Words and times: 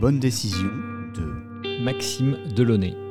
bonnes 0.00 0.18
décisions 0.18 0.70
de 1.14 1.82
Maxime 1.82 2.36
Delaunay. 2.54 3.03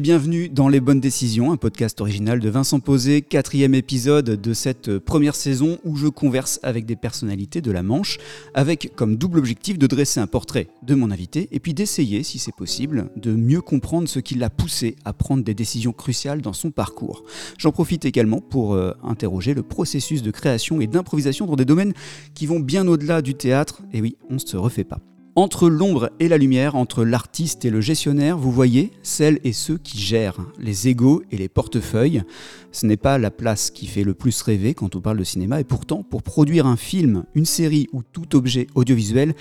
Bienvenue 0.00 0.48
dans 0.48 0.68
Les 0.68 0.80
Bonnes 0.80 1.00
Décisions, 1.00 1.50
un 1.50 1.56
podcast 1.56 2.00
original 2.00 2.38
de 2.38 2.48
Vincent 2.48 2.78
Posé, 2.78 3.20
quatrième 3.20 3.74
épisode 3.74 4.40
de 4.40 4.52
cette 4.52 4.98
première 4.98 5.34
saison 5.34 5.78
où 5.84 5.96
je 5.96 6.06
converse 6.06 6.60
avec 6.62 6.86
des 6.86 6.94
personnalités 6.94 7.60
de 7.60 7.72
la 7.72 7.82
Manche, 7.82 8.18
avec 8.54 8.92
comme 8.94 9.16
double 9.16 9.38
objectif 9.38 9.76
de 9.76 9.86
dresser 9.88 10.20
un 10.20 10.28
portrait 10.28 10.68
de 10.82 10.94
mon 10.94 11.10
invité 11.10 11.48
et 11.50 11.58
puis 11.58 11.74
d'essayer, 11.74 12.22
si 12.22 12.38
c'est 12.38 12.54
possible, 12.54 13.10
de 13.16 13.32
mieux 13.32 13.60
comprendre 13.60 14.08
ce 14.08 14.20
qui 14.20 14.36
l'a 14.36 14.50
poussé 14.50 14.94
à 15.04 15.12
prendre 15.12 15.42
des 15.42 15.54
décisions 15.54 15.92
cruciales 15.92 16.42
dans 16.42 16.52
son 16.52 16.70
parcours. 16.70 17.24
J'en 17.58 17.72
profite 17.72 18.04
également 18.04 18.40
pour 18.40 18.74
euh, 18.74 18.92
interroger 19.02 19.52
le 19.52 19.64
processus 19.64 20.22
de 20.22 20.30
création 20.30 20.80
et 20.80 20.86
d'improvisation 20.86 21.46
dans 21.46 21.56
des 21.56 21.64
domaines 21.64 21.94
qui 22.34 22.46
vont 22.46 22.60
bien 22.60 22.86
au-delà 22.86 23.20
du 23.20 23.34
théâtre, 23.34 23.82
et 23.92 24.00
oui, 24.00 24.16
on 24.30 24.34
ne 24.34 24.38
se 24.38 24.56
refait 24.56 24.84
pas. 24.84 25.00
Entre 25.38 25.68
l'ombre 25.68 26.10
et 26.18 26.26
la 26.26 26.36
lumière, 26.36 26.74
entre 26.74 27.04
l'artiste 27.04 27.64
et 27.64 27.70
le 27.70 27.80
gestionnaire, 27.80 28.36
vous 28.36 28.50
voyez 28.50 28.90
celles 29.04 29.38
et 29.44 29.52
ceux 29.52 29.78
qui 29.78 30.00
gèrent, 30.00 30.40
les 30.58 30.88
égaux 30.88 31.22
et 31.30 31.36
les 31.36 31.48
portefeuilles. 31.48 32.24
Ce 32.72 32.86
n'est 32.86 32.96
pas 32.96 33.18
la 33.18 33.30
place 33.30 33.70
qui 33.70 33.86
fait 33.86 34.02
le 34.02 34.14
plus 34.14 34.42
rêver 34.42 34.74
quand 34.74 34.96
on 34.96 35.00
parle 35.00 35.18
de 35.18 35.22
cinéma, 35.22 35.60
et 35.60 35.64
pourtant, 35.64 36.02
pour 36.02 36.24
produire 36.24 36.66
un 36.66 36.76
film, 36.76 37.22
une 37.36 37.44
série 37.44 37.86
ou 37.92 38.02
tout 38.02 38.34
objet 38.34 38.66
audiovisuel, 38.74 39.32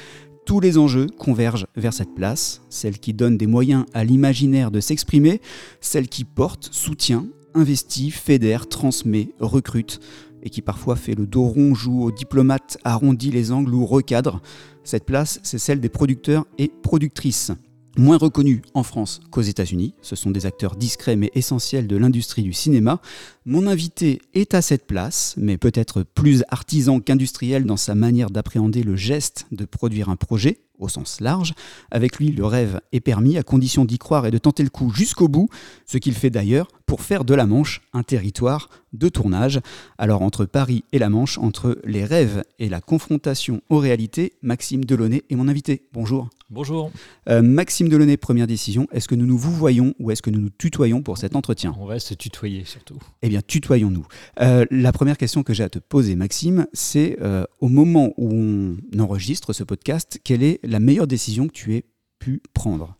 tous 0.45 0.59
les 0.59 0.77
enjeux 0.77 1.07
convergent 1.17 1.65
vers 1.75 1.93
cette 1.93 2.13
place, 2.13 2.61
celle 2.69 2.99
qui 2.99 3.15
donne 3.15 3.35
des 3.35 3.47
moyens 3.47 3.85
à 3.95 4.03
l'imaginaire 4.03 4.69
de 4.69 4.81
s'exprimer, 4.81 5.41
celle 5.81 6.09
qui 6.09 6.25
porte, 6.25 6.69
soutient, 6.71 7.25
investit, 7.55 8.11
fédère, 8.11 8.69
transmet, 8.69 9.29
recrute, 9.39 9.99
et 10.43 10.51
qui 10.51 10.61
parfois 10.61 10.95
fait 10.95 11.15
le 11.15 11.25
dos 11.25 11.45
rond, 11.45 11.73
joue 11.73 12.03
aux 12.03 12.11
diplomates, 12.11 12.77
arrondit 12.83 13.31
les 13.31 13.51
angles 13.51 13.73
ou 13.73 13.85
recadre. 13.85 14.41
Cette 14.87 15.03
place, 15.03 15.41
c'est 15.43 15.57
celle 15.57 15.81
des 15.81 15.89
producteurs 15.89 16.45
et 16.57 16.69
productrices. 16.69 17.51
Moins 17.97 18.15
reconnus 18.15 18.61
en 18.73 18.83
France 18.83 19.19
qu'aux 19.31 19.41
États-Unis, 19.41 19.93
ce 20.01 20.15
sont 20.15 20.31
des 20.31 20.45
acteurs 20.45 20.77
discrets 20.77 21.17
mais 21.17 21.29
essentiels 21.35 21.87
de 21.87 21.97
l'industrie 21.97 22.43
du 22.43 22.53
cinéma. 22.53 23.01
Mon 23.43 23.67
invité 23.67 24.21
est 24.33 24.53
à 24.53 24.61
cette 24.61 24.87
place, 24.87 25.33
mais 25.35 25.57
peut-être 25.57 26.03
plus 26.03 26.45
artisan 26.47 27.01
qu'industriel 27.01 27.65
dans 27.65 27.75
sa 27.75 27.95
manière 27.95 28.29
d'appréhender 28.29 28.81
le 28.81 28.95
geste 28.95 29.45
de 29.51 29.65
produire 29.65 30.07
un 30.07 30.15
projet, 30.15 30.61
au 30.79 30.87
sens 30.87 31.19
large. 31.19 31.53
Avec 31.91 32.17
lui, 32.17 32.31
le 32.31 32.45
rêve 32.45 32.79
est 32.93 33.01
permis 33.01 33.37
à 33.37 33.43
condition 33.43 33.83
d'y 33.83 33.97
croire 33.97 34.25
et 34.25 34.31
de 34.31 34.37
tenter 34.37 34.63
le 34.63 34.69
coup 34.69 34.89
jusqu'au 34.89 35.27
bout, 35.27 35.49
ce 35.85 35.97
qu'il 35.97 36.13
fait 36.13 36.29
d'ailleurs 36.29 36.69
pour 36.85 37.01
faire 37.01 37.25
de 37.25 37.33
la 37.33 37.45
Manche 37.45 37.81
un 37.91 38.03
territoire 38.03 38.69
de 38.97 39.09
tournage. 39.09 39.59
Alors 39.97 40.21
entre 40.21 40.45
Paris 40.45 40.83
et 40.91 40.99
la 40.99 41.09
Manche, 41.09 41.37
entre 41.37 41.79
les 41.83 42.03
rêves 42.03 42.43
et 42.59 42.69
la 42.69 42.81
confrontation 42.81 43.61
aux 43.69 43.79
réalités, 43.79 44.33
Maxime 44.41 44.85
Delaunay 44.85 45.23
est 45.29 45.35
mon 45.35 45.47
invité. 45.47 45.87
Bonjour. 45.93 46.29
Bonjour. 46.49 46.91
Euh, 47.29 47.41
Maxime 47.41 47.89
Delaunay, 47.89 48.15
première 48.15 48.47
décision, 48.47 48.87
est-ce 48.91 49.07
que 49.07 49.15
nous 49.15 49.25
nous 49.25 49.37
vous 49.37 49.51
voyons 49.51 49.93
ou 49.99 50.11
est-ce 50.11 50.21
que 50.21 50.29
nous 50.29 50.39
nous 50.39 50.49
tutoyons 50.49 51.01
pour 51.01 51.17
cet 51.17 51.35
entretien? 51.35 51.75
On 51.77 51.85
va 51.85 51.99
se 51.99 52.13
tutoyer 52.13 52.63
surtout. 52.63 52.97
Eh 53.21 53.29
bien, 53.29 53.41
tutoyons-nous. 53.45 54.07
Euh, 54.39 54.65
la 54.71 54.91
première 54.93 55.17
question 55.17 55.43
que 55.43 55.53
j'ai 55.53 55.63
à 55.63 55.69
te 55.69 55.79
poser, 55.79 56.15
Maxime, 56.15 56.65
c'est 56.71 57.17
euh, 57.21 57.43
au 57.59 57.67
moment 57.67 58.13
où 58.17 58.33
on 58.33 58.99
enregistre 58.99 59.51
ce 59.51 59.63
podcast, 59.63 60.19
quelle 60.23 60.43
est 60.43 60.59
la 60.63 60.79
meilleure 60.79 61.07
décision 61.07 61.47
que 61.47 61.53
tu 61.53 61.75
aies 61.75 61.83
pu 62.19 62.41
prendre? 62.53 62.96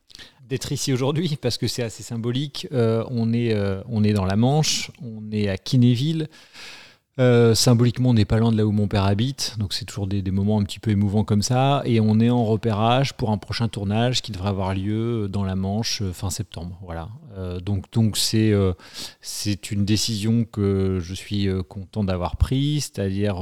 D'être 0.47 0.72
ici 0.72 0.94
aujourd'hui, 0.94 1.38
parce 1.41 1.58
que 1.58 1.68
c'est 1.68 1.84
assez 1.84 2.03
symbolique. 2.03 2.69
Euh, 2.72 3.03
on, 3.09 3.34
est, 3.34 3.53
euh, 3.53 3.81
on 3.90 4.02
est 4.06 4.13
dans 4.13 4.24
la 4.24 4.38
Manche, 4.38 4.91
on 5.02 5.30
est 5.30 5.50
à 5.50 5.58
Kinéville. 5.58 6.30
Euh, 7.19 7.55
symboliquement, 7.55 8.09
on 8.09 8.13
n'est 8.13 8.25
pas 8.25 8.38
loin 8.38 8.51
de 8.51 8.57
là 8.57 8.66
où 8.66 8.72
mon 8.72 8.88
père 8.88 9.03
habite, 9.03 9.55
donc 9.57 9.73
c'est 9.73 9.85
toujours 9.85 10.05
des, 10.05 10.22
moments 10.29 10.59
un 10.59 10.63
petit 10.63 10.79
peu 10.79 10.91
émouvants 10.91 11.23
comme 11.23 11.41
ça. 11.41 11.81
Et 11.85 12.00
on 12.00 12.19
est 12.19 12.29
en 12.29 12.45
repérage 12.45 13.13
pour 13.13 13.31
un 13.31 13.38
prochain 13.38 13.67
tournage 13.67 14.22
qui 14.22 14.31
devrait 14.31 14.50
avoir 14.50 14.75
lieu 14.75 15.28
dans 15.28 15.44
la 15.44 15.55
Manche 15.55 16.03
fin 16.13 16.29
septembre. 16.29 16.78
Voilà. 16.83 17.09
Euh, 17.38 17.59
donc 17.59 17.91
donc 17.91 18.17
c'est 18.17 18.51
euh, 18.51 18.73
c'est 19.22 19.72
une 19.72 19.85
décision 19.85 20.44
que 20.44 21.00
je 21.01 21.13
suis 21.13 21.47
content 21.67 22.03
d'avoir 22.03 22.38
prise, 22.38 22.91
c'est-à-dire 22.94 23.38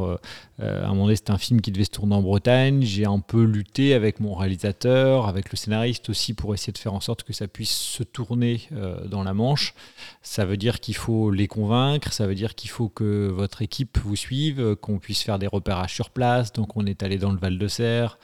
à 0.60 0.66
un 0.66 0.88
moment 0.90 1.06
donné 1.06 1.18
c'était 1.18 1.32
un 1.32 1.38
film 1.38 1.60
qui 1.60 1.72
devait 1.72 1.84
se 1.84 1.92
tourner 1.92 2.16
en 2.16 2.22
Bretagne. 2.22 2.82
J'ai 2.82 3.06
un 3.06 3.20
peu 3.20 3.44
lutté 3.44 3.94
avec 3.94 4.22
mon 4.22 4.36
réalisateur, 4.36 5.28
avec 5.28 5.52
le 5.52 5.58
scénariste 5.58 6.10
aussi 6.10 6.34
pour 6.34 6.54
essayer 6.54 6.72
de 6.72 6.78
faire 6.78 6.94
en 6.94 7.02
sorte 7.02 7.24
que 7.24 7.34
ça 7.34 7.48
puisse 7.48 7.76
se 7.76 8.04
tourner 8.04 8.70
dans 9.10 9.24
la 9.24 9.34
Manche. 9.34 9.74
Ça 10.22 10.46
veut 10.46 10.58
dire 10.58 10.80
qu'il 10.80 10.96
faut 10.96 11.30
les 11.30 11.48
convaincre, 11.48 12.14
ça 12.14 12.26
veut 12.26 12.36
dire 12.36 12.56
qu'il 12.56 12.70
faut 12.70 12.88
que 12.88 13.28
votre 13.28 13.62
équipe 13.66 13.98
vous 13.98 14.16
suive, 14.16 14.76
qu'on 14.76 15.00
puisse 15.00 15.22
faire 15.22 15.40
des 15.40 15.48
repérages 15.48 15.94
sur 15.94 16.10
place. 16.10 16.54
Donc 16.54 16.78
on 16.78 16.86
est 16.86 17.04
allé 17.04 17.18
dans 17.18 17.32
le 17.32 17.38
Val 17.38 17.58
de 17.58 17.68
Serre, 17.68 18.18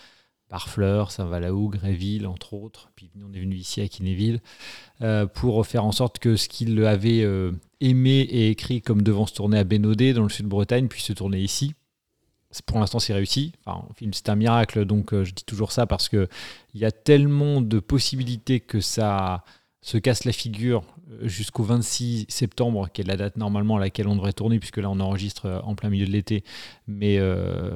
Barfleur, 0.52 1.12
Saint-Valaou, 1.12 1.70
Gréville, 1.70 2.28
entre 2.28 2.54
autres. 2.54 2.92
Puis 2.96 3.10
on 3.26 3.34
est 3.34 3.40
venu 3.40 3.56
ici 3.56 3.82
à 3.82 3.88
Kinéville 3.88 4.42
euh, 5.02 5.26
pour 5.26 5.66
faire 5.66 5.86
en 5.86 5.94
sorte 5.94 6.20
que 6.20 6.36
ce 6.36 6.50
qu'il 6.50 6.84
avait 6.86 7.24
euh, 7.24 7.54
aimé 7.80 8.20
et 8.30 8.50
écrit 8.50 8.82
comme 8.82 9.02
devant 9.02 9.26
se 9.26 9.34
tourner 9.34 9.58
à 9.58 9.64
Bénodet, 9.64 10.14
dans 10.14 10.24
le 10.24 10.30
sud 10.30 10.46
de 10.46 10.50
Bretagne, 10.50 10.90
puisse 10.90 11.06
se 11.06 11.14
tourner 11.14 11.40
ici. 11.40 11.74
Pour 12.66 12.80
l'instant, 12.80 13.00
c'est 13.00 13.14
réussi. 13.14 13.54
Enfin, 13.66 13.88
c'est 14.12 14.28
un 14.28 14.36
miracle, 14.36 14.84
donc 14.84 15.14
euh, 15.14 15.24
je 15.24 15.34
dis 15.34 15.46
toujours 15.46 15.72
ça 15.72 15.88
parce 15.88 16.10
qu'il 16.10 16.28
y 16.76 16.84
a 16.84 16.92
tellement 16.92 17.62
de 17.62 17.80
possibilités 17.80 18.60
que 18.60 18.82
ça 18.82 19.46
se 19.80 19.98
casse 19.98 20.26
la 20.26 20.34
figure 20.34 20.84
jusqu'au 21.22 21.64
26 21.64 22.26
septembre, 22.30 22.90
qui 22.92 23.02
est 23.02 23.04
la 23.06 23.18
date 23.18 23.38
normalement 23.38 23.78
à 23.78 23.80
laquelle 23.80 24.08
on 24.08 24.16
devrait 24.16 24.34
tourner, 24.34 24.60
puisque 24.60 24.78
là 24.78 24.90
on 24.90 25.00
enregistre 25.00 25.62
en 25.64 25.76
plein 25.76 25.90
milieu 25.90 26.06
de 26.06 26.12
l'été. 26.12 26.44
Mais 26.88 27.18
euh, 27.20 27.76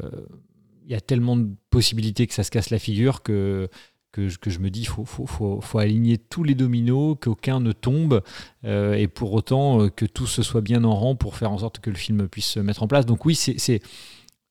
il 0.86 0.92
y 0.92 0.96
a 0.96 1.02
tellement 1.02 1.36
de 1.36 1.50
possibilités 1.70 2.28
que 2.28 2.34
ça 2.34 2.44
se 2.44 2.52
casse 2.52 2.70
la 2.70 2.80
figure 2.80 3.24
que, 3.24 3.70
que, 4.12 4.30
je 4.30 4.60
me 4.60 4.70
dis 4.70 4.86
faut, 4.86 5.04
faut, 5.04 5.26
faut, 5.60 5.78
aligner 5.80 6.18
tous 6.18 6.44
les 6.44 6.56
dominos, 6.56 7.18
qu'aucun 7.20 7.60
ne 7.60 7.74
tombe, 7.74 8.22
euh, 8.64 8.94
et 8.94 9.08
pour 9.08 9.34
autant 9.34 9.82
euh, 9.82 9.90
que 9.90 10.06
tout 10.06 10.28
se 10.28 10.42
soit 10.42 10.62
bien 10.62 10.84
en 10.84 10.96
rang 10.96 11.16
pour 11.16 11.36
faire 11.36 11.52
en 11.52 11.58
sorte 11.58 11.80
que 11.80 11.90
le 11.90 11.98
film 11.98 12.30
puisse 12.30 12.48
se 12.48 12.60
mettre 12.60 12.84
en 12.84 12.88
place. 12.88 13.06
Donc 13.06 13.26
oui, 13.26 13.36
c'est 13.36 13.82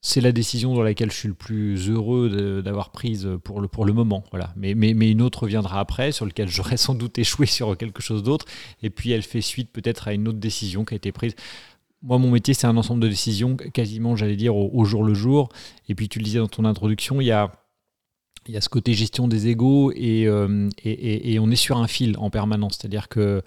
c'est 0.06 0.20
la 0.20 0.32
décision 0.32 0.75
dans 0.75 0.82
laquelle 0.82 1.10
je 1.10 1.16
suis 1.16 1.28
le 1.28 1.34
plus 1.34 1.88
heureux 1.88 2.62
d'avoir 2.62 2.91
prise 2.91 3.26
pour 3.42 3.62
le, 3.62 3.69
pour 3.69 3.87
le 3.87 3.94
moment. 3.94 4.22
Voilà. 4.32 4.53
Mais, 4.54 4.75
mais, 4.75 4.92
mais 4.92 5.10
une 5.10 5.22
autre 5.22 5.47
viendra 5.47 5.81
après, 5.81 6.12
sur 6.12 6.26
laquelle 6.26 6.48
j'aurais 6.48 6.76
sans 6.76 6.94
doute 6.94 7.19
échoué 7.19 7.47
sur 7.47 7.75
quelque 7.78 8.03
chose 8.03 8.22
d'autre. 8.22 8.44
Et 8.82 8.91
puis 8.91 9.12
elle 9.12 9.22
fait 9.22 9.41
suite 9.41 9.72
peut-être 9.72 10.06
à 10.06 10.12
une 10.12 10.28
autre 10.28 10.38
décision 10.38 10.84
qui 10.84 10.92
a 10.92 10.98
été 10.98 11.10
prise. 11.10 11.34
Moi, 12.03 12.19
mon 12.19 12.31
métier, 12.31 12.53
c'est 12.53 12.66
un 12.66 12.76
ensemble 12.76 13.00
de 13.00 13.09
décisions, 13.09 13.56
quasiment, 13.56 14.15
j'allais 14.15 14.37
dire, 14.37 14.54
au, 14.54 14.84
jour 14.84 15.04
le 15.04 15.15
jour. 15.15 15.48
Et 15.88 15.94
puis 15.94 16.10
tu 16.10 16.19
le 16.19 16.25
disais 16.26 16.38
dans 16.38 16.48
ton 16.48 16.66
introduction, 16.66 17.22
il 17.22 17.28
y 17.28 17.32
a, 17.32 17.50
il 18.47 18.53
y 18.53 18.59
a 18.59 18.60
ce 18.60 18.69
côté 18.69 18.92
gestion 18.92 19.26
des 19.26 19.48
égaux 19.48 19.91
et, 19.97 20.26
euh, 20.26 20.69
et, 20.82 21.32
et 21.32 21.38
on 21.38 21.50
est 21.50 21.56
sur 21.56 21.78
un 21.78 21.86
fil 21.86 22.15
en 22.19 22.28
permanence. 22.28 22.76
C'est-à-dire 22.78 23.09
que 23.09 23.42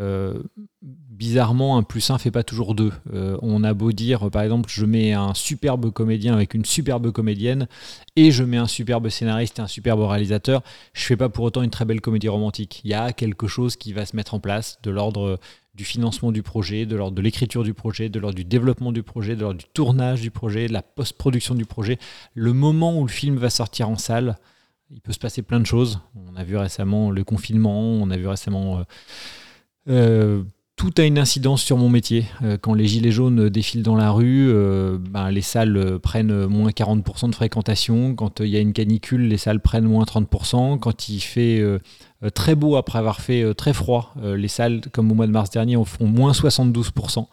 euh, 0.00 0.42
bizarrement, 0.80 1.76
un 1.76 1.82
plus 1.82 2.10
un 2.10 2.18
fait 2.18 2.30
pas 2.30 2.42
toujours 2.42 2.74
deux. 2.74 2.92
Euh, 3.12 3.36
on 3.42 3.62
a 3.62 3.74
beau 3.74 3.92
dire, 3.92 4.30
par 4.30 4.42
exemple, 4.42 4.70
je 4.72 4.86
mets 4.86 5.12
un 5.12 5.34
superbe 5.34 5.90
comédien 5.90 6.34
avec 6.34 6.54
une 6.54 6.64
superbe 6.64 7.10
comédienne 7.12 7.68
et 8.16 8.30
je 8.30 8.42
mets 8.42 8.56
un 8.56 8.66
superbe 8.66 9.08
scénariste 9.08 9.58
et 9.58 9.62
un 9.62 9.66
superbe 9.66 10.00
réalisateur, 10.00 10.62
je 10.94 11.04
fais 11.04 11.16
pas 11.16 11.28
pour 11.28 11.44
autant 11.44 11.62
une 11.62 11.70
très 11.70 11.84
belle 11.84 12.00
comédie 12.00 12.28
romantique. 12.28 12.80
Il 12.84 12.90
y 12.90 12.94
a 12.94 13.12
quelque 13.12 13.46
chose 13.46 13.76
qui 13.76 13.92
va 13.92 14.06
se 14.06 14.16
mettre 14.16 14.34
en 14.34 14.40
place 14.40 14.78
de 14.82 14.90
l'ordre 14.90 15.38
du 15.74 15.84
financement 15.84 16.32
du 16.32 16.42
projet, 16.42 16.84
de 16.84 16.96
l'ordre 16.96 17.16
de 17.16 17.22
l'écriture 17.22 17.62
du 17.62 17.74
projet, 17.74 18.08
de 18.08 18.18
l'ordre 18.18 18.36
du 18.36 18.44
développement 18.44 18.92
du 18.92 19.02
projet, 19.02 19.36
de 19.36 19.40
l'ordre 19.42 19.58
du 19.58 19.66
tournage 19.72 20.20
du 20.20 20.30
projet, 20.30 20.68
de 20.68 20.72
la 20.72 20.82
post-production 20.82 21.54
du 21.54 21.64
projet. 21.64 21.98
Le 22.34 22.52
moment 22.52 22.98
où 22.98 23.06
le 23.06 23.12
film 23.12 23.36
va 23.36 23.48
sortir 23.48 23.88
en 23.88 23.96
salle, 23.96 24.38
il 24.90 25.00
peut 25.00 25.12
se 25.12 25.18
passer 25.18 25.42
plein 25.42 25.60
de 25.60 25.66
choses. 25.66 26.00
On 26.14 26.36
a 26.36 26.44
vu 26.44 26.56
récemment 26.56 27.10
le 27.10 27.24
confinement, 27.24 27.80
on 27.80 28.10
a 28.10 28.16
vu 28.16 28.26
récemment... 28.26 28.78
Euh, 28.78 28.82
tout 30.82 30.92
a 30.98 31.02
une 31.02 31.18
incidence 31.18 31.62
sur 31.62 31.76
mon 31.76 31.88
métier. 31.88 32.24
Euh, 32.42 32.56
quand 32.60 32.74
les 32.74 32.86
gilets 32.86 33.12
jaunes 33.12 33.48
défilent 33.48 33.84
dans 33.84 33.94
la 33.94 34.10
rue, 34.10 34.48
euh, 34.50 34.98
ben, 34.98 35.30
les 35.30 35.40
salles 35.40 36.00
prennent 36.00 36.46
moins 36.46 36.70
40% 36.70 37.30
de 37.30 37.34
fréquentation. 37.36 38.16
Quand 38.16 38.40
il 38.40 38.48
y 38.48 38.56
a 38.56 38.58
une 38.58 38.72
canicule, 38.72 39.28
les 39.28 39.36
salles 39.36 39.60
prennent 39.60 39.84
moins 39.84 40.04
30%. 40.04 40.78
Quand 40.80 41.08
il 41.08 41.20
fait 41.20 41.62
très 42.34 42.56
beau 42.56 42.74
après 42.74 42.98
avoir 42.98 43.20
fait 43.20 43.54
très 43.54 43.72
froid, 43.72 44.14
les 44.22 44.48
salles, 44.48 44.80
comme 44.92 45.12
au 45.12 45.14
mois 45.14 45.28
de 45.28 45.32
mars 45.32 45.50
dernier, 45.50 45.76
en 45.76 45.84
font 45.84 46.06
moins 46.06 46.32
72%. 46.32 47.26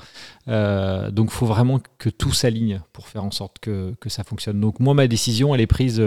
donc 1.12 1.30
il 1.32 1.34
faut 1.34 1.46
vraiment 1.48 1.80
que 1.98 2.10
tout 2.10 2.34
s'aligne 2.34 2.82
pour 2.94 3.08
faire 3.08 3.24
en 3.24 3.32
sorte 3.32 3.58
que, 3.60 3.96
ça 4.08 4.24
fonctionne. 4.24 4.60
Donc 4.60 4.80
moi, 4.80 4.94
ma 4.94 5.08
décision, 5.08 5.56
elle 5.56 5.62
est 5.62 5.68
prise 5.68 6.00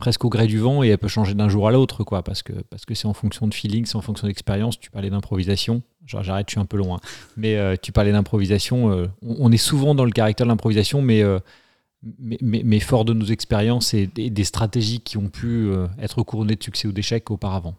presque 0.00 0.24
au 0.24 0.30
gré 0.30 0.48
du 0.48 0.58
vent 0.58 0.82
et 0.82 0.88
elle 0.88 0.98
peut 0.98 1.06
changer 1.06 1.34
d'un 1.34 1.48
jour 1.48 1.68
à 1.68 1.70
l'autre, 1.70 2.02
quoi, 2.02 2.24
parce 2.24 2.42
que 2.42 2.52
parce 2.70 2.84
que 2.84 2.94
c'est 2.94 3.06
en 3.06 3.12
fonction 3.12 3.46
de 3.46 3.54
feeling, 3.54 3.84
c'est 3.84 3.96
en 3.96 4.00
fonction 4.00 4.26
d'expérience. 4.26 4.80
Tu 4.80 4.90
parlais 4.90 5.10
d'improvisation, 5.10 5.82
j'arrête, 6.06 6.48
je 6.48 6.54
suis 6.54 6.60
un 6.60 6.64
peu 6.64 6.78
loin, 6.78 6.98
mais 7.36 7.56
euh, 7.56 7.76
tu 7.80 7.92
parlais 7.92 8.10
d'improvisation. 8.10 8.90
Euh, 8.90 9.06
on, 9.22 9.52
est 9.52 9.58
souvent 9.58 9.94
dans 9.94 10.06
le 10.06 10.10
caractère 10.10 10.46
de 10.46 10.50
l'improvisation, 10.50 11.02
mais 11.02 11.22
euh, 11.22 11.38
mais, 12.18 12.38
mais, 12.40 12.80
fort 12.80 13.04
de 13.04 13.12
nos 13.12 13.26
expériences 13.26 13.92
et, 13.92 14.06
des 14.06 14.44
stratégies 14.44 15.00
qui 15.00 15.18
ont 15.18 15.28
pu 15.28 15.70
être 16.00 16.22
couronnées 16.22 16.56
de 16.56 16.62
succès 16.62 16.88
ou 16.88 16.92
d'échecs 16.92 17.30
auparavant. 17.30 17.74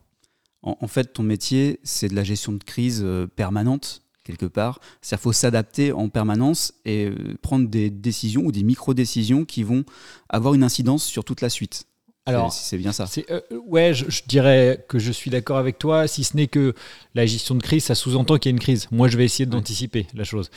En, 0.61 0.87
fait, 0.87 1.13
ton 1.13 1.23
métier, 1.23 1.79
c'est 1.81 2.07
de 2.07 2.13
la 2.13 2.23
gestion 2.23 2.51
de 2.51 2.63
crise 2.63 3.03
permanente 3.35 4.03
quelque 4.23 4.45
part. 4.45 4.79
C'est-à-dire 5.01 5.23
faut 5.23 5.33
s'adapter 5.33 5.91
en 5.91 6.07
permanence 6.09 6.71
et 6.85 7.09
prendre 7.41 7.67
des 7.67 7.89
décisions 7.89 8.43
ou 8.43 8.51
des 8.51 8.61
micro-décisions 8.61 9.43
qui 9.43 9.63
vont 9.63 9.83
avoir 10.29 10.53
une 10.53 10.63
incidence 10.63 11.03
sur 11.03 11.23
toute 11.23 11.41
la 11.41 11.49
suite. 11.49 11.87
Alors, 12.25 12.53
c'est 12.53 12.77
bien 12.77 12.91
ça. 12.91 13.05
Euh, 13.31 13.41
ouais, 13.65 13.93
je, 13.93 14.21
dirais 14.27 14.85
que 14.87 14.99
je 14.99 15.11
suis 15.11 15.31
d'accord 15.31 15.57
avec 15.57 15.79
toi, 15.79 16.07
si 16.07 16.23
ce 16.23 16.37
n'est 16.37 16.47
que 16.47 16.75
la 17.15 17.25
gestion 17.25 17.55
de 17.55 17.63
crise, 17.63 17.85
ça 17.85 17.95
sous-entend 17.95 18.37
qu'il 18.37 18.51
y 18.51 18.53
a 18.53 18.55
une 18.55 18.61
crise. 18.61 18.87
Moi, 18.91 19.07
je 19.07 19.17
vais 19.17 19.25
essayer 19.25 19.47
d'anticiper 19.47 20.05
la 20.13 20.23
chose. 20.23 20.51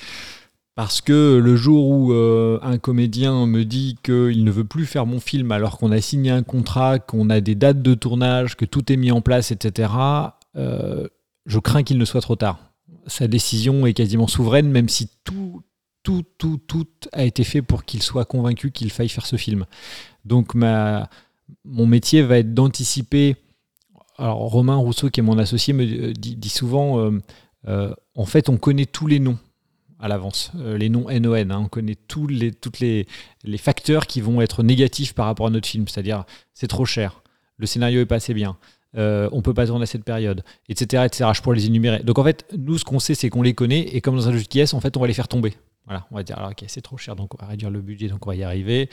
Parce 0.74 1.00
que 1.00 1.38
le 1.42 1.56
jour 1.56 1.88
où 1.88 2.12
euh, 2.12 2.58
un 2.62 2.78
comédien 2.78 3.46
me 3.46 3.64
dit 3.64 3.96
qu'il 4.02 4.44
ne 4.44 4.50
veut 4.50 4.64
plus 4.64 4.86
faire 4.86 5.06
mon 5.06 5.20
film 5.20 5.52
alors 5.52 5.78
qu'on 5.78 5.92
a 5.92 6.00
signé 6.00 6.32
un 6.32 6.42
contrat, 6.42 6.98
qu'on 6.98 7.30
a 7.30 7.40
des 7.40 7.54
dates 7.54 7.80
de 7.80 7.94
tournage, 7.94 8.56
que 8.56 8.64
tout 8.64 8.92
est 8.92 8.96
mis 8.96 9.12
en 9.12 9.20
place, 9.20 9.52
etc., 9.52 9.92
euh, 10.56 11.06
je 11.46 11.58
crains 11.60 11.82
qu'il 11.82 11.96
ne 11.96 12.04
soit 12.04 12.20
trop 12.20 12.36
tard. 12.36 12.58
Sa 13.06 13.28
décision 13.28 13.86
est 13.86 13.92
quasiment 13.92 14.26
souveraine, 14.26 14.68
même 14.68 14.88
si 14.88 15.08
tout, 15.22 15.62
tout, 16.02 16.24
tout, 16.38 16.58
tout 16.66 16.88
a 17.12 17.22
été 17.22 17.44
fait 17.44 17.62
pour 17.62 17.84
qu'il 17.84 18.02
soit 18.02 18.24
convaincu 18.24 18.72
qu'il 18.72 18.90
faille 18.90 19.08
faire 19.08 19.26
ce 19.26 19.36
film. 19.36 19.66
Donc 20.24 20.54
ma, 20.54 21.08
mon 21.64 21.86
métier 21.86 22.22
va 22.22 22.38
être 22.38 22.54
d'anticiper. 22.54 23.36
Alors 24.18 24.38
Romain 24.38 24.76
Rousseau, 24.76 25.10
qui 25.10 25.20
est 25.20 25.22
mon 25.22 25.38
associé, 25.38 25.72
me 25.72 25.84
euh, 25.84 26.12
dit, 26.12 26.48
souvent, 26.48 27.00
euh, 27.00 27.20
euh, 27.66 27.94
en 28.14 28.26
fait, 28.26 28.48
on 28.48 28.56
connaît 28.56 28.86
tous 28.86 29.06
les 29.06 29.18
noms 29.18 29.38
à 29.98 30.08
l'avance, 30.08 30.52
les 30.54 30.90
noms 30.90 31.06
NON. 31.08 31.50
Hein. 31.50 31.60
on 31.64 31.68
connaît 31.68 31.94
tous 31.94 32.26
les, 32.26 32.52
toutes 32.52 32.80
les, 32.80 33.06
facteurs 33.56 34.06
qui 34.06 34.20
vont 34.20 34.42
être 34.42 34.62
négatifs 34.62 35.14
par 35.14 35.26
rapport 35.26 35.46
à 35.46 35.50
notre 35.50 35.66
film, 35.66 35.88
c'est-à-dire 35.88 36.24
c'est 36.52 36.66
trop 36.66 36.84
cher, 36.84 37.22
le 37.56 37.64
scénario 37.64 38.00
est 38.00 38.06
pas 38.06 38.16
assez 38.16 38.34
bien, 38.34 38.58
euh, 38.96 39.28
on 39.32 39.42
peut 39.42 39.54
pas 39.54 39.66
tourner 39.66 39.84
à 39.84 39.86
cette 39.86 40.04
période, 40.04 40.44
etc., 40.68 41.04
etc. 41.06 41.30
Je 41.34 41.42
pourrais 41.42 41.56
les 41.56 41.66
énumérer. 41.66 42.00
Donc 42.00 42.18
en 42.18 42.24
fait, 42.24 42.44
nous, 42.56 42.78
ce 42.78 42.84
qu'on 42.84 42.98
sait, 42.98 43.14
c'est 43.14 43.28
qu'on 43.28 43.42
les 43.42 43.54
connaît, 43.54 43.80
et 43.80 44.00
comme 44.00 44.16
dans 44.16 44.28
un 44.28 44.32
jeu 44.32 44.40
de 44.40 44.74
en 44.74 44.80
fait, 44.80 44.96
on 44.96 45.00
va 45.00 45.06
les 45.06 45.14
faire 45.14 45.28
tomber. 45.28 45.54
Voilà, 45.86 46.06
on 46.10 46.14
va 46.14 46.22
dire, 46.22 46.38
alors 46.38 46.52
ok, 46.52 46.64
c'est 46.66 46.80
trop 46.80 46.96
cher, 46.96 47.14
donc 47.14 47.34
on 47.34 47.36
va 47.36 47.46
réduire 47.46 47.70
le 47.70 47.82
budget, 47.82 48.08
donc 48.08 48.26
on 48.26 48.30
va 48.30 48.36
y 48.36 48.42
arriver. 48.42 48.88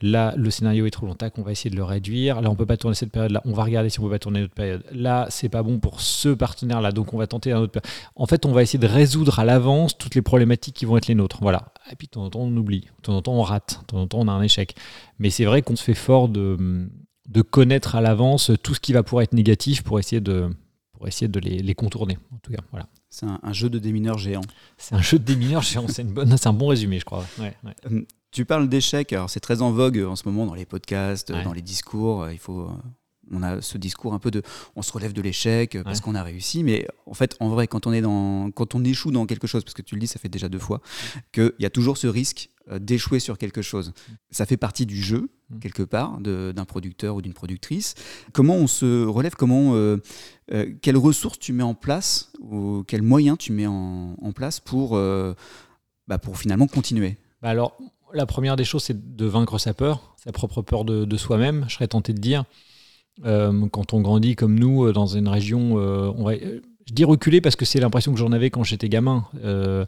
Là, 0.00 0.34
le 0.36 0.50
scénario 0.50 0.86
est 0.86 0.90
trop 0.90 1.06
long, 1.06 1.14
tac, 1.14 1.38
on 1.38 1.42
va 1.42 1.52
essayer 1.52 1.70
de 1.70 1.76
le 1.76 1.84
réduire. 1.84 2.40
Là, 2.40 2.50
on 2.50 2.56
peut 2.56 2.66
pas 2.66 2.76
tourner 2.76 2.96
cette 2.96 3.12
période-là, 3.12 3.40
on 3.44 3.52
va 3.52 3.62
regarder 3.62 3.90
si 3.90 4.00
on 4.00 4.02
peut 4.02 4.10
pas 4.10 4.18
tourner 4.18 4.40
une 4.40 4.46
autre 4.46 4.54
période. 4.54 4.84
Là, 4.90 5.26
c'est 5.30 5.48
pas 5.48 5.62
bon 5.62 5.78
pour 5.78 6.00
ce 6.00 6.30
partenaire-là, 6.30 6.90
donc 6.90 7.14
on 7.14 7.18
va 7.18 7.28
tenter 7.28 7.52
un 7.52 7.60
autre. 7.60 7.80
En 8.16 8.26
fait, 8.26 8.44
on 8.44 8.50
va 8.50 8.62
essayer 8.62 8.80
de 8.80 8.88
résoudre 8.88 9.38
à 9.38 9.44
l'avance 9.44 9.96
toutes 9.96 10.16
les 10.16 10.22
problématiques 10.22 10.74
qui 10.74 10.84
vont 10.84 10.96
être 10.96 11.06
les 11.06 11.14
nôtres. 11.14 11.38
Voilà. 11.40 11.72
Et 11.92 11.94
puis, 11.94 12.08
de 12.08 12.10
temps 12.12 12.24
en 12.24 12.30
temps, 12.30 12.40
on 12.40 12.56
oublie, 12.56 12.80
de 12.80 13.02
temps 13.02 13.16
en 13.16 13.22
temps, 13.22 13.34
on 13.34 13.42
rate, 13.42 13.78
de 13.82 13.86
temps 13.86 14.00
en 14.00 14.06
temps, 14.08 14.18
on 14.18 14.26
a 14.28 14.32
un 14.32 14.42
échec. 14.42 14.74
Mais 15.20 15.30
c'est 15.30 15.44
vrai 15.44 15.62
qu'on 15.62 15.76
se 15.76 15.84
fait 15.84 15.94
fort 15.94 16.28
de, 16.28 16.88
de 17.28 17.42
connaître 17.42 17.94
à 17.94 18.00
l'avance 18.00 18.50
tout 18.64 18.74
ce 18.74 18.80
qui 18.80 18.92
va 18.92 19.04
pouvoir 19.04 19.22
être 19.22 19.32
négatif 19.32 19.84
pour 19.84 20.00
essayer 20.00 20.20
de, 20.20 20.50
pour 20.92 21.06
essayer 21.06 21.28
de 21.28 21.38
les, 21.38 21.58
les 21.58 21.74
contourner. 21.76 22.18
En 22.34 22.38
tout 22.38 22.50
cas, 22.50 22.62
voilà. 22.72 22.88
C'est 23.12 23.26
un, 23.26 23.52
jeu 23.52 23.68
de 23.68 23.78
démineurs 23.78 24.16
géants. 24.16 24.40
C'est 24.78 24.94
un 24.94 25.02
jeu 25.02 25.18
de 25.18 25.24
démineurs 25.24 25.60
géants, 25.60 25.86
c'est, 25.86 26.00
une 26.00 26.14
bonne, 26.14 26.34
c'est 26.34 26.48
un 26.48 26.54
bon 26.54 26.68
résumé, 26.68 26.98
je 26.98 27.04
crois. 27.04 27.26
Hum, 27.84 28.06
tu 28.30 28.46
parles 28.46 28.70
d'échecs, 28.70 29.12
alors 29.12 29.28
c'est 29.28 29.38
très 29.38 29.60
en 29.60 29.70
vogue 29.70 29.98
en 29.98 30.16
ce 30.16 30.26
moment 30.26 30.46
dans 30.46 30.54
les 30.54 30.64
podcasts, 30.64 31.30
dans 31.30 31.52
les 31.52 31.60
discours. 31.60 32.30
Il 32.30 32.38
faut, 32.38 32.70
on 33.30 33.42
a 33.42 33.60
ce 33.60 33.78
discours 33.78 34.14
un 34.14 34.18
peu 34.18 34.30
de 34.30 34.42
on 34.76 34.82
se 34.82 34.92
relève 34.92 35.12
de 35.12 35.22
l'échec 35.22 35.78
parce 35.84 36.00
qu'on 36.00 36.14
a 36.14 36.22
réussi, 36.22 36.64
mais 36.64 36.86
en 37.06 37.14
fait, 37.14 37.36
en 37.40 37.48
vrai, 37.48 37.66
quand 37.66 37.86
on, 37.86 37.92
est 37.92 38.00
dans, 38.00 38.50
quand 38.50 38.74
on 38.74 38.84
échoue 38.84 39.10
dans 39.10 39.26
quelque 39.26 39.46
chose, 39.46 39.64
parce 39.64 39.74
que 39.74 39.82
tu 39.82 39.94
le 39.94 40.00
dis, 40.00 40.06
ça 40.06 40.18
fait 40.18 40.28
déjà 40.28 40.48
deux 40.48 40.58
fois, 40.58 40.80
qu'il 41.32 41.52
y 41.58 41.66
a 41.66 41.70
toujours 41.70 41.96
ce 41.96 42.06
risque 42.06 42.50
euh, 42.70 42.78
d'échouer 42.78 43.18
sur 43.18 43.38
quelque 43.38 43.60
chose. 43.60 43.92
Ça 44.30 44.46
fait 44.46 44.56
partie 44.56 44.86
du 44.86 45.00
jeu, 45.02 45.30
mmh. 45.50 45.58
quelque 45.58 45.82
part, 45.82 46.20
d'un 46.20 46.64
producteur 46.64 47.16
ou 47.16 47.22
d'une 47.22 47.32
productrice. 47.34 47.94
Comment 48.32 48.54
on 48.54 48.68
se 48.68 49.04
relève 49.04 49.34
Comment, 49.34 49.74
euh, 49.74 49.96
euh, 50.52 50.72
Quelles 50.80 50.96
ressources 50.96 51.40
tu 51.40 51.52
mets 51.52 51.64
en 51.64 51.74
place 51.74 52.32
ou 52.40 52.84
quels 52.86 53.02
moyens 53.02 53.36
tu 53.38 53.52
mets 53.52 53.66
en, 53.66 54.32
place 54.34 54.60
pour, 54.60 54.96
bah, 56.06 56.18
pour 56.18 56.38
finalement 56.38 56.68
continuer? 56.68 57.16
Bah 57.42 57.50
Alors, 57.50 57.76
la 58.14 58.26
première 58.26 58.54
des 58.56 58.64
choses, 58.64 58.84
c'est 58.84 59.16
de 59.16 59.26
vaincre 59.26 59.58
sa 59.58 59.74
peur, 59.74 60.14
sa 60.22 60.30
propre 60.30 60.62
peur 60.62 60.84
de, 60.84 61.16
soi-même, 61.16 61.64
je 61.68 61.74
serais 61.74 61.88
tenté 61.88 62.12
de 62.12 62.20
dire. 62.20 62.44
Quand 63.22 63.92
on 63.92 64.00
grandit 64.00 64.36
comme 64.36 64.58
nous 64.58 64.92
dans 64.92 65.06
une 65.06 65.28
région, 65.28 65.74
on 65.74 66.24
va, 66.24 66.34
je 66.86 66.94
dis 66.94 67.04
reculer 67.04 67.40
parce 67.40 67.56
que 67.56 67.64
c'est 67.64 67.80
l'impression 67.80 68.12
que 68.12 68.18
j'en 68.18 68.32
avais 68.32 68.50
quand 68.50 68.64
j'étais 68.64 68.88
gamin. 68.88 69.24
Euh, 69.44 69.84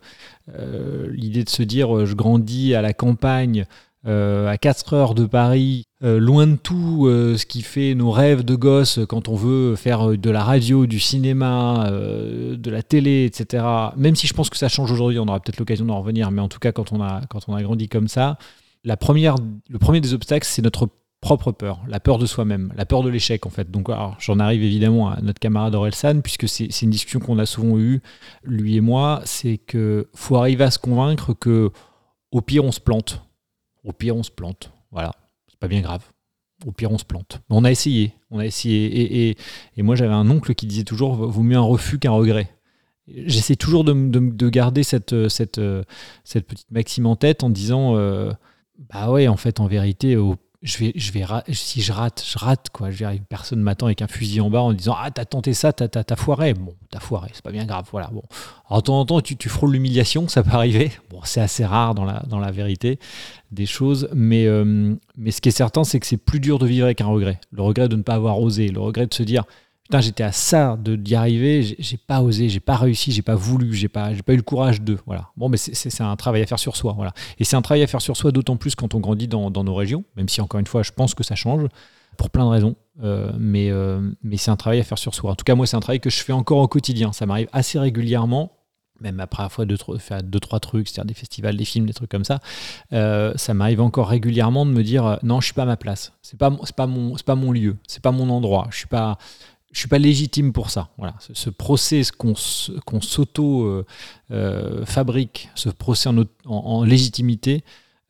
euh, 0.56 1.08
l'idée 1.12 1.44
de 1.44 1.48
se 1.48 1.62
dire 1.62 1.94
euh, 1.94 2.06
je 2.06 2.14
grandis 2.14 2.74
à 2.74 2.82
la 2.82 2.92
campagne, 2.92 3.66
à 4.06 4.58
4 4.58 4.92
heures 4.92 5.14
de 5.14 5.24
Paris, 5.24 5.86
loin 6.02 6.46
de 6.46 6.56
tout 6.56 7.08
ce 7.08 7.46
qui 7.46 7.62
fait 7.62 7.94
nos 7.94 8.10
rêves 8.10 8.44
de 8.44 8.54
gosse 8.54 9.00
quand 9.08 9.30
on 9.30 9.34
veut 9.34 9.76
faire 9.76 10.18
de 10.18 10.28
la 10.30 10.44
radio, 10.44 10.84
du 10.84 11.00
cinéma, 11.00 11.90
de 11.90 12.70
la 12.70 12.82
télé, 12.82 13.24
etc. 13.24 13.64
Même 13.96 14.14
si 14.14 14.26
je 14.26 14.34
pense 14.34 14.50
que 14.50 14.58
ça 14.58 14.68
change 14.68 14.92
aujourd'hui, 14.92 15.18
on 15.18 15.26
aura 15.26 15.40
peut-être 15.40 15.58
l'occasion 15.58 15.86
d'en 15.86 16.00
revenir, 16.00 16.30
mais 16.32 16.42
en 16.42 16.50
tout 16.50 16.58
cas 16.58 16.70
quand 16.70 16.92
on 16.92 17.00
a, 17.00 17.22
quand 17.30 17.48
on 17.48 17.54
a 17.54 17.62
grandi 17.62 17.88
comme 17.88 18.06
ça, 18.06 18.36
la 18.84 18.98
première, 18.98 19.36
le 19.70 19.78
premier 19.78 20.02
des 20.02 20.12
obstacles, 20.12 20.46
c'est 20.46 20.60
notre 20.60 20.90
propre 21.24 21.52
peur, 21.52 21.80
la 21.88 22.00
peur 22.00 22.18
de 22.18 22.26
soi-même, 22.26 22.70
la 22.76 22.84
peur 22.84 23.02
de 23.02 23.08
l'échec 23.08 23.46
en 23.46 23.50
fait. 23.50 23.70
Donc 23.70 23.88
j'en 24.18 24.38
arrive 24.38 24.62
évidemment 24.62 25.08
à 25.08 25.22
notre 25.22 25.40
camarade 25.40 25.74
Orelsan, 25.74 26.20
puisque 26.20 26.46
c'est 26.46 26.82
une 26.82 26.90
discussion 26.90 27.18
qu'on 27.18 27.38
a 27.38 27.46
souvent 27.46 27.78
eue, 27.78 28.02
lui 28.42 28.76
et 28.76 28.82
moi, 28.82 29.22
c'est 29.24 29.56
que 29.56 30.10
faut 30.14 30.36
arriver 30.36 30.64
à 30.64 30.70
se 30.70 30.78
convaincre 30.78 31.32
que 31.32 31.70
au 32.30 32.42
pire 32.42 32.64
on 32.64 32.72
se 32.72 32.80
plante. 32.80 33.22
Au 33.84 33.92
pire 33.92 34.14
on 34.16 34.22
se 34.22 34.30
plante. 34.30 34.70
Voilà, 34.92 35.12
c'est 35.48 35.58
pas 35.58 35.66
bien 35.66 35.80
grave. 35.80 36.04
Au 36.66 36.72
pire 36.72 36.92
on 36.92 36.98
se 36.98 37.06
plante. 37.06 37.40
On 37.48 37.64
a 37.64 37.70
essayé, 37.70 38.12
on 38.30 38.38
a 38.38 38.44
essayé. 38.44 39.30
Et, 39.30 39.82
moi 39.82 39.96
j'avais 39.96 40.12
un 40.12 40.28
oncle 40.28 40.54
qui 40.54 40.66
disait 40.66 40.84
toujours, 40.84 41.14
vaut 41.14 41.42
mieux 41.42 41.56
un 41.56 41.62
refus 41.62 41.98
qu'un 41.98 42.12
regret. 42.12 42.50
J'essaie 43.08 43.56
toujours 43.56 43.84
de, 43.84 43.94
de, 43.94 44.48
garder 44.50 44.82
cette 44.82 45.10
petite 45.14 46.70
maxime 46.70 47.06
en 47.06 47.16
tête 47.16 47.44
en 47.44 47.50
disant, 47.50 47.96
euh, 47.96 48.30
bah 48.90 49.10
ouais, 49.10 49.28
en 49.28 49.36
fait, 49.36 49.60
en 49.60 49.66
vérité, 49.66 50.16
au 50.16 50.36
je 50.64 50.78
vais, 50.78 50.92
vais 50.96 51.26
si 51.52 51.82
je 51.82 51.92
rate, 51.92 52.24
je 52.26 52.38
rate 52.38 52.70
quoi. 52.72 52.90
Je 52.90 53.04
une 53.04 53.24
personne 53.24 53.60
m'attend 53.60 53.84
avec 53.86 54.00
un 54.00 54.08
fusil 54.08 54.40
en 54.40 54.48
bas 54.48 54.62
en 54.62 54.72
disant 54.72 54.96
ah 54.98 55.10
t'as 55.10 55.26
tenté 55.26 55.52
ça, 55.52 55.74
t'as, 55.74 56.16
foiré. 56.16 56.54
Bon, 56.54 56.74
t'as 56.90 57.00
foiré, 57.00 57.28
c'est 57.34 57.44
pas 57.44 57.52
bien 57.52 57.66
grave. 57.66 57.86
Voilà. 57.92 58.08
Bon, 58.08 58.22
de 58.74 58.80
temps 58.80 58.98
en 58.98 59.04
temps 59.04 59.20
tu, 59.20 59.48
frôles 59.50 59.72
l'humiliation, 59.72 60.26
ça 60.26 60.42
peut 60.42 60.52
arriver. 60.52 60.90
Bon, 61.10 61.20
c'est 61.24 61.42
assez 61.42 61.66
rare 61.66 61.94
dans 61.94 62.04
la 62.04 62.22
dans 62.28 62.38
la 62.38 62.50
vérité 62.50 62.98
des 63.52 63.66
choses, 63.66 64.08
mais 64.14 64.46
euh, 64.46 64.94
mais 65.18 65.30
ce 65.32 65.42
qui 65.42 65.50
est 65.50 65.52
certain, 65.52 65.84
c'est 65.84 66.00
que 66.00 66.06
c'est 66.06 66.16
plus 66.16 66.40
dur 66.40 66.58
de 66.58 66.66
vivre 66.66 66.86
avec 66.86 67.02
un 67.02 67.06
regret. 67.06 67.38
Le 67.52 67.62
regret 67.62 67.88
de 67.90 67.96
ne 67.96 68.02
pas 68.02 68.14
avoir 68.14 68.40
osé, 68.40 68.68
le 68.68 68.80
regret 68.80 69.06
de 69.06 69.14
se 69.14 69.22
dire 69.22 69.44
Putain, 69.84 70.00
j'étais 70.00 70.22
à 70.22 70.32
ça 70.32 70.78
de 70.82 70.96
d'y 70.96 71.14
arriver, 71.14 71.76
j'ai 71.78 71.98
pas 71.98 72.22
osé, 72.22 72.48
j'ai 72.48 72.60
pas 72.60 72.76
réussi, 72.76 73.12
j'ai 73.12 73.20
pas 73.20 73.34
voulu, 73.34 73.74
j'ai 73.74 73.88
pas, 73.88 74.12
pas 74.24 74.32
eu 74.32 74.36
le 74.36 74.42
courage 74.42 74.80
de. 74.80 74.96
Voilà. 75.04 75.28
Bon, 75.36 75.50
mais 75.50 75.58
c'est 75.58 76.00
un 76.00 76.16
travail 76.16 76.40
à 76.40 76.46
faire 76.46 76.58
sur 76.58 76.74
soi. 76.74 76.94
Voilà. 76.96 77.12
Et 77.38 77.44
c'est 77.44 77.56
un 77.56 77.60
travail 77.60 77.82
à 77.82 77.86
faire 77.86 78.00
sur 78.00 78.16
soi 78.16 78.32
d'autant 78.32 78.56
plus 78.56 78.74
quand 78.74 78.94
on 78.94 79.00
grandit 79.00 79.28
dans, 79.28 79.50
nos 79.50 79.74
régions, 79.74 80.04
même 80.16 80.28
si 80.28 80.40
encore 80.40 80.58
une 80.58 80.66
fois, 80.66 80.82
je 80.82 80.92
pense 80.92 81.14
que 81.14 81.22
ça 81.22 81.34
change 81.34 81.66
pour 82.16 82.30
plein 82.30 82.44
de 82.44 82.50
raisons. 82.50 82.76
Euh, 83.02 83.30
mais 83.38 83.70
euh, 83.70 84.00
mais 84.22 84.38
c'est 84.38 84.50
un 84.50 84.56
travail 84.56 84.80
à 84.80 84.84
faire 84.84 84.98
sur 84.98 85.14
soi. 85.14 85.32
En 85.32 85.34
tout 85.34 85.44
cas, 85.44 85.54
moi, 85.54 85.66
c'est 85.66 85.76
un 85.76 85.80
travail 85.80 86.00
que 86.00 86.10
je 86.10 86.22
fais 86.22 86.32
encore 86.32 86.60
au 86.60 86.68
quotidien. 86.68 87.12
Ça 87.12 87.26
m'arrive 87.26 87.48
assez 87.52 87.78
régulièrement 87.78 88.52
même 89.00 89.18
après 89.18 89.42
la 89.42 89.48
fois 89.48 89.66
de 89.66 89.76
faire 89.98 90.22
deux 90.22 90.38
trois 90.38 90.60
trucs 90.60 90.86
c'est-à-dire 90.86 91.08
des 91.08 91.14
festivals 91.14 91.56
des 91.56 91.64
films 91.64 91.84
des 91.84 91.92
trucs 91.92 92.10
comme 92.10 92.24
ça 92.24 92.38
euh, 92.92 93.32
ça 93.34 93.52
m'arrive 93.52 93.80
encore 93.80 94.08
régulièrement 94.08 94.64
de 94.64 94.70
me 94.70 94.84
dire 94.84 95.18
non 95.24 95.40
je 95.40 95.46
suis 95.46 95.52
pas 95.52 95.64
à 95.64 95.66
ma 95.66 95.76
place 95.76 96.12
c'est 96.22 96.38
pas 96.38 96.48
pas 96.76 96.86
mon 96.86 97.16
c'est 97.16 97.26
pas 97.26 97.34
mon 97.34 97.50
lieu 97.50 97.76
c'est 97.88 98.00
pas 98.00 98.12
mon 98.12 98.30
endroit 98.30 98.68
je 98.70 98.76
suis 98.76 98.86
pas 98.86 99.18
je 99.74 99.80
suis 99.80 99.88
pas 99.88 99.98
légitime 99.98 100.52
pour 100.52 100.70
ça. 100.70 100.90
Voilà, 100.98 101.16
ce, 101.18 101.50
procès 101.50 102.02
qu'on 102.16 102.34
s'auto 102.36 103.64
euh, 103.64 103.84
euh, 104.30 104.86
fabrique, 104.86 105.50
ce 105.56 105.68
procès 105.68 106.08
en, 106.46 106.84
légitimité, 106.84 107.64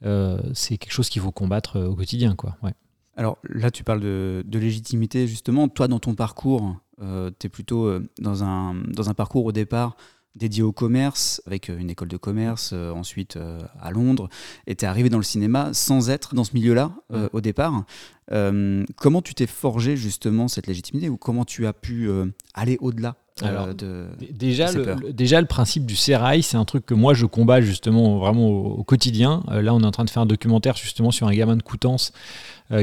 euh, 0.04 0.38
c'est 0.52 0.76
quelque 0.76 0.92
chose 0.92 1.08
qu'il 1.08 1.22
faut 1.22 1.32
combattre 1.32 1.80
au 1.80 1.94
quotidien, 1.94 2.36
quoi. 2.36 2.56
Ouais. 2.62 2.74
Alors 3.16 3.38
là, 3.48 3.70
tu 3.70 3.82
parles 3.82 4.00
de, 4.00 4.44
légitimité 4.52 5.26
justement. 5.26 5.68
Toi, 5.68 5.88
dans 5.88 6.00
ton 6.00 6.14
parcours, 6.14 6.76
tu 6.98 7.46
es 7.46 7.48
plutôt 7.48 7.98
dans 8.18 8.44
un, 8.44 8.74
dans 8.74 9.08
un 9.08 9.14
parcours 9.14 9.46
au 9.46 9.52
départ 9.52 9.96
dédié 10.34 10.64
au 10.64 10.72
commerce, 10.72 11.40
avec 11.46 11.68
une 11.68 11.90
école 11.90 12.08
de 12.08 12.16
commerce, 12.16 12.72
ensuite 12.72 13.38
à 13.80 13.92
Londres, 13.92 14.28
et 14.66 14.74
tu 14.74 14.84
es 14.84 14.88
arrivé 14.88 15.08
dans 15.08 15.16
le 15.18 15.22
cinéma 15.22 15.72
sans 15.72 16.10
être 16.10 16.34
dans 16.34 16.42
ce 16.42 16.54
milieu-là 16.54 16.90
au 17.32 17.40
départ. 17.40 17.84
Euh, 18.32 18.84
comment 18.96 19.20
tu 19.20 19.34
t'es 19.34 19.46
forgé 19.46 19.96
justement 19.96 20.48
cette 20.48 20.66
légitimité 20.66 21.08
ou 21.08 21.16
comment 21.16 21.44
tu 21.44 21.66
as 21.66 21.74
pu 21.74 22.08
euh, 22.08 22.26
aller 22.54 22.78
au-delà 22.80 23.16
euh, 23.42 23.74
de 23.74 24.06
déjà, 24.30 24.72
le, 24.72 25.12
déjà 25.12 25.40
le 25.40 25.46
principe 25.46 25.84
du 25.84 25.96
sérail, 25.96 26.42
c'est 26.42 26.56
un 26.56 26.64
truc 26.64 26.86
que 26.86 26.94
moi 26.94 27.14
je 27.14 27.26
combats 27.26 27.60
justement 27.60 28.18
vraiment 28.18 28.48
au, 28.48 28.84
quotidien. 28.84 29.42
là, 29.48 29.74
on 29.74 29.80
est 29.80 29.86
en 29.86 29.90
train 29.90 30.04
de 30.04 30.10
faire 30.10 30.22
un 30.22 30.26
documentaire 30.26 30.76
justement 30.76 31.10
sur 31.10 31.26
un 31.26 31.34
gamin 31.34 31.56
de 31.56 31.62
Coutances 31.62 32.12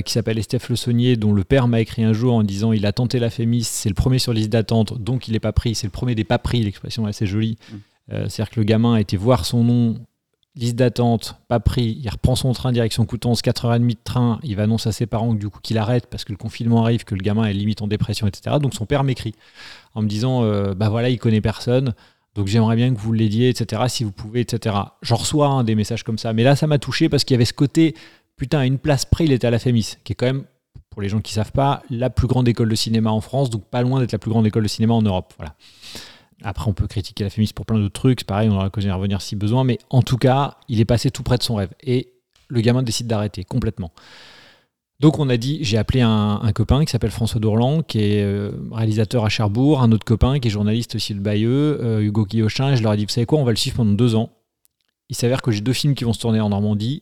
qui 0.05 0.12
s'appelle 0.12 0.38
Estève 0.38 0.63
Le 0.69 0.75
Saunier, 0.75 1.15
dont 1.15 1.33
le 1.33 1.43
père 1.43 1.67
m'a 1.67 1.81
écrit 1.81 2.03
un 2.03 2.13
jour 2.13 2.36
en 2.36 2.43
disant 2.43 2.71
il 2.71 2.86
a 2.86 2.91
tenté 2.91 3.17
la 3.17 3.29
Fémis, 3.29 3.63
c'est 3.63 3.89
le 3.89 3.95
premier 3.95 4.19
sur 4.19 4.33
liste 4.33 4.50
d'attente, 4.50 5.01
donc 5.01 5.27
il 5.27 5.31
n'est 5.31 5.39
pas 5.39 5.53
pris. 5.53 5.74
C'est 5.74 5.88
le 5.88 5.91
premier 5.91 6.15
des 6.15 6.24
pas 6.24 6.38
pris. 6.38 6.62
L'expression 6.63 7.07
est 7.07 7.12
assez 7.12 7.25
jolie. 7.25 7.57
Mm. 7.71 7.75
C'est-à-dire 8.27 8.50
que 8.50 8.60
le 8.60 8.65
gamin 8.65 8.95
a 8.95 9.00
été 9.00 9.15
voir 9.15 9.45
son 9.45 9.63
nom 9.63 9.95
liste 10.55 10.75
d'attente, 10.75 11.36
pas 11.48 11.60
pris, 11.60 11.98
il 12.01 12.10
reprend 12.10 12.36
son 12.36 12.51
train 12.51 12.72
direction 12.72 13.05
Coutances, 13.05 13.41
4h30 13.41 13.88
de 13.88 13.96
train, 14.03 14.39
il 14.43 14.55
va 14.55 14.63
annoncer 14.63 14.89
à 14.89 14.91
ses 14.91 15.05
parents 15.05 15.34
du 15.34 15.50
coup 15.50 15.60
qu'il 15.62 15.77
arrête 15.77 16.08
parce 16.08 16.25
que 16.25 16.34
le 16.34 16.38
confinement 16.38 16.84
arrive, 16.84 17.05
que 17.05 17.15
le 17.15 17.22
gamin 17.22 17.46
est 17.46 17.53
limite 17.53 17.81
en 17.81 17.88
dépression, 17.88 18.27
etc. 18.27 18.58
Donc 18.62 18.74
son 18.74 18.86
père 18.86 19.03
m'écrit 19.03 19.34
en 19.96 20.01
me 20.01 20.08
disant 20.08 20.43
euh, 20.43 20.74
bah 20.74 20.89
voilà, 20.89 21.10
il 21.10 21.20
connaît 21.20 21.41
personne, 21.41 21.93
donc 22.36 22.48
j'aimerais 22.48 22.75
bien 22.75 22.93
que 22.93 23.00
vous 23.00 23.13
l'aidiez, 23.13 23.50
etc. 23.50 23.84
Si 23.88 24.03
vous 24.03 24.12
pouvez, 24.12 24.41
etc. 24.41 24.75
J'en 25.01 25.15
reçois 25.15 25.48
hein, 25.48 25.63
des 25.63 25.75
messages 25.75 26.03
comme 26.03 26.17
ça, 26.17 26.34
mais 26.34 26.43
là 26.43 26.55
ça 26.55 26.67
m'a 26.67 26.79
touché 26.79 27.08
parce 27.08 27.24
qu'il 27.24 27.34
y 27.34 27.38
avait 27.38 27.46
ce 27.46 27.53
côté 27.53 27.96
putain, 28.41 28.58
à 28.58 28.65
une 28.65 28.79
place 28.79 29.05
près, 29.05 29.25
il 29.25 29.31
était 29.34 29.46
à 29.46 29.51
la 29.51 29.60
FEMIS, 29.60 29.98
qui 30.03 30.13
est 30.13 30.15
quand 30.15 30.25
même 30.25 30.46
pour 30.89 31.03
les 31.03 31.10
gens 31.10 31.22
qui 31.22 31.31
savent 31.31 31.51
pas, 31.51 31.84
la 31.91 32.10
plus 32.10 32.25
grande 32.25 32.48
école 32.48 32.70
de 32.70 32.75
cinéma 32.75 33.12
en 33.12 33.22
France, 33.22 33.51
donc 33.51 33.63
pas 33.65 33.84
loin 33.84 34.00
d'être 34.00 34.12
la 34.13 34.17
plus 34.17 34.31
grande 34.31 34.48
école 34.48 34.63
de 34.63 34.67
cinéma 34.67 34.96
en 34.96 35.03
Europe. 35.03 35.31
Voilà. 35.38 35.53
Après, 36.43 36.69
on 36.69 36.74
peut 36.74 36.88
critiquer 36.88 37.24
la 37.24 37.29
FEMIS 37.29 37.51
pour 37.53 37.65
plein 37.65 37.77
d'autres 37.77 38.00
trucs, 38.00 38.24
pareil, 38.24 38.50
on 38.50 38.55
aura 38.55 38.65
l'occasion 38.65 38.89
d'y 38.89 38.95
revenir 38.95 39.21
si 39.21 39.36
besoin, 39.36 39.63
mais 39.63 39.77
en 39.89 40.01
tout 40.01 40.17
cas, 40.17 40.57
il 40.67 40.79
est 40.79 40.86
passé 40.86 41.12
tout 41.12 41.24
près 41.24 41.38
de 41.38 41.43
son 41.43 41.55
rêve. 41.55 41.69
Et 41.81 42.13
le 42.48 42.62
gamin 42.62 42.83
décide 42.83 43.07
d'arrêter 43.07 43.43
complètement. 43.43 43.91
Donc 45.00 45.17
on 45.17 45.29
a 45.29 45.38
dit, 45.38 45.57
j'ai 45.62 45.77
appelé 45.77 46.01
un, 46.01 46.51
copain 46.53 46.86
qui 46.86 46.91
s'appelle 46.91 47.10
François 47.10 47.39
Dourlan, 47.39 47.81
qui 47.81 48.00
est 48.00 48.24
euh, 48.24 48.51
réalisateur 48.71 49.25
à 49.25 49.29
Cherbourg, 49.29 49.81
un 49.81 49.91
autre 49.91 50.05
copain 50.05 50.39
qui 50.39 50.48
est 50.48 50.51
journaliste 50.51 50.93
aussi 50.93 51.15
de 51.15 51.19
Bayeux, 51.19 51.79
euh, 51.81 52.01
Hugo 52.01 52.25
Guillochin, 52.25 52.74
et 52.74 52.77
je 52.77 52.83
leur 52.83 52.93
ai 52.93 52.98
dit, 52.98 53.05
vous 53.05 53.12
savez 53.12 53.25
quoi, 53.25 53.39
on 53.39 53.43
va 53.43 53.51
le 53.51 53.57
suivre 53.57 53.77
pendant 53.77 53.93
deux 53.93 54.13
ans. 54.13 54.29
Il 55.10 55.15
s'avère 55.15 55.41
que 55.41 55.50
j'ai 55.50 55.62
deux 55.62 55.74
films 55.74 55.95
qui 55.95 56.03
vont 56.03 56.13
se 56.13 56.19
tourner 56.19 56.39
en 56.39 56.50
Normandie. 56.50 57.01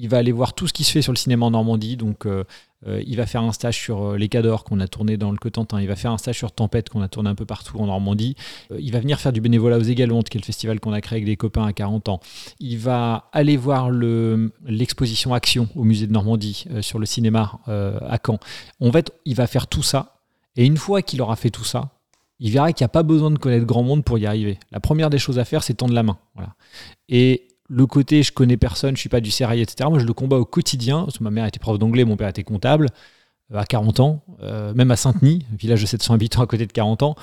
Il 0.00 0.08
va 0.08 0.18
aller 0.18 0.30
voir 0.30 0.54
tout 0.54 0.68
ce 0.68 0.72
qui 0.72 0.84
se 0.84 0.92
fait 0.92 1.02
sur 1.02 1.12
le 1.12 1.18
cinéma 1.18 1.46
en 1.46 1.50
Normandie, 1.50 1.96
donc 1.96 2.24
euh, 2.24 2.44
euh, 2.86 3.02
il 3.04 3.16
va 3.16 3.26
faire 3.26 3.42
un 3.42 3.50
stage 3.50 3.76
sur 3.76 4.12
euh, 4.12 4.16
Les 4.16 4.28
Cadors 4.28 4.62
qu'on 4.62 4.78
a 4.78 4.86
tourné 4.86 5.16
dans 5.16 5.32
le 5.32 5.36
Cotentin. 5.38 5.80
Il 5.80 5.88
va 5.88 5.96
faire 5.96 6.12
un 6.12 6.18
stage 6.18 6.38
sur 6.38 6.52
Tempête 6.52 6.88
qu'on 6.88 7.02
a 7.02 7.08
tourné 7.08 7.28
un 7.28 7.34
peu 7.34 7.46
partout 7.46 7.78
en 7.78 7.86
Normandie. 7.86 8.36
Il 8.78 8.92
va 8.92 9.00
venir 9.00 9.18
faire 9.18 9.32
du 9.32 9.40
bénévolat 9.40 9.76
aux 9.76 9.82
Égalantes, 9.82 10.28
qui 10.28 10.38
est 10.38 10.40
le 10.40 10.46
festival 10.46 10.78
qu'on 10.78 10.92
a 10.92 11.00
créé 11.00 11.16
avec 11.16 11.24
des 11.26 11.36
copains 11.36 11.64
à 11.64 11.72
40 11.72 12.08
ans. 12.10 12.20
Il 12.60 12.78
va 12.78 13.28
aller 13.32 13.56
voir 13.56 13.90
l'exposition 13.90 15.34
Action 15.34 15.68
au 15.74 15.82
musée 15.82 16.06
de 16.06 16.12
Normandie 16.12 16.66
sur 16.80 17.00
le 17.00 17.06
cinéma 17.06 17.58
à 17.66 18.18
Caen. 18.24 18.38
En 18.80 18.92
fait, 18.92 19.12
il 19.24 19.34
va 19.34 19.48
faire 19.48 19.66
tout 19.66 19.82
ça. 19.82 20.20
Et 20.54 20.64
une 20.64 20.76
fois 20.76 21.02
qu'il 21.02 21.20
aura 21.22 21.34
fait 21.34 21.50
tout 21.50 21.64
ça, 21.64 21.90
il 22.40 22.52
verra 22.52 22.72
qu'il 22.72 22.84
n'y 22.84 22.86
a 22.86 22.90
pas 22.90 23.02
besoin 23.02 23.30
de 23.30 23.38
connaître 23.38 23.66
grand 23.66 23.82
monde 23.82 24.04
pour 24.04 24.18
y 24.18 24.26
arriver. 24.26 24.58
La 24.70 24.80
première 24.80 25.10
des 25.10 25.18
choses 25.18 25.38
à 25.38 25.44
faire, 25.44 25.62
c'est 25.62 25.74
tendre 25.74 25.94
la 25.94 26.04
main. 26.04 26.18
Et 27.08 27.47
le 27.68 27.86
côté 27.86 28.22
je 28.22 28.32
connais 28.32 28.56
personne, 28.56 28.96
je 28.96 29.00
suis 29.00 29.08
pas 29.08 29.20
du 29.20 29.30
sérail, 29.30 29.60
etc. 29.60 29.88
Moi, 29.88 29.98
je 29.98 30.06
le 30.06 30.12
combats 30.14 30.38
au 30.38 30.44
quotidien. 30.44 31.04
Parce 31.04 31.20
ma 31.20 31.30
mère 31.30 31.46
était 31.46 31.58
prof 31.58 31.78
d'anglais, 31.78 32.04
mon 32.04 32.16
père 32.16 32.28
était 32.28 32.42
comptable 32.42 32.88
euh, 33.52 33.58
à 33.58 33.64
40 33.64 34.00
ans, 34.00 34.22
euh, 34.42 34.72
même 34.74 34.90
à 34.90 34.96
Saint-Denis, 34.96 35.44
village 35.58 35.82
de 35.82 35.86
700 35.86 36.14
habitants 36.14 36.42
à 36.42 36.46
côté 36.46 36.66
de 36.66 36.72
40 36.72 37.02
ans. 37.02 37.14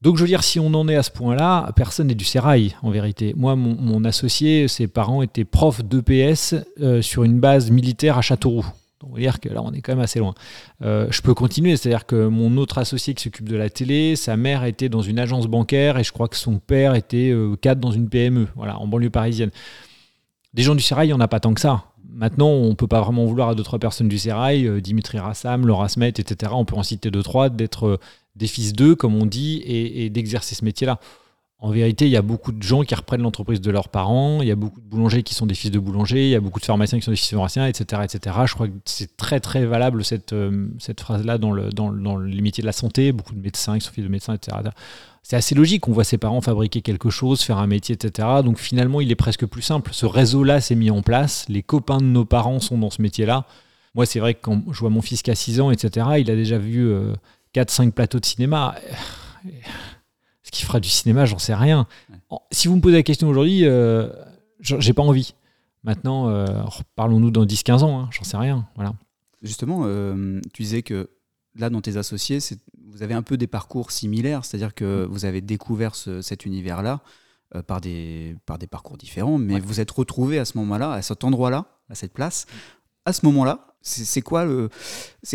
Donc, 0.00 0.16
je 0.16 0.22
veux 0.22 0.28
dire, 0.28 0.44
si 0.44 0.60
on 0.60 0.72
en 0.74 0.88
est 0.88 0.94
à 0.94 1.02
ce 1.02 1.10
point-là, 1.10 1.72
personne 1.74 2.06
n'est 2.06 2.14
du 2.14 2.24
sérail, 2.24 2.76
en 2.82 2.90
vérité. 2.90 3.34
Moi, 3.36 3.56
mon, 3.56 4.04
associé, 4.04 4.68
ses 4.68 4.86
parents 4.86 5.22
étaient 5.22 5.44
profs 5.44 5.82
d'EPS 5.82 6.54
euh, 6.80 7.02
sur 7.02 7.24
une 7.24 7.40
base 7.40 7.72
militaire 7.72 8.16
à 8.16 8.22
Châteauroux. 8.22 8.66
On 9.04 9.14
va 9.14 9.20
dire 9.20 9.40
que 9.40 9.48
là, 9.48 9.62
on 9.62 9.72
est 9.72 9.80
quand 9.80 9.92
même 9.92 10.02
assez 10.02 10.18
loin. 10.18 10.34
je 10.80 11.20
peux 11.22 11.34
continuer, 11.34 11.76
c'est-à-dire 11.76 12.06
que 12.06 12.26
mon 12.26 12.56
autre 12.56 12.78
associé 12.78 13.14
qui 13.14 13.22
s'occupe 13.22 13.48
de 13.48 13.56
la 13.56 13.70
télé, 13.70 14.16
sa 14.16 14.36
mère 14.36 14.64
était 14.64 14.88
dans 14.88 15.02
une 15.02 15.18
agence 15.18 15.46
bancaire 15.46 15.98
et 15.98 16.04
je 16.04 16.12
crois 16.12 16.28
que 16.28 16.36
son 16.36 16.58
père 16.58 16.94
était 16.94 17.32
cadre 17.62 17.80
dans 17.80 17.92
une 17.92 18.08
PME, 18.08 18.48
en 18.56 18.86
banlieue 18.88 19.10
parisienne. 19.10 19.50
Des 20.54 20.62
gens 20.62 20.74
du 20.74 20.82
Sérail, 20.82 21.08
il 21.08 21.10
n'y 21.10 21.14
en 21.14 21.20
a 21.20 21.28
pas 21.28 21.40
tant 21.40 21.54
que 21.54 21.60
ça. 21.60 21.84
Maintenant, 22.10 22.48
on 22.48 22.70
ne 22.70 22.74
peut 22.74 22.86
pas 22.86 23.00
vraiment 23.00 23.24
vouloir 23.26 23.50
à 23.50 23.54
deux, 23.54 23.62
trois 23.62 23.78
personnes 23.78 24.08
du 24.08 24.18
Sérail, 24.18 24.66
euh, 24.66 24.80
Dimitri 24.80 25.18
Rassam, 25.18 25.66
Laura 25.66 25.88
Smet, 25.88 26.08
etc. 26.08 26.52
On 26.54 26.64
peut 26.64 26.74
en 26.74 26.82
citer 26.82 27.10
deux, 27.10 27.22
trois, 27.22 27.50
d'être 27.50 27.86
euh, 27.86 28.00
des 28.34 28.46
fils 28.46 28.72
d'eux, 28.72 28.94
comme 28.94 29.14
on 29.14 29.26
dit, 29.26 29.62
et, 29.64 30.08
d'exercer 30.10 30.54
ce 30.54 30.64
métier-là. 30.64 31.00
En 31.60 31.70
vérité, 31.70 32.06
il 32.06 32.12
y 32.12 32.16
a 32.16 32.22
beaucoup 32.22 32.52
de 32.52 32.62
gens 32.62 32.82
qui 32.82 32.94
reprennent 32.94 33.22
l'entreprise 33.22 33.60
de 33.60 33.70
leurs 33.72 33.88
parents, 33.88 34.42
il 34.42 34.46
y 34.48 34.52
a 34.52 34.54
beaucoup 34.54 34.80
de 34.80 34.86
boulangers 34.86 35.24
qui 35.24 35.34
sont 35.34 35.44
des 35.44 35.54
fils 35.54 35.72
de 35.72 35.80
boulangers, 35.80 36.26
il 36.26 36.30
y 36.30 36.36
a 36.36 36.40
beaucoup 36.40 36.60
de 36.60 36.64
pharmaciens 36.64 36.98
qui 36.98 37.04
sont 37.04 37.10
des 37.10 37.16
fils 37.16 37.30
de 37.30 37.34
pharmaciens, 37.34 37.66
etc. 37.66 38.02
etc. 38.04 38.36
Je 38.46 38.54
crois 38.54 38.68
que 38.68 38.74
c'est 38.84 39.16
très 39.16 39.40
très 39.40 39.66
valable 39.66 40.04
cette, 40.04 40.32
euh, 40.32 40.68
phrase-là 40.96 41.36
dans, 41.36 41.52
dans 41.72 42.16
les 42.16 42.40
métiers 42.42 42.62
de 42.62 42.66
la 42.66 42.72
santé, 42.72 43.10
beaucoup 43.10 43.34
de 43.34 43.40
médecins 43.40 43.76
qui 43.76 43.84
sont 43.84 43.92
fils 43.92 44.04
de 44.04 44.08
médecins, 44.08 44.34
etc 44.34 44.70
c'est 45.28 45.36
assez 45.36 45.54
logique. 45.54 45.86
On 45.88 45.92
voit 45.92 46.04
ses 46.04 46.16
parents 46.16 46.40
fabriquer 46.40 46.80
quelque 46.80 47.10
chose, 47.10 47.42
faire 47.42 47.58
un 47.58 47.66
métier, 47.66 47.94
etc. 47.94 48.26
Donc 48.42 48.58
finalement, 48.58 49.02
il 49.02 49.10
est 49.12 49.14
presque 49.14 49.44
plus 49.44 49.60
simple. 49.60 49.90
Ce 49.92 50.06
réseau-là 50.06 50.62
s'est 50.62 50.74
mis 50.74 50.90
en 50.90 51.02
place. 51.02 51.44
Les 51.50 51.62
copains 51.62 51.98
de 51.98 52.04
nos 52.06 52.24
parents 52.24 52.60
sont 52.60 52.78
dans 52.78 52.88
ce 52.88 53.02
métier-là. 53.02 53.44
Moi, 53.94 54.06
c'est 54.06 54.20
vrai 54.20 54.32
que 54.32 54.40
quand 54.40 54.62
je 54.72 54.80
vois 54.80 54.88
mon 54.88 55.02
fils 55.02 55.20
qui 55.20 55.30
a 55.30 55.34
6 55.34 55.60
ans, 55.60 55.70
etc., 55.70 56.06
il 56.18 56.30
a 56.30 56.34
déjà 56.34 56.56
vu 56.56 56.90
4-5 57.54 57.88
euh, 57.88 57.90
plateaux 57.90 58.20
de 58.20 58.24
cinéma. 58.24 58.74
Ce 60.48 60.50
qui 60.50 60.64
fera 60.64 60.80
du 60.80 60.88
cinéma, 60.88 61.26
j'en 61.26 61.38
sais 61.38 61.54
rien. 61.54 61.86
Si 62.52 62.68
vous 62.68 62.76
me 62.76 62.80
posez 62.80 62.96
la 62.96 63.02
question 63.02 63.28
aujourd'hui, 63.28 63.66
euh, 63.66 64.08
j'ai 64.60 64.94
pas 64.94 65.02
envie. 65.02 65.34
Maintenant, 65.84 66.30
euh, 66.30 66.46
parlons-nous 66.96 67.30
dans 67.30 67.44
10-15 67.44 67.82
ans, 67.84 68.00
hein, 68.00 68.08
j'en 68.10 68.24
sais 68.24 68.38
rien. 68.38 68.66
Voilà. 68.74 68.94
Justement, 69.42 69.82
euh, 69.84 70.40
tu 70.54 70.62
disais 70.62 70.80
que 70.80 71.10
là, 71.54 71.68
dans 71.68 71.82
tes 71.82 71.98
associés, 71.98 72.38
vous 72.86 73.02
avez 73.02 73.12
un 73.12 73.20
peu 73.22 73.36
des 73.36 73.46
parcours 73.46 73.90
similaires, 73.90 74.46
c'est-à-dire 74.46 74.74
que 74.74 75.04
mm. 75.04 75.10
vous 75.10 75.26
avez 75.26 75.42
découvert 75.42 75.94
cet 75.94 76.46
univers-là 76.46 77.02
euh, 77.54 77.62
par, 77.62 77.82
des, 77.82 78.36
par 78.46 78.58
des 78.58 78.66
parcours 78.66 78.96
différents, 78.96 79.36
mais 79.36 79.60
vous 79.60 79.80
êtes 79.80 79.90
retrouvés 79.90 80.38
à 80.38 80.46
ce 80.46 80.56
moment-là, 80.56 80.92
à 80.92 81.02
cet 81.02 81.24
endroit-là, 81.24 81.66
à 81.90 81.94
cette 81.94 82.14
place. 82.14 82.46
À 83.04 83.12
ce 83.12 83.26
moment-là, 83.26 83.67
c'est 83.80 84.22
quoi, 84.22 84.46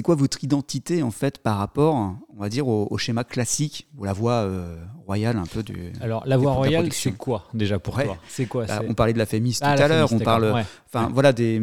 quoi 0.04 0.16
votre 0.16 0.44
identité 0.44 1.02
en 1.02 1.12
fait 1.12 1.40
par 1.40 1.58
rapport, 1.58 1.96
on 1.96 2.40
va 2.40 2.50
dire, 2.50 2.68
au, 2.68 2.98
schéma 2.98 3.24
classique 3.24 3.88
ou 3.98 4.04
la 4.04 4.14
voie 4.14 4.44
euh, 4.44 4.76
royale 5.06 5.38
un 5.38 5.46
peu 5.46 5.64
du. 5.64 5.94
Alors 6.02 6.24
la 6.26 6.38
voie 6.38 6.54
royale, 6.54 6.92
c'est 6.94 7.14
quoi 7.14 7.46
déjà 7.54 7.80
pour 7.80 7.96
toi? 7.96 8.18
C'est 8.28 8.46
quoi? 8.46 8.66
Bah, 8.66 8.82
On 8.88 8.94
parlait 8.94 9.14
de 9.14 9.18
la 9.18 9.26
fémis 9.26 9.58
ah, 9.62 9.76
tout 9.76 9.84
à 9.84 9.88
l'heure. 9.88 10.12
On 10.12 10.20
parle, 10.20 10.64
enfin 10.88 11.10
voilà 11.14 11.34
des. 11.34 11.62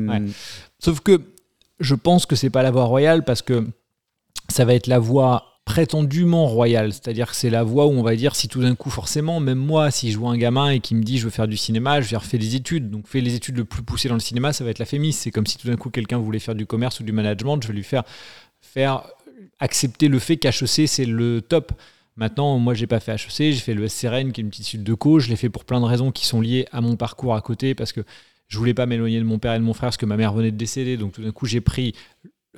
Sauf 0.78 1.00
que 1.00 1.20
je 1.78 1.94
pense 1.94 2.26
que 2.26 2.36
c'est 2.36 2.50
pas 2.50 2.62
la 2.62 2.70
voie 2.70 2.84
royale 2.84 3.24
parce 3.24 3.42
que 3.42 3.66
ça 4.48 4.64
va 4.64 4.74
être 4.74 4.86
la 4.86 4.98
voie 4.98 5.59
prétendument 5.70 6.48
royale, 6.48 6.92
c'est-à-dire 6.92 7.30
que 7.30 7.36
c'est 7.36 7.48
la 7.48 7.62
voie 7.62 7.86
où 7.86 7.90
on 7.90 8.02
va 8.02 8.16
dire 8.16 8.34
si 8.34 8.48
tout 8.48 8.60
d'un 8.60 8.74
coup 8.74 8.90
forcément, 8.90 9.38
même 9.38 9.60
moi, 9.60 9.92
si 9.92 10.10
je 10.10 10.18
vois 10.18 10.32
un 10.32 10.36
gamin 10.36 10.70
et 10.70 10.80
qui 10.80 10.96
me 10.96 11.02
dit 11.04 11.16
je 11.16 11.26
veux 11.26 11.30
faire 11.30 11.46
du 11.46 11.56
cinéma, 11.56 12.00
je 12.00 12.08
vais 12.08 12.16
refaire 12.16 12.40
des 12.40 12.56
études, 12.56 12.90
donc 12.90 13.06
fais 13.06 13.20
les 13.20 13.36
études 13.36 13.56
le 13.56 13.64
plus 13.64 13.84
poussées 13.84 14.08
dans 14.08 14.16
le 14.16 14.20
cinéma, 14.20 14.52
ça 14.52 14.64
va 14.64 14.70
être 14.70 14.80
la 14.80 14.84
fémis, 14.84 15.12
c'est 15.12 15.30
comme 15.30 15.46
si 15.46 15.58
tout 15.58 15.68
d'un 15.68 15.76
coup 15.76 15.88
quelqu'un 15.88 16.18
voulait 16.18 16.40
faire 16.40 16.56
du 16.56 16.66
commerce 16.66 16.98
ou 16.98 17.04
du 17.04 17.12
management, 17.12 17.62
je 17.62 17.68
vais 17.68 17.74
lui 17.74 17.84
faire 17.84 18.02
faire 18.60 19.04
accepter 19.60 20.08
le 20.08 20.18
fait 20.18 20.38
qu'HEC 20.38 20.88
c'est 20.88 21.04
le 21.04 21.40
top. 21.40 21.70
Maintenant, 22.16 22.58
moi, 22.58 22.74
j'ai 22.74 22.88
pas 22.88 22.98
fait 22.98 23.12
HEC, 23.12 23.52
j'ai 23.52 23.54
fait 23.54 23.72
le 23.72 23.86
SCRN, 23.86 24.32
qui 24.32 24.40
est 24.40 24.44
une 24.44 24.50
petite 24.50 24.66
suite 24.66 24.82
de 24.82 24.92
co. 24.92 25.20
Je 25.20 25.28
l'ai 25.28 25.36
fait 25.36 25.48
pour 25.48 25.64
plein 25.64 25.80
de 25.80 25.86
raisons 25.86 26.10
qui 26.10 26.26
sont 26.26 26.40
liées 26.40 26.66
à 26.72 26.80
mon 26.80 26.96
parcours 26.96 27.34
à 27.34 27.40
côté, 27.40 27.76
parce 27.76 27.92
que 27.92 28.02
je 28.48 28.58
voulais 28.58 28.74
pas 28.74 28.84
m'éloigner 28.84 29.20
de 29.20 29.24
mon 29.24 29.38
père 29.38 29.54
et 29.54 29.58
de 29.58 29.64
mon 29.64 29.72
frère, 29.72 29.86
parce 29.86 29.96
que 29.96 30.04
ma 30.04 30.18
mère 30.18 30.34
venait 30.34 30.50
de 30.50 30.56
décéder. 30.56 30.98
Donc, 30.98 31.12
tout 31.12 31.22
d'un 31.22 31.30
coup, 31.30 31.46
j'ai 31.46 31.62
pris 31.62 31.94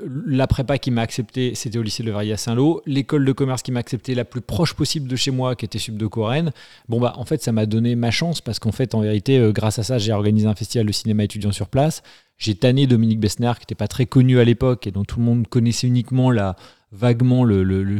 la 0.00 0.46
prépa 0.46 0.78
qui 0.78 0.90
m'a 0.90 1.02
accepté, 1.02 1.54
c'était 1.54 1.78
au 1.78 1.82
lycée 1.82 2.02
de 2.02 2.10
Verrier 2.10 2.32
à 2.32 2.36
Saint-Lô. 2.36 2.82
L'école 2.86 3.24
de 3.24 3.32
commerce 3.32 3.62
qui 3.62 3.72
m'a 3.72 3.80
accepté 3.80 4.14
la 4.14 4.24
plus 4.24 4.40
proche 4.40 4.74
possible 4.74 5.08
de 5.08 5.16
chez 5.16 5.30
moi, 5.30 5.54
qui 5.54 5.66
était 5.66 5.78
Sub 5.78 5.96
de 5.96 6.06
Corène. 6.06 6.52
Bon, 6.88 6.98
bah, 6.98 7.12
en 7.16 7.24
fait, 7.24 7.42
ça 7.42 7.52
m'a 7.52 7.66
donné 7.66 7.94
ma 7.94 8.10
chance 8.10 8.40
parce 8.40 8.58
qu'en 8.58 8.72
fait, 8.72 8.94
en 8.94 9.00
vérité, 9.00 9.38
euh, 9.38 9.52
grâce 9.52 9.78
à 9.78 9.82
ça, 9.82 9.98
j'ai 9.98 10.12
organisé 10.12 10.46
un 10.46 10.54
festival 10.54 10.86
de 10.86 10.92
cinéma 10.92 11.24
étudiant 11.24 11.52
sur 11.52 11.68
place. 11.68 12.02
J'ai 12.38 12.54
tanné 12.54 12.86
Dominique 12.86 13.20
Bessner, 13.20 13.52
qui 13.56 13.62
n'était 13.62 13.74
pas 13.74 13.88
très 13.88 14.06
connu 14.06 14.40
à 14.40 14.44
l'époque 14.44 14.86
et 14.86 14.90
dont 14.90 15.04
tout 15.04 15.18
le 15.18 15.26
monde 15.26 15.46
connaissait 15.46 15.86
uniquement 15.86 16.30
la, 16.30 16.56
vaguement 16.92 17.44
le, 17.44 17.62
le, 17.62 17.98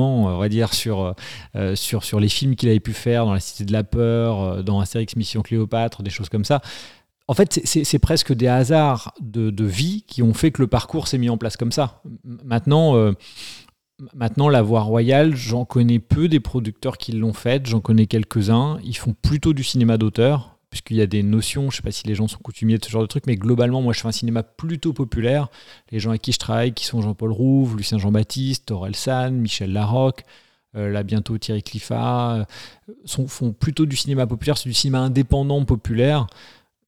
on 0.00 0.38
va 0.38 0.48
dire, 0.48 0.74
sur, 0.74 1.14
euh, 1.56 1.74
sur, 1.74 2.04
sur 2.04 2.20
les 2.20 2.28
films 2.28 2.56
qu'il 2.56 2.68
avait 2.68 2.80
pu 2.80 2.92
faire 2.92 3.24
dans 3.24 3.32
La 3.32 3.40
Cité 3.40 3.64
de 3.64 3.72
la 3.72 3.84
Peur, 3.84 4.42
euh, 4.42 4.62
dans 4.62 4.80
Astérix 4.80 5.16
Mission 5.16 5.42
Cléopâtre, 5.42 6.02
des 6.02 6.10
choses 6.10 6.28
comme 6.28 6.44
ça 6.44 6.60
en 7.28 7.34
fait, 7.34 7.60
c'est 7.64 7.98
presque 7.98 8.32
des 8.32 8.48
hasards 8.48 9.12
de, 9.20 9.64
vie 9.64 10.02
qui 10.06 10.22
ont 10.22 10.32
fait 10.32 10.50
que 10.50 10.62
le 10.62 10.66
parcours 10.66 11.08
s'est 11.08 11.18
mis 11.18 11.28
en 11.28 11.36
place 11.36 11.58
comme 11.58 11.72
ça. 11.72 12.02
Maintenant, 12.24 12.96
euh, 12.96 13.12
maintenant 14.14 14.48
la 14.48 14.62
voie 14.62 14.80
royale, 14.80 15.36
j'en 15.36 15.66
connais 15.66 15.98
peu 15.98 16.28
des 16.28 16.40
producteurs 16.40 16.96
qui 16.96 17.12
l'ont 17.12 17.34
faite, 17.34 17.66
j'en 17.66 17.80
connais 17.80 18.06
quelques-uns. 18.06 18.78
Ils 18.82 18.96
font 18.96 19.14
plutôt 19.20 19.52
du 19.52 19.62
cinéma 19.62 19.98
d'auteur, 19.98 20.56
puisqu'il 20.70 20.96
y 20.96 21.02
a 21.02 21.06
des 21.06 21.22
notions, 21.22 21.64
je 21.64 21.66
ne 21.66 21.72
sais 21.72 21.82
pas 21.82 21.90
si 21.90 22.06
les 22.06 22.14
gens 22.14 22.28
sont 22.28 22.38
coutumiers 22.38 22.78
de 22.78 22.84
ce 22.86 22.90
genre 22.90 23.02
de 23.02 23.06
truc, 23.06 23.24
mais 23.26 23.36
globalement, 23.36 23.82
moi, 23.82 23.92
je 23.92 24.00
fais 24.00 24.08
un 24.08 24.12
cinéma 24.12 24.42
plutôt 24.42 24.94
populaire. 24.94 25.48
Les 25.92 26.00
gens 26.00 26.10
avec 26.10 26.22
qui 26.22 26.32
je 26.32 26.38
travaille, 26.38 26.72
qui 26.72 26.86
sont 26.86 27.02
Jean-Paul 27.02 27.30
Rouve, 27.30 27.76
Lucien 27.76 27.98
Jean-Baptiste, 27.98 28.70
Aurel 28.70 28.96
San, 28.96 29.36
Michel 29.36 29.74
Larocque, 29.74 30.24
euh, 30.76 30.90
là 30.90 31.02
bientôt 31.02 31.36
Thierry 31.36 31.62
Cliffat, 31.62 32.46
euh, 33.06 33.26
font 33.26 33.52
plutôt 33.52 33.84
du 33.84 33.96
cinéma 33.96 34.26
populaire, 34.26 34.56
c'est 34.56 34.68
du 34.70 34.74
cinéma 34.74 35.00
indépendant 35.00 35.62
populaire 35.66 36.26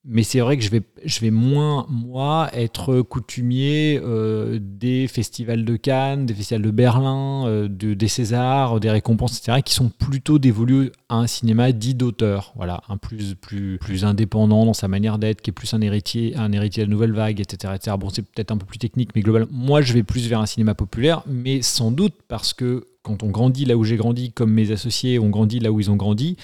mais 0.05 0.23
c'est 0.23 0.41
vrai 0.41 0.57
que 0.57 0.65
je 0.65 1.21
vais, 1.21 1.31
moins, 1.31 1.85
moi, 1.91 2.49
être 2.55 3.03
coutumier 3.03 4.01
euh, 4.03 4.59
des 4.59 5.07
festivals 5.09 5.67
de 5.67 5.77
Cannes, 5.77 6.25
des 6.25 6.33
festivals 6.33 6.63
de 6.63 6.71
Berlin, 6.71 7.47
euh, 7.47 7.69
de, 7.69 7.93
des 7.93 8.09
Césars, 8.09 8.81
des 8.81 8.91
récompenses, 8.91 9.39
etc., 9.39 9.61
qui 9.63 9.75
sont 9.75 9.91
plutôt 9.91 10.39
dévolus 10.39 10.91
à 11.11 11.17
un 11.17 11.27
cinéma 11.27 11.73
dit 11.73 11.95
d'auteur, 11.95 12.55
voilà, 12.57 12.83
un 12.89 12.97
plus, 12.97 13.35
plus, 13.35 13.77
plus 13.79 14.07
indépendant 14.07 14.65
dans 14.65 14.73
sa 14.73 14.89
manière 14.89 15.19
d'être, 15.19 15.43
qui 15.43 15.51
est 15.51 15.53
plus 15.53 15.75
un 15.75 15.83
héritier, 15.83 16.35
un 16.35 16.51
héritier 16.53 16.83
de 16.83 16.89
la 16.89 16.93
nouvelle 16.93 17.13
vague, 17.13 17.39
etc. 17.39 17.75
etc. 17.77 17.97
Bon, 18.01 18.09
c'est 18.09 18.23
peut-être 18.23 18.53
un 18.53 18.57
peu 18.57 18.67
plus 18.67 18.79
technique, 18.79 19.11
mais 19.15 19.21
globalement, 19.21 19.51
moi, 19.53 19.83
je 19.83 19.93
vais 19.93 20.03
plus 20.03 20.29
vers 20.29 20.41
un 20.41 20.47
cinéma 20.47 20.75
populaire, 20.75 21.23
mais 21.27 21.61
sans 21.61 21.91
doute 21.91 22.15
parce 22.27 22.55
que 22.55 22.87
quand 23.03 23.23
on 23.23 23.29
grandit 23.29 23.65
là 23.65 23.77
où 23.77 23.85
j'ai 23.85 23.97
grandi, 23.97 24.33
comme 24.33 24.53
mes 24.53 24.73
associés 24.73 25.19
ont 25.19 25.31
grandi 25.31 25.59
là 25.59 25.73
où 25.73 25.81
ils 25.81 25.91
ont 25.91 25.97
grandi, 25.97 26.37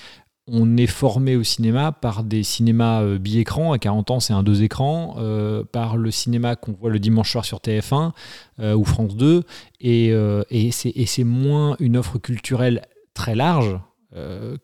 on 0.48 0.76
est 0.76 0.86
formé 0.86 1.36
au 1.36 1.42
cinéma 1.42 1.92
par 1.92 2.22
des 2.22 2.42
cinémas 2.42 3.02
euh, 3.02 3.18
bi-écran, 3.18 3.72
à 3.72 3.78
40 3.78 4.10
ans 4.12 4.20
c'est 4.20 4.32
un 4.32 4.42
deux 4.42 4.62
écrans, 4.62 5.16
euh, 5.18 5.64
par 5.64 5.96
le 5.96 6.10
cinéma 6.10 6.56
qu'on 6.56 6.72
voit 6.72 6.90
le 6.90 6.98
dimanche 6.98 7.32
soir 7.32 7.44
sur 7.44 7.58
TF1 7.58 8.12
euh, 8.60 8.74
ou 8.74 8.84
France 8.84 9.16
2, 9.16 9.42
et, 9.80 10.08
et 10.50 10.70
c'est 10.70 11.24
moins 11.24 11.76
une 11.80 11.96
offre 11.96 12.18
culturelle 12.18 12.82
très 13.14 13.34
large 13.34 13.78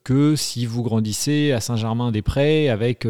que 0.04 0.34
si 0.34 0.64
vous 0.64 0.82
grandissez 0.82 1.52
à 1.52 1.60
Saint-Germain-des-Prés 1.60 2.70
avec 2.70 3.06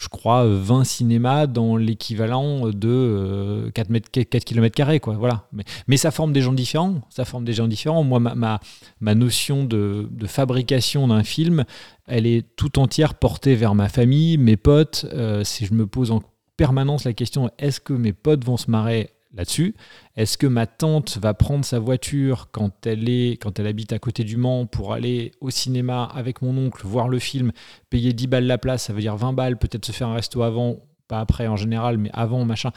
je 0.00 0.08
crois, 0.08 0.46
20 0.46 0.84
cinémas 0.84 1.46
dans 1.46 1.76
l'équivalent 1.76 2.70
de 2.70 3.70
4, 3.74 3.90
mètres, 3.90 4.10
4 4.10 4.44
km. 4.44 4.98
Quoi, 4.98 5.14
voilà. 5.14 5.46
mais, 5.86 5.98
ça 5.98 6.10
forme 6.10 6.32
des 6.32 6.40
gens 6.40 6.54
différents. 6.54 7.02
Ça 7.10 7.26
forme 7.26 7.44
des 7.44 7.52
gens 7.52 7.68
différents. 7.68 8.02
Moi, 8.02 8.18
ma, 8.18 9.14
notion 9.14 9.64
de, 9.64 10.08
de 10.10 10.26
fabrication 10.26 11.08
d'un 11.08 11.22
film, 11.22 11.64
elle 12.06 12.26
est 12.26 12.56
tout 12.56 12.78
entière 12.78 13.12
portée 13.12 13.54
vers 13.54 13.74
ma 13.74 13.90
famille, 13.90 14.38
mes 14.38 14.56
potes. 14.56 15.04
Euh, 15.12 15.44
je 15.44 15.74
me 15.74 15.86
pose 15.86 16.10
en 16.12 16.22
permanence 16.56 17.04
la 17.04 17.12
question 17.12 17.50
est-ce 17.58 17.78
que 17.78 17.92
mes 17.92 18.14
potes 18.14 18.44
vont 18.44 18.56
se 18.56 18.70
marrer 18.70 19.10
là-dessus. 19.34 19.74
Est-ce 20.16 20.38
que 20.38 20.46
ma 20.46 20.66
tante 20.66 21.18
va 21.18 21.34
prendre 21.34 21.64
sa 21.64 21.78
voiture 21.78 22.48
quand 22.52 22.86
elle, 22.86 23.08
est, 23.08 23.40
quand 23.40 23.58
elle 23.58 23.66
habite 23.66 23.92
à 23.92 23.98
côté 23.98 24.24
du 24.24 24.36
Mans 24.36 24.66
pour 24.66 24.92
aller 24.92 25.32
au 25.40 25.50
cinéma 25.50 26.04
avec 26.14 26.42
mon 26.42 26.56
oncle, 26.56 26.86
voir 26.86 27.08
le 27.08 27.18
film, 27.18 27.52
payer 27.90 28.12
10 28.12 28.26
balles 28.26 28.46
la 28.46 28.58
place, 28.58 28.84
ça 28.84 28.92
veut 28.92 29.00
dire 29.00 29.16
20 29.16 29.32
balles, 29.32 29.58
peut-être 29.58 29.84
se 29.84 29.92
faire 29.92 30.08
un 30.08 30.14
resto 30.14 30.42
avant, 30.42 30.80
pas 31.08 31.20
après 31.20 31.46
en 31.46 31.56
général, 31.56 31.98
mais 31.98 32.10
avant, 32.12 32.44
machin. 32.44 32.70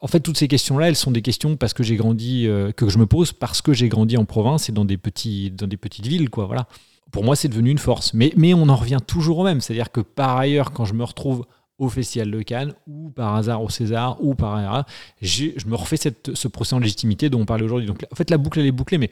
En 0.00 0.06
fait, 0.06 0.20
toutes 0.20 0.38
ces 0.38 0.48
questions-là, 0.48 0.88
elles 0.88 0.96
sont 0.96 1.10
des 1.10 1.22
questions 1.22 1.56
parce 1.56 1.74
que 1.74 1.82
j'ai 1.82 1.96
grandi, 1.96 2.46
euh, 2.46 2.72
que 2.72 2.88
je 2.88 2.98
me 2.98 3.06
pose 3.06 3.32
parce 3.32 3.62
que 3.62 3.72
j'ai 3.72 3.88
grandi 3.88 4.16
en 4.16 4.24
province 4.24 4.68
et 4.68 4.72
dans 4.72 4.84
des, 4.84 4.98
petits, 4.98 5.50
dans 5.50 5.66
des 5.66 5.76
petites 5.76 6.06
villes, 6.06 6.30
quoi, 6.30 6.46
voilà. 6.46 6.66
Pour 7.10 7.24
moi, 7.24 7.34
c'est 7.34 7.48
devenu 7.48 7.70
une 7.70 7.78
force. 7.78 8.14
Mais, 8.14 8.32
mais 8.36 8.54
on 8.54 8.68
en 8.68 8.76
revient 8.76 9.00
toujours 9.04 9.38
au 9.38 9.44
même. 9.44 9.60
C'est-à-dire 9.60 9.90
que 9.90 10.00
par 10.00 10.36
ailleurs, 10.36 10.70
quand 10.70 10.84
je 10.84 10.94
me 10.94 11.02
retrouve 11.02 11.44
au 11.80 11.88
Festival 11.88 12.30
de 12.30 12.42
Cannes 12.42 12.74
ou 12.86 13.10
par 13.10 13.34
hasard 13.34 13.62
au 13.62 13.70
César 13.70 14.22
ou 14.22 14.34
par 14.34 14.54
hasard, 14.54 14.86
je 15.22 15.66
me 15.66 15.74
refais 15.74 15.96
ce 15.96 16.48
procès 16.48 16.76
en 16.76 16.78
légitimité 16.78 17.30
dont 17.30 17.40
on 17.40 17.46
parlait 17.46 17.64
aujourd'hui. 17.64 17.86
Donc 17.86 18.06
en 18.12 18.14
fait, 18.14 18.30
la 18.30 18.36
boucle, 18.36 18.60
elle 18.60 18.66
est 18.66 18.72
bouclée, 18.72 18.98
mais 18.98 19.10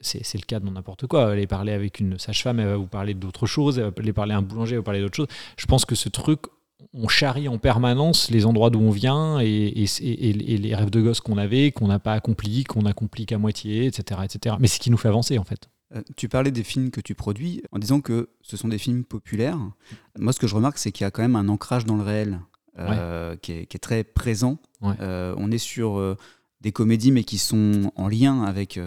c'est 0.00 0.34
le 0.34 0.44
cas 0.46 0.60
de 0.60 0.68
n'importe 0.68 1.06
quoi. 1.06 1.32
Aller 1.32 1.46
parler 1.46 1.72
avec 1.72 1.98
une 1.98 2.18
sage-femme, 2.18 2.60
elle 2.60 2.68
va 2.68 2.76
vous 2.76 2.86
parler 2.86 3.14
d'autre 3.14 3.46
chose, 3.46 3.78
elle 3.78 3.86
va 3.86 3.92
aller 3.98 4.12
parler 4.12 4.34
à 4.34 4.36
un 4.36 4.42
boulanger, 4.42 4.74
elle 4.74 4.80
va 4.80 4.84
parler 4.84 5.00
d'autre 5.00 5.16
chose. 5.16 5.28
Je 5.56 5.64
pense 5.64 5.86
que 5.86 5.94
ce 5.94 6.10
truc, 6.10 6.40
on 6.92 7.08
charrie 7.08 7.48
en 7.48 7.56
permanence 7.56 8.30
les 8.30 8.44
endroits 8.44 8.68
d'où 8.68 8.80
on 8.80 8.90
vient 8.90 9.40
et, 9.40 9.72
les 9.72 10.74
rêves 10.74 10.90
de 10.90 11.00
gosse 11.00 11.20
qu'on 11.20 11.38
avait, 11.38 11.72
qu'on 11.72 11.88
n'a 11.88 11.98
pas 11.98 12.12
accomplis, 12.12 12.64
qu'on 12.64 12.84
accomplit 12.84 13.24
qu'à 13.24 13.38
moitié, 13.38 13.86
etc., 13.86 14.20
etc. 14.24 14.56
Mais 14.60 14.66
c'est 14.66 14.76
ce 14.76 14.80
qui 14.80 14.90
nous 14.90 14.98
fait 14.98 15.08
avancer 15.08 15.38
en 15.38 15.44
fait. 15.44 15.70
Euh, 15.94 16.02
tu 16.16 16.28
parlais 16.28 16.50
des 16.50 16.62
films 16.62 16.90
que 16.90 17.00
tu 17.00 17.14
produis 17.14 17.62
en 17.72 17.78
disant 17.78 18.00
que 18.00 18.30
ce 18.42 18.56
sont 18.56 18.68
des 18.68 18.78
films 18.78 19.04
populaires. 19.04 19.58
Moi, 20.18 20.32
ce 20.32 20.38
que 20.38 20.46
je 20.46 20.54
remarque, 20.54 20.78
c'est 20.78 20.92
qu'il 20.92 21.04
y 21.04 21.06
a 21.06 21.10
quand 21.10 21.22
même 21.22 21.36
un 21.36 21.48
ancrage 21.48 21.84
dans 21.84 21.96
le 21.96 22.02
réel 22.02 22.40
euh, 22.78 23.36
qui, 23.36 23.52
est, 23.52 23.82
très 23.82 24.04
présent. 24.04 24.58
Euh, 24.82 25.34
on 25.36 25.50
est 25.50 25.58
sur 25.58 26.16
des 26.60 26.72
comédies, 26.72 27.12
mais 27.12 27.24
qui 27.24 27.38
sont 27.38 27.92
en 27.96 28.08
lien 28.08 28.42
avec, 28.42 28.78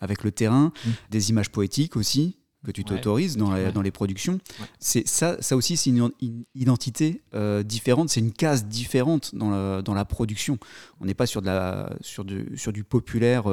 avec 0.00 0.24
le 0.24 0.32
terrain, 0.32 0.72
mm. 0.84 0.90
des 1.10 1.30
images 1.30 1.50
poétiques 1.50 1.96
aussi 1.96 2.36
que 2.62 2.72
tu 2.72 2.84
t'autorises 2.84 3.38
dans, 3.38 3.72
dans, 3.72 3.80
les 3.80 3.90
productions. 3.90 4.38
C'est 4.78 5.08
ça, 5.08 5.40
ça 5.40 5.56
aussi, 5.56 5.78
c'est 5.78 5.88
une, 5.88 6.10
identité 6.54 7.22
différente, 7.64 8.10
c'est 8.10 8.20
une 8.20 8.32
case 8.32 8.66
différente 8.66 9.34
dans 9.34 9.50
la, 9.50 9.80
dans 9.80 9.94
la 9.94 10.04
production. 10.04 10.58
On 11.00 11.06
n'est 11.06 11.14
pas 11.14 11.24
sur, 11.24 11.40
de 11.40 11.46
la, 11.46 11.96
sur, 12.02 12.24
du, 12.24 12.52
sur 12.56 12.72
du 12.72 12.84
populaire 12.84 13.46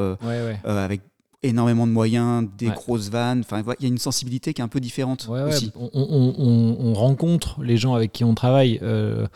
avec 0.65 1.01
énormément 1.44 1.88
de 1.88 1.91
moyens, 1.91 2.48
des 2.58 2.67
grosses 2.67 3.10
vannes. 3.10 3.41
Enfin, 3.41 3.63
il 3.79 3.84
y 3.84 3.86
a 3.86 3.89
une 3.89 3.98
sensibilité 3.98 4.53
qui 4.53 4.62
est 4.62 4.63
un 4.63 4.70
peu 4.70 4.79
différente 4.79 5.30
aussi. 5.30 5.71
On, 5.76 6.93
rencontre 6.93 7.62
les 7.62 7.78
gens 7.78 7.93
avec 7.93 8.12
qui 8.12 8.23
on 8.23 8.34
travaille. 8.34 8.80
Euh, 8.82 9.28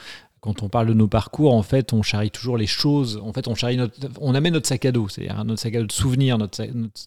quand 0.42 0.64
on 0.64 0.70
parle 0.70 0.88
de 0.88 0.94
nos 0.94 1.08
parcours, 1.08 1.54
en 1.54 1.62
fait, 1.62 1.94
on 1.94 2.02
charrie 2.02 2.32
toujours 2.32 2.58
les 2.58 2.66
choses. 2.66 3.22
En 3.24 3.32
fait, 3.32 3.48
on 3.48 3.54
charrie 3.54 3.78
notre, 3.78 3.96
on 4.20 4.34
amène 4.34 4.54
notre 4.54 4.68
sac 4.68 4.84
à 4.86 4.92
dos, 4.92 5.08
c'est-à-dire 5.08 5.44
notre 5.46 5.62
sac 5.62 5.76
à 5.76 5.80
dos 5.80 5.86
de 5.86 5.92
souvenirs, 5.92 6.40
notre, 6.40 6.58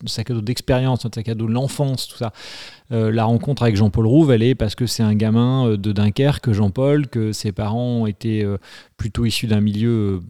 sac, 0.07 0.31
à 0.31 0.35
dos 0.35 0.41
d'expérience, 0.41 1.03
notre 1.03 1.17
sac 1.17 1.29
à 1.29 1.35
dos 1.35 1.49
de 1.49 1.53
l'enfance, 1.53 2.07
tout 2.07 2.17
ça. 2.17 2.33
Euh, 2.93 3.11
la 3.11 3.25
rencontre 3.25 3.63
avec 3.63 3.77
Jean-Paul 3.77 4.07
Rouve, 4.07 4.31
elle 4.31 4.43
est 4.43 4.55
parce 4.55 4.75
que 4.75 4.85
c'est 4.85 5.03
un 5.03 5.15
gamin 5.15 5.69
euh, 5.69 5.77
de 5.79 5.91
Dunkerque, 5.93 6.53
Jean-Paul, 6.53 7.09
que 7.09 7.33
ses 7.33 7.51
parents 7.51 8.07
été 8.07 8.45
euh, 8.45 8.59
plutôt 8.99 9.25
issus 9.25 9.47
d'un 9.47 9.63
milieu 9.63 10.21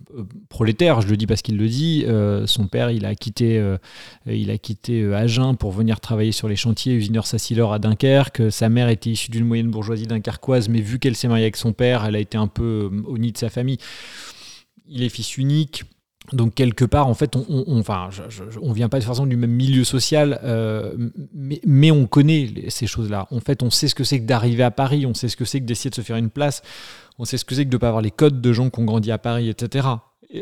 prolétaire. 0.48 1.00
Je 1.00 1.08
le 1.08 1.16
dis 1.16 1.26
parce 1.26 1.42
qu'il 1.42 1.56
le 1.56 1.66
dit. 1.66 2.06
son 2.46 2.66
père, 2.66 2.90
il 2.90 3.04
a 3.04 3.14
quitté, 3.14 3.62
il 4.26 4.50
a 4.50 4.58
quitté 4.58 5.12
Agen 5.14 5.54
pour 5.54 5.72
venir 5.72 6.00
travailler 6.00 6.32
sur 6.32 6.48
les 6.48 6.56
chantiers 6.56 6.94
usineurs 6.94 7.26
Sassilor 7.26 7.72
à 7.72 7.78
Dunkerque. 7.78 8.50
Sa 8.50 8.68
mère 8.68 8.88
était 8.88 9.10
issue 9.10 9.30
d'une 9.30 9.44
moyenne 9.44 9.70
bourgeoisie 9.70 10.06
dunkerquoise, 10.06 10.68
mais 10.68 10.80
vu 10.80 10.98
qu'elle 10.98 11.16
s'est 11.16 11.28
mariée 11.28 11.44
avec 11.44 11.56
son 11.56 11.72
père, 11.72 12.04
elle 12.04 12.16
a 12.16 12.20
été 12.20 12.38
un 12.38 12.46
peu 12.46 12.90
au 13.06 13.18
nid 13.18 13.32
de 13.32 13.38
sa 13.38 13.50
famille. 13.50 13.78
Il 14.88 15.02
est 15.02 15.08
fils 15.08 15.36
unique. 15.36 15.84
Donc 16.32 16.54
quelque 16.54 16.86
part, 16.86 17.06
en 17.06 17.14
fait, 17.14 17.36
on, 17.36 17.44
on, 17.48 17.78
enfin, 17.78 18.08
on 18.62 18.72
vient 18.72 18.88
pas 18.88 18.98
de 18.98 19.04
façon 19.04 19.26
du 19.26 19.36
même 19.36 19.50
milieu 19.50 19.84
social, 19.84 20.40
euh, 20.42 20.94
mais, 21.34 21.90
on 21.90 22.06
connaît 22.06 22.50
ces 22.68 22.86
choses-là. 22.86 23.28
En 23.30 23.40
fait, 23.40 23.62
on 23.62 23.68
sait 23.68 23.88
ce 23.88 23.94
que 23.94 24.04
c'est 24.04 24.20
que 24.20 24.24
d'arriver 24.24 24.62
à 24.62 24.70
Paris, 24.70 25.04
on 25.04 25.12
sait 25.12 25.28
ce 25.28 25.36
que 25.36 25.44
c'est 25.44 25.60
que 25.60 25.66
d'essayer 25.66 25.90
de 25.90 25.94
se 25.94 26.00
faire 26.00 26.16
une 26.16 26.30
place, 26.30 26.62
on 27.18 27.26
sait 27.26 27.36
ce 27.36 27.44
que 27.44 27.54
c'est 27.54 27.64
que 27.64 27.70
de 27.70 27.76
ne 27.76 27.78
pas 27.78 27.88
avoir 27.88 28.02
les 28.02 28.10
codes 28.10 28.40
de 28.40 28.52
gens 28.54 28.70
qui 28.70 28.80
ont 28.80 28.84
grandi 28.84 29.12
à 29.12 29.18
Paris, 29.18 29.50
etc. 29.50 29.86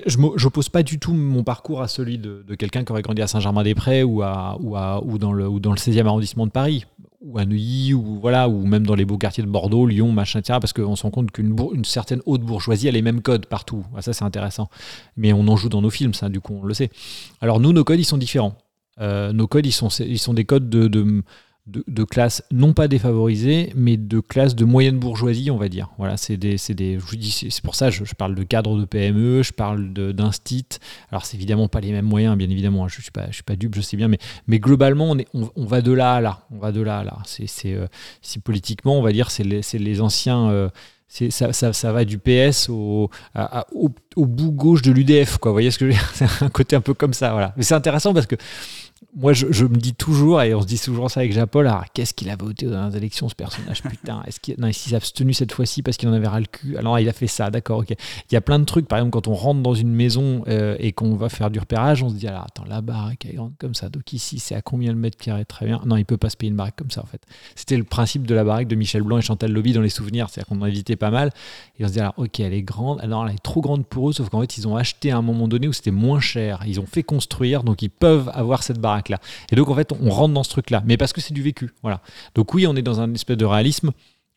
Je 0.06 0.18
n'oppose 0.18 0.68
pas 0.68 0.84
du 0.84 1.00
tout 1.00 1.14
mon 1.14 1.42
parcours 1.42 1.82
à 1.82 1.88
celui 1.88 2.16
de, 2.16 2.44
quelqu'un 2.54 2.84
qui 2.84 2.92
aurait 2.92 3.02
grandi 3.02 3.20
à 3.20 3.26
Saint-Germain-des-Prés 3.26 4.04
ou, 4.04 4.22
à, 4.22 4.56
ou, 4.60 4.76
à, 4.76 5.02
ou, 5.04 5.18
dans 5.18 5.32
le, 5.32 5.48
ou 5.48 5.58
dans 5.58 5.72
le 5.72 5.78
16e 5.78 6.06
arrondissement 6.06 6.46
de 6.46 6.52
Paris 6.52 6.86
ou 7.22 7.38
à 7.38 7.44
Neuilly, 7.44 7.94
ou, 7.94 8.18
voilà, 8.20 8.48
ou 8.48 8.64
même 8.66 8.86
dans 8.86 8.94
les 8.94 9.04
beaux 9.04 9.18
quartiers 9.18 9.44
de 9.44 9.48
Bordeaux, 9.48 9.86
Lyon, 9.86 10.12
machin, 10.12 10.40
etc. 10.40 10.58
Parce 10.60 10.72
qu'on 10.72 10.96
se 10.96 11.02
rend 11.02 11.10
compte 11.10 11.30
qu'une 11.30 11.56
une 11.72 11.84
certaine 11.84 12.20
haute 12.26 12.42
bourgeoisie 12.42 12.88
a 12.88 12.90
les 12.90 13.02
mêmes 13.02 13.22
codes 13.22 13.46
partout. 13.46 13.84
Ah, 13.96 14.02
ça, 14.02 14.12
c'est 14.12 14.24
intéressant. 14.24 14.68
Mais 15.16 15.32
on 15.32 15.46
en 15.48 15.56
joue 15.56 15.68
dans 15.68 15.82
nos 15.82 15.90
films, 15.90 16.14
ça, 16.14 16.28
du 16.28 16.40
coup, 16.40 16.58
on 16.62 16.64
le 16.64 16.74
sait. 16.74 16.90
Alors, 17.40 17.60
nous, 17.60 17.72
nos 17.72 17.84
codes, 17.84 18.00
ils 18.00 18.04
sont 18.04 18.18
différents. 18.18 18.56
Euh, 19.00 19.32
nos 19.32 19.46
codes, 19.46 19.66
ils 19.66 19.72
sont, 19.72 19.88
ils 19.88 20.18
sont 20.18 20.34
des 20.34 20.44
codes 20.44 20.68
de, 20.68 20.88
de 20.88 21.22
de, 21.66 22.04
classes 22.04 22.42
non 22.50 22.72
pas 22.72 22.88
défavorisées, 22.88 23.72
mais 23.76 23.96
de 23.96 24.18
classes 24.18 24.56
de 24.56 24.64
moyenne 24.64 24.98
bourgeoisie, 24.98 25.50
on 25.50 25.56
va 25.56 25.68
dire. 25.68 25.90
Voilà, 25.96 26.16
c'est 26.16 26.36
des, 26.36 26.56
des, 26.70 26.98
c'est 27.50 27.62
pour 27.62 27.76
ça 27.76 27.88
je, 27.88 28.04
je, 28.04 28.14
parle 28.14 28.34
de 28.34 28.42
cadre 28.42 28.76
de 28.78 28.84
PME, 28.84 29.42
je 29.42 29.52
parle 29.52 29.92
d'instit. 29.92 30.66
Alors 31.10 31.24
c'est 31.24 31.36
évidemment 31.36 31.68
pas 31.68 31.80
les 31.80 31.92
mêmes 31.92 32.06
moyens, 32.06 32.36
bien 32.36 32.50
évidemment. 32.50 32.88
Je 32.88 33.00
suis 33.00 33.12
pas, 33.12 33.26
je 33.28 33.34
suis 33.34 33.42
pas 33.44 33.54
dupe, 33.54 33.76
je 33.76 33.80
sais 33.80 33.96
bien, 33.96 34.08
mais, 34.08 34.18
mais 34.48 34.58
globalement 34.58 35.10
on, 35.10 35.18
est, 35.18 35.28
on, 35.34 35.64
va 35.64 35.82
de 35.82 35.92
là 35.92 36.14
à 36.14 36.20
là, 36.20 36.46
on 36.50 36.58
va 36.58 36.72
de 36.72 36.80
là 36.80 36.98
à 36.98 37.04
là. 37.04 37.18
C'est, 37.24 37.46
euh, 37.66 37.86
si 38.22 38.40
politiquement 38.40 38.98
on 38.98 39.02
va 39.02 39.12
dire, 39.12 39.30
c'est 39.30 39.44
les, 39.44 39.60
les, 39.74 40.00
anciens. 40.00 40.50
Euh, 40.50 40.68
ça, 41.08 41.52
ça, 41.52 41.72
ça, 41.74 41.92
va 41.92 42.06
du 42.06 42.18
PS 42.18 42.70
au, 42.70 43.10
au, 43.72 43.90
au, 44.16 44.26
bout 44.26 44.50
gauche 44.50 44.80
de 44.80 44.90
l'UDF, 44.90 45.36
quoi. 45.36 45.50
Vous 45.50 45.56
voyez 45.56 45.70
ce 45.70 45.78
que 45.78 45.84
je 45.84 45.90
veux 45.90 45.98
dire? 45.98 46.10
C'est 46.14 46.42
un 46.42 46.48
côté 46.48 46.74
un 46.74 46.80
peu 46.80 46.94
comme 46.94 47.12
ça, 47.12 47.32
voilà. 47.32 47.52
Mais 47.58 47.64
c'est 47.64 47.74
intéressant 47.74 48.14
parce 48.14 48.24
que 48.24 48.36
moi, 49.14 49.34
je, 49.34 49.64
me 49.64 49.76
dis 49.76 49.94
toujours, 49.94 50.40
et 50.40 50.54
on 50.54 50.62
se 50.62 50.66
dit 50.66 50.80
toujours 50.80 51.10
ça 51.10 51.20
avec 51.20 51.34
Japol, 51.34 51.66
alors 51.66 51.84
qu'est-ce 51.92 52.14
qu'il 52.14 52.30
a 52.30 52.36
voté 52.36 52.64
dans 52.64 52.88
les 52.88 52.96
élections, 52.96 53.28
ce 53.28 53.34
personnage, 53.34 53.82
putain 53.82 54.22
Est-ce 54.26 54.40
qu'il 54.40 54.56
s'est 54.72 54.96
abstenu 54.96 55.34
cette 55.34 55.52
fois-ci 55.52 55.82
parce 55.82 55.98
qu'il 55.98 56.08
en 56.08 56.14
avait 56.14 56.28
ras 56.28 56.40
le 56.40 56.46
cul 56.46 56.78
Alors, 56.78 56.98
il 56.98 57.06
a 57.10 57.12
fait 57.12 57.26
ça, 57.26 57.50
d'accord, 57.50 57.80
ok. 57.80 57.90
Il 57.90 58.32
y 58.32 58.36
a 58.36 58.40
plein 58.40 58.58
de 58.58 58.64
trucs, 58.64 58.88
par 58.88 58.98
exemple, 58.98 59.12
quand 59.12 59.28
on 59.28 59.34
rentre 59.34 59.60
dans 59.60 59.74
une 59.74 59.92
maison 59.92 60.44
euh, 60.48 60.76
et 60.78 60.92
qu'on 60.92 61.14
va 61.14 61.28
faire 61.28 61.50
du 61.50 61.58
repérage, 61.58 62.02
on 62.02 62.08
se 62.08 62.14
dit, 62.14 62.26
alors 62.26 62.44
attends, 62.44 62.64
la 62.66 62.80
baraque 62.80 63.26
est 63.26 63.34
grande 63.34 63.52
comme 63.58 63.74
ça, 63.74 63.90
donc 63.90 64.14
ici, 64.14 64.38
c'est 64.38 64.54
à 64.54 64.62
combien 64.62 64.90
le 64.92 64.98
mètre 64.98 65.18
carré 65.18 65.44
Très 65.44 65.66
bien. 65.66 65.82
Non, 65.84 65.98
il 65.98 66.06
peut 66.06 66.16
pas 66.16 66.30
se 66.30 66.38
payer 66.38 66.50
une 66.50 66.56
baraque 66.56 66.76
comme 66.76 66.90
ça, 66.90 67.02
en 67.02 67.06
fait. 67.06 67.20
C'était 67.54 67.76
le 67.76 67.84
principe 67.84 68.26
de 68.26 68.34
la 68.34 68.44
baraque 68.44 68.68
de 68.68 68.76
Michel 68.76 69.02
Blanc 69.02 69.18
et 69.18 69.22
Chantal 69.22 69.52
Lobby 69.52 69.74
dans 69.74 69.82
les 69.82 69.90
souvenirs, 69.90 70.30
c'est-à-dire 70.30 70.48
qu'on 70.48 70.62
en 70.62 70.66
évitait 70.66 70.96
pas 70.96 71.10
mal. 71.10 71.32
Et 71.78 71.84
on 71.84 71.88
se 71.88 71.92
dit, 71.92 72.00
alors, 72.00 72.14
ok, 72.16 72.40
elle 72.40 72.54
est 72.54 72.62
grande, 72.62 72.98
alors 73.02 73.28
elle 73.28 73.34
est 73.34 73.42
trop 73.42 73.60
grande 73.60 73.84
pour 73.84 74.08
eux, 74.08 74.14
sauf 74.14 74.30
qu'en 74.30 74.40
fait, 74.40 74.56
ils 74.56 74.66
ont 74.66 74.76
acheté 74.76 75.10
à 75.10 75.18
un 75.18 75.22
moment 75.22 75.48
donné 75.48 75.68
où 75.68 75.74
c'était 75.74 75.90
moins 75.90 76.20
cher. 76.20 76.62
Ils 76.66 76.80
ont 76.80 76.86
fait 76.86 77.02
construire, 77.02 77.62
donc 77.62 77.82
ils 77.82 77.90
peuvent 77.90 78.30
avoir 78.32 78.62
cette 78.62 78.78
Et 79.50 79.56
donc, 79.56 79.68
en 79.68 79.74
fait, 79.74 79.92
on 80.00 80.10
rentre 80.10 80.34
dans 80.34 80.44
ce 80.44 80.50
truc-là, 80.50 80.82
mais 80.86 80.96
parce 80.96 81.12
que 81.12 81.20
c'est 81.20 81.34
du 81.34 81.42
vécu. 81.42 81.70
Voilà. 81.82 82.00
Donc 82.34 82.54
oui, 82.54 82.66
on 82.66 82.76
est 82.76 82.82
dans 82.82 83.00
un 83.00 83.12
espèce 83.14 83.36
de 83.36 83.44
réalisme, 83.44 83.92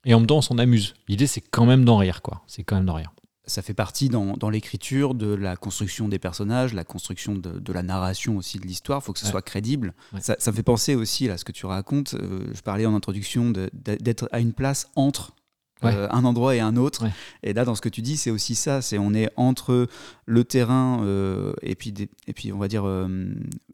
et 0.05 0.13
en 0.13 0.19
même 0.19 0.27
temps, 0.27 0.37
on 0.37 0.41
s'en 0.41 0.57
amuse. 0.57 0.93
L'idée, 1.07 1.27
c'est 1.27 1.41
quand 1.41 1.65
même 1.65 1.83
d'en 1.83 1.97
rire, 1.97 2.21
quoi. 2.21 2.43
C'est 2.47 2.63
quand 2.63 2.75
même 2.75 2.85
d'en 2.85 2.93
rire. 2.93 3.11
Ça 3.47 3.61
fait 3.61 3.75
partie 3.75 4.09
dans, 4.09 4.37
dans 4.37 4.49
l'écriture 4.49 5.13
de 5.13 5.33
la 5.33 5.55
construction 5.55 6.07
des 6.07 6.17
personnages, 6.17 6.73
la 6.73 6.83
construction 6.83 7.35
de, 7.35 7.59
de 7.59 7.73
la 7.73 7.83
narration 7.83 8.37
aussi 8.37 8.57
de 8.57 8.65
l'histoire. 8.65 9.01
Il 9.01 9.05
faut 9.05 9.13
que 9.13 9.19
ce 9.19 9.27
soit 9.27 9.43
crédible. 9.43 9.93
Ça, 10.19 10.35
ça, 10.39 10.51
fait 10.51 10.63
penser 10.63 10.95
aussi 10.95 11.29
à 11.29 11.37
ce 11.37 11.45
que 11.45 11.51
tu 11.51 11.67
racontes. 11.67 12.15
Euh, 12.15 12.47
je 12.53 12.61
parlais 12.61 12.87
en 12.87 12.95
introduction 12.95 13.51
d'être 13.51 14.27
à 14.31 14.39
une 14.39 14.53
place 14.53 14.89
entre 14.95 15.33
euh, 15.83 16.07
un 16.09 16.23
endroit 16.23 16.55
et 16.55 16.59
un 16.59 16.77
autre. 16.77 17.05
Et 17.43 17.53
là, 17.53 17.65
dans 17.65 17.75
ce 17.75 17.81
que 17.81 17.89
tu 17.89 18.01
dis, 18.01 18.17
c'est 18.17 18.31
aussi 18.31 18.55
ça. 18.55 18.81
C'est 18.81 18.97
on 18.97 19.13
est 19.13 19.29
entre 19.35 19.87
le 20.25 20.43
terrain 20.43 21.03
euh, 21.03 21.53
et 21.61 21.75
puis 21.75 21.93
et 22.27 22.33
puis 22.33 22.51
on 22.51 22.57
va 22.57 22.67
dire 22.67 22.87
euh, 22.87 23.07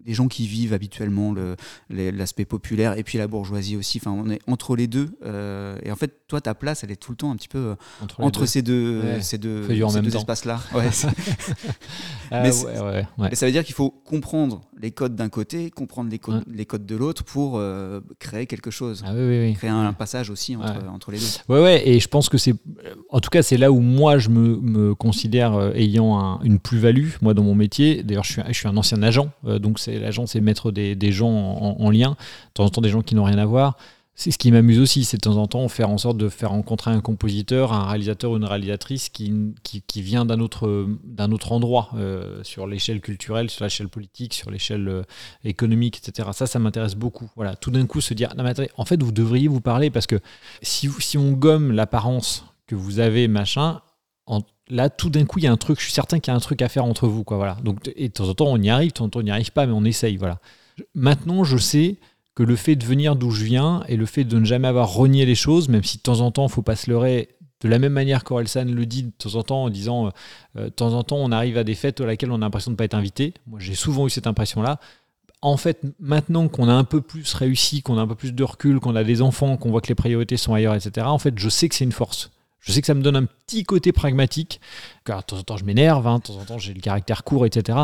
les 0.06 0.14
gens 0.14 0.28
qui 0.28 0.48
vivent 0.48 0.74
habituellement 0.74 1.34
l'aspect 1.90 2.46
populaire 2.46 2.98
et 2.98 3.04
puis 3.04 3.18
la 3.18 3.28
bourgeoisie 3.28 3.78
aussi. 3.78 4.00
Enfin, 4.00 4.12
on 4.12 4.30
est 4.30 4.40
entre 4.48 4.76
les 4.76 4.88
deux. 4.88 5.12
et 5.84 5.92
en 5.92 5.96
fait, 5.96 6.28
toi, 6.28 6.42
ta 6.42 6.56
place, 6.56 6.84
elle 6.84 6.92
est 6.92 6.96
tout 6.96 7.12
le 7.12 7.18
temps 7.18 7.32
un 7.32 7.36
petit 7.36 7.48
peu 7.48 7.76
entre, 8.18 8.46
ces 8.46 8.62
deux, 8.62 9.22
ces 9.22 9.38
deux, 9.38 9.70
espaces-là. 9.70 10.60
Ah 12.34 12.44
mais, 12.44 13.36
ça 13.36 13.46
veut 13.46 13.52
dire 13.52 13.66
qu'il 13.66 13.76
faut 13.76 13.90
comprendre 13.90 14.62
les 14.80 14.92
codes 14.92 15.16
d'un 15.16 15.28
côté, 15.28 15.70
comprendre 15.70 16.10
les 16.10 16.18
codes, 16.18 16.44
les 16.48 16.66
codes 16.66 16.86
de 16.86 16.96
l'autre 16.96 17.26
pour 17.26 17.62
créer 18.20 18.48
quelque 18.48 18.72
chose, 18.72 19.04
ah 19.06 19.12
créer 19.54 19.70
un, 19.70 19.92
passage 19.94 20.30
aussi 20.30 20.56
entre, 20.56 20.88
entre 20.88 21.12
les 21.12 21.20
deux. 21.20 21.54
Ouais, 21.54 21.62
ouais. 21.62 21.88
Et 21.88 21.91
je 22.00 22.08
pense 22.08 22.30
que 22.30 22.38
c'est, 22.38 22.54
en 23.10 23.20
tout 23.20 23.30
cas, 23.30 23.42
c'est 23.42 23.58
là 23.58 23.72
où 23.72 23.80
moi 23.80 24.18
je 24.18 24.30
me, 24.30 24.94
considère 24.96 25.56
euh, 25.56 25.74
ayant 25.74 26.40
une 26.42 26.60
plus-value, 26.60 27.10
moi 27.22 27.34
dans 27.34 27.44
mon 27.44 27.56
métier. 27.56 28.04
D'ailleurs, 28.04 28.24
je 28.24 28.42
suis, 28.52 28.68
un 28.68 28.78
ancien 28.78 29.02
agent, 29.04 29.30
euh, 29.46 29.60
donc 29.60 29.80
l'agent, 29.88 30.26
c'est 30.26 30.42
mettre 30.42 30.72
des, 30.72 31.12
gens 31.12 31.30
en, 31.30 31.90
lien, 31.90 32.12
de 32.12 32.54
temps 32.54 32.66
en 32.66 32.70
temps 32.70 32.82
des 32.82 32.90
gens 32.90 33.02
qui 33.02 33.16
n'ont 33.16 33.24
rien 33.24 33.38
à 33.38 33.46
voir 33.46 33.78
c'est 34.14 34.30
ce 34.30 34.38
qui 34.38 34.52
m'amuse 34.52 34.80
aussi, 34.80 35.04
c'est 35.06 35.18
de 35.18 35.22
temps 35.22 35.38
en 35.38 35.48
temps 35.48 35.68
faire 35.68 35.90
en 35.90 35.98
sorte 35.98 36.18
de 36.18 36.30
faire 36.30 36.50
rencontrer 36.50 36.92
un 36.92 37.00
compositeur, 37.00 37.74
un 37.74 37.88
réalisateur 37.88 38.32
ou 38.32 38.38
une 38.38 38.46
réalisatrice 38.46 39.10
qui, 39.10 39.34
qui, 39.64 40.02
vient 40.02 40.26
d'un 40.26 40.40
autre, 40.40 40.88
d'un 41.04 41.32
autre 41.32 41.54
endroit, 41.54 41.90
euh, 41.96 42.44
sur 42.44 42.68
l'échelle 42.68 43.02
culturelle, 43.02 43.50
sur 43.50 43.64
l'échelle 43.64 43.88
politique, 43.88 44.34
sur 44.34 44.52
l'échelle 44.52 44.88
euh, 44.88 45.04
économique, 45.44 45.98
etc. 45.98 46.30
Ça, 46.34 46.46
ça 46.46 46.60
m'intéresse 46.60 46.96
beaucoup. 46.96 47.30
Voilà, 47.36 47.56
tout 47.56 47.72
d'un 47.72 47.86
coup 47.88 48.02
se 48.02 48.14
dire, 48.14 48.34
non, 48.38 48.44
en 48.78 48.86
fait, 48.86 49.02
vous 49.02 49.12
devriez 49.12 49.48
vous 49.48 49.62
parler 49.62 49.90
parce 49.90 50.08
que 50.08 50.20
si, 50.62 50.90
si 51.00 51.18
on 51.18 51.32
gomme 51.32 51.72
l'apparence 51.72 52.46
que 52.68 52.76
vous 52.76 53.00
avez, 53.00 53.28
machin, 53.28 53.82
là, 54.70 54.90
tout 54.90 55.10
d'un 55.10 55.26
coup, 55.26 55.40
il 55.40 55.44
y 55.44 55.48
a 55.48 55.52
un 55.52 55.58
truc, 55.58 55.80
je 55.80 55.86
suis 55.86 55.94
certain 55.94 56.20
qu'il 56.20 56.32
y 56.32 56.34
a 56.34 56.38
un 56.38 56.42
truc 56.42 56.62
à 56.62 56.70
faire 56.70 56.86
entre 56.86 57.08
vous, 57.08 57.24
quoi. 57.24 57.38
Voilà. 57.38 57.58
Donc, 57.64 57.92
et 57.96 58.08
de 58.08 58.14
temps 58.14 58.30
en 58.30 58.34
temps, 58.34 58.48
on 58.48 58.58
y 58.58 58.70
arrive, 58.70 58.90
de 58.90 58.94
temps 58.94 59.06
en 59.06 59.10
temps, 59.10 59.20
on 59.20 59.24
n'y 59.24 59.32
arrive 59.32 59.52
pas, 59.52 59.66
mais 59.66 59.74
on 59.74 59.84
essaye, 59.84 60.18
voilà. 60.18 60.40
Maintenant, 60.96 61.44
je 61.44 61.58
sais 61.58 61.98
que 62.36 62.44
le 62.44 62.56
fait 62.56 62.76
de 62.76 62.86
venir 62.86 63.16
d'où 63.16 63.32
je 63.32 63.44
viens 63.44 63.84
et 63.88 63.98
le 63.98 64.06
fait 64.06 64.24
de 64.24 64.40
ne 64.40 64.46
jamais 64.46 64.68
avoir 64.68 64.94
renié 64.94 65.26
les 65.26 65.36
choses, 65.36 65.70
même 65.70 65.84
si 65.84 65.98
de 65.98 66.02
temps 66.02 66.22
en 66.22 66.32
temps, 66.32 66.48
il 66.48 66.52
faut 66.52 66.62
pas 66.62 66.76
se 66.76 66.90
leurrer, 66.90 67.30
de 67.62 67.70
la 67.70 67.80
même 67.80 67.94
manière 67.94 68.24
qu'Orelsan 68.24 68.66
le 68.66 68.86
dit 68.86 69.04
de 69.04 69.12
temps 69.12 69.36
en 69.36 69.44
temps 69.44 69.64
en 69.64 69.70
disant 69.70 70.08
euh, 70.08 70.10
euh, 70.58 70.66
de 70.66 70.70
temps 70.70 70.94
en 70.94 71.04
temps 71.04 71.18
on 71.18 71.32
arrive 71.32 71.58
à 71.58 71.64
des 71.64 71.76
fêtes 71.76 72.02
à 72.02 72.06
laquelle 72.06 72.32
on 72.32 72.36
a 72.36 72.40
l'impression 72.40 72.72
de 72.72 72.74
ne 72.74 72.78
pas 72.78 72.86
être 72.86 72.96
invité. 72.96 73.34
Moi 73.48 73.60
j'ai 73.60 73.76
souvent 73.76 74.08
eu 74.08 74.10
cette 74.10 74.28
impression-là. 74.28 74.80
En 75.44 75.58
fait, 75.58 75.82
maintenant 76.00 76.48
qu'on 76.48 76.70
a 76.70 76.74
un 76.74 76.84
peu 76.84 77.02
plus 77.02 77.34
réussi, 77.34 77.82
qu'on 77.82 77.98
a 77.98 78.02
un 78.02 78.08
peu 78.08 78.16
plus 78.16 78.32
de 78.32 78.44
recul, 78.44 78.80
qu'on 78.80 78.96
a 78.96 79.04
des 79.04 79.24
enfants, 79.24 79.58
qu'on 79.58 79.72
voit 79.72 79.82
que 79.82 79.88
les 79.88 79.96
priorités 79.96 80.38
sont 80.38 80.54
ailleurs, 80.54 80.76
etc., 80.76 81.08
en 81.08 81.18
fait 81.18 81.38
je 81.38 81.50
sais 81.50 81.68
que 81.68 81.76
c'est 81.76 81.84
une 81.84 81.92
force. 81.92 82.32
Je 82.60 82.72
sais 82.72 82.82
que 82.82 82.88
ça 82.88 82.94
me 82.94 83.02
donne 83.02 83.16
un 83.16 83.26
petit 83.26 83.64
côté 83.64 83.92
pragmatique, 83.92 84.62
car 85.04 85.22
de 85.22 85.26
temps 85.26 85.38
en 85.38 85.44
temps 85.44 85.58
je 85.58 85.66
m'énerve, 85.66 86.06
hein, 86.06 86.20
de 86.20 86.24
temps 86.24 86.40
en 86.40 86.46
temps 86.46 86.58
j'ai 86.60 86.76
le 86.76 86.80
caractère 86.80 87.24
court, 87.24 87.48
etc. 87.48 87.80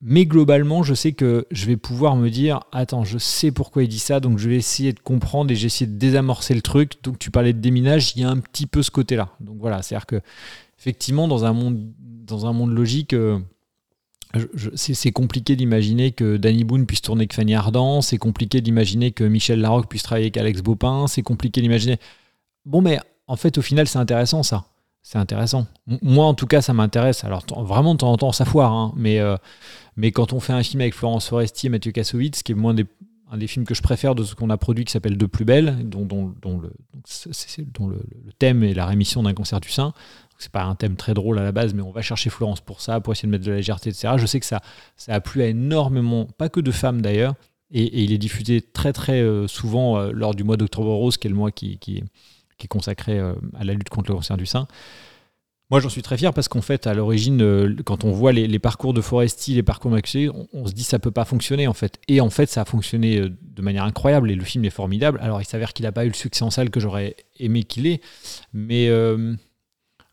Mais 0.00 0.26
globalement, 0.26 0.84
je 0.84 0.94
sais 0.94 1.12
que 1.12 1.46
je 1.50 1.66
vais 1.66 1.76
pouvoir 1.76 2.14
me 2.14 2.30
dire 2.30 2.60
Attends, 2.70 3.04
je 3.04 3.18
sais 3.18 3.50
pourquoi 3.50 3.82
il 3.82 3.88
dit 3.88 3.98
ça, 3.98 4.20
donc 4.20 4.38
je 4.38 4.48
vais 4.48 4.56
essayer 4.56 4.92
de 4.92 5.00
comprendre 5.00 5.50
et 5.50 5.56
j'ai 5.56 5.66
essayé 5.66 5.90
de 5.90 5.98
désamorcer 5.98 6.54
le 6.54 6.62
truc. 6.62 7.02
Donc, 7.02 7.18
tu 7.18 7.30
parlais 7.30 7.52
de 7.52 7.58
déminage, 7.58 8.12
il 8.14 8.22
y 8.22 8.24
a 8.24 8.30
un 8.30 8.38
petit 8.38 8.66
peu 8.66 8.82
ce 8.82 8.92
côté-là. 8.92 9.30
Donc, 9.40 9.56
voilà, 9.58 9.82
c'est-à-dire 9.82 10.06
que, 10.06 10.20
effectivement, 10.78 11.26
dans 11.26 11.44
un 11.44 11.52
monde, 11.52 11.92
dans 11.98 12.46
un 12.46 12.52
monde 12.52 12.72
logique, 12.72 13.12
euh, 13.12 13.40
c'est 14.74 15.10
compliqué 15.10 15.56
d'imaginer 15.56 16.12
que 16.12 16.36
Danny 16.36 16.62
Boone 16.62 16.86
puisse 16.86 17.02
tourner 17.02 17.22
avec 17.22 17.32
Fanny 17.32 17.54
Ardant, 17.54 18.02
c'est 18.02 18.18
compliqué 18.18 18.60
d'imaginer 18.60 19.10
que 19.10 19.24
Michel 19.24 19.60
Larocque 19.60 19.88
puisse 19.88 20.02
travailler 20.02 20.26
avec 20.26 20.36
Alex 20.36 20.60
Bopin, 20.60 21.06
c'est 21.08 21.22
compliqué 21.22 21.60
d'imaginer. 21.60 21.96
Bon, 22.66 22.82
mais 22.82 23.00
en 23.26 23.36
fait, 23.36 23.58
au 23.58 23.62
final, 23.62 23.88
c'est 23.88 23.98
intéressant 23.98 24.42
ça. 24.42 24.66
C'est 25.10 25.16
intéressant. 25.16 25.66
Moi, 26.02 26.26
en 26.26 26.34
tout 26.34 26.46
cas, 26.46 26.60
ça 26.60 26.74
m'intéresse. 26.74 27.24
Alors, 27.24 27.42
vraiment, 27.64 27.94
de 27.94 28.00
temps 28.00 28.12
en 28.12 28.18
temps, 28.18 28.30
ça 28.30 28.44
foire, 28.44 28.74
hein, 28.74 28.92
mais. 28.94 29.20
Euh, 29.20 29.38
mais 29.96 30.12
quand 30.12 30.34
on 30.34 30.38
fait 30.38 30.52
un 30.52 30.62
film 30.62 30.82
avec 30.82 30.94
Florence 30.94 31.28
Foresti 31.28 31.68
et 31.68 31.70
Mathieu 31.70 31.92
Kassovitz, 31.92 32.42
qui 32.42 32.52
est 32.52 32.54
moins 32.54 32.74
des, 32.74 32.84
un 33.30 33.38
des 33.38 33.46
films 33.46 33.64
que 33.64 33.74
je 33.74 33.80
préfère 33.80 34.14
de 34.14 34.22
ce 34.22 34.34
qu'on 34.34 34.50
a 34.50 34.58
produit 34.58 34.84
qui 34.84 34.92
s'appelle 34.92 35.16
De 35.16 35.24
plus 35.24 35.46
belle, 35.46 35.88
dont, 35.88 36.04
dont, 36.04 36.34
dont, 36.42 36.58
le, 36.58 36.72
dont 37.72 37.88
le, 37.88 38.00
thème 38.38 38.62
est 38.62 38.74
la 38.74 38.84
rémission 38.84 39.22
d'un 39.22 39.32
cancer 39.32 39.60
du 39.60 39.70
sein. 39.70 39.94
C'est 40.38 40.52
pas 40.52 40.64
un 40.64 40.74
thème 40.74 40.96
très 40.96 41.14
drôle 41.14 41.38
à 41.38 41.42
la 41.42 41.52
base, 41.52 41.72
mais 41.72 41.80
on 41.80 41.90
va 41.90 42.02
chercher 42.02 42.28
Florence 42.28 42.60
pour 42.60 42.82
ça, 42.82 43.00
pour 43.00 43.14
essayer 43.14 43.28
de 43.28 43.30
mettre 43.30 43.46
de 43.46 43.50
la 43.50 43.56
légèreté, 43.56 43.88
etc. 43.88 44.12
Je 44.18 44.26
sais 44.26 44.40
que 44.40 44.46
ça, 44.46 44.60
ça 44.98 45.14
a 45.14 45.20
plu 45.22 45.40
à 45.40 45.46
énormément, 45.46 46.26
pas 46.36 46.50
que 46.50 46.60
de 46.60 46.70
femmes 46.70 47.00
d'ailleurs, 47.00 47.34
et, 47.70 48.04
il 48.04 48.12
est 48.12 48.18
diffusé 48.18 48.60
très 48.60 48.92
très 48.92 49.22
euh, 49.22 49.48
souvent 49.48 49.98
euh, 49.98 50.10
lors 50.12 50.34
du 50.34 50.44
mois 50.44 50.58
d'octobre 50.58 50.92
rose, 50.92 51.16
qui 51.16 51.28
est 51.28 51.30
le 51.30 51.36
mois 51.36 51.50
qui, 51.50 51.78
qui, 51.78 52.04
qui 52.58 52.66
est 52.66 52.68
consacré 52.68 53.18
euh, 53.18 53.34
à 53.58 53.64
la 53.64 53.72
lutte 53.72 53.88
contre 53.88 54.10
le 54.10 54.16
cancer 54.16 54.36
du 54.36 54.46
sein. 54.46 54.66
Moi, 55.70 55.80
j'en 55.80 55.90
suis 55.90 56.00
très 56.00 56.16
fier 56.16 56.32
parce 56.32 56.48
qu'en 56.48 56.62
fait, 56.62 56.86
à 56.86 56.94
l'origine, 56.94 57.42
euh, 57.42 57.76
quand 57.84 58.04
on 58.04 58.12
voit 58.12 58.32
les, 58.32 58.58
parcours 58.58 58.94
de 58.94 59.02
Foresti, 59.02 59.54
les 59.54 59.62
parcours 59.62 59.90
Maxé, 59.90 60.30
on, 60.30 60.48
on, 60.54 60.66
se 60.66 60.72
dit 60.72 60.82
ça 60.82 60.98
peut 60.98 61.10
pas 61.10 61.26
fonctionner 61.26 61.66
en 61.66 61.74
fait. 61.74 62.00
Et 62.08 62.22
en 62.22 62.30
fait, 62.30 62.48
ça 62.48 62.62
a 62.62 62.64
fonctionné 62.64 63.18
euh, 63.18 63.36
de 63.42 63.62
manière 63.62 63.84
incroyable 63.84 64.30
et 64.30 64.34
le 64.34 64.44
film 64.44 64.64
est 64.64 64.70
formidable. 64.70 65.18
Alors, 65.20 65.42
il 65.42 65.44
s'avère 65.44 65.74
qu'il 65.74 65.84
n'a 65.84 65.92
pas 65.92 66.06
eu 66.06 66.08
le 66.08 66.14
succès 66.14 66.42
en 66.42 66.50
salle 66.50 66.70
que 66.70 66.80
j'aurais 66.80 67.16
aimé 67.38 67.64
qu'il 67.64 67.86
ait, 67.86 68.00
mais, 68.54 68.88
euh, 68.88 69.34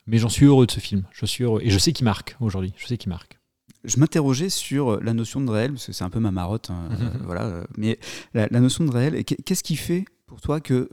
mais 0.08 0.18
j'en 0.18 0.28
suis 0.28 0.46
heureux 0.46 0.66
de 0.66 0.72
ce 0.72 0.82
film. 0.82 1.04
Je 1.14 1.26
suis 1.26 1.46
heureux 1.46 1.62
et 1.64 1.70
je 1.70 1.78
sais 1.78 1.94
qu'il 1.94 2.04
marque 2.04 2.36
aujourd'hui. 2.42 2.74
Je 2.76 2.86
sais 2.86 2.98
qu'il 2.98 3.10
marque. 3.10 3.40
Je 3.86 3.98
m'interrogeais 3.98 4.50
sur 4.50 5.00
la 5.00 5.14
notion 5.14 5.40
de 5.40 5.50
réel, 5.50 5.72
parce 5.72 5.86
que 5.86 5.94
c'est 5.94 6.04
un 6.04 6.10
peu 6.10 6.20
ma 6.20 6.32
marotte, 6.32 6.72
hein, 6.72 6.90
voilà. 7.24 7.64
Mais 7.78 8.00
la, 8.34 8.48
la, 8.50 8.60
notion 8.60 8.84
de 8.84 8.92
réel, 8.92 9.24
qu'est-ce 9.24 9.64
qui 9.64 9.76
fait 9.76 10.06
pour 10.26 10.42
toi 10.42 10.60
que 10.60 10.90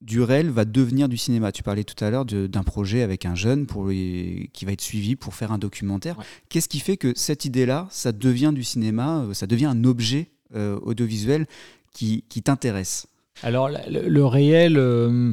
du 0.00 0.22
réel 0.22 0.50
va 0.50 0.64
devenir 0.64 1.08
du 1.08 1.16
cinéma. 1.16 1.52
Tu 1.52 1.62
parlais 1.62 1.84
tout 1.84 2.02
à 2.04 2.10
l'heure 2.10 2.24
d'un 2.24 2.62
projet 2.62 3.02
avec 3.02 3.26
un 3.26 3.34
jeune 3.34 3.66
pour 3.66 3.88
qui 3.88 4.64
va 4.64 4.72
être 4.72 4.80
suivi 4.80 5.16
pour 5.16 5.34
faire 5.34 5.52
un 5.52 5.58
documentaire. 5.58 6.16
Qu'est-ce 6.48 6.68
qui 6.68 6.80
fait 6.80 6.96
que 6.96 7.12
cette 7.16 7.44
idée-là, 7.44 7.88
ça 7.90 8.12
devient 8.12 8.52
du 8.54 8.64
cinéma, 8.64 9.22
euh, 9.22 9.34
ça 9.34 9.46
devient 9.46 9.66
un 9.66 9.84
objet 9.84 10.28
euh, 10.54 10.78
audiovisuel 10.82 11.46
qui, 11.92 12.22
t'intéresse? 12.44 13.06
Alors, 13.42 13.68
le, 13.68 14.24
réel. 14.24 14.76
Euh, 14.76 15.32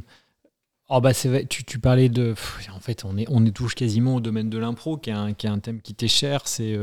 oh 0.90 1.00
bah 1.00 1.14
tu, 1.14 1.64
tu, 1.64 1.80
parlais 1.80 2.10
de. 2.10 2.34
en 2.74 2.80
fait, 2.80 3.06
on 3.06 3.18
est, 3.18 3.26
on 3.30 3.46
est 3.46 3.52
touche 3.52 3.76
quasiment 3.76 4.16
au 4.16 4.20
domaine 4.20 4.50
de 4.50 4.58
l'impro, 4.58 4.98
qui, 4.98 5.12
qui, 5.38 5.48
est 5.48 5.50
un 5.50 5.60
thème 5.60 5.82
qui 5.82 5.94
t'est 5.94 6.08
cher. 6.08 6.48
C'est 6.48 6.76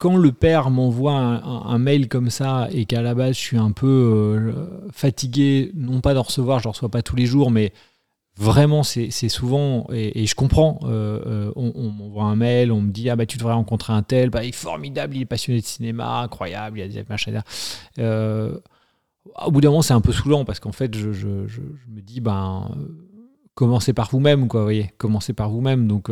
quand 0.00 0.16
le 0.16 0.32
père 0.32 0.70
m'envoie 0.70 1.12
un, 1.12 1.78
mail 1.78 2.08
comme 2.08 2.30
ça 2.30 2.68
et 2.72 2.86
qu'à 2.86 3.02
la 3.02 3.14
base 3.14 3.36
je 3.36 3.40
suis 3.40 3.58
un 3.58 3.70
peu 3.70 3.86
euh, 3.86 4.90
fatigué, 4.90 5.70
non 5.74 6.00
pas 6.00 6.14
d'en 6.14 6.22
recevoir, 6.22 6.58
je 6.58 6.68
ne 6.68 6.72
reçois 6.72 6.88
pas 6.88 7.02
tous 7.02 7.16
les 7.16 7.26
jours, 7.26 7.50
mais 7.50 7.74
vraiment 8.34 8.82
c'est 8.82 9.10
souvent, 9.28 9.86
et, 9.92 10.24
je 10.24 10.34
comprends, 10.34 10.80
euh, 10.84 11.20
euh, 11.26 11.52
on, 11.54 11.90
m'envoie 11.90 12.24
un 12.24 12.34
mail, 12.34 12.72
on 12.72 12.80
me 12.80 12.90
dit 12.90 13.10
Ah 13.10 13.16
bah 13.16 13.26
tu 13.26 13.36
devrais 13.36 13.52
rencontrer 13.52 13.92
un 13.92 14.02
tel, 14.02 14.30
bah, 14.30 14.42
il 14.42 14.48
est 14.48 14.52
formidable, 14.52 15.16
il 15.16 15.22
est 15.22 15.26
passionné 15.26 15.60
de 15.60 15.66
cinéma, 15.66 16.22
incroyable, 16.22 16.78
il 16.78 16.80
y 16.80 16.84
a 16.84 17.02
des 17.02 17.06
machins. 17.06 17.42
au 17.98 19.50
bout 19.50 19.60
d'un 19.60 19.68
moment 19.68 19.82
c'est 19.82 19.92
un 19.92 20.00
peu 20.00 20.12
saoulant 20.12 20.46
parce 20.46 20.60
qu'en 20.60 20.72
fait 20.72 20.96
je, 20.96 21.08
me 21.08 22.00
dis 22.00 22.22
ben 22.22 22.70
commencez 23.54 23.92
par 23.92 24.08
vous-même, 24.10 24.48
quoi, 24.48 24.60
vous 24.60 24.66
voyez, 24.66 24.94
commencez 24.96 25.34
par 25.34 25.50
vous-même. 25.50 25.86
Donc 25.86 26.10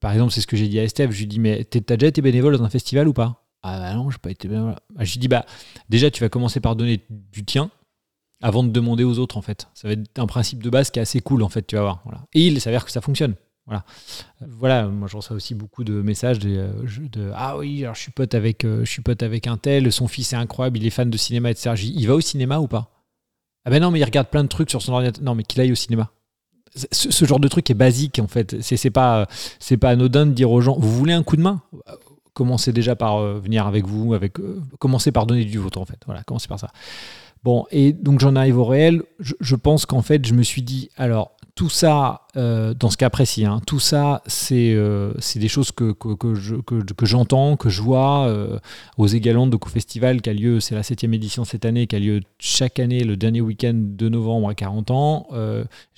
par 0.00 0.12
exemple, 0.12 0.32
c'est 0.32 0.40
ce 0.40 0.46
que 0.46 0.56
j'ai 0.56 0.68
dit 0.68 0.78
à 0.78 0.84
Estève. 0.84 1.10
Je 1.10 1.18
lui 1.18 1.26
dis, 1.26 1.40
mais 1.40 1.64
t'as 1.64 1.96
déjà 1.96 2.08
été 2.08 2.22
bénévole 2.22 2.56
dans 2.56 2.64
un 2.64 2.70
festival 2.70 3.08
ou 3.08 3.12
pas? 3.12 3.44
Ah 3.62 3.78
bah 3.78 3.94
non, 3.94 4.10
j'ai 4.10 4.18
pas 4.18 4.30
été 4.30 4.48
bénévole. 4.48 4.76
Ah, 4.96 5.04
je 5.04 5.12
lui 5.12 5.20
dis, 5.20 5.28
bah 5.28 5.44
déjà, 5.88 6.10
tu 6.10 6.20
vas 6.20 6.28
commencer 6.28 6.60
par 6.60 6.76
donner 6.76 7.04
du 7.10 7.44
tien 7.44 7.70
avant 8.40 8.62
de 8.62 8.70
demander 8.70 9.04
aux 9.04 9.18
autres, 9.18 9.36
en 9.36 9.42
fait. 9.42 9.68
Ça 9.74 9.88
va 9.88 9.94
être 9.94 10.18
un 10.18 10.26
principe 10.26 10.62
de 10.62 10.70
base 10.70 10.90
qui 10.90 10.98
est 10.98 11.02
assez 11.02 11.20
cool, 11.20 11.42
en 11.42 11.48
fait, 11.48 11.66
tu 11.66 11.76
vas 11.76 11.82
voir. 11.82 12.02
Voilà. 12.04 12.24
Et 12.34 12.46
il 12.46 12.60
s'avère 12.60 12.84
que 12.84 12.90
ça 12.90 13.00
fonctionne. 13.00 13.34
Voilà. 13.66 13.84
Euh, 14.42 14.46
voilà, 14.48 14.88
moi 14.88 15.08
je 15.08 15.16
reçois 15.16 15.36
aussi 15.36 15.54
beaucoup 15.54 15.84
de 15.84 16.00
messages 16.00 16.38
de, 16.38 16.48
euh, 16.56 17.32
Ah 17.34 17.58
oui, 17.58 17.84
alors 17.84 17.94
je 17.94 18.00
suis 18.00 18.12
pote 18.12 18.34
avec, 18.34 18.62
je 18.64 18.84
suis 18.84 19.02
pote 19.02 19.22
avec 19.22 19.46
un 19.46 19.58
tel, 19.58 19.92
son 19.92 20.08
fils 20.08 20.32
est 20.32 20.36
incroyable, 20.36 20.78
il 20.78 20.86
est 20.86 20.90
fan 20.90 21.10
de 21.10 21.16
cinéma, 21.18 21.50
etc. 21.50 21.74
il 21.84 22.06
va 22.06 22.14
au 22.14 22.20
cinéma 22.22 22.60
ou 22.60 22.66
pas? 22.66 23.04
Ah 23.66 23.70
ben 23.70 23.82
non, 23.82 23.90
mais 23.90 24.00
il 24.00 24.04
regarde 24.04 24.28
plein 24.28 24.42
de 24.42 24.48
trucs 24.48 24.70
sur 24.70 24.80
son 24.80 24.94
ordinateur. 24.94 25.22
Non, 25.22 25.34
mais 25.34 25.42
qu'il 25.42 25.60
aille 25.60 25.72
au 25.72 25.74
cinéma 25.74 26.10
ce, 26.92 27.24
genre 27.24 27.40
de 27.40 27.48
truc 27.48 27.70
est 27.70 27.74
basique 27.74 28.18
en 28.18 28.26
fait. 28.26 28.56
C'est 28.60 28.90
pas 28.90 29.26
c'est 29.58 29.76
pas 29.76 29.90
anodin 29.90 30.26
de 30.26 30.32
dire 30.32 30.50
aux 30.50 30.60
gens 30.60 30.76
vous 30.78 30.92
voulez 30.92 31.12
un 31.12 31.22
coup 31.22 31.36
de 31.36 31.42
main? 31.42 31.62
Commencez 32.34 32.72
déjà 32.72 32.94
par 32.94 33.16
euh, 33.16 33.40
venir 33.40 33.66
avec 33.66 33.86
vous, 33.86 34.14
avec 34.14 34.38
euh, 34.38 34.60
commencez 34.78 35.10
par 35.10 35.26
donner 35.26 35.44
du 35.44 35.58
vôtre 35.58 35.80
en 35.80 35.84
fait. 35.84 35.98
Voilà, 36.06 36.22
commencez 36.22 36.48
par 36.48 36.60
ça. 36.60 36.70
Bon, 37.44 37.66
et 37.70 37.92
donc 37.92 38.20
j'en 38.20 38.36
arrive 38.36 38.58
au 38.58 38.64
réel. 38.64 39.02
Je, 39.20 39.54
pense 39.54 39.86
qu'en 39.86 40.02
fait, 40.02 40.26
je 40.26 40.34
me 40.34 40.42
suis 40.42 40.62
dit, 40.62 40.90
alors, 40.96 41.32
tout 41.58 41.68
ça, 41.68 42.20
euh, 42.36 42.72
dans 42.72 42.88
ce 42.88 42.96
cas 42.96 43.10
précis, 43.10 43.44
hein, 43.44 43.60
tout 43.66 43.80
ça, 43.80 44.22
c'est 44.28 44.74
euh, 44.74 45.12
des 45.34 45.48
choses 45.48 45.72
que, 45.72 45.90
que, 45.90 46.14
que 46.14 47.04
j'entends, 47.04 47.56
que, 47.56 47.68
je 47.68 47.82
vois 47.82 48.28
euh, 48.28 48.60
aux 48.96 49.08
Égalantes 49.08 49.50
de 49.50 49.56
Co-Festival, 49.56 50.22
qui 50.22 50.30
a 50.30 50.34
lieu, 50.34 50.60
c'est 50.60 50.76
la 50.76 50.84
septième 50.84 51.14
édition 51.14 51.44
cette 51.44 51.64
année, 51.64 51.88
qui 51.88 51.96
a 51.96 51.98
lieu 51.98 52.20
chaque 52.38 52.78
année 52.78 53.02
le 53.02 53.16
dernier 53.16 53.40
week-end 53.40 53.74
de 53.74 54.08
novembre 54.08 54.48
à 54.48 54.54
40 54.54 54.92
ans. 54.92 55.26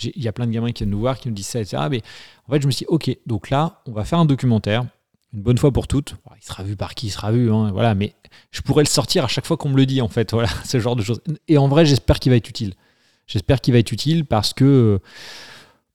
Il 0.03 0.23
y 0.23 0.29
a 0.29 0.33
plein 0.33 0.46
de 0.46 0.51
gamins 0.51 0.73
qui 0.73 0.85
viennent 0.85 0.92
nous 0.92 1.01
voir, 1.01 1.18
qui 1.18 1.29
nous 1.29 1.35
disent 1.35 1.49
ça, 1.49 1.61
etc. 1.61 1.77
Mais 1.90 2.01
en 2.49 2.53
fait, 2.55 2.62
je 2.62 2.66
me 2.66 2.73
suis 2.73 2.87
dit, 2.87 2.88
ok, 2.88 3.14
donc 3.27 3.51
là, 3.51 3.83
on 3.85 3.92
va 3.92 4.07
faire 4.07 4.18
un 4.18 4.25
documentaire 4.25 4.87
une 5.35 5.42
bonne 5.42 5.59
fois 5.59 5.73
pour 5.73 5.88
toutes. 5.88 6.14
il 6.40 6.42
sera 6.42 6.62
vu 6.62 6.75
par 6.75 6.94
qui 6.94 7.09
il 7.09 7.11
sera 7.11 7.33
vu, 7.33 7.53
hein, 7.53 7.70
voilà, 7.70 7.94
mais 7.94 8.14
je 8.51 8.62
pourrais 8.62 8.83
le 8.83 8.88
sortir 8.88 9.25
à 9.25 9.29
chaque 9.29 9.44
fois 9.44 9.59
qu'on 9.59 9.68
me 9.68 9.77
le 9.77 9.85
dit, 9.85 10.01
en 10.01 10.09
fait, 10.09 10.31
voilà, 10.33 10.49
ce 10.64 10.81
genre 10.81 10.96
de 10.96 11.03
choses. 11.03 11.20
Et 11.49 11.59
en 11.59 11.68
vrai, 11.68 11.85
j'espère 11.85 12.18
qu'il 12.18 12.31
va 12.31 12.37
être 12.37 12.49
utile. 12.49 12.73
J'espère 13.27 13.61
qu'il 13.61 13.75
va 13.75 13.79
être 13.79 13.92
utile 13.92 14.25
parce 14.25 14.55
que 14.55 14.99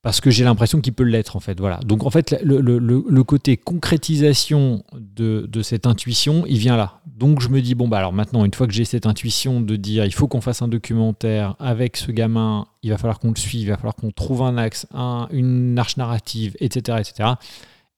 parce 0.05 0.21
que 0.21 0.29
j'ai 0.29 0.43
l'impression 0.43 0.81
qu'il 0.81 0.93
peut 0.93 1.03
l'être 1.03 1.35
en 1.35 1.39
fait. 1.39 1.59
Voilà. 1.59 1.79
Donc 1.79 2.05
en 2.05 2.11
fait, 2.11 2.39
le, 2.43 3.23
côté 3.23 3.57
concrétisation 3.57 4.83
de, 4.93 5.49
cette 5.63 5.87
intuition, 5.87 6.45
il 6.45 6.59
vient 6.59 6.77
là. 6.77 7.01
Donc 7.07 7.41
je 7.41 7.49
me 7.49 7.59
dis, 7.59 7.73
bon, 7.73 7.87
bah 7.87 7.97
alors 7.97 8.13
maintenant, 8.13 8.45
une 8.45 8.53
fois 8.53 8.67
que 8.67 8.73
j'ai 8.73 8.85
cette 8.85 9.07
intuition 9.07 9.61
de 9.61 9.75
dire, 9.75 10.05
il 10.05 10.13
faut 10.13 10.27
qu'on 10.27 10.41
fasse 10.41 10.61
un 10.61 10.67
documentaire 10.67 11.55
avec 11.57 11.97
ce 11.97 12.11
gamin, 12.11 12.67
il 12.83 12.91
va 12.91 12.99
falloir 12.99 13.17
qu'on 13.17 13.29
le 13.29 13.35
suive, 13.35 13.63
il 13.63 13.69
va 13.69 13.77
falloir 13.77 13.95
qu'on 13.95 14.11
trouve 14.11 14.43
un 14.43 14.59
axe, 14.59 14.85
un, 14.93 15.27
une 15.31 15.79
arche 15.79 15.97
narrative, 15.97 16.55
etc., 16.59 16.99
etc. 16.99 17.29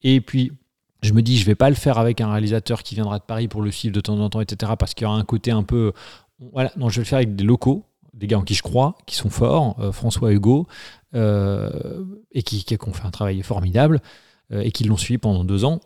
Et 0.02 0.22
puis, 0.22 0.54
je 1.02 1.12
me 1.12 1.22
dis, 1.22 1.38
je 1.38 1.46
vais 1.46 1.56
pas 1.56 1.70
le 1.70 1.76
faire 1.76 1.98
avec 1.98 2.22
un 2.22 2.32
réalisateur 2.32 2.84
qui 2.84 2.96
viendra 2.96 3.20
de 3.20 3.26
Paris 3.26 3.50
pour 3.50 3.62
le 3.62 3.70
suivre 3.70 3.94
de 3.94 4.00
temps 4.00 4.18
en 4.18 4.30
temps, 4.30 4.40
etc., 4.40 4.72
parce 4.80 4.94
qu'il 4.94 5.04
y 5.04 5.10
aura 5.10 5.18
un 5.18 5.26
côté 5.26 5.52
un 5.52 5.64
peu... 5.64 5.92
Voilà, 6.54 6.72
non, 6.78 6.88
je 6.88 6.96
vais 6.96 7.02
le 7.02 7.06
faire 7.06 7.18
avec 7.18 7.36
des 7.36 7.44
locaux, 7.44 7.84
des 8.18 8.28
gars 8.28 8.40
en 8.40 8.44
qui 8.44 8.56
je 8.56 8.64
crois, 8.64 8.98
qui 9.06 9.16
sont 9.16 9.30
forts, 9.30 9.76
euh, 9.80 9.92
François 9.92 10.34
Hugo, 10.34 10.68
euh, 11.16 12.04
et 12.32 12.44
qui, 12.44 12.64
qui, 12.64 12.78
ont 12.86 12.94
fait 12.94 13.06
un 13.06 13.12
travail 13.12 13.42
formidable, 13.44 14.02
euh, 14.52 14.62
et 14.62 14.72
qui 14.72 14.84
l'ont 14.84 14.98
suivi 14.98 15.18
pendant 15.18 15.44
deux 15.44 15.64
ans. 15.64 15.80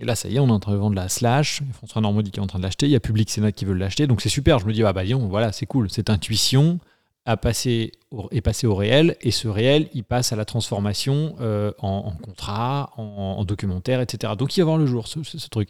Et 0.00 0.04
là, 0.04 0.14
ça 0.14 0.28
y 0.28 0.36
est, 0.36 0.40
on 0.40 0.48
est 0.48 0.52
en 0.52 0.60
train 0.60 0.72
de 0.72 0.76
vendre 0.76 0.96
la 0.96 1.08
Slash, 1.08 1.62
François 1.72 2.00
Normandie 2.00 2.30
qui 2.30 2.38
est 2.38 2.42
en 2.42 2.46
train 2.46 2.58
de 2.58 2.64
l'acheter, 2.64 2.86
il 2.86 2.92
y 2.92 2.96
a 2.96 3.00
Public 3.00 3.30
Sénat 3.30 3.52
qui 3.52 3.64
veut 3.64 3.74
l'acheter, 3.74 4.06
donc 4.06 4.20
c'est 4.20 4.28
super. 4.28 4.58
Je 4.58 4.66
me 4.66 4.72
dis, 4.72 4.82
ah 4.84 4.92
bah 4.92 5.02
voilà, 5.28 5.52
c'est 5.52 5.66
cool, 5.66 5.90
cette 5.90 6.10
intuition 6.10 6.78
a 7.24 7.36
passé 7.36 7.92
est 8.30 8.40
passé 8.40 8.66
au 8.66 8.74
réel, 8.74 9.16
et 9.20 9.30
ce 9.30 9.48
réel, 9.48 9.88
il 9.92 10.02
passe 10.02 10.32
à 10.32 10.36
la 10.36 10.46
transformation 10.46 11.34
en, 11.78 12.12
contrat, 12.22 12.90
en, 12.96 13.44
documentaire, 13.44 14.00
etc. 14.00 14.32
Donc 14.38 14.56
il 14.56 14.60
va 14.60 14.64
voir 14.66 14.78
le 14.78 14.86
jour, 14.86 15.08
ce, 15.08 15.22
ce 15.22 15.48
truc. 15.48 15.68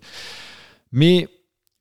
Mais 0.92 1.29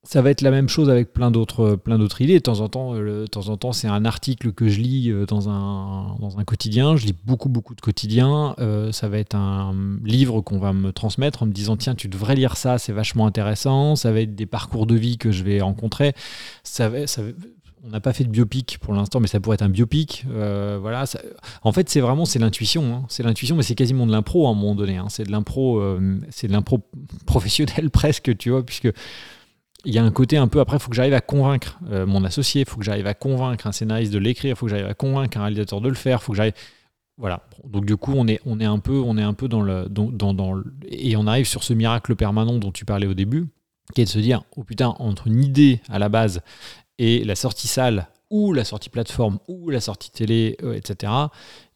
ça 0.08 0.22
va 0.22 0.30
être 0.30 0.40
la 0.40 0.52
même 0.52 0.70
chose 0.70 0.90
avec 0.90 1.12
plein 1.12 1.32
d'autres 1.32 1.76
plein 1.76 2.00
d'autres 2.00 2.22
idées. 2.22 2.36
De 2.36 2.40
temps 2.40 2.62
en 2.62 2.70
temps, 2.70 2.96
euh, 2.96 3.24
de 3.24 3.28
temps 3.28 3.50
en 3.50 3.58
temps, 3.58 3.74
c'est 3.74 3.90
un 3.90 4.06
article 4.06 4.54
que 4.54 4.70
je 4.70 4.80
lis 4.80 5.12
euh, 5.12 5.26
dans 5.26 5.50
un, 5.50 6.16
dans 6.20 6.40
un 6.40 6.46
quotidien. 6.46 6.96
Je 6.96 7.08
lis 7.08 7.16
beaucoup 7.26 7.50
beaucoup 7.50 7.76
de 7.76 7.82
quotidiens. 7.82 8.56
Euh, 8.60 8.94
ça 8.94 9.10
va 9.10 9.18
être 9.18 9.36
un 9.36 9.76
livre 10.06 10.40
qu'on 10.40 10.60
va 10.60 10.72
me 10.72 10.94
transmettre 10.94 11.44
en 11.44 11.46
me 11.46 11.52
disant 11.52 11.76
tiens, 11.76 11.94
tu 11.94 12.08
devrais 12.08 12.36
lire 12.36 12.56
ça, 12.56 12.78
c'est 12.78 12.94
vachement 12.94 13.28
intéressant. 13.28 13.98
Ça 13.98 14.14
va 14.14 14.22
être 14.22 14.34
des 14.34 14.46
parcours 14.46 14.86
de 14.86 14.96
vie 14.96 15.18
que 15.18 15.32
je 15.32 15.44
vais 15.44 15.60
rencontrer. 15.60 16.14
Ça 16.64 16.90
on 17.84 17.90
n'a 17.90 18.00
pas 18.00 18.12
fait 18.12 18.24
de 18.24 18.30
biopic 18.30 18.80
pour 18.80 18.94
l'instant, 18.94 19.20
mais 19.20 19.28
ça 19.28 19.42
pourrait 19.42 19.56
être 19.56 19.62
un 19.62 19.70
biopic. 19.70 20.26
voilà. 20.30 21.04
en 21.64 21.72
fait, 21.74 21.90
c'est 21.90 22.00
vraiment 22.00 22.24
c'est 22.24 22.40
l'intuition. 22.40 22.96
Hein. 22.96 23.06
C'est 23.10 23.24
l'intuition, 23.24 23.58
mais 23.58 23.64
c'est 23.64 23.76
quasiment 23.76 24.08
de 24.08 24.14
l'impro 24.14 24.48
à 24.48 24.52
un 24.52 24.54
moment 24.54 24.74
donné. 24.74 24.96
Hein. 24.96 25.08
C'est 25.10 25.26
de 25.26 25.32
l'impro, 25.32 25.84
c'est 26.30 26.48
de 26.48 26.54
l'impro 26.54 26.80
professionnel 27.26 27.90
presque, 27.92 28.38
tu 28.38 28.52
vois, 28.52 28.66
puisque 28.66 28.90
il 29.88 29.96
y 29.96 30.00
a 30.00 30.04
un 30.04 30.12
côté 30.12 30.36
un 30.36 30.50
peu 30.50 30.60
après, 30.60 30.76
il 30.76 30.80
faut 30.82 30.90
que 30.90 30.96
j'arrive 30.98 31.14
à 31.14 31.22
convaincre 31.22 31.80
euh, 31.90 32.06
mon 32.06 32.26
associé, 32.26 32.62
il 32.62 32.68
faut 32.68 32.78
que 32.78 32.84
j'arrive 32.84 33.08
à 33.08 33.14
convaincre 33.14 33.68
un 33.68 33.72
scénariste 33.72 34.12
de 34.12 34.18
l'écrire, 34.18 34.52
il 34.52 34.56
faut 34.58 34.66
que 34.66 34.70
j'arrive 34.70 34.86
à 34.86 34.94
convaincre 34.94 35.38
un 35.38 35.44
réalisateur 35.44 35.80
de 35.80 35.88
le 35.88 35.96
faire, 35.96 36.22
faut 36.22 36.34
que 36.34 36.36
j'arrive. 36.36 36.54
Voilà. 37.18 37.48
Donc 37.64 37.86
du 37.86 37.96
coup, 37.96 38.12
on 38.14 38.28
est, 38.28 38.42
on 38.46 38.60
est 38.60 38.66
un 38.66 38.80
peu, 38.80 39.00
on 39.00 39.18
est 39.18 39.24
un 39.24 39.34
peu 39.34 39.48
dans 39.48 39.62
le, 39.62 39.88
et 40.90 41.16
on 41.16 41.26
arrive 41.26 41.48
sur 41.48 41.64
ce 41.64 41.74
miracle 41.74 42.18
permanent 42.18 42.58
dont 42.58 42.74
tu 42.74 42.84
parlais 42.84 43.08
au 43.08 43.14
début, 43.14 43.48
qui 43.96 44.02
est 44.02 44.06
de 44.06 44.10
se 44.10 44.20
dire, 44.20 44.44
oh 44.58 44.66
putain, 44.66 44.94
entre 45.00 45.28
une 45.28 45.42
idée 45.42 45.80
à 45.88 46.00
la 46.00 46.10
base 46.10 46.42
et 47.00 47.24
la 47.24 47.36
sortie 47.36 47.70
salle 47.70 48.10
ou 48.30 48.52
la 48.52 48.66
sortie 48.66 48.90
plateforme 48.90 49.40
ou 49.48 49.70
la 49.70 49.80
sortie 49.80 50.12
télé, 50.12 50.58
euh, 50.64 50.74
etc. 50.74 51.14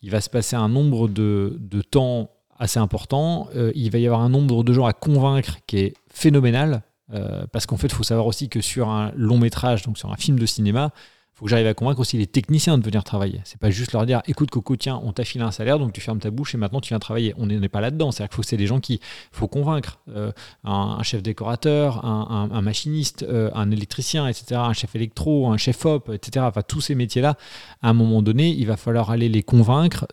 Il 0.01 0.11
va 0.11 0.19
se 0.19 0.29
passer 0.29 0.57
un 0.57 0.67
nombre 0.67 1.07
de, 1.07 1.55
de 1.61 1.81
temps 1.81 2.29
assez 2.59 2.79
important. 2.79 3.47
Euh, 3.55 3.71
il 3.73 3.89
va 3.89 3.99
y 3.99 4.05
avoir 4.05 4.19
un 4.19 4.29
nombre 4.29 4.65
de 4.65 4.73
gens 4.73 4.85
à 4.85 4.91
convaincre 4.91 5.59
qui 5.65 5.77
est 5.77 5.93
phénoménal 6.09 6.83
euh, 7.13 7.45
parce 7.51 7.65
qu'en 7.65 7.77
fait, 7.77 7.87
il 7.87 7.93
faut 7.93 8.03
savoir 8.03 8.27
aussi 8.27 8.49
que 8.49 8.61
sur 8.61 8.89
un 8.89 9.11
long 9.15 9.37
métrage, 9.37 9.83
donc 9.83 9.97
sur 9.97 10.11
un 10.11 10.17
film 10.17 10.39
de 10.39 10.45
cinéma, 10.45 10.91
il 11.33 11.37
faut 11.37 11.45
que 11.45 11.49
j'arrive 11.49 11.67
à 11.67 11.73
convaincre 11.73 11.99
aussi 11.99 12.17
les 12.17 12.27
techniciens 12.27 12.77
de 12.77 12.83
venir 12.83 13.03
travailler. 13.03 13.41
C'est 13.45 13.59
pas 13.59 13.71
juste 13.71 13.93
leur 13.93 14.05
dire 14.05 14.21
écoute 14.27 14.51
Coco, 14.51 14.75
tiens, 14.75 14.99
on 15.03 15.11
t'a 15.11 15.23
filé 15.23 15.43
un 15.43 15.51
salaire, 15.51 15.79
donc 15.79 15.93
tu 15.93 16.01
fermes 16.01 16.19
ta 16.19 16.29
bouche 16.29 16.53
et 16.53 16.57
maintenant 16.57 16.81
tu 16.81 16.89
viens 16.89 16.99
travailler. 16.99 17.33
On 17.37 17.47
n'est 17.47 17.69
pas 17.69 17.81
là-dedans. 17.81 18.11
C'est-à-dire 18.11 18.29
qu'il 18.29 18.35
faut 18.35 18.43
c'est 18.43 18.57
des 18.57 18.67
gens 18.67 18.79
qui 18.79 18.99
faut 19.31 19.47
convaincre. 19.47 19.99
Euh, 20.09 20.31
un, 20.63 21.01
chef 21.03 21.23
décorateur, 21.23 22.05
un, 22.05 22.61
machiniste, 22.61 23.23
euh, 23.23 23.49
un 23.55 23.71
électricien, 23.71 24.27
etc., 24.27 24.61
un 24.63 24.73
chef 24.73 24.95
électro, 24.95 25.49
un 25.49 25.57
chef 25.57 25.85
op, 25.85 26.09
etc. 26.09 26.45
Enfin, 26.47 26.61
tous 26.61 26.81
ces 26.81 26.95
métiers-là, 26.95 27.37
à 27.81 27.89
un 27.89 27.93
moment 27.93 28.21
donné, 28.21 28.49
il 28.49 28.67
va 28.67 28.77
falloir 28.77 29.09
aller 29.09 29.29
les 29.29 29.41
convaincre 29.41 30.07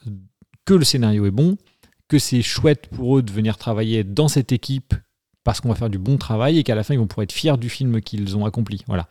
que 0.65 0.75
le 0.75 0.85
scénario 0.85 1.27
est 1.27 1.31
bon, 1.31 1.57
que 2.09 2.19
c'est 2.19 2.43
chouette 2.43 2.89
pour 2.89 3.19
eux 3.19 3.23
de 3.23 3.33
venir 3.33 3.59
travailler 3.59 4.05
dans 4.05 4.29
cette 4.29 4.53
équipe 4.53 4.95
parce 5.49 5.63
qu'on 5.63 5.71
va 5.71 5.77
faire 5.77 5.89
du 5.89 5.97
bon 5.97 6.19
travail 6.19 6.59
et 6.59 6.63
qu'à 6.63 6.75
la 6.75 6.85
fin, 6.85 6.93
ils 6.93 6.99
vont 6.99 7.07
pouvoir 7.07 7.23
être 7.23 7.33
fiers 7.33 7.57
du 7.57 7.71
film 7.71 8.03
qu'ils 8.03 8.37
ont 8.37 8.45
accompli. 8.45 8.85
Voilà. 8.87 9.09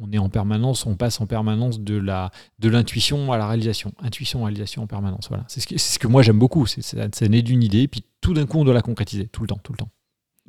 On, 0.00 0.10
est 0.10 0.18
en 0.18 0.28
permanence, 0.28 0.84
on 0.84 0.96
passe 0.96 1.20
en 1.20 1.26
permanence 1.26 1.78
de 1.78 1.96
la 1.96 2.32
de 2.58 2.68
l'intuition 2.68 3.30
à 3.30 3.38
la 3.38 3.46
réalisation. 3.46 3.92
Intuition, 4.00 4.42
réalisation 4.42 4.82
en 4.82 4.88
permanence. 4.88 5.28
Voilà. 5.28 5.44
C'est 5.46 5.60
ce, 5.60 5.68
que, 5.68 5.78
ce 5.78 6.00
que 6.00 6.08
moi 6.08 6.22
j'aime 6.22 6.40
beaucoup. 6.40 6.66
C'est, 6.66 6.82
ça, 6.82 7.28
naît 7.28 7.42
d'une 7.42 7.62
idée, 7.62 7.86
puis 7.86 8.02
tout 8.20 8.34
d'un 8.34 8.46
coup, 8.46 8.58
on 8.58 8.64
doit 8.64 8.74
la 8.74 8.82
concrétiser. 8.82 9.28
Tout 9.28 9.42
le 9.42 9.46
temps, 9.46 9.60
tout 9.62 9.70
le 9.70 9.78
temps. 9.78 9.90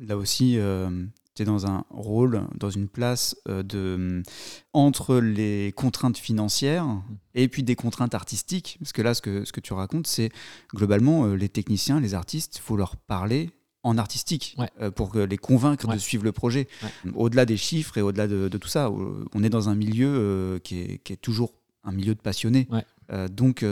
Là 0.00 0.16
aussi, 0.16 0.58
euh, 0.58 0.90
tu 1.36 1.42
es 1.42 1.44
dans 1.44 1.68
un 1.68 1.84
rôle, 1.90 2.42
dans 2.58 2.70
une 2.70 2.88
place 2.88 3.36
euh, 3.48 3.62
de, 3.62 4.24
entre 4.72 5.20
les 5.20 5.72
contraintes 5.76 6.18
financières 6.18 7.00
et 7.36 7.46
puis 7.46 7.62
des 7.62 7.76
contraintes 7.76 8.16
artistiques. 8.16 8.76
Parce 8.80 8.90
que 8.90 9.02
là, 9.02 9.14
ce 9.14 9.22
que, 9.22 9.44
ce 9.44 9.52
que 9.52 9.60
tu 9.60 9.72
racontes, 9.72 10.08
c'est 10.08 10.30
globalement, 10.74 11.26
euh, 11.26 11.34
les 11.34 11.48
techniciens, 11.48 12.00
les 12.00 12.14
artistes, 12.14 12.56
il 12.56 12.62
faut 12.62 12.76
leur 12.76 12.96
parler 12.96 13.50
en 13.82 13.98
artistique 13.98 14.56
euh, 14.80 14.90
pour 14.90 15.14
les 15.16 15.38
convaincre 15.38 15.88
de 15.88 15.98
suivre 15.98 16.24
le 16.24 16.32
projet. 16.32 16.68
Au-delà 17.14 17.46
des 17.46 17.56
chiffres 17.56 17.96
et 17.98 18.02
au-delà 18.02 18.26
de, 18.26 18.48
tout 18.58 18.68
ça, 18.68 18.90
on 18.90 19.42
est 19.42 19.48
dans 19.48 19.68
un 19.68 19.74
milieu 19.74 20.08
euh, 20.08 20.58
qui, 20.58 20.80
est, 20.80 21.20
toujours 21.20 21.54
un 21.84 21.92
milieu 21.92 22.14
de 22.14 22.20
passionnés. 22.20 22.68
Euh, 23.12 23.26
donc, 23.28 23.64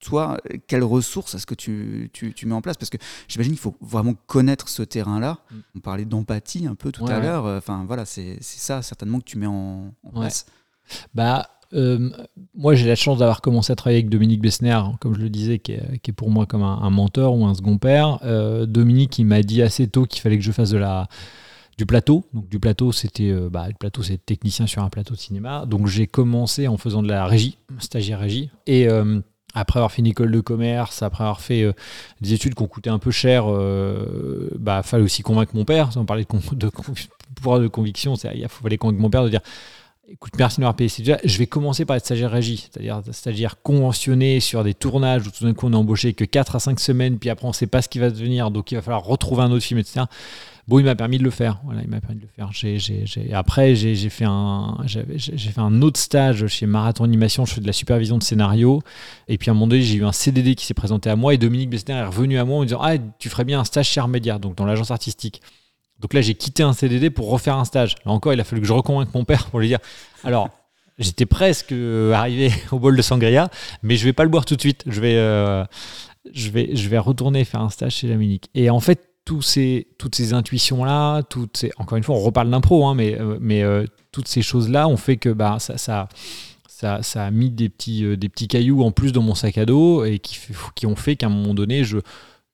toi, 0.00 0.38
quelles 0.66 0.82
ressources 0.82 1.34
est-ce 1.34 1.46
que 1.46 1.54
tu, 1.54 2.10
tu, 2.12 2.46
mets 2.46 2.54
en 2.54 2.62
place? 2.62 2.76
Parce 2.76 2.90
que 2.90 2.98
j'imagine 3.28 3.52
qu'il 3.52 3.60
faut 3.60 3.76
vraiment 3.80 4.14
connaître 4.26 4.68
ce 4.68 4.82
terrain-là. 4.82 5.38
Mm. 5.50 5.56
On 5.76 5.80
parlait 5.80 6.04
d'empathie 6.04 6.66
un 6.66 6.74
peu 6.74 6.90
tout 6.90 7.06
à 7.06 7.20
l'heure. 7.20 7.44
Enfin, 7.44 7.84
voilà, 7.86 8.04
c'est 8.04 8.38
ça 8.40 8.82
certainement 8.82 9.20
que 9.20 9.24
tu 9.24 9.38
mets 9.38 9.46
en, 9.46 9.94
en 10.02 10.10
place. 10.10 10.46
Bah, 11.14 11.48
euh, 11.74 12.10
moi, 12.54 12.74
j'ai 12.74 12.86
la 12.86 12.94
chance 12.94 13.18
d'avoir 13.18 13.40
commencé 13.40 13.72
à 13.72 13.76
travailler 13.76 13.98
avec 13.98 14.08
Dominique 14.08 14.40
Bessner, 14.40 14.78
comme 15.00 15.14
je 15.14 15.20
le 15.20 15.28
disais, 15.28 15.58
qui 15.58 15.72
est, 15.72 16.12
pour 16.12 16.30
moi 16.30 16.46
comme 16.46 16.62
un, 16.62 16.90
mentor 16.90 17.36
ou 17.36 17.44
un 17.46 17.54
second 17.54 17.78
père. 17.78 18.18
Euh, 18.24 18.66
Dominique, 18.66 19.18
il 19.18 19.26
m'a 19.26 19.42
dit 19.42 19.62
assez 19.62 19.88
tôt 19.88 20.04
qu'il 20.06 20.22
fallait 20.22 20.38
que 20.38 20.44
je 20.44 20.52
fasse 20.52 20.70
de 20.70 20.78
la, 20.78 21.08
du 21.76 21.86
plateau. 21.86 22.24
Donc, 22.32 22.48
du 22.48 22.60
plateau, 22.60 22.92
c'était 22.92 23.30
euh, 23.30 23.48
bah, 23.50 23.66
le 23.66 23.74
plateau, 23.74 24.02
c'est 24.02 24.24
technicien 24.24 24.66
sur 24.66 24.82
un 24.82 24.88
plateau 24.88 25.14
de 25.14 25.18
cinéma. 25.18 25.66
Donc, 25.66 25.86
j'ai 25.86 26.06
commencé 26.06 26.68
en 26.68 26.76
faisant 26.76 27.02
de 27.02 27.08
la 27.08 27.26
régie, 27.26 27.58
stagiaire 27.78 28.20
régie. 28.20 28.50
Et 28.66 28.88
après 29.56 29.78
avoir 29.78 29.92
fait 29.92 30.00
une 30.00 30.08
école 30.08 30.32
de 30.32 30.40
commerce, 30.40 31.02
après 31.02 31.22
avoir 31.22 31.40
fait 31.40 31.64
des 32.20 32.32
études 32.32 32.54
qui 32.54 32.62
ont 32.62 32.68
coûté 32.68 32.90
un 32.90 32.98
peu 32.98 33.10
cher, 33.10 33.46
il 33.48 34.58
bah, 34.58 34.82
fallait 34.82 35.04
aussi 35.04 35.22
convaincre 35.22 35.54
mon 35.54 35.64
père. 35.64 35.90
On 35.96 36.04
parlait 36.04 36.26
de, 36.52 36.68
pouvoir 37.34 37.58
de 37.58 37.68
conviction, 37.68 38.14
il 38.14 38.46
fallait 38.48 38.78
convaincre 38.78 39.00
mon 39.00 39.10
père 39.10 39.24
de 39.24 39.28
dire 39.28 39.42
Écoute, 40.06 40.32
merci 40.38 40.56
de 40.56 40.60
m'avoir 40.60 40.76
payé. 40.76 40.90
Déjà, 40.98 41.18
je 41.24 41.38
vais 41.38 41.46
commencer 41.46 41.86
par 41.86 41.96
être 41.96 42.04
stagiaire 42.04 42.30
régie, 42.30 42.68
c'est-à-dire 42.70 43.00
stagiaire 43.12 43.62
conventionné 43.62 44.38
sur 44.38 44.62
des 44.62 44.74
tournages 44.74 45.26
où 45.26 45.30
tout 45.30 45.44
d'un 45.44 45.54
coup 45.54 45.66
on 45.66 45.72
est 45.72 45.76
embauché 45.76 46.12
que 46.12 46.24
4 46.24 46.56
à 46.56 46.58
5 46.58 46.78
semaines, 46.78 47.18
puis 47.18 47.30
après 47.30 47.46
on 47.46 47.50
ne 47.50 47.54
sait 47.54 47.66
pas 47.66 47.80
ce 47.80 47.88
qui 47.88 47.98
va 47.98 48.10
devenir, 48.10 48.50
donc 48.50 48.70
il 48.70 48.74
va 48.74 48.82
falloir 48.82 49.02
retrouver 49.02 49.42
un 49.42 49.50
autre 49.50 49.64
film, 49.64 49.80
etc. 49.80 50.02
Bon, 50.68 50.78
il 50.78 50.84
m'a 50.84 50.94
permis 50.94 51.18
de 51.18 51.24
le 51.24 51.30
faire. 51.30 51.60
Voilà, 51.64 51.82
il 51.82 51.88
m'a 51.88 52.00
permis 52.00 52.16
de 52.16 52.22
le 52.22 52.28
faire. 52.28 52.48
Après, 53.34 53.74
j'ai 53.74 53.96
fait, 54.08 54.24
un, 54.26 54.78
fait 54.86 55.58
un 55.58 55.82
autre 55.82 56.00
stage 56.00 56.46
chez 56.46 56.66
Marathon 56.66 57.04
Animation. 57.04 57.44
Je 57.44 57.54
fais 57.54 57.60
de 57.60 57.66
la 57.66 57.74
supervision 57.74 58.16
de 58.16 58.22
scénario. 58.22 58.80
Et 59.28 59.36
puis 59.36 59.50
à 59.50 59.52
un 59.52 59.54
moment 59.54 59.66
donné, 59.66 59.82
j'ai 59.82 59.96
eu 59.96 60.04
un 60.04 60.12
CDD 60.12 60.54
qui 60.54 60.64
s'est 60.64 60.74
présenté 60.74 61.10
à 61.10 61.16
moi 61.16 61.34
et 61.34 61.38
Dominique 61.38 61.68
Bessner 61.70 61.94
est 61.94 62.04
revenu 62.04 62.38
à 62.38 62.44
moi 62.44 62.58
en 62.58 62.60
me 62.60 62.66
disant 62.66 62.80
Ah, 62.82 62.94
tu 63.18 63.28
ferais 63.28 63.44
bien 63.44 63.60
un 63.60 63.64
stage 63.64 63.88
chez 63.88 64.00
Armédia, 64.00 64.38
donc 64.38 64.54
dans 64.54 64.64
l'agence 64.64 64.90
artistique. 64.90 65.42
Donc 66.04 66.12
là, 66.12 66.20
j'ai 66.20 66.34
quitté 66.34 66.62
un 66.62 66.74
CDD 66.74 67.08
pour 67.08 67.30
refaire 67.30 67.56
un 67.56 67.64
stage. 67.64 67.94
Là 68.04 68.12
encore, 68.12 68.34
il 68.34 68.40
a 68.40 68.44
fallu 68.44 68.60
que 68.60 68.68
je 68.68 68.74
reconvainque 68.74 69.14
mon 69.14 69.24
père 69.24 69.46
pour 69.46 69.58
lui 69.58 69.68
dire 69.68 69.78
alors, 70.22 70.50
j'étais 70.98 71.24
presque 71.24 71.72
euh, 71.72 72.12
arrivé 72.12 72.52
au 72.72 72.78
bol 72.78 72.94
de 72.94 73.00
sangria, 73.00 73.48
mais 73.82 73.96
je 73.96 74.04
vais 74.04 74.12
pas 74.12 74.24
le 74.24 74.28
boire 74.28 74.44
tout 74.44 74.54
de 74.54 74.60
suite. 74.60 74.82
Je 74.86 75.00
vais, 75.00 75.16
euh, 75.16 75.64
je 76.30 76.50
vais, 76.50 76.76
je 76.76 76.90
vais 76.90 76.98
retourner 76.98 77.42
faire 77.46 77.62
un 77.62 77.70
stage 77.70 77.94
chez 77.94 78.08
Dominique. 78.08 78.50
Et 78.54 78.68
en 78.68 78.80
fait, 78.80 79.08
ces, 79.40 79.86
toutes 79.96 80.14
ces 80.14 80.34
intuitions-là, 80.34 81.22
toutes 81.22 81.56
ces, 81.56 81.70
encore 81.78 81.96
une 81.96 82.04
fois, 82.04 82.16
on 82.16 82.20
reparle 82.20 82.50
d'impro, 82.50 82.84
hein, 82.86 82.94
mais, 82.94 83.18
euh, 83.18 83.38
mais 83.40 83.64
toutes 84.12 84.28
ces 84.28 84.42
choses-là 84.42 84.88
ont 84.88 84.98
fait 84.98 85.16
que 85.16 85.30
bah, 85.30 85.56
ça, 85.58 85.78
ça, 85.78 86.08
ça, 87.00 87.24
a 87.24 87.30
mis 87.30 87.48
des 87.48 87.70
petits, 87.70 88.14
des 88.18 88.28
petits 88.28 88.48
cailloux 88.48 88.82
en 88.82 88.90
plus 88.90 89.12
dans 89.12 89.22
mon 89.22 89.34
sac 89.34 89.56
à 89.56 89.64
dos 89.64 90.04
et 90.04 90.18
qui, 90.18 90.84
ont 90.84 90.96
fait 90.96 91.16
qu'à 91.16 91.28
un 91.28 91.30
moment 91.30 91.54
donné, 91.54 91.82
je 91.82 91.96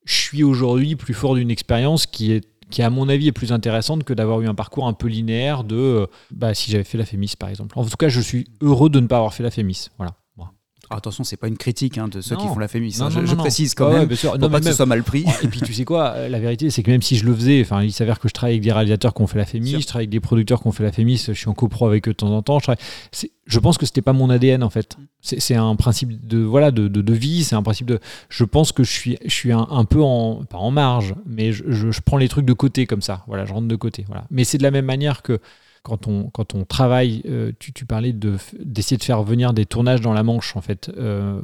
suis 0.07 0.45
aujourd'hui 0.45 0.95
plus 0.95 1.15
fort 1.15 1.35
d'une 1.35 1.51
expérience 1.51 2.07
qui 2.07 2.31
est 2.31 2.47
qui 2.71 2.83
à 2.83 2.91
mon 2.91 3.09
avis 3.09 3.29
est 3.29 3.33
plus 3.33 3.53
intéressante 3.53 4.05
que 4.05 4.15
d'avoir 4.15 4.41
eu 4.41 4.49
un 4.49 4.55
parcours 4.55 4.87
un 4.87 4.93
peu 4.93 5.09
linéaire 5.09 5.65
de 5.65 5.77
euh, 5.77 6.07
bah, 6.31 6.55
si 6.55 6.71
j'avais 6.71 6.85
fait 6.85 6.99
la 6.99 7.05
Fémis 7.05 7.35
par 7.39 7.49
exemple. 7.49 7.79
En 7.79 7.85
tout 7.85 7.97
cas, 7.97 8.09
je 8.09 8.21
suis 8.21 8.47
heureux 8.61 8.91
de 8.91 9.01
ne 9.01 9.07
pas 9.07 9.17
avoir 9.17 9.35
fait 9.35 9.43
la 9.43 9.51
Fémis. 9.51 9.89
Voilà. 9.99 10.15
Ah, 10.93 10.97
attention, 10.97 11.23
c'est 11.23 11.37
pas 11.37 11.47
une 11.47 11.57
critique 11.57 11.99
hein, 11.99 12.09
de 12.09 12.21
ceux 12.21 12.35
qui 12.35 12.47
font 12.49 12.59
la. 12.59 12.67
Non, 12.67 13.07
hein. 13.07 13.11
non, 13.15 13.25
je, 13.27 13.35
précise 13.37 13.75
quand 13.75 13.87
Ouais, 13.87 13.93
ouais, 13.93 13.99
même 14.01 14.09
bien 14.09 14.17
sûr. 14.17 14.31
pour 14.33 14.41
Non, 14.41 14.49
pas 14.51 14.59
mais 14.59 14.65
que 14.65 14.71
ce 14.71 14.77
soit 14.77 14.87
mal 14.87 15.05
pris. 15.05 15.25
Et 15.45 15.47
puis 15.47 15.61
tu 15.61 15.73
sais 15.73 15.85
quoi, 15.85 16.15
euh, 16.17 16.29
la 16.29 16.41
vérité 16.41 16.69
c'est 16.71 16.83
que 16.83 16.91
même 16.91 17.01
si 17.01 17.17
je 17.17 17.25
le 17.25 17.35
faisais, 17.35 17.61
enfin 17.63 17.83
il 17.83 17.93
s'avère 17.93 18.19
que 18.19 18.29
je 18.29 18.35
travaille 18.35 18.55
avec 18.55 18.63
des 18.65 18.73
réalisateurs 18.73 19.15
qui 19.15 19.23
ont 19.23 19.29
fait 19.29 19.39
la 19.39 19.45
FEMIS, 19.47 19.69
Sûr. 19.71 19.81
je 19.81 19.87
travaille 19.87 20.05
avec 20.05 20.11
des 20.11 20.19
producteurs 20.21 20.61
qui 20.61 20.67
ont 20.67 20.73
fait 20.73 20.83
la 20.83 20.91
FEMIS, 20.91 21.27
je 21.29 21.33
suis 21.33 21.49
en 21.49 21.55
copro 21.55 21.87
avec 21.87 22.09
eux 22.09 22.11
de 22.11 22.17
temps 22.17 22.33
en 22.35 22.43
temps. 22.43 22.59
Je, 22.59 22.65
travaille- 22.65 22.83
c'est- 23.13 23.31
je 23.47 23.59
pense 23.61 23.79
que 23.79 23.87
c'était 23.87 24.03
pas 24.03 24.13
mon 24.13 24.31
ADN 24.31 24.65
en 24.65 24.71
fait. 24.71 24.97
C'est 25.21 25.39
c'est 25.41 25.55
un 25.55 25.77
principe 25.77 26.27
de 26.27 26.39
voilà 26.39 26.73
de, 26.73 26.89
de, 26.89 27.03
de 27.03 27.13
vie, 27.13 27.45
c'est 27.45 27.55
un 27.55 27.63
principe 27.63 27.87
de. 27.87 28.01
Je 28.29 28.43
pense 28.45 28.73
que 28.73 28.83
je 28.83 28.91
suis 28.91 29.17
je 29.25 29.33
suis 29.33 29.53
un, 29.53 29.69
un 29.71 29.85
peu 29.85 30.03
en 30.03 30.45
pas 30.45 30.59
en 30.59 30.73
marge, 30.73 31.15
mais 31.25 31.53
je, 31.53 31.63
je, 31.69 31.93
je 31.93 32.01
prends 32.01 32.17
les 32.17 32.29
trucs 32.29 32.47
de 32.47 32.53
côté 32.53 32.87
comme 32.87 33.03
ça. 33.03 33.23
Voilà, 33.29 33.45
je 33.45 33.53
rentre 33.53 33.69
de 33.69 33.77
côté. 33.77 34.05
Voilà. 34.09 34.25
Mais 34.31 34.43
c'est 34.43 34.59
de 34.59 34.65
la 34.65 34.71
même 34.73 34.87
manière 34.87 35.23
que 35.23 35.39
quand 35.83 36.07
on, 36.09 36.29
quand 36.31 36.55
on 36.55 36.65
travaille, 36.65 37.23
euh, 37.27 37.53
tu, 37.59 37.87
parlais 37.87 38.13
d'essayer 38.13 38.99
de 38.99 39.03
faire 39.03 39.23
venir 39.23 39.55
des 39.55 39.65
tournages 39.65 40.01
dans 40.01 40.13
la 40.13 40.23
Manche, 40.23 40.55
en 40.57 40.61
fait. 40.61 40.91
Euh, 40.97 41.41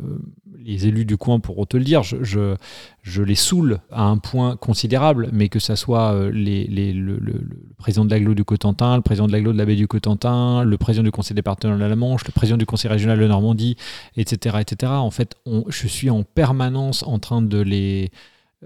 les 0.58 0.86
élus 0.86 1.06
du 1.06 1.16
coin 1.16 1.40
pourront 1.40 1.64
te 1.64 1.76
le 1.76 1.84
dire, 1.84 2.02
je, 2.02 3.22
les 3.22 3.34
saoule 3.34 3.80
à 3.90 4.02
un 4.02 4.18
point 4.18 4.56
considérable, 4.56 5.30
mais 5.32 5.48
que 5.48 5.58
ça 5.58 5.74
soit 5.74 6.12
euh, 6.12 6.30
le, 6.32 7.40
président 7.78 8.04
de 8.04 8.10
l'agglo 8.10 8.34
du 8.34 8.44
Cotentin, 8.44 8.96
le 8.96 9.02
président 9.02 9.26
de 9.26 9.32
l'agglo 9.32 9.52
de 9.52 9.58
la 9.58 9.64
baie 9.64 9.76
du 9.76 9.88
Cotentin, 9.88 10.64
le 10.64 10.76
président 10.76 11.04
du 11.04 11.12
conseil 11.12 11.34
départemental 11.34 11.80
de 11.80 11.88
la 11.88 11.96
Manche, 11.96 12.24
le 12.26 12.32
président 12.32 12.58
du 12.58 12.66
conseil 12.66 12.90
régional 12.90 13.18
de 13.18 13.26
Normandie, 13.26 13.76
etc. 14.16 14.56
etc. 14.60 14.92
En 14.92 15.10
fait, 15.10 15.36
je 15.68 15.86
suis 15.86 16.10
en 16.10 16.24
permanence 16.24 17.04
en 17.04 17.18
train 17.18 17.40
de 17.40 17.58
les, 17.58 18.10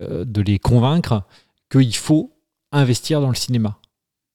de 0.00 0.42
les 0.42 0.58
convaincre 0.58 1.22
qu'il 1.70 1.94
faut 1.94 2.32
investir 2.72 3.20
dans 3.20 3.28
le 3.28 3.34
cinéma, 3.34 3.78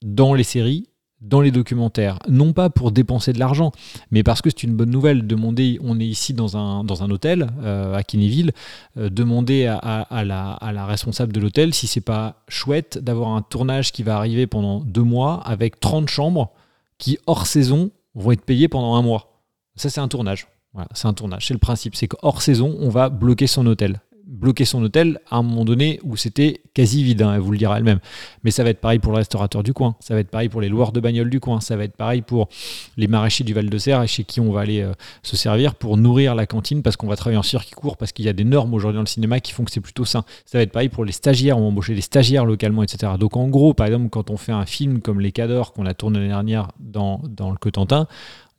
dans 0.03 0.33
les 0.33 0.43
séries, 0.43 0.87
dans 1.21 1.41
les 1.41 1.51
documentaires. 1.51 2.19
Non 2.29 2.53
pas 2.53 2.69
pour 2.69 2.91
dépenser 2.91 3.33
de 3.33 3.39
l'argent, 3.39 3.71
mais 4.11 4.23
parce 4.23 4.41
que 4.41 4.49
c'est 4.49 4.63
une 4.63 4.75
bonne 4.75 4.91
nouvelle. 4.91 5.25
Demander, 5.25 5.79
on 5.81 5.99
est 5.99 6.05
ici 6.05 6.33
dans 6.33 6.57
un, 6.57 6.87
hôtel 7.09 7.47
euh, 7.63 7.95
à 7.95 8.03
Kinéville, 8.03 8.51
euh, 8.97 9.09
demander 9.09 9.65
à 9.65 10.23
la, 10.23 10.51
à 10.51 10.71
la 10.71 10.85
responsable 10.85 11.33
de 11.33 11.39
l'hôtel 11.39 11.73
si 11.73 11.87
c'est 11.87 12.01
pas 12.01 12.43
chouette 12.47 12.97
d'avoir 12.97 13.29
un 13.29 13.41
tournage 13.41 13.91
qui 13.91 14.03
va 14.03 14.17
arriver 14.17 14.47
pendant 14.47 14.81
deux 14.81 15.03
mois 15.03 15.41
avec 15.45 15.79
30 15.79 16.09
chambres 16.09 16.51
qui, 16.97 17.17
hors 17.27 17.47
saison, 17.47 17.91
vont 18.13 18.31
être 18.31 18.45
payées 18.45 18.67
pendant 18.67 18.95
un 18.95 19.01
mois. 19.01 19.41
Ça, 19.75 19.89
c'est 19.89 20.01
un 20.01 20.07
tournage. 20.07 20.47
Voilà, 20.73 20.89
c'est 20.93 21.07
un 21.07 21.13
tournage. 21.13 21.47
C'est 21.47 21.53
le 21.53 21.59
principe. 21.59 21.95
C'est 21.95 22.07
qu'hors 22.07 22.41
saison, 22.41 22.75
on 22.79 22.89
va 22.89 23.09
bloquer 23.09 23.47
son 23.47 23.65
hôtel. 23.65 24.01
Bloquer 24.35 24.65
son 24.65 24.83
hôtel 24.83 25.19
à 25.29 25.37
un 25.37 25.43
moment 25.43 25.65
donné 25.65 25.99
où 26.03 26.17
c'était 26.17 26.61
quasi 26.73 27.03
vide, 27.03 27.21
hein, 27.21 27.33
elle 27.35 27.39
vous 27.39 27.51
le 27.51 27.57
dira 27.57 27.77
elle-même. 27.77 27.99
Mais 28.43 28.51
ça 28.51 28.63
va 28.63 28.69
être 28.69 28.81
pareil 28.81 28.99
pour 28.99 29.11
le 29.11 29.17
restaurateur 29.17 29.63
du 29.63 29.73
coin, 29.73 29.95
ça 29.99 30.13
va 30.13 30.19
être 30.19 30.29
pareil 30.29 30.49
pour 30.49 30.61
les 30.61 30.69
loueurs 30.69 30.91
de 30.91 30.99
bagnoles 30.99 31.29
du 31.29 31.39
coin, 31.39 31.61
ça 31.61 31.75
va 31.75 31.85
être 31.85 31.95
pareil 31.95 32.21
pour 32.21 32.49
les 32.97 33.07
maraîchers 33.07 33.43
du 33.43 33.53
Val 33.53 33.69
de 33.69 33.77
Serre 33.77 34.05
chez 34.07 34.23
qui 34.23 34.39
on 34.39 34.51
va 34.51 34.61
aller 34.61 34.81
euh, 34.81 34.91
se 35.23 35.37
servir 35.37 35.75
pour 35.75 35.97
nourrir 35.97 36.35
la 36.35 36.45
cantine 36.45 36.83
parce 36.83 36.97
qu'on 36.97 37.07
va 37.07 37.15
travailler 37.15 37.37
en 37.37 37.43
circuit 37.43 37.71
court, 37.71 37.97
parce 37.97 38.11
qu'il 38.11 38.25
y 38.25 38.29
a 38.29 38.33
des 38.33 38.43
normes 38.43 38.73
aujourd'hui 38.73 38.97
dans 38.97 39.03
le 39.03 39.07
cinéma 39.07 39.39
qui 39.39 39.53
font 39.53 39.63
que 39.63 39.71
c'est 39.71 39.81
plutôt 39.81 40.05
sain. 40.05 40.25
Ça 40.45 40.57
va 40.57 40.63
être 40.63 40.71
pareil 40.71 40.89
pour 40.89 41.05
les 41.05 41.11
stagiaires, 41.11 41.57
on 41.57 41.61
va 41.61 41.67
embaucher 41.67 41.95
des 41.95 42.01
stagiaires 42.01 42.45
localement, 42.45 42.83
etc. 42.83 43.13
Donc 43.19 43.37
en 43.37 43.47
gros, 43.47 43.73
par 43.73 43.87
exemple, 43.87 44.09
quand 44.09 44.29
on 44.29 44.37
fait 44.37 44.51
un 44.51 44.65
film 44.65 45.01
comme 45.01 45.21
Les 45.21 45.31
Cadors 45.31 45.73
qu'on 45.73 45.85
a 45.85 45.93
tourné 45.93 46.19
l'année 46.19 46.29
dernière 46.29 46.71
dans, 46.79 47.21
dans 47.29 47.51
le 47.51 47.57
Cotentin, 47.57 48.07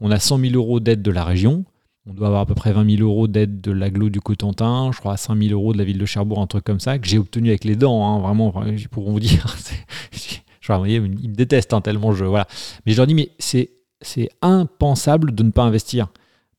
on 0.00 0.10
a 0.10 0.18
100 0.18 0.38
000 0.38 0.54
euros 0.54 0.80
d'aide 0.80 1.02
de 1.02 1.10
la 1.10 1.24
région. 1.24 1.64
On 2.08 2.14
doit 2.14 2.28
avoir 2.28 2.42
à 2.42 2.46
peu 2.46 2.54
près 2.54 2.72
20 2.72 2.98
000 2.98 3.02
euros 3.02 3.26
d'aide 3.26 3.60
de 3.60 3.72
l'agglo 3.72 4.10
du 4.10 4.20
Cotentin, 4.20 4.90
je 4.92 4.98
crois 4.98 5.16
5 5.16 5.36
000 5.36 5.52
euros 5.52 5.72
de 5.72 5.78
la 5.78 5.84
ville 5.84 5.98
de 5.98 6.06
Cherbourg, 6.06 6.40
un 6.40 6.46
truc 6.46 6.62
comme 6.62 6.78
ça, 6.78 6.98
que 6.98 7.08
j'ai 7.08 7.18
obtenu 7.18 7.48
avec 7.48 7.64
les 7.64 7.74
dents, 7.74 8.06
hein, 8.06 8.20
vraiment, 8.20 8.52
pourront 8.90 9.12
vous 9.12 9.20
dire. 9.20 9.56
ils 10.68 11.00
me 11.02 11.34
détestent 11.34 11.72
hein, 11.72 11.80
tellement 11.80 12.12
je. 12.12 12.24
Voilà. 12.24 12.46
Mais 12.84 12.92
je 12.92 12.96
leur 12.96 13.06
dis, 13.06 13.14
mais 13.14 13.30
c'est 13.38 13.70
impensable 14.40 15.34
de 15.34 15.42
ne 15.42 15.50
pas 15.50 15.62
investir. 15.62 16.08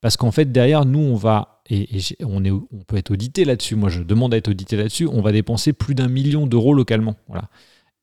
Parce 0.02 0.18
qu'en 0.18 0.32
fait, 0.32 0.52
derrière, 0.52 0.86
nous, 0.86 1.00
on 1.00 1.16
va. 1.16 1.62
Et, 1.70 1.88
on, 2.24 2.42
peut 2.88 2.98
être 2.98 3.12
audité 3.12 3.44
là-dessus. 3.44 3.76
Moi, 3.76 3.90
je 3.90 4.02
demande 4.02 4.34
à 4.34 4.38
être 4.38 4.50
audité 4.50 4.78
là-dessus. 4.78 5.08
On 5.08 5.22
va 5.22 5.32
dépenser 5.32 5.74
plus 5.74 5.96
d'un 5.96 6.08
million 6.08 6.48
d'euros 6.48 6.74
localement. 6.74 7.16
Voilà. 7.28 7.50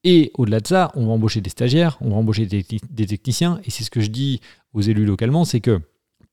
Et 0.02 0.32
au-delà 0.34 0.60
de 0.60 0.66
ça, 0.66 0.92
on 0.96 1.06
va 1.06 1.12
embaucher 1.12 1.40
des 1.40 1.48
stagiaires, 1.48 1.96
on 2.02 2.10
va 2.10 2.16
embaucher 2.16 2.44
des 2.44 3.06
techniciens. 3.06 3.60
Et 3.64 3.70
c'est 3.70 3.84
ce 3.84 3.90
que 3.90 4.00
je 4.00 4.08
dis 4.08 4.40
aux 4.74 4.82
élus 4.82 5.06
localement, 5.06 5.46
c'est 5.46 5.60
que 5.60 5.80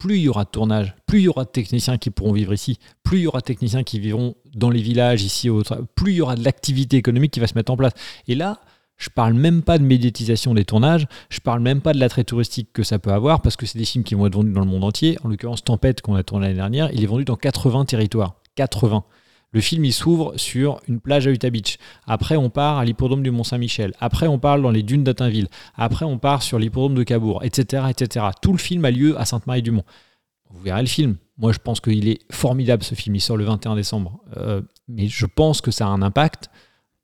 plus 0.01 0.17
il 0.17 0.23
y 0.23 0.29
aura 0.29 0.45
de 0.45 0.49
tournage, 0.49 0.95
plus 1.05 1.19
il 1.19 1.23
y 1.25 1.27
aura 1.27 1.43
de 1.43 1.49
techniciens 1.51 1.99
qui 1.99 2.09
pourront 2.09 2.31
vivre 2.31 2.51
ici, 2.53 2.79
plus 3.03 3.19
il 3.19 3.21
y 3.21 3.27
aura 3.27 3.37
de 3.37 3.45
techniciens 3.45 3.83
qui 3.83 3.99
vivront 3.99 4.33
dans 4.55 4.71
les 4.71 4.81
villages 4.81 5.21
ici, 5.21 5.47
plus 5.93 6.13
il 6.13 6.15
y 6.15 6.21
aura 6.21 6.33
de 6.33 6.43
l'activité 6.43 6.97
économique 6.97 7.31
qui 7.31 7.39
va 7.39 7.45
se 7.45 7.53
mettre 7.53 7.71
en 7.71 7.77
place. 7.77 7.93
Et 8.27 8.33
là, 8.33 8.61
je 8.97 9.09
parle 9.09 9.35
même 9.35 9.61
pas 9.61 9.77
de 9.77 9.83
médiatisation 9.83 10.55
des 10.55 10.65
tournages, 10.65 11.05
je 11.29 11.39
parle 11.39 11.59
même 11.59 11.81
pas 11.81 11.93
de 11.93 11.99
l'attrait 11.99 12.23
touristique 12.23 12.73
que 12.73 12.81
ça 12.81 12.97
peut 12.97 13.11
avoir, 13.11 13.43
parce 13.43 13.55
que 13.55 13.67
c'est 13.67 13.77
des 13.77 13.85
films 13.85 14.03
qui 14.03 14.15
vont 14.15 14.25
être 14.25 14.33
vendus 14.33 14.53
dans 14.53 14.61
le 14.61 14.65
monde 14.65 14.85
entier. 14.85 15.19
En 15.23 15.27
l'occurrence, 15.27 15.63
Tempête, 15.63 16.01
qu'on 16.01 16.15
a 16.15 16.23
tourné 16.23 16.47
l'année 16.47 16.57
dernière, 16.57 16.91
il 16.93 17.03
est 17.03 17.07
vendu 17.07 17.23
dans 17.23 17.35
80 17.35 17.85
territoires. 17.85 18.33
80. 18.55 19.03
Le 19.53 19.59
film, 19.59 19.83
il 19.83 19.91
s'ouvre 19.91 20.33
sur 20.37 20.79
une 20.87 21.01
plage 21.01 21.27
à 21.27 21.31
Utah 21.31 21.49
Beach. 21.49 21.77
Après, 22.07 22.37
on 22.37 22.49
part 22.49 22.77
à 22.77 22.85
l'hippodrome 22.85 23.21
du 23.21 23.31
Mont-Saint-Michel. 23.31 23.93
Après, 23.99 24.27
on 24.27 24.39
parle 24.39 24.61
dans 24.61 24.71
les 24.71 24.83
dunes 24.83 25.03
d'Attainville. 25.03 25.47
Après, 25.75 26.05
on 26.05 26.17
part 26.17 26.41
sur 26.41 26.57
l'hippodrome 26.57 26.95
de 26.95 27.03
Cabourg, 27.03 27.43
etc., 27.43 27.83
etc. 27.89 28.27
Tout 28.41 28.53
le 28.53 28.57
film 28.57 28.85
a 28.85 28.91
lieu 28.91 29.19
à 29.19 29.25
Sainte-Marie-du-Mont. 29.25 29.83
Vous 30.51 30.61
verrez 30.61 30.81
le 30.81 30.87
film. 30.87 31.17
Moi, 31.37 31.51
je 31.51 31.59
pense 31.59 31.81
qu'il 31.81 32.07
est 32.07 32.19
formidable, 32.31 32.83
ce 32.83 32.95
film. 32.95 33.15
Il 33.15 33.21
sort 33.21 33.35
le 33.35 33.43
21 33.43 33.75
décembre. 33.75 34.21
Euh, 34.37 34.61
mais 34.87 35.07
je 35.07 35.25
pense 35.25 35.59
que 35.59 35.71
ça 35.71 35.85
a 35.85 35.89
un 35.89 36.01
impact 36.01 36.49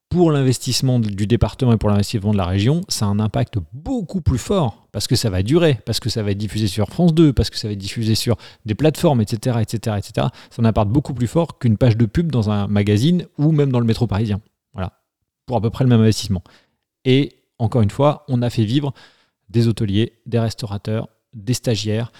pour 0.10 0.32
l'investissement 0.32 1.00
du 1.00 1.28
département 1.28 1.74
et 1.74 1.78
pour 1.78 1.90
l'investissement 1.90 2.32
de 2.32 2.38
la 2.38 2.46
région, 2.46 2.82
ça 2.88 3.06
a 3.06 3.10
un 3.10 3.20
impact 3.20 3.58
beaucoup 3.74 4.22
plus 4.22 4.38
fort 4.38 4.88
parce 4.92 5.06
que 5.06 5.16
ça 5.16 5.30
va 5.30 5.44
durer, 5.44 5.80
parce 5.86 6.00
que 6.00 6.10
ça 6.10 6.24
va 6.24 6.32
être 6.32 6.38
diffusé 6.38 6.68
sur 6.68 6.88
France 6.88 7.14
2, 7.14 7.34
parce 7.34 7.50
que 7.50 7.58
ça 7.58 7.68
va 7.68 7.74
être 7.74 7.80
diffusé 7.80 8.16
sur 8.16 8.38
des 8.66 8.74
plateformes, 8.74 9.22
etc., 9.22 9.58
etc., 9.62 9.98
etc. 9.98 10.12
Ça 10.50 10.60
a 10.60 10.62
un 10.62 10.66
impact 10.66 10.90
beaucoup 10.90 11.14
plus 11.14 11.28
fort 11.28 11.60
qu'une 11.60 11.78
page 11.78 11.98
de 11.98 12.06
pub 12.06 12.32
dans 12.32 12.50
un 12.50 12.68
magazine 12.68 13.26
ou 13.38 13.52
même 13.52 13.72
dans 13.72 13.80
le 13.80 13.86
métro 13.86 14.08
parisien. 14.08 14.40
Voilà, 14.74 14.94
pour 15.46 15.58
à 15.58 15.62
peu 15.62 15.70
près 15.70 15.84
le 15.84 15.90
même 15.90 16.02
investissement. 16.02 16.44
Et 17.04 17.34
encore 17.60 17.82
une 17.82 17.90
fois, 17.90 18.24
on 18.30 18.42
a 18.42 18.50
fait 18.50 18.66
vivre 18.66 18.94
des 19.50 19.68
hôteliers, 19.68 20.14
des 20.26 20.40
restaurateurs, 20.40 21.10
des 21.34 21.54
stagiaires 21.54 22.12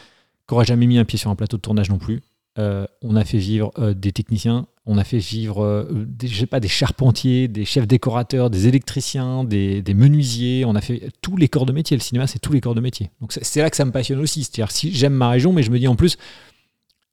qui 0.48 0.54
n'auraient 0.54 0.66
jamais 0.66 0.88
mis 0.88 0.98
un 0.98 1.06
pied 1.06 1.18
sur 1.18 1.30
un 1.30 1.36
plateau 1.36 1.58
de 1.58 1.62
tournage 1.62 1.90
non 1.90 1.98
plus. 1.98 2.22
Euh, 2.60 2.86
on 3.02 3.16
a 3.16 3.24
fait 3.24 3.38
vivre 3.38 3.72
euh, 3.78 3.94
des 3.94 4.12
techniciens, 4.12 4.68
on 4.88 4.98
a 4.98 5.04
fait 5.04 5.18
vivre 5.18 5.64
euh, 5.64 6.06
des, 6.08 6.30
pas, 6.46 6.62
des 6.62 6.70
charpentiers, 6.70 7.50
des 7.50 7.66
chefs 7.66 7.88
décorateurs, 7.88 8.50
des 8.50 8.68
électriciens, 8.68 9.44
des, 9.44 9.84
menuisiers. 9.94 10.64
On 10.66 10.76
a 10.76 10.82
fait 10.82 11.12
tous 11.22 11.36
les 11.36 11.50
corps 11.50 11.66
de 11.66 11.74
métier. 11.74 11.98
Le 11.98 12.02
cinéma, 12.02 12.26
c'est 12.26 12.40
tous 12.40 12.54
les 12.54 12.62
corps 12.62 12.74
de 12.74 12.80
métier. 12.80 13.12
Donc 13.20 13.34
c'est- 13.34 13.62
là 13.62 13.70
que 13.70 13.76
ça 13.76 13.84
me 13.86 13.92
passionne 13.92 14.20
aussi. 14.20 14.50
Si 14.70 14.94
j'aime 14.94 15.14
ma 15.14 15.30
région, 15.30 15.52
mais 15.52 15.62
je 15.62 15.72
me 15.72 15.78
dis 15.78 15.90
en 15.90 15.98
plus, 15.98 16.18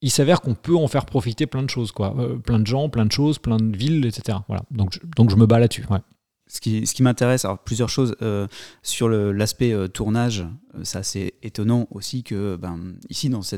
il 0.03 0.11
s'avère 0.11 0.41
qu'on 0.41 0.55
peut 0.55 0.77
en 0.77 0.87
faire 0.87 1.05
profiter 1.05 1.47
plein 1.47 1.63
de 1.63 1.71
choses, 1.71 1.91
quoi. 1.91 2.15
Euh, 2.17 2.37
plein 2.37 2.61
de 2.61 2.67
gens, 2.67 2.89
plein 2.89 3.07
de 3.07 3.13
choses, 3.13 3.39
plein 3.39 3.57
de 3.57 3.77
villes, 3.77 4.07
etc. 4.07 4.39
Voilà. 4.47 4.63
Donc 4.71 4.93
je, 4.95 5.01
donc 5.17 5.31
je 5.31 5.37
me 5.37 5.47
bats 5.47 5.59
là-dessus. 5.59 5.85
Ce 6.47 6.61
qui, 6.61 6.87
ce 6.87 7.03
m'intéresse, 7.03 7.45
alors 7.45 7.59
plusieurs 7.59 7.89
choses 7.89 8.15
euh, 8.23 8.47
sur 8.83 9.09
l'aspect 9.09 9.75
tournage, 9.93 10.47
c'est 10.85 11.35
étonnant 11.43 11.89
aussi 11.91 12.23
que 12.23 12.55
ben, 12.55 12.95
ici 13.09 13.31
dans, 13.31 13.43
ce 13.43 13.57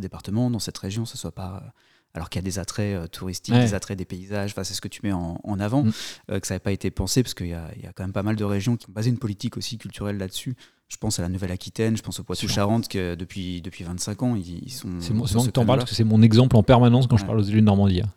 département, 0.00 0.50
dans 0.50 0.58
cette 0.58 0.78
région, 0.78 1.04
ce 1.04 1.16
soit 1.16 1.32
pas 1.32 1.74
alors 2.14 2.30
qu'il 2.30 2.40
y 2.40 2.44
a 2.44 2.48
des 2.48 2.58
attraits 2.58 2.96
euh, 2.96 3.06
touristiques, 3.08 3.54
Ouais. 3.54 3.64
des 3.64 3.74
attraits 3.74 3.98
des 3.98 4.04
paysages, 4.04 4.52
enfin, 4.52 4.62
c'est 4.64 4.74
ce 4.74 4.80
que 4.80 4.88
tu 4.88 5.00
mets 5.02 5.12
en, 5.12 5.40
en 5.42 5.60
avant, 5.60 5.82
Mm. 5.84 5.92
euh, 6.30 6.40
que 6.40 6.46
ça 6.46 6.54
n'avait 6.54 6.62
pas 6.62 6.72
été 6.72 6.90
pensé 6.90 7.22
parce 7.22 7.34
qu'il 7.34 7.48
y 7.48 7.52
a, 7.54 7.68
il 7.76 7.82
y 7.82 7.86
a 7.86 7.92
quand 7.92 8.04
même 8.04 8.12
pas 8.12 8.22
mal 8.22 8.36
de 8.36 8.44
régions 8.44 8.76
qui 8.76 8.88
ont 8.88 8.92
basé 8.92 9.10
une 9.10 9.18
politique 9.18 9.56
aussi 9.56 9.78
culturelle 9.78 10.16
là-dessus. 10.18 10.54
Je 10.88 10.96
pense 10.96 11.18
à 11.18 11.22
la 11.22 11.28
Nouvelle-Aquitaine, 11.28 11.96
je 11.96 12.02
pense 12.02 12.20
au. 12.20 12.24
Poitou-Charentes, 12.24 12.88
que 12.88 13.14
depuis, 13.16 13.60
depuis 13.62 13.84
25 13.84 14.22
ans, 14.22 14.36
ils, 14.36 14.62
ils 14.64 14.70
sont. 14.70 14.88
C'est 15.00 15.08
ce 15.12 15.46
que 15.46 15.50
tu 15.50 15.58
en 15.60 15.66
parles 15.66 15.78
parce 15.80 15.90
que 15.90 15.96
c'est 15.96 16.04
mon 16.04 16.22
exemple 16.22 16.56
en 16.56 16.62
permanence 16.62 17.06
quand 17.08 17.16
je 17.16 17.24
parle 17.24 17.38
aux 17.38 17.42
élus 17.42 17.60
de 17.62 17.66
Normandie. 17.66 18.02
hein. 18.02 18.10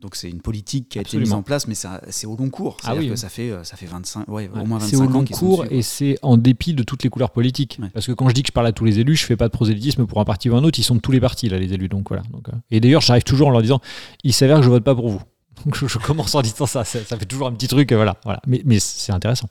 Donc 0.00 0.16
c'est 0.16 0.28
une 0.28 0.40
politique 0.40 0.88
qui 0.90 0.98
a 0.98 1.02
été 1.02 1.16
mise 1.18 1.32
en 1.32 1.42
place, 1.42 1.66
mais 1.66 1.74
c'est 1.74 2.26
au 2.26 2.36
long 2.36 2.50
cours. 2.50 2.76
Ah 2.84 2.94
oui, 2.94 3.06
que 3.06 3.12
oui. 3.12 3.18
ça 3.18 3.28
fait, 3.28 3.50
euh, 3.50 3.64
ça 3.64 3.76
fait 3.76 3.86
25, 3.86 4.28
ouais, 4.28 4.48
Ouais. 4.54 4.60
au 4.60 4.64
moins 4.66 4.78
25 4.78 4.90
C'est 4.90 4.96
au 4.96 5.08
long 5.08 5.20
ans 5.20 5.24
cours 5.24 5.64
et 5.70 5.82
c'est 5.82 6.18
en 6.22 6.36
dépit 6.36 6.74
de 6.74 6.82
toutes 6.82 7.02
les 7.02 7.08
couleurs 7.10 7.30
politiques. 7.30 7.78
Ouais. 7.80 7.88
Parce 7.94 8.06
que 8.06 8.12
quand 8.12 8.28
je 8.28 8.34
dis 8.34 8.42
que 8.42 8.48
je 8.48 8.52
parle 8.52 8.66
à 8.66 8.72
tous 8.72 8.84
les 8.84 8.98
élus, 8.98 9.16
je 9.16 9.24
fais 9.24 9.36
pas 9.36 9.48
de 9.48 9.52
prosélytisme 9.52 10.06
pour 10.06 10.20
un 10.20 10.24
parti 10.24 10.50
ou 10.50 10.56
un 10.56 10.62
autre. 10.64 10.78
Ils 10.78 10.82
sont 10.84 10.94
de 10.96 11.00
tous 11.00 11.12
les 11.12 11.20
partis 11.20 11.48
là, 11.48 11.58
les 11.58 11.72
élus. 11.72 11.88
Donc 11.88 12.08
voilà. 12.08 12.22
Donc, 12.30 12.48
euh, 12.48 12.52
Et 12.70 12.80
d'ailleurs, 12.80 13.00
j'arrive 13.00 13.22
toujours 13.24 13.48
en 13.48 13.50
leur 13.50 13.62
disant, 13.62 13.80
il 14.24 14.32
s'avère 14.34 14.58
que 14.58 14.62
je 14.64 14.68
vote 14.70 14.84
pas 14.84 14.94
pour 14.94 15.08
vous. 15.08 15.22
Donc 15.64 15.76
je, 15.76 15.86
je 15.86 15.98
commence 15.98 16.34
en 16.34 16.42
disant 16.42 16.66
ça. 16.66 16.84
Ça, 16.84 16.98
ça 17.04 17.16
fait 17.16 17.24
toujours 17.26 17.46
un 17.46 17.52
petit 17.52 17.68
truc. 17.68 17.90
euh, 17.92 17.96
voilà. 17.96 18.16
voilà. 18.24 18.40
Mais, 18.46 18.60
mais 18.64 18.78
c'est 18.80 19.12
intéressant. 19.12 19.48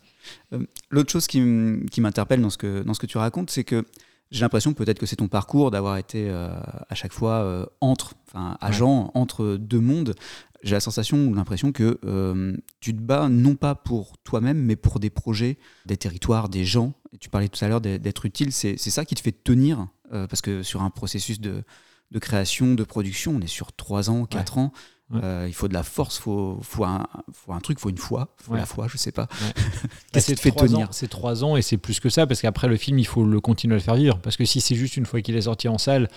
L'autre 0.89 1.11
chose 1.11 1.27
qui, 1.27 1.39
m'interpelle 1.39 2.41
dans, 2.41 2.49
ce 2.49 2.57
que- 2.57 2.83
dans 2.83 2.93
ce 2.93 2.99
que 2.99 3.05
tu 3.07 3.17
racontes, 3.17 3.49
c'est 3.49 3.63
que 3.63 3.85
j'ai 4.33 4.41
l'impression, 4.41 4.73
peut-être 4.73 4.97
que 4.97 5.05
c'est 5.05 5.17
ton 5.17 5.27
parcours, 5.27 5.69
d'avoir 5.69 5.97
été 5.97 6.27
euh, 6.27 6.49
à 6.89 6.95
chaque 6.95 7.13
fois 7.13 7.43
euh, 7.43 7.65
entre, 7.81 8.15
enfin, 8.27 8.57
agent 8.61 9.11
entre 9.13 9.57
deux 9.57 9.79
mondes. 9.79 10.15
J'ai 10.63 10.73
la 10.73 10.79
sensation 10.79 11.27
ou 11.27 11.35
l'impression 11.35 11.71
que 11.71 11.99
euh, 12.03 12.57
tu 12.79 12.95
te 12.95 12.99
bats 12.99 13.29
non 13.29 13.55
pas 13.55 13.75
pour 13.75 14.17
toi-même, 14.23 14.57
mais 14.57 14.75
pour 14.75 14.99
des 14.99 15.11
projets, 15.11 15.59
des 15.85 15.97
territoires, 15.97 16.49
des 16.49 16.65
gens. 16.65 16.93
Et 17.13 17.19
tu 17.19 17.29
parlais 17.29 17.47
tout 17.47 17.63
à 17.63 17.67
l'heure 17.67 17.81
d'être 17.81 18.25
utile. 18.25 18.51
C'est 18.51 18.75
c'est 18.77 18.89
ça 18.89 19.05
qui 19.05 19.13
te 19.13 19.21
fait 19.21 19.43
tenir, 19.43 19.87
parce 20.09 20.41
que 20.41 20.63
sur 20.63 20.81
un 20.81 20.89
processus 20.89 21.39
de, 21.39 21.63
de 22.09 22.19
création, 22.19 22.73
de 22.73 22.83
production, 22.83 23.33
on 23.35 23.41
est 23.41 23.47
sur 23.47 23.71
trois 23.73 24.09
ans, 24.09 24.25
quatre 24.25 24.57
ans. 24.57 24.71
Euh, 25.21 25.45
il 25.47 25.53
faut 25.53 25.67
de 25.67 25.73
la 25.73 25.83
force, 25.83 26.17
faut, 26.17 26.59
faut, 26.61 26.83
un, 26.83 27.05
faut 27.33 27.53
un 27.53 27.59
truc, 27.59 27.79
faut 27.79 27.89
une 27.89 27.97
foi, 27.97 28.29
faut 28.37 28.55
la 28.55 28.65
foi, 28.65 28.87
je 28.87 28.97
sais 28.97 29.11
pas. 29.11 29.27
Qu'est-ce 30.11 30.27
qui 30.27 30.35
te 30.35 30.39
fait 30.39 30.51
tenir 30.51 30.87
C'est 30.91 31.07
trois 31.09 31.43
ans 31.43 31.55
et 31.55 31.61
c'est 31.61 31.77
plus 31.77 31.99
que 31.99 32.09
ça 32.09 32.25
parce 32.25 32.41
qu'après 32.41 32.67
le 32.67 32.77
film, 32.77 32.99
il 32.99 33.07
faut 33.07 33.23
le 33.23 33.39
continuer 33.39 33.75
à 33.75 33.77
le 33.77 33.83
faire 33.83 33.95
vivre. 33.95 34.17
Parce 34.19 34.37
que 34.37 34.45
si 34.45 34.61
c'est 34.61 34.75
juste 34.75 34.97
une 34.97 35.05
fois 35.05 35.21
qu'il 35.21 35.35
est 35.35 35.41
sorti 35.41 35.67
en 35.67 35.77
salle, 35.77 36.09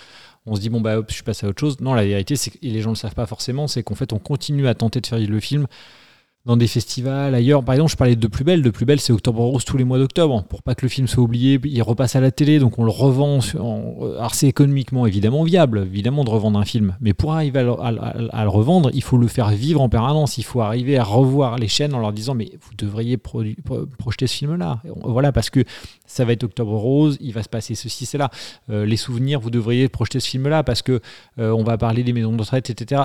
on 0.45 0.55
se 0.55 0.61
dit 0.61 0.69
bon 0.69 0.81
bah 0.81 0.97
hop, 0.97 1.07
je 1.09 1.15
suis 1.15 1.23
passé 1.23 1.45
à 1.45 1.49
autre 1.49 1.59
chose. 1.59 1.79
Non, 1.79 1.93
la 1.93 2.05
vérité, 2.05 2.35
c'est 2.35 2.51
que 2.51 2.57
les 2.61 2.81
gens 2.81 2.91
ne 2.91 2.95
le 2.95 2.99
savent 2.99 3.15
pas 3.15 3.25
forcément, 3.25 3.67
c'est 3.67 3.83
qu'en 3.83 3.95
fait 3.95 4.13
on 4.13 4.19
continue 4.19 4.67
à 4.67 4.73
tenter 4.73 5.01
de 5.01 5.07
faire 5.07 5.19
vivre 5.19 5.31
le 5.31 5.39
film 5.39 5.67
dans 6.47 6.55
des 6.55 6.67
festivals 6.67 7.35
ailleurs. 7.35 7.61
Par 7.61 7.75
exemple, 7.75 7.91
je 7.91 7.97
parlais 7.97 8.15
de 8.15 8.27
Plus 8.27 8.45
Belle. 8.45 8.61
De 8.61 8.69
Plus 8.69 8.85
Belle, 8.85 9.01
c'est 9.01 9.11
Octobre 9.11 9.43
Rose 9.43 9.65
tous 9.65 9.75
les 9.75 9.83
mois 9.83 9.99
d'octobre. 9.99 10.43
Pour 10.43 10.63
pas 10.63 10.75
que 10.75 10.83
le 10.85 10.89
film 10.89 11.05
soit 11.05 11.21
oublié, 11.21 11.59
il 11.65 11.81
repasse 11.83 12.15
à 12.15 12.21
la 12.21 12.31
télé, 12.31 12.57
donc 12.59 12.79
on 12.79 12.85
le 12.85 12.89
revend. 12.89 13.39
Alors 14.17 14.33
c'est 14.33 14.47
économiquement 14.47 15.05
évidemment 15.05 15.43
viable, 15.43 15.83
évidemment, 15.85 16.23
de 16.23 16.29
revendre 16.29 16.57
un 16.57 16.63
film. 16.63 16.95
Mais 17.01 17.13
pour 17.13 17.33
arriver 17.33 17.59
à 17.59 17.63
le, 17.63 18.49
revendre, 18.49 18.89
il 18.93 19.03
faut 19.03 19.17
le 19.17 19.27
faire 19.27 19.49
vivre 19.49 19.81
en 19.81 19.89
permanence. 19.89 20.37
Il 20.37 20.45
faut 20.45 20.61
arriver 20.61 20.97
à 20.97 21.03
revoir 21.03 21.57
les 21.57 21.67
chaînes 21.67 21.93
en 21.93 21.99
leur 21.99 22.13
disant 22.13 22.33
mais 22.33 22.49
vous 22.61 22.75
devriez 22.77 23.17
projeter 23.17 24.25
ce 24.25 24.37
film-là. 24.37 24.79
Voilà, 25.03 25.33
parce 25.33 25.49
que 25.49 25.65
ça 26.05 26.23
va 26.23 26.31
être 26.31 26.45
Octobre 26.45 26.73
Rose, 26.73 27.17
il 27.19 27.33
va 27.33 27.43
se 27.43 27.49
passer 27.49 27.75
ceci, 27.75 28.05
cela. 28.05 28.31
Euh, 28.69 28.85
les 28.85 28.95
souvenirs, 28.95 29.41
vous 29.41 29.49
devriez 29.49 29.89
projeter 29.89 30.21
ce 30.21 30.29
film-là 30.29 30.63
parce 30.63 30.81
que 30.81 31.01
euh, 31.39 31.51
on 31.51 31.63
va 31.63 31.77
parler 31.77 32.03
des 32.03 32.13
maisons 32.13 32.31
de 32.31 32.41
retraite, 32.41 32.69
etc. 32.69 33.01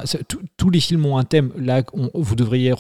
Tous 0.57 0.71
les 0.71 0.79
films 0.79 1.05
ont 1.07 1.19
un 1.19 1.25
thème. 1.25 1.51
Là, 1.59 1.83
vous 2.15 2.37
devriez 2.37 2.73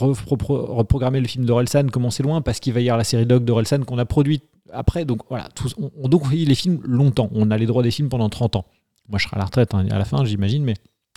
reprogrammer 0.56 1.20
le 1.20 1.26
film 1.26 1.44
d'Orelsan, 1.44 1.88
commencer 1.88 2.22
loin, 2.22 2.40
parce 2.40 2.60
qu'il 2.60 2.72
va 2.72 2.80
y 2.80 2.88
avoir 2.88 2.98
la 2.98 3.04
série 3.04 3.26
Dog 3.26 3.44
d'Orelsan 3.44 3.84
qu'on 3.84 3.98
a 3.98 4.04
produite 4.04 4.44
après. 4.72 5.04
Donc 5.04 5.22
voilà, 5.28 5.48
on, 5.78 5.90
on, 5.96 6.08
donc 6.08 6.30
les 6.32 6.54
films 6.54 6.80
longtemps. 6.84 7.28
On 7.32 7.50
a 7.50 7.58
les 7.58 7.66
droits 7.66 7.82
des 7.82 7.90
films 7.90 8.08
pendant 8.08 8.28
30 8.28 8.56
ans. 8.56 8.64
Moi, 9.08 9.18
je 9.18 9.26
serai 9.26 9.36
à 9.36 9.38
la 9.38 9.44
retraite 9.44 9.74
hein, 9.74 9.86
à 9.90 9.98
la 9.98 10.04
fin, 10.04 10.24
j'imagine, 10.24 10.64
mais 10.64 10.74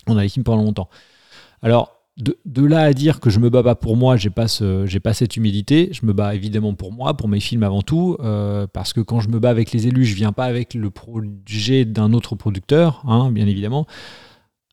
on 0.07 0.17
a 0.17 0.23
les 0.23 0.29
films 0.29 0.43
pendant 0.43 0.63
longtemps. 0.63 0.89
Alors, 1.61 1.95
de, 2.17 2.65
là 2.65 2.81
à 2.81 2.93
dire 2.93 3.19
que 3.19 3.29
je 3.29 3.39
me 3.39 3.49
bats 3.49 3.63
pas 3.63 3.75
pour 3.75 3.97
moi, 3.97 4.15
j'ai 4.15 4.29
pas 4.29 4.45
pas 4.45 5.13
cette 5.13 5.36
humilité. 5.36 5.89
Je 5.91 6.05
me 6.05 6.13
bats 6.13 6.33
évidemment 6.33 6.73
pour 6.73 6.93
moi, 6.93 7.15
pour 7.15 7.27
mes 7.27 7.39
films 7.39 7.63
avant 7.63 7.81
tout, 7.81 8.17
euh, 8.21 8.67
parce 8.71 8.93
que 8.93 9.01
quand 9.01 9.19
je 9.19 9.29
me 9.29 9.39
bats 9.39 9.49
avec 9.49 9.71
les 9.71 9.88
élus, 9.88 10.05
je 10.05 10.15
viens 10.15 10.31
pas 10.31 10.45
avec 10.45 10.73
le 10.73 10.89
projet 10.89 11.83
d'un 11.83 12.13
autre 12.13 12.36
producteur, 12.36 13.03
hein, 13.05 13.31
bien 13.31 13.47
évidemment. 13.47 13.86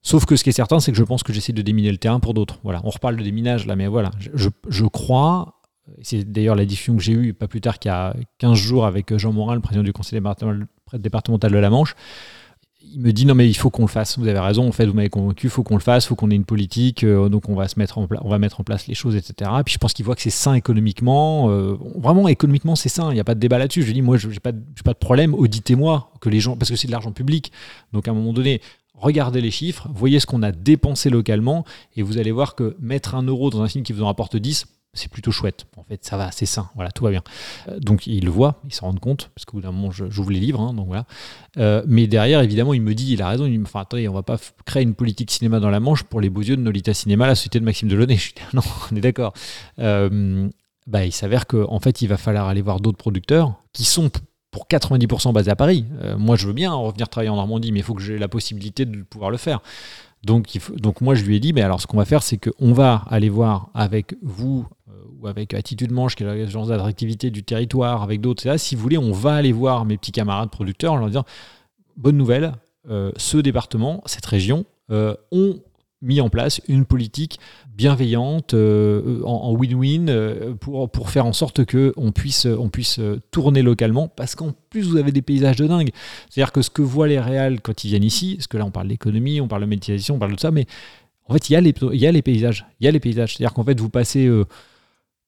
Sauf 0.02 0.26
que 0.26 0.36
ce 0.36 0.42
qui 0.42 0.50
est 0.50 0.52
certain, 0.52 0.80
c'est 0.80 0.90
que 0.90 0.98
je 0.98 1.04
pense 1.04 1.22
que 1.22 1.32
j'essaie 1.32 1.52
de 1.52 1.62
déminer 1.62 1.92
le 1.92 1.98
terrain 1.98 2.20
pour 2.20 2.34
d'autres. 2.34 2.58
Voilà, 2.64 2.80
on 2.84 2.90
reparle 2.90 3.16
de 3.16 3.22
déminage 3.22 3.66
là, 3.66 3.76
mais 3.76 3.86
voilà, 3.86 4.10
je, 4.18 4.84
crois. 4.86 5.60
C'est 6.02 6.24
d'ailleurs 6.24 6.56
la 6.56 6.64
discussion 6.64 6.96
que 6.96 7.02
j'ai 7.02 7.12
eue 7.12 7.34
pas 7.34 7.48
plus 7.48 7.60
tard 7.60 7.78
qu'il 7.78 7.90
y 7.90 7.92
a 7.92 8.14
15 8.38 8.56
jours 8.56 8.86
avec 8.86 9.16
Jean 9.16 9.32
Morin, 9.32 9.54
le 9.54 9.60
président 9.60 9.82
du 9.82 9.92
conseil 9.92 10.20
départemental 10.20 11.52
de 11.52 11.58
la 11.58 11.70
Manche 11.70 11.94
il 12.94 13.00
me 13.00 13.12
dit 13.12 13.26
non 13.26 13.34
mais 13.34 13.48
il 13.48 13.54
faut 13.54 13.70
qu'on 13.70 13.82
le 13.82 13.88
fasse. 13.88 14.18
Vous 14.18 14.28
avez 14.28 14.38
raison, 14.38 14.68
en 14.68 14.72
fait, 14.72 14.86
vous 14.86 14.94
m'avez 14.94 15.08
convaincu, 15.08 15.46
il 15.46 15.50
faut 15.50 15.62
qu'on 15.62 15.76
le 15.76 15.82
fasse, 15.82 16.04
il 16.04 16.08
faut 16.08 16.14
qu'on 16.14 16.30
ait 16.30 16.36
une 16.36 16.44
politique, 16.44 17.04
euh, 17.04 17.28
donc 17.28 17.48
on 17.48 17.54
va 17.54 17.68
se 17.68 17.78
mettre 17.78 17.98
en 17.98 18.06
on 18.22 18.28
va 18.28 18.38
mettre 18.38 18.60
en 18.60 18.64
place 18.64 18.86
les 18.86 18.94
choses, 18.94 19.16
etc. 19.16 19.50
Et 19.60 19.62
puis 19.62 19.74
je 19.74 19.78
pense 19.78 19.92
qu'il 19.92 20.04
voit 20.04 20.14
que 20.14 20.22
c'est 20.22 20.30
sain 20.30 20.54
économiquement, 20.54 21.50
euh, 21.50 21.76
vraiment 21.96 22.28
économiquement 22.28 22.76
c'est 22.76 22.88
sain, 22.88 23.10
il 23.10 23.14
n'y 23.14 23.20
a 23.20 23.24
pas 23.24 23.34
de 23.34 23.40
débat 23.40 23.58
là-dessus. 23.58 23.82
Je 23.82 23.86
lui 23.86 23.94
dis 23.94 24.02
moi 24.02 24.16
je 24.16 24.28
n'ai 24.28 24.40
pas, 24.40 24.52
pas 24.84 24.92
de 24.92 24.98
problème, 24.98 25.34
auditez-moi 25.34 26.10
que 26.20 26.28
les 26.28 26.40
gens, 26.40 26.56
parce 26.56 26.70
que 26.70 26.76
c'est 26.76 26.86
de 26.86 26.92
l'argent 26.92 27.12
public, 27.12 27.52
donc 27.92 28.08
à 28.08 28.10
un 28.10 28.14
moment 28.14 28.32
donné. 28.32 28.60
Regardez 28.94 29.40
les 29.40 29.50
chiffres, 29.50 29.88
voyez 29.92 30.20
ce 30.20 30.26
qu'on 30.26 30.42
a 30.42 30.52
dépensé 30.52 31.10
localement, 31.10 31.64
et 31.96 32.02
vous 32.02 32.18
allez 32.18 32.30
voir 32.30 32.54
que 32.54 32.76
mettre 32.78 33.14
un 33.14 33.22
euro 33.22 33.50
dans 33.50 33.62
un 33.62 33.68
film 33.68 33.84
qui 33.84 33.92
vous 33.92 34.02
en 34.02 34.06
rapporte 34.06 34.36
10, 34.36 34.66
c'est 34.94 35.10
plutôt 35.10 35.32
chouette. 35.32 35.64
En 35.76 35.84
fait, 35.84 36.04
ça 36.04 36.16
va, 36.16 36.30
c'est 36.30 36.46
sain. 36.46 36.68
Voilà, 36.74 36.90
tout 36.90 37.04
va 37.04 37.10
bien. 37.10 37.22
Euh, 37.68 37.78
donc, 37.80 38.06
il 38.06 38.24
le 38.24 38.30
voit, 38.30 38.60
il 38.64 38.74
s'en 38.74 38.86
rend 38.86 38.94
compte, 38.94 39.30
parce 39.34 39.44
qu'au 39.44 39.56
bout 39.56 39.62
d'un 39.62 39.72
moment, 39.72 39.90
j'ouvre 39.90 40.30
les 40.30 40.40
livres. 40.40 40.60
Hein, 40.60 40.74
donc 40.74 40.86
voilà. 40.86 41.06
Euh, 41.56 41.82
mais 41.86 42.06
derrière, 42.06 42.42
évidemment, 42.42 42.74
il 42.74 42.82
me 42.82 42.94
dit, 42.94 43.12
il 43.12 43.22
a 43.22 43.28
raison. 43.28 43.46
Il 43.46 43.58
me 43.58 43.64
dit, 43.64 43.70
attendez, 43.74 44.08
on 44.08 44.12
va 44.12 44.22
pas 44.22 44.38
créer 44.66 44.82
une 44.82 44.94
politique 44.94 45.30
cinéma 45.30 45.60
dans 45.60 45.70
la 45.70 45.80
Manche 45.80 46.02
pour 46.02 46.20
les 46.20 46.28
beaux 46.28 46.42
yeux 46.42 46.56
de 46.56 46.62
Nolita 46.62 46.92
Cinéma, 46.92 47.26
la 47.26 47.34
société 47.34 47.58
de 47.58 47.64
Maxime 47.64 47.88
Delaunay. 47.88 48.16
Je 48.16 48.34
dis, 48.34 48.42
non, 48.52 48.62
on 48.90 48.96
est 48.96 49.00
d'accord. 49.00 49.32
Euh, 49.78 50.48
bah, 50.86 51.06
il 51.06 51.12
s'avère 51.12 51.46
qu'en 51.46 51.72
en 51.72 51.80
fait, 51.80 52.02
il 52.02 52.08
va 52.08 52.18
falloir 52.18 52.48
aller 52.48 52.62
voir 52.62 52.80
d'autres 52.80 52.98
producteurs 52.98 53.54
qui 53.72 53.84
sont 53.84 54.10
pour 54.52 54.68
90% 54.68 55.32
basés 55.32 55.50
à 55.50 55.56
Paris. 55.56 55.84
moi, 56.18 56.36
je 56.36 56.46
veux 56.46 56.52
bien 56.52 56.72
revenir 56.72 57.08
travailler 57.08 57.30
en 57.30 57.36
Normandie, 57.36 57.72
mais 57.72 57.80
il 57.80 57.82
faut 57.82 57.94
que 57.94 58.02
j'ai 58.02 58.18
la 58.18 58.28
possibilité 58.28 58.84
de 58.84 59.02
pouvoir 59.02 59.30
le 59.30 59.38
faire. 59.38 59.60
Donc, 60.22 60.46
donc 60.76 61.00
moi, 61.00 61.16
je 61.16 61.24
lui 61.24 61.36
ai 61.36 61.40
dit, 61.40 61.52
mais 61.52 61.62
alors 61.62 61.80
ce 61.80 61.86
qu'on 61.86 61.96
va 61.96 62.04
faire, 62.04 62.22
c'est 62.22 62.36
qu'on 62.36 62.72
va 62.72 63.02
aller 63.08 63.30
voir 63.30 63.70
avec 63.74 64.14
vous, 64.22 64.66
ou 65.22 65.26
avec 65.26 65.54
Attitude 65.54 65.92
Manche, 65.92 66.16
qui 66.16 66.24
est 66.24 66.26
l'agence 66.26 66.68
d'attractivité 66.68 67.30
du 67.30 67.42
territoire, 67.42 68.02
avec 68.02 68.20
d'autres, 68.20 68.58
si 68.58 68.74
vous 68.74 68.82
voulez, 68.82 68.98
on 68.98 69.12
va 69.12 69.34
aller 69.34 69.52
voir 69.52 69.84
mes 69.84 69.96
petits 69.96 70.12
camarades 70.12 70.50
producteurs 70.50 70.92
en 70.92 70.96
leur 70.96 71.08
disant 71.08 71.24
bonne 71.96 72.16
nouvelle, 72.16 72.54
euh, 72.90 73.12
ce 73.16 73.38
département, 73.38 74.02
cette 74.06 74.26
région, 74.26 74.64
euh, 74.90 75.14
ont 75.30 75.60
mis 76.02 76.20
en 76.20 76.28
place 76.28 76.60
une 76.68 76.84
politique 76.84 77.38
bienveillante, 77.74 78.54
euh, 78.54 79.22
en 79.24 79.54
win-win, 79.54 80.54
pour, 80.60 80.90
pour 80.90 81.10
faire 81.10 81.24
en 81.26 81.32
sorte 81.32 81.64
qu'on 81.64 82.12
puisse, 82.12 82.46
on 82.46 82.68
puisse 82.68 83.00
tourner 83.30 83.62
localement, 83.62 84.08
parce 84.08 84.34
qu'en 84.34 84.52
plus, 84.70 84.88
vous 84.88 84.96
avez 84.96 85.12
des 85.12 85.22
paysages 85.22 85.56
de 85.56 85.66
dingue. 85.66 85.90
C'est-à-dire 86.28 86.52
que 86.52 86.60
ce 86.62 86.70
que 86.70 86.82
voient 86.82 87.08
les 87.08 87.20
réals 87.20 87.60
quand 87.60 87.84
ils 87.84 87.88
viennent 87.88 88.04
ici, 88.04 88.34
parce 88.36 88.46
que 88.46 88.58
là, 88.58 88.66
on 88.66 88.70
parle 88.70 88.88
d'économie, 88.88 89.40
on 89.40 89.48
parle 89.48 89.62
de 89.62 89.68
médiatisation, 89.68 90.16
on 90.16 90.18
parle 90.18 90.34
de 90.34 90.40
ça, 90.40 90.50
mais 90.50 90.66
en 91.26 91.34
fait, 91.34 91.48
il 91.48 91.52
y 91.54 91.56
a 91.56 91.60
les, 91.60 91.74
il 91.92 92.00
y 92.00 92.06
a 92.06 92.12
les 92.12 92.22
paysages. 92.22 92.66
Il 92.80 92.84
y 92.84 92.88
a 92.88 92.90
les 92.90 93.00
paysages. 93.00 93.34
C'est-à-dire 93.34 93.54
qu'en 93.54 93.64
fait, 93.64 93.78
vous 93.80 93.88
passez 93.88 94.28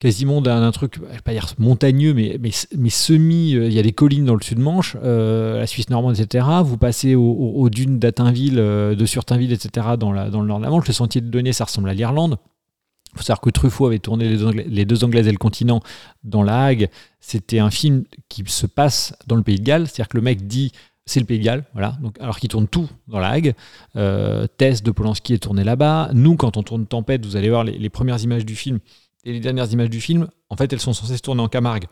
quasiment 0.05 0.43
d'un 0.43 0.71
truc, 0.71 0.97
je 0.97 1.01
vais 1.01 1.23
pas 1.23 1.33
dire 1.33 1.47
montagneux, 1.59 2.13
mais, 2.13 2.39
mais, 2.39 2.91
semi. 2.91 3.55
Euh, 3.55 3.69
il 3.69 3.73
y 3.73 3.79
a 3.79 3.83
des 3.83 3.93
collines 3.93 4.27
dans 4.27 4.35
le 4.35 4.43
sud-Manche, 4.43 4.99
euh, 5.03 5.59
la 5.59 5.67
Suisse 5.67 5.89
normande, 5.89 6.21
etc. 6.21 6.47
Vous 6.63 6.77
passez 6.77 7.15
aux 7.15 7.71
dunes 7.71 7.99
d'Atinville, 7.99 8.59
euh, 8.59 8.95
de 8.95 9.07
Surtinville, 9.07 9.51
etc. 9.51 9.87
Dans, 9.99 10.13
la, 10.13 10.27
le 10.27 10.31
nord 10.31 10.59
de 10.59 10.65
la 10.65 10.69
Manche. 10.69 10.87
Le 10.87 10.93
sentier 10.93 11.23
de 11.23 11.29
Données, 11.29 11.55
ça 11.55 11.65
ressemble 11.65 11.89
à 11.89 11.95
l'Irlande. 11.95 12.37
Il 13.15 13.19
faut 13.19 13.23
savoir 13.23 13.41
que 13.41 13.49
Truffaut 13.49 13.87
avait 13.87 13.99
tourné 13.99 14.37
les 14.67 14.85
deux, 14.85 15.05
Anglaises 15.05 15.27
et 15.27 15.33
le 15.33 15.39
continent 15.39 15.81
dans 16.23 16.43
La 16.43 16.65
Hague. 16.65 16.91
C'était 17.21 17.61
un 17.61 17.71
film 17.71 18.05
qui 18.29 18.45
se 18.47 18.67
passe 18.67 19.15
dans 19.27 19.37
le 19.37 19.43
pays 19.43 19.59
de 19.59 19.65
Galles. 19.65 19.87
C'est-à-dire 19.87 20.09
que 20.09 20.19
le 20.19 20.23
mec 20.23 20.47
dit 20.47 20.73
c'est 21.07 21.21
le 21.21 21.27
Pays 21.27 21.39
de 21.39 21.45
Galles, 21.45 21.65
voilà. 21.75 21.97
Donc, 22.01 22.19
alors 22.19 22.39
qu'il 22.39 22.49
tourne 22.49 22.67
tout 22.67 22.89
dans 23.09 23.21
la 23.21 23.29
Hague. 23.29 23.55
Tess 23.95 24.83
de 24.83 24.91
Polanski 24.91 25.35
est 25.35 25.39
tourné 25.39 25.65
là-bas. 25.65 26.11
Nous, 26.13 26.37
quand 26.37 26.59
on 26.59 26.63
tourne 26.63 26.87
Tempête, 26.87 27.25
vous 27.25 27.37
allez 27.37 27.49
voir 27.49 27.65
les 27.65 27.91
premières 27.91 28.23
images 28.23 28.45
du 28.45 28.55
film 28.55 28.81
et 29.25 29.33
les 29.33 29.41
dernières 29.41 29.71
images 29.73 29.91
du 29.91 30.01
film, 30.01 30.29
en 30.51 30.57
fait, 30.57 30.73
elles 30.73 30.81
sont 30.81 30.93
censées 30.93 31.17
se 31.17 31.23
tourner 31.23 31.43
en 31.43 31.49
Camargue. 31.49 31.87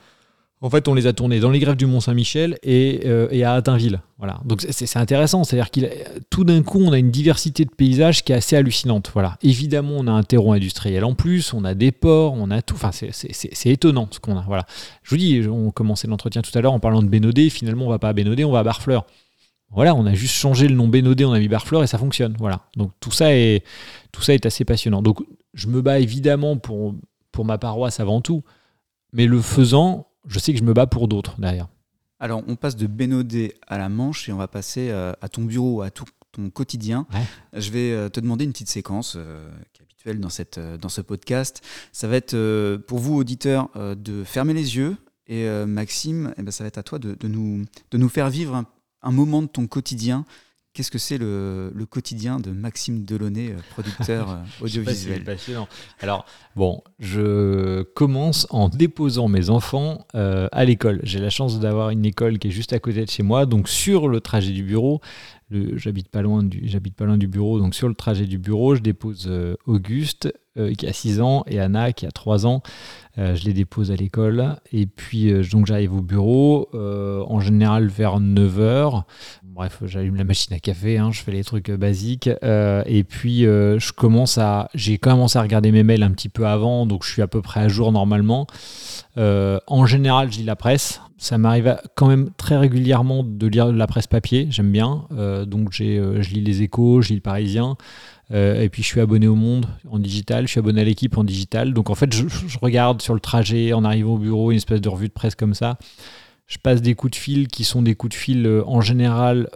En 0.64 0.70
fait, 0.70 0.87
on 0.87 0.95
les 0.95 1.09
a 1.09 1.12
tournées 1.12 1.41
dans 1.41 1.51
les 1.51 1.59
grèves 1.59 1.74
du 1.74 1.87
Mont-Saint-Michel 1.87 2.57
et, 2.62 3.01
euh, 3.05 3.45
à 3.45 3.55
Attainville. 3.55 4.01
Voilà. 4.18 4.41
Donc 4.45 4.64
c'est 4.70 4.97
intéressant, 4.97 5.43
c'est-à-dire 5.43 5.72
qu'il 5.72 5.91
tout 6.30 6.45
d'un 6.45 6.62
coup, 6.62 6.78
on 6.80 6.93
a 6.93 6.99
une 6.99 7.11
diversité 7.11 7.64
de 7.64 7.70
paysages 7.70 8.22
qui 8.22 8.30
est 8.30 8.37
assez 8.37 8.55
hallucinante. 8.55 9.11
Voilà. 9.12 9.37
Évidemment, 9.43 9.95
on 9.99 10.07
a 10.07 10.12
un 10.12 10.22
terreau 10.22 10.53
industriel 10.53 11.05
en 11.05 11.14
plus, 11.14 11.53
on 11.53 11.64
a 11.64 11.74
des 11.74 11.91
ports, 11.91 12.35
on 12.35 12.49
a 12.53 12.62
tout. 12.62 12.76
Enfin, 12.76 12.93
c'est 12.93 13.70
étonnant 13.70 14.07
ce 14.12 14.20
qu'on 14.20 14.37
a. 14.37 14.43
Voilà. 14.43 14.64
Je 15.03 15.11
vous 15.11 15.16
dis, 15.16 15.43
on 15.49 15.72
commençait 15.72 16.07
l'entretien 16.07 16.43
tout 16.43 16.57
à 16.57 16.61
l'heure 16.61 16.72
en 16.72 16.78
parlant 16.78 17.03
de 17.03 17.09
Bénodet. 17.09 17.51
Finalement, 17.51 17.87
on 17.87 17.91
va 17.91 17.99
pas 17.99 18.11
à 18.11 18.12
Bénodet, 18.12 18.45
on 18.45 18.53
va 18.53 18.61
à 18.61 18.62
Barfleur. 18.62 19.05
Voilà, 19.72 19.97
on 19.97 20.07
a 20.07 20.14
juste 20.14 20.35
changé 20.35 20.68
le 20.68 20.76
nom 20.76 20.87
Bénodet, 20.87 21.24
on 21.24 21.33
a 21.33 21.41
mis 21.41 21.49
Barfleur 21.49 21.83
et 21.83 21.89
ça 21.89 21.99
fonctionne. 21.99 22.37
Voilà. 22.39 22.61
Donc 22.76 22.93
tout 23.01 23.11
ça 23.11 23.35
est, 23.35 23.64
tout 24.12 24.22
ça 24.22 24.33
est 24.33 24.47
assez 24.47 24.64
passionnant. 24.64 25.03
Donc 25.03 25.18
je 25.55 25.66
me 25.66 25.83
bats 25.83 25.99
évidemment 25.99 26.57
pour 26.57 26.95
pour 27.33 27.45
ma 27.45 27.59
paroisse 27.59 27.99
avant 28.01 28.20
tout. 28.20 28.45
Mais 29.12 29.26
le 29.26 29.41
faisant, 29.41 30.09
je 30.26 30.39
sais 30.39 30.53
que 30.53 30.59
je 30.59 30.64
me 30.64 30.72
bats 30.72 30.87
pour 30.87 31.09
d'autres 31.09 31.41
derrière. 31.41 31.68
Alors, 32.20 32.45
on 32.47 32.55
passe 32.55 32.76
de 32.76 32.87
Bénodet 32.87 33.55
à 33.66 33.78
la 33.78 33.89
Manche 33.89 34.28
et 34.28 34.33
on 34.33 34.37
va 34.37 34.47
passer 34.47 34.91
euh, 34.91 35.12
à 35.20 35.28
ton 35.28 35.43
bureau, 35.43 35.83
à 35.83 35.91
tout 35.91 36.05
ton 36.30 36.49
quotidien. 36.51 37.07
Je 37.53 37.70
vais 37.72 37.93
euh, 37.93 38.09
te 38.09 38.20
demander 38.20 38.45
une 38.45 38.53
petite 38.53 38.70
séquence 38.70 39.16
euh, 39.16 39.51
qui 39.72 39.83
est 39.83 39.85
habituelle 39.85 40.20
dans, 40.20 40.30
cette, 40.30 40.59
dans 40.59 40.89
ce 40.89 41.01
podcast. 41.01 41.62
Ça 41.91 42.07
va 42.07 42.16
être 42.16 42.76
pour 42.87 43.01
vous, 43.01 43.16
auditeurs, 43.16 43.70
de 43.74 44.22
fermer 44.22 44.55
les 44.55 44.76
yeux. 44.76 44.97
Et 45.26 45.47
Maxime, 45.66 46.33
eh 46.39 46.43
ben, 46.43 46.51
ça 46.51 46.64
va 46.64 46.68
être 46.68 46.78
à 46.78 46.83
toi 46.83 46.99
de, 46.99 47.16
nous, 47.26 47.64
de 47.91 47.99
nous 47.99 48.09
faire 48.09 48.30
vivre 48.30 48.64
un 49.03 49.11
moment 49.11 49.43
de 49.43 49.47
ton 49.49 49.66
quotidien 49.66 50.24
Qu'est-ce 50.75 50.91
que 50.91 50.99
c'est 50.99 51.18
le, 51.18 51.70
quotidien 51.91 52.41
de 52.41 52.51
Maxime 52.51 53.05
Delaunay, 53.05 53.51
euh, 53.51 53.57
producteur 53.73 54.31
euh, 54.62 54.64
audiovisuel? 54.64 55.23
passionnant. 55.23 55.68
Alors, 56.01 56.25
bon, 56.57 56.83
je 56.99 57.83
commence 57.83 58.47
en 58.49 58.70
déposant 58.70 59.29
mes 59.29 59.51
enfants 59.51 60.07
euh, 60.14 60.49
à 60.51 60.64
l'école. 60.64 61.01
J'ai 61.03 61.18
la 61.18 61.29
chance 61.29 61.61
d'avoir 61.61 61.91
une 61.91 62.07
école 62.07 62.39
qui 62.39 62.49
est 62.49 62.53
juste 62.53 62.73
à 62.73 62.79
côté 62.79 63.05
de 63.05 63.11
chez 63.11 63.23
moi. 63.23 63.45
Donc, 63.45 63.68
sur 63.68 64.09
le 64.09 64.23
trajet 64.23 64.53
du 64.53 64.62
bureau, 64.62 65.03
j'habite 65.51 66.09
pas, 66.09 66.23
loin 66.23 66.43
du, 66.43 66.66
pas 66.97 67.05
loin 67.05 67.18
du 67.18 67.27
bureau. 67.27 67.59
Donc, 67.59 67.75
sur 67.75 67.89
le 67.89 67.95
trajet 67.95 68.25
du 68.25 68.39
bureau, 68.39 68.75
je 68.75 68.81
dépose 68.81 69.31
Auguste, 69.66 70.33
qui 70.79 70.87
a 70.87 70.93
6 70.95 71.20
ans, 71.20 71.45
et 71.49 71.61
Anna, 71.61 71.93
qui 71.93 72.07
a 72.07 72.11
3 72.11 72.47
ans. 72.47 72.62
Je 73.16 73.44
les 73.44 73.52
dépose 73.52 73.90
à 73.90 73.96
l'école. 73.96 74.56
Et 74.72 74.86
puis, 74.86 75.32
donc, 75.50 75.66
j'arrive 75.66 75.94
au 75.94 76.02
bureau, 76.02 76.68
en 76.72 77.40
général 77.40 77.88
vers 77.88 78.20
9 78.20 78.58
h 78.58 79.04
bref, 79.52 79.82
j'allume 79.84 80.16
la 80.16 80.24
machine 80.24 80.54
à 80.54 80.58
café, 80.58 80.98
hein, 80.98 81.10
je 81.12 81.20
fais 81.20 81.32
les 81.32 81.44
trucs 81.44 81.68
euh, 81.68 81.76
basiques. 81.76 82.28
Euh, 82.42 82.82
et 82.86 83.04
puis, 83.04 83.46
euh, 83.46 83.78
je 83.78 83.92
commence 83.92 84.38
à. 84.38 84.68
J'ai 84.74 84.98
commencé 84.98 85.38
à 85.38 85.42
regarder 85.42 85.72
mes 85.72 85.82
mails 85.82 86.02
un 86.02 86.10
petit 86.10 86.28
peu 86.28 86.46
avant, 86.46 86.86
donc 86.86 87.04
je 87.04 87.10
suis 87.10 87.22
à 87.22 87.26
peu 87.26 87.42
près 87.42 87.60
à 87.60 87.68
jour 87.68 87.92
normalement. 87.92 88.46
en 89.16 89.86
général, 89.86 90.32
je 90.32 90.38
lis 90.38 90.44
la 90.44 90.56
presse. 90.56 91.00
Ça 91.18 91.38
m'arrive 91.38 91.76
quand 91.94 92.08
même 92.08 92.30
très 92.36 92.56
régulièrement 92.56 93.22
de 93.22 93.46
lire 93.46 93.72
la 93.72 93.86
presse 93.86 94.08
papier, 94.08 94.48
j'aime 94.50 94.72
bien. 94.72 95.04
donc, 95.46 95.72
je 95.72 96.20
lis 96.20 96.40
les 96.40 96.62
échos, 96.62 97.00
je 97.02 97.10
lis 97.10 97.16
le 97.16 97.20
Parisien. 97.20 97.76
Et 98.33 98.68
puis 98.70 98.83
je 98.83 98.89
suis 98.89 99.01
abonné 99.01 99.26
au 99.26 99.35
Monde 99.35 99.66
en 99.91 99.99
digital, 99.99 100.47
je 100.47 100.53
suis 100.53 100.59
abonné 100.59 100.80
à 100.80 100.85
l'équipe 100.85 101.16
en 101.18 101.24
digital. 101.24 101.74
Donc 101.74 101.91
en 101.91 101.95
fait, 101.95 102.12
je, 102.14 102.24
regarde 102.61 103.03
sur 103.03 103.14
le 103.14 103.20
trajet 103.20 103.72
en 103.72 103.85
arrivant 103.85 104.14
au 104.14 104.18
bureau 104.18 104.51
une 104.51 104.57
espèce 104.57 104.80
de 104.80 104.89
revue 104.89 105.09
de 105.09 105.12
presse 105.12 105.35
comme 105.35 105.55
ça. 105.55 105.76
Je 106.47 106.59
passe 106.59 106.83
des 106.83 106.95
coups 106.95 107.12
de 107.12 107.16
fil 107.16 107.49
qui 107.49 107.64
sont 107.64 107.83
des 107.83 107.95
coups 107.95 108.14
de 108.14 108.18
fil 108.18 108.62
en 108.66 108.80
général 108.80 109.49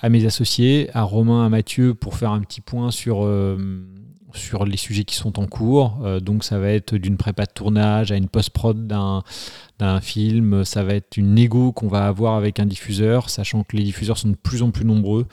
à 0.00 0.08
mes 0.08 0.26
associés, 0.26 0.90
à 0.94 1.02
Romain, 1.02 1.44
à 1.44 1.48
Mathieu, 1.48 1.94
pour 1.94 2.16
faire 2.16 2.30
un 2.32 2.40
petit 2.40 2.60
point 2.60 2.90
sur 2.90 3.26
sur 4.34 4.64
les 4.64 4.76
sujets 4.76 5.04
qui 5.04 5.16
sont 5.16 5.38
en 5.38 5.46
cours. 5.46 5.98
Euh, 6.02 6.20
donc 6.20 6.44
ça 6.44 6.58
va 6.58 6.70
être 6.70 6.96
d'une 6.96 7.16
prépa 7.16 7.44
de 7.44 7.52
tournage 7.52 8.12
à 8.12 8.16
une 8.16 8.28
post-prod 8.28 8.86
d'un, 8.86 9.22
film, 10.00 10.64
ça 10.64 10.82
va 10.82 10.94
être 10.94 11.16
une 11.16 11.34
négo 11.34 11.72
qu'on 11.72 11.86
va 11.86 12.06
avoir 12.06 12.34
avec 12.34 12.58
un 12.58 12.66
diffuseur, 12.66 13.30
sachant 13.30 13.62
que 13.62 13.76
les 13.76 13.84
diffuseurs 13.84 14.18
sont 14.18 14.30
de 14.30 14.36
plus 14.36 14.62
en 14.62 14.70
plus 14.72 14.84
nombreux. 14.84 15.26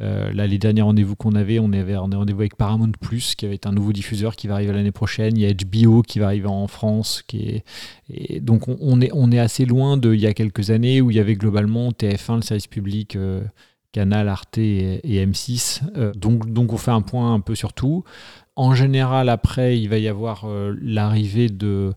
Euh, 0.00 0.32
là, 0.32 0.46
les 0.46 0.58
derniers 0.58 0.82
rendez-vous 0.82 1.16
qu'on 1.16 1.34
avait, 1.34 1.58
on 1.58 1.72
avait 1.72 1.96
rendez-vous 1.96 2.40
avec 2.40 2.56
Paramount 2.56 2.92
Plus, 3.00 3.34
qui 3.34 3.46
va 3.46 3.52
être 3.52 3.66
un 3.66 3.72
nouveau 3.72 3.92
diffuseur 3.92 4.36
qui 4.36 4.46
va 4.46 4.54
arriver 4.54 4.72
l'année 4.72 4.92
prochaine. 4.92 5.36
Il 5.36 5.42
y 5.42 5.46
a 5.46 5.52
HBO 5.52 6.02
qui 6.02 6.18
va 6.18 6.26
arriver 6.26 6.48
en 6.48 6.66
France. 6.68 7.24
Et 7.32 8.40
donc 8.40 8.68
on, 8.68 9.00
est, 9.00 9.38
assez 9.38 9.64
loin 9.64 9.96
de 9.96 10.14
il 10.14 10.20
y 10.20 10.26
a 10.26 10.34
quelques 10.34 10.70
années 10.70 11.00
où 11.00 11.10
il 11.10 11.16
y 11.16 11.20
avait 11.20 11.34
globalement 11.34 11.90
TF1, 11.90 12.36
le 12.36 12.42
service 12.42 12.66
public. 12.66 13.16
Euh, 13.16 13.42
Canal, 13.90 14.28
Arte 14.28 14.58
et, 14.58 15.00
M6. 15.02 15.80
donc, 16.14 16.52
donc 16.52 16.74
on 16.74 16.76
fait 16.76 16.90
un 16.90 17.00
point 17.00 17.32
un 17.32 17.40
peu 17.40 17.54
sur 17.54 17.72
tout. 17.72 18.04
En 18.58 18.74
général, 18.74 19.28
après, 19.28 19.78
il 19.78 19.88
va 19.88 19.98
y 19.98 20.08
avoir 20.08 20.42
euh, 20.44 20.76
l'arrivée 20.82 21.48
de 21.48 21.66
euh, 21.66 21.92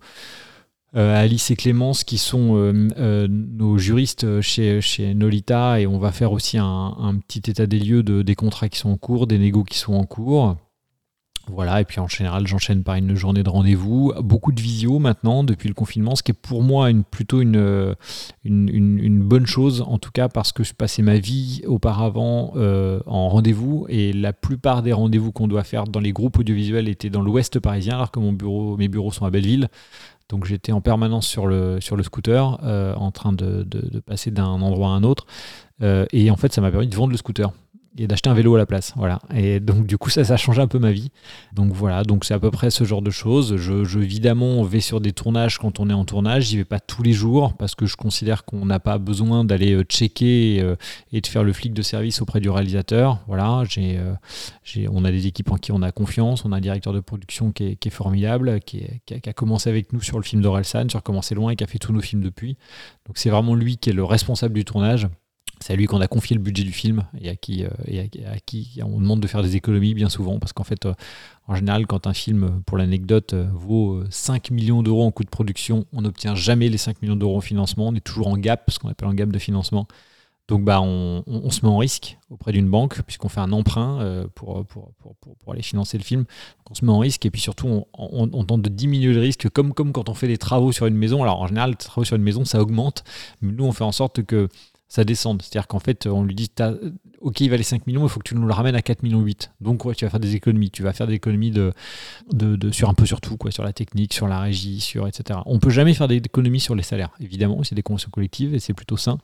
Alice 0.93 1.51
et 1.51 1.55
Clémence, 1.55 2.03
qui 2.03 2.17
sont 2.17 2.55
euh, 2.55 3.27
nos 3.29 3.77
juristes 3.77 4.41
chez, 4.41 5.13
Nolita, 5.13 5.79
et 5.79 5.87
on 5.87 5.99
va 5.99 6.11
faire 6.11 6.33
aussi 6.33 6.57
un, 6.57 7.15
petit 7.27 7.49
état 7.49 7.65
des 7.65 7.79
lieux 7.79 8.03
de, 8.03 8.21
des 8.21 8.35
contrats 8.35 8.69
qui 8.69 8.79
sont 8.79 8.89
en 8.89 8.97
cours, 8.97 9.27
des 9.27 9.37
négos 9.37 9.63
qui 9.63 9.77
sont 9.77 9.93
en 9.93 10.05
cours. 10.05 10.57
Voilà, 11.47 11.81
et 11.81 11.85
puis 11.85 11.99
en 11.99 12.07
général, 12.07 12.45
j'enchaîne 12.45 12.83
par 12.83 12.95
une 12.95 13.15
journée 13.15 13.43
de 13.43 13.49
rendez-vous. 13.49 14.13
Beaucoup 14.19 14.51
de 14.51 14.61
visio 14.61 14.99
maintenant, 14.99 15.43
depuis 15.43 15.67
le 15.67 15.73
confinement, 15.73 16.15
ce 16.15 16.23
qui 16.23 16.31
est 16.31 16.39
pour 16.39 16.61
moi 16.61 16.89
plutôt 17.09 17.41
une, 17.41 17.95
bonne 18.45 19.45
chose, 19.47 19.83
en 19.85 19.97
tout 19.97 20.11
cas 20.11 20.29
parce 20.29 20.51
que 20.51 20.63
je 20.63 20.73
passais 20.73 21.01
ma 21.01 21.17
vie 21.17 21.63
auparavant 21.65 22.53
euh, 22.55 23.01
en 23.07 23.27
rendez-vous, 23.27 23.85
et 23.89 24.13
la 24.13 24.33
plupart 24.33 24.83
des 24.83 24.93
rendez-vous 24.93 25.31
qu'on 25.31 25.47
doit 25.47 25.63
faire 25.63 25.85
dans 25.85 25.99
les 25.99 26.13
groupes 26.13 26.37
audiovisuels 26.37 26.87
étaient 26.87 27.09
dans 27.09 27.21
l'ouest 27.21 27.59
parisien, 27.59 27.95
alors 27.95 28.11
que 28.11 28.19
mon 28.19 28.33
bureau, 28.33 28.77
mes 28.77 28.87
bureaux 28.87 29.11
sont 29.11 29.25
à 29.25 29.31
Belleville. 29.31 29.67
Donc 30.31 30.45
j'étais 30.45 30.71
en 30.71 30.79
permanence 30.79 31.27
sur 31.27 31.45
le, 31.45 31.79
scooter, 31.81 32.57
euh, 32.63 32.95
en 32.95 33.11
train 33.11 33.33
de, 33.33 33.63
de, 33.63 33.99
passer 33.99 34.31
d'un 34.31 34.45
endroit 34.45 34.87
à 34.87 34.91
un 34.91 35.03
autre. 35.03 35.25
Euh, 35.83 36.05
et 36.13 36.31
en 36.31 36.37
fait, 36.37 36.53
ça 36.53 36.61
m'a 36.61 36.71
permis 36.71 36.87
de 36.87 36.95
vendre 36.95 37.11
le 37.11 37.17
scooter 37.17 37.51
et 37.97 38.07
d'acheter 38.07 38.29
un 38.29 38.33
vélo 38.33 38.55
à 38.55 38.57
la 38.57 38.65
place. 38.65 38.93
Voilà. 38.95 39.19
Et 39.35 39.59
donc, 39.59 39.85
du 39.85 39.97
coup, 39.97 40.09
ça, 40.09 40.23
ça 40.23 40.35
a 40.35 40.37
changé 40.37 40.61
un 40.61 40.67
peu 40.67 40.79
ma 40.79 40.91
vie. 40.91 41.11
Donc, 41.53 41.73
voilà. 41.73 42.03
Donc, 42.03 42.23
c'est 42.23 42.33
à 42.33 42.39
peu 42.39 42.51
près 42.51 42.71
ce 42.71 42.83
genre 42.83 43.01
de 43.01 43.11
choses. 43.11 43.57
Je, 43.57 43.83
je, 43.83 43.99
évidemment, 43.99 44.63
vais 44.63 44.79
sur 44.79 45.01
des 45.01 45.11
tournages 45.11 45.57
quand 45.57 45.79
on 45.79 45.89
est 45.89 45.93
en 45.93 46.05
tournage. 46.05 46.45
J'y 46.45 46.57
vais 46.57 46.65
pas 46.65 46.79
tous 46.79 47.03
les 47.03 47.11
jours 47.11 47.53
parce 47.53 47.75
que 47.75 47.85
je 47.85 47.97
considère 47.97 48.45
qu'on 48.45 48.65
n'a 48.65 48.79
pas 48.79 48.97
besoin 48.97 49.43
d'aller 49.43 49.73
euh, 49.73 49.83
checker 49.83 50.61
euh, 50.61 50.75
et, 51.11 51.21
de 51.21 51.27
faire 51.27 51.43
le 51.43 51.51
flic 51.51 51.73
de 51.73 51.81
service 51.81 52.21
auprès 52.21 52.39
du 52.39 52.49
réalisateur. 52.49 53.19
Voilà. 53.27 53.63
Euh, 53.77 54.13
j'ai, 54.63 54.87
on 54.89 55.03
a 55.03 55.11
des 55.11 55.27
équipes 55.27 55.51
en 55.51 55.57
qui 55.57 55.71
on 55.71 55.81
a 55.81 55.91
confiance. 55.91 56.45
On 56.45 56.53
a 56.53 56.57
un 56.57 56.61
directeur 56.61 56.93
de 56.93 57.01
production 57.01 57.51
qui 57.51 57.77
est, 57.81 57.89
formidable, 57.89 58.61
qui, 58.61 58.85
a, 59.11 59.33
commencé 59.33 59.69
avec 59.69 59.91
nous 59.91 60.01
sur 60.01 60.17
le 60.17 60.23
film 60.23 60.41
d'Orelsan, 60.41 60.87
sur 60.89 61.03
Commencer 61.03 61.35
loin 61.35 61.51
et 61.51 61.55
qui 61.55 61.63
a 61.63 61.67
fait 61.67 61.79
tous 61.79 61.91
nos 61.91 62.01
films 62.01 62.21
depuis. 62.21 62.55
Donc, 63.05 63.17
c'est 63.17 63.29
vraiment 63.29 63.55
lui 63.55 63.77
qui 63.77 63.89
est 63.89 63.93
le 63.93 64.05
responsable 64.05 64.53
du 64.53 64.63
tournage. 64.63 65.07
C'est 65.61 65.73
à 65.73 65.75
lui 65.75 65.85
qu'on 65.85 66.01
a 66.01 66.07
confié 66.07 66.35
le 66.35 66.41
budget 66.41 66.63
du 66.63 66.71
film 66.71 67.03
et 67.19 67.29
à 67.29 67.35
qui, 67.35 67.63
euh, 67.63 67.69
et 67.85 67.99
à, 67.99 68.39
qui 68.39 68.79
on 68.83 68.99
demande 68.99 69.19
de 69.19 69.27
faire 69.27 69.43
des 69.43 69.55
économies 69.55 69.93
bien 69.93 70.09
souvent 70.09 70.39
parce 70.39 70.53
qu'en 70.53 70.63
fait, 70.63 70.87
euh, 70.87 70.93
en 71.47 71.55
général, 71.55 71.85
quand 71.85 72.07
un 72.07 72.13
film, 72.13 72.63
pour 72.65 72.79
l'anecdote, 72.79 73.33
euh, 73.33 73.47
vaut 73.53 74.01
5 74.09 74.49
millions 74.49 74.81
d'euros 74.81 75.03
en 75.03 75.11
coût 75.11 75.23
de 75.23 75.29
production, 75.29 75.85
on 75.93 76.01
n'obtient 76.01 76.33
jamais 76.33 76.67
les 76.67 76.79
5 76.79 77.03
millions 77.03 77.15
d'euros 77.15 77.37
en 77.37 77.41
financement. 77.41 77.89
On 77.89 77.95
est 77.95 78.03
toujours 78.03 78.27
en 78.27 78.37
gap, 78.37 78.71
ce 78.71 78.79
qu'on 78.79 78.89
appelle 78.89 79.07
un 79.07 79.13
gap 79.13 79.29
de 79.29 79.37
financement. 79.37 79.87
Donc 80.47 80.65
bah, 80.65 80.81
on, 80.81 81.49
se 81.49 81.65
met 81.65 81.71
en 81.71 81.77
risque 81.77 82.17
auprès 82.29 82.51
d'une 82.51 82.67
banque 82.67 83.03
puisqu'on 83.03 83.29
fait 83.29 83.39
un 83.39 83.53
emprunt 83.53 84.25
pour, 84.35 84.65
pour, 84.65 84.91
pour, 84.99 85.15
pour, 85.15 85.53
aller 85.53 85.61
financer 85.61 85.97
le 85.97 86.03
film. 86.03 86.25
On 86.69 86.73
se 86.73 86.83
met 86.83 86.91
en 86.91 86.99
risque 86.99 87.25
et 87.25 87.31
puis 87.31 87.39
surtout 87.39 87.67
on, 87.67 87.85
on, 87.93 88.43
tente 88.43 88.61
de 88.61 88.67
diminuer 88.67 89.13
le 89.13 89.21
risque 89.21 89.47
comme, 89.49 89.73
comme 89.73 89.93
quand 89.93 90.09
on 90.09 90.13
fait 90.13 90.27
des 90.27 90.37
travaux 90.37 90.73
sur 90.73 90.87
une 90.87 90.97
maison. 90.97 91.23
Alors 91.23 91.39
en 91.39 91.47
général, 91.47 91.69
les 91.69 91.75
travaux 91.77 92.03
sur 92.03 92.17
une 92.17 92.23
maison, 92.23 92.43
ça 92.43 92.59
augmente. 92.61 93.05
Mais 93.41 93.53
nous, 93.53 93.63
on 93.63 93.71
fait 93.71 93.85
en 93.85 93.93
sorte 93.93 94.23
que 94.23 94.49
ça 94.91 95.05
descende. 95.05 95.41
C'est-à-dire 95.41 95.69
qu'en 95.69 95.79
fait, 95.79 96.05
on 96.05 96.25
lui 96.25 96.35
dit 96.35 96.51
ok, 97.21 97.39
il 97.39 97.49
valait 97.49 97.63
5 97.63 97.87
millions, 97.87 98.03
il 98.03 98.09
faut 98.09 98.19
que 98.19 98.27
tu 98.27 98.35
nous 98.35 98.45
le 98.45 98.51
ramènes 98.51 98.75
à 98.75 98.81
4 98.81 99.03
millions 99.03 99.21
8. 99.21 99.53
Donc, 99.61 99.83
tu 99.95 100.03
vas 100.03 100.11
faire 100.11 100.19
des 100.19 100.35
économies. 100.35 100.69
Tu 100.69 100.83
vas 100.83 100.91
faire 100.91 101.07
des 101.07 101.13
économies 101.13 101.51
de, 101.51 101.71
sur 102.71 102.89
un 102.89 102.93
peu 102.93 103.05
sur 103.05 103.21
tout, 103.21 103.37
quoi, 103.37 103.51
sur 103.51 103.63
la 103.63 103.71
technique, 103.71 104.13
sur 104.13 104.27
la 104.27 104.41
régie, 104.41 104.81
sur 104.81 105.07
etc. 105.07 105.39
On 105.45 105.59
peut 105.59 105.69
jamais 105.69 105.93
faire 105.93 106.09
des 106.09 106.17
économies 106.17 106.59
sur 106.59 106.75
les 106.75 106.83
salaires. 106.83 107.11
Évidemment, 107.21 107.63
c'est 107.63 107.73
des 107.73 107.83
conventions 107.83 108.09
collectives 108.11 108.53
et 108.53 108.59
c'est 108.59 108.73
plutôt 108.73 108.97
sain. 108.97 109.17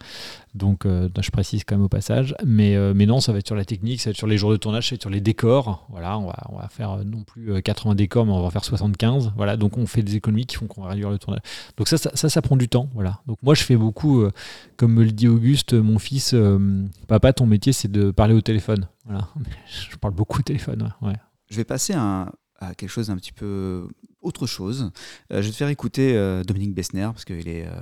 Donc, 0.56 0.86
euh, 0.86 1.10
je 1.20 1.32
précise 1.32 1.66
quand 1.66 1.76
même 1.76 1.84
au 1.84 1.90
passage. 1.90 2.34
Mais, 2.46 2.78
euh, 2.78 2.94
mais 2.96 3.06
non, 3.06 3.20
ça 3.20 3.34
va 3.34 3.40
être 3.40 3.48
sur 3.48 3.56
la 3.56 3.66
technique, 3.66 4.00
ça 4.00 4.10
va 4.10 4.12
être 4.12 4.18
sur 4.18 4.28
les 4.28 4.38
jours 4.38 4.52
de 4.52 4.58
tournage, 4.58 4.88
ça 4.88 4.92
va 4.92 4.96
être 4.96 5.02
sur 5.02 5.10
les 5.10 5.22
décors. 5.22 5.86
Voilà, 5.90 6.18
on 6.18 6.28
va, 6.28 6.70
faire 6.70 6.92
euh, 6.92 7.04
non 7.04 7.24
plus 7.24 7.62
80 7.62 7.96
décors, 7.96 8.26
mais 8.26 8.32
on 8.32 8.42
va 8.42 8.52
faire 8.52 8.64
75. 8.64 9.34
Voilà, 9.36 9.58
donc 9.58 9.78
on 9.78 9.86
fait 9.86 10.02
des 10.02 10.16
économies 10.16 10.46
qui 10.46 10.56
font 10.56 10.68
qu'on 10.68 10.84
va 10.84 10.92
réduire 10.92 11.10
le 11.10 11.18
tournage. 11.18 11.42
Donc 11.76 11.90
ça, 11.90 11.98
ça, 11.98 12.30
ça, 12.30 12.42
prend 12.42 12.56
du 12.56 12.70
temps. 12.70 12.88
Voilà. 12.94 13.20
Donc 13.28 13.40
moi, 13.44 13.54
je 13.54 13.64
fais 13.64 13.76
beaucoup, 13.76 14.24
comme 14.78 14.94
me 14.94 15.04
le 15.04 15.12
dit 15.12 15.28
Auguste, 15.28 15.57
mon 15.74 16.00
fils, 16.00 16.36
papa, 17.08 17.34
ton 17.34 17.46
métier, 17.46 17.74
c'est 17.74 17.92
de 17.92 18.12
parler 18.12 18.34
au 18.34 18.42
téléphone. 18.42 18.88
Voilà. 19.06 19.28
Je 19.90 19.96
parle 19.98 20.14
beaucoup 20.14 20.40
au 20.40 20.44
téléphone. 20.44 20.94
Ouais. 21.02 21.16
Je 21.50 21.56
vais 21.56 21.64
passer 21.64 21.94
à, 21.94 22.32
quelque 22.76 22.90
chose 22.90 23.08
d'un 23.08 23.18
petit 23.18 23.32
peu 23.32 23.88
autre 24.22 24.48
chose. 24.48 24.92
Euh, 25.32 25.42
je 25.42 25.48
vais 25.48 25.52
te 25.52 25.56
faire 25.56 25.70
écouter 25.70 26.16
euh, 26.16 26.44
Dominique 26.44 26.74
Bessner 26.74 27.04
parce 27.14 27.24
qu'il 27.24 27.48
est, 27.48 27.66
euh, 27.66 27.80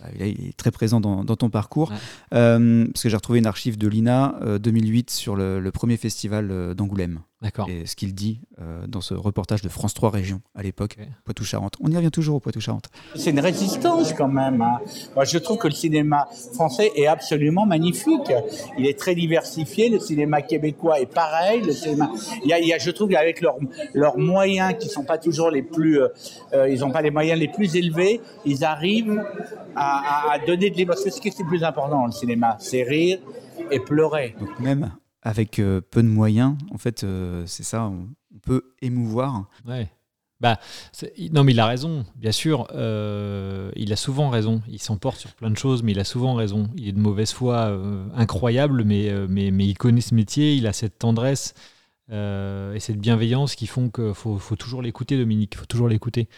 bah, 0.00 0.08
il 0.26 0.48
est 0.48 0.56
très 0.56 0.70
présent 0.70 1.00
dans, 1.00 1.24
ton 1.24 1.50
parcours. 1.50 1.92
parce 2.30 3.02
que 3.02 3.08
j'ai 3.08 3.16
retrouvé 3.16 3.38
une 3.38 3.46
archive 3.46 3.78
de 3.78 3.88
l'INA 3.88 4.38
2008 4.60 5.10
sur 5.10 5.36
le 5.36 5.70
premier 5.70 5.96
festival 5.96 6.74
d'Angoulême. 6.74 7.20
Et 7.68 7.86
ce 7.86 7.94
qu'il 7.96 8.14
dit 8.14 8.40
euh, 8.60 8.86
dans 8.86 9.02
ce 9.02 9.12
reportage 9.12 9.60
de 9.60 9.68
France 9.68 9.92
3 9.92 10.10
Régions 10.10 10.40
à 10.54 10.62
l'époque, 10.62 10.96
Poitou-Charentes. 11.24 11.74
On 11.80 11.90
y 11.90 11.96
revient 11.96 12.10
toujours 12.10 12.36
au 12.36 12.40
Poitou-Charentes. 12.40 12.88
C'est 13.14 13.30
une 13.30 13.40
résistance 13.40 14.14
quand 14.14 14.28
même. 14.28 14.62
Hein. 14.62 14.80
Moi, 15.14 15.24
je 15.24 15.36
trouve 15.36 15.58
que 15.58 15.68
le 15.68 15.74
cinéma 15.74 16.28
français 16.54 16.92
est 16.96 17.06
absolument 17.06 17.66
magnifique. 17.66 18.32
Il 18.78 18.86
est 18.86 18.98
très 18.98 19.14
diversifié. 19.14 19.90
Le 19.90 20.00
cinéma 20.00 20.40
québécois 20.40 21.00
est 21.00 21.12
pareil. 21.12 21.60
Le 21.60 21.72
cinéma, 21.72 22.10
il 22.42 22.48
y 22.48 22.72
a, 22.72 22.78
je 22.78 22.90
trouve 22.90 23.10
qu'avec 23.10 23.42
leurs 23.92 24.18
moyens 24.18 24.74
qui 24.78 24.88
sont 24.88 25.04
pas 25.04 25.18
toujours 25.18 25.50
les 25.50 25.62
plus, 25.62 26.00
euh, 26.00 26.08
euh, 26.54 26.68
ils 26.70 26.80
n'ont 26.80 26.90
pas 26.90 27.02
les 27.02 27.10
moyens 27.10 27.38
les 27.38 27.48
plus 27.48 27.76
élevés, 27.76 28.20
ils 28.46 28.64
arrivent 28.64 29.22
à, 29.74 30.32
à 30.32 30.38
donner 30.38 30.70
de 30.70 30.76
l'émotion. 30.76 31.10
Ce 31.10 31.20
qui 31.20 31.28
est 31.28 31.38
le 31.38 31.46
plus 31.46 31.62
important 31.62 31.98
dans 31.98 32.06
le 32.06 32.12
cinéma, 32.12 32.56
c'est 32.60 32.82
rire 32.82 33.18
et 33.70 33.80
pleurer. 33.80 34.34
Donc 34.40 34.58
même 34.58 34.90
avec 35.26 35.58
euh, 35.58 35.80
peu 35.80 36.04
de 36.04 36.08
moyens, 36.08 36.54
en 36.70 36.78
fait, 36.78 37.02
euh, 37.02 37.42
c'est 37.46 37.64
ça, 37.64 37.86
on, 37.86 38.06
peut 38.42 38.62
émouvoir. 38.80 39.46
Ouais. 39.66 39.90
Bah, 40.38 40.60
non, 41.32 41.42
mais 41.42 41.50
il 41.50 41.58
a 41.58 41.66
raison, 41.66 42.04
bien 42.14 42.30
sûr. 42.30 42.68
Euh, 42.72 43.72
il 43.74 43.92
a 43.92 43.96
souvent 43.96 44.28
raison. 44.28 44.62
Il 44.68 44.80
s'emporte 44.80 45.18
sur 45.18 45.32
plein 45.32 45.50
de 45.50 45.56
choses, 45.56 45.82
mais 45.82 45.92
il 45.92 45.98
a 45.98 46.04
souvent 46.04 46.34
raison. 46.34 46.68
Il 46.76 46.86
est 46.86 46.92
de 46.92 47.00
mauvaise 47.00 47.32
foi 47.32 47.76
incroyable, 48.14 48.84
mais, 48.84 49.10
mais, 49.28 49.50
mais, 49.50 49.66
il 49.66 49.74
connaît 49.74 50.02
ce 50.02 50.14
métier, 50.14 50.54
il 50.54 50.66
a 50.68 50.72
cette 50.72 50.98
tendresse 50.98 51.54
et 52.12 52.78
cette 52.78 52.98
bienveillance 52.98 53.56
qui 53.56 53.66
font 53.66 53.88
qu'il 53.88 54.14
faut, 54.14 54.38
faut, 54.38 54.56
toujours 54.56 54.82
l'écouter, 54.82 55.16
Dominique. 55.16 55.54
Il 55.54 55.58
faut 55.58 55.66
toujours 55.66 55.88
l'écouter 55.88 56.28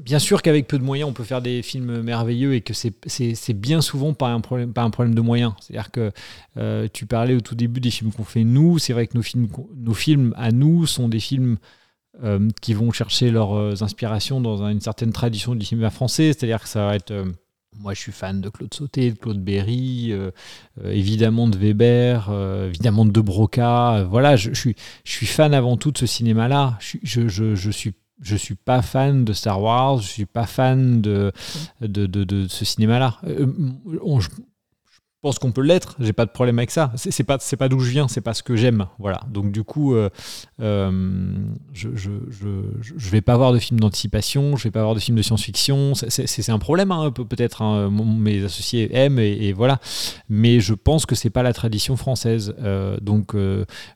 bien 0.00 0.18
sûr 0.18 0.42
qu'avec 0.42 0.66
peu 0.66 0.78
de 0.78 0.84
moyens, 0.84 1.08
on 1.08 1.12
peut 1.12 1.24
faire 1.24 1.42
des 1.42 1.62
films 1.62 2.02
merveilleux 2.02 2.54
et 2.54 2.60
que 2.60 2.72
c'est 2.74 3.52
bien 3.52 3.80
souvent 3.80 4.14
pas 4.14 4.28
un 4.28 4.40
problème, 4.40 4.72
pas 4.72 4.82
un 4.82 4.90
problème 4.90 5.14
de 5.14 5.20
moyens. 5.20 5.52
C'est-à-dire 5.60 5.90
que 5.90 6.10
euh, 6.56 6.88
tu 6.92 7.06
parlais 7.06 7.34
au 7.34 7.40
tout 7.40 7.54
début 7.54 7.80
des 7.80 7.90
films 7.90 8.12
qu'on 8.12 8.24
fait 8.24 8.44
nous. 8.44 8.78
C'est 8.78 8.92
vrai 8.92 9.06
que 9.06 9.16
nos 9.16 9.22
films, 9.22 9.48
nos 9.76 9.94
films 9.94 10.34
à 10.36 10.50
nous 10.52 10.86
sont 10.86 11.08
des 11.08 11.20
films 11.20 11.58
euh, 12.24 12.48
qui 12.60 12.74
vont 12.74 12.90
chercher 12.90 13.30
leurs 13.30 13.54
euh, 13.54 13.74
inspirations 13.82 14.40
dans 14.40 14.64
une 14.66 14.80
certaine 14.80 15.12
tradition 15.12 15.54
du 15.54 15.64
cinéma 15.64 15.90
français. 15.90 16.32
C'est-à-dire 16.32 16.62
que 16.62 16.68
ça 16.68 16.86
va 16.86 16.96
être. 16.96 17.12
moi, 17.78 17.94
je 17.94 18.00
suis 18.00 18.12
fan 18.12 18.40
de 18.40 18.48
Claude 18.48 18.72
Sauté, 18.72 19.12
de 19.12 19.18
Claude 19.18 19.42
Berry, 19.42 20.12
évidemment 20.84 21.46
de 21.46 21.56
Weber, 21.56 22.30
évidemment 22.66 23.04
de 23.04 23.20
Broca. 23.20 24.04
voilà, 24.04 24.36
je, 24.36 24.52
suis, 24.52 24.74
je 25.04 25.12
suis 25.12 25.26
fan 25.26 25.54
avant 25.54 25.76
tout 25.76 25.92
de 25.92 25.98
ce 25.98 26.06
cinéma-là. 26.06 26.78
Je, 26.80 27.28
je, 27.28 27.54
je, 27.54 27.70
suis 27.70 27.94
je 28.20 28.36
suis 28.36 28.54
pas 28.54 28.82
fan 28.82 29.24
de 29.24 29.32
Star 29.32 29.60
Wars, 29.60 29.98
je 29.98 30.08
suis 30.08 30.26
pas 30.26 30.46
fan 30.46 31.00
de, 31.00 31.32
de, 31.80 32.06
de, 32.06 32.48
ce 32.48 32.64
cinéma-là. 32.64 33.18
Euh, 33.26 33.46
pense 35.22 35.38
qu'on 35.38 35.52
peut 35.52 35.60
l'être, 35.60 35.96
j'ai 36.00 36.12
pas 36.12 36.24
de 36.24 36.30
problème 36.30 36.58
avec 36.58 36.70
ça. 36.70 36.92
C'est 36.96 37.24
pas 37.24 37.38
pas 37.58 37.68
d'où 37.68 37.80
je 37.80 37.90
viens, 37.90 38.08
c'est 38.08 38.22
pas 38.22 38.32
ce 38.32 38.42
que 38.42 38.56
j'aime, 38.56 38.86
voilà. 38.98 39.20
Donc 39.28 39.52
du 39.52 39.64
coup, 39.64 39.94
euh, 39.94 40.08
euh, 40.62 41.34
je, 41.74 41.90
je, 41.94 42.10
je, 42.80 43.10
vais 43.10 43.20
pas 43.20 43.34
avoir 43.34 43.52
de 43.52 43.58
films 43.58 43.80
d'anticipation, 43.80 44.56
je 44.56 44.64
vais 44.64 44.70
pas 44.70 44.80
avoir 44.80 44.94
de 44.94 45.00
films 45.00 45.18
de 45.18 45.22
science-fiction. 45.22 45.92
C'est 45.94 46.50
un 46.50 46.58
problème, 46.58 46.90
hein, 46.90 47.10
peut-être. 47.10 47.60
Hein, 47.60 47.90
mes 47.90 48.44
associés 48.44 48.96
aiment 48.96 49.18
et, 49.18 49.52
voilà. 49.52 49.78
Mais 50.30 50.60
je 50.60 50.72
pense 50.72 51.04
que 51.04 51.14
c'est 51.14 51.30
pas 51.30 51.42
la 51.42 51.52
tradition 51.52 51.96
française. 51.96 52.54
Euh, 52.62 52.96
donc 53.02 53.34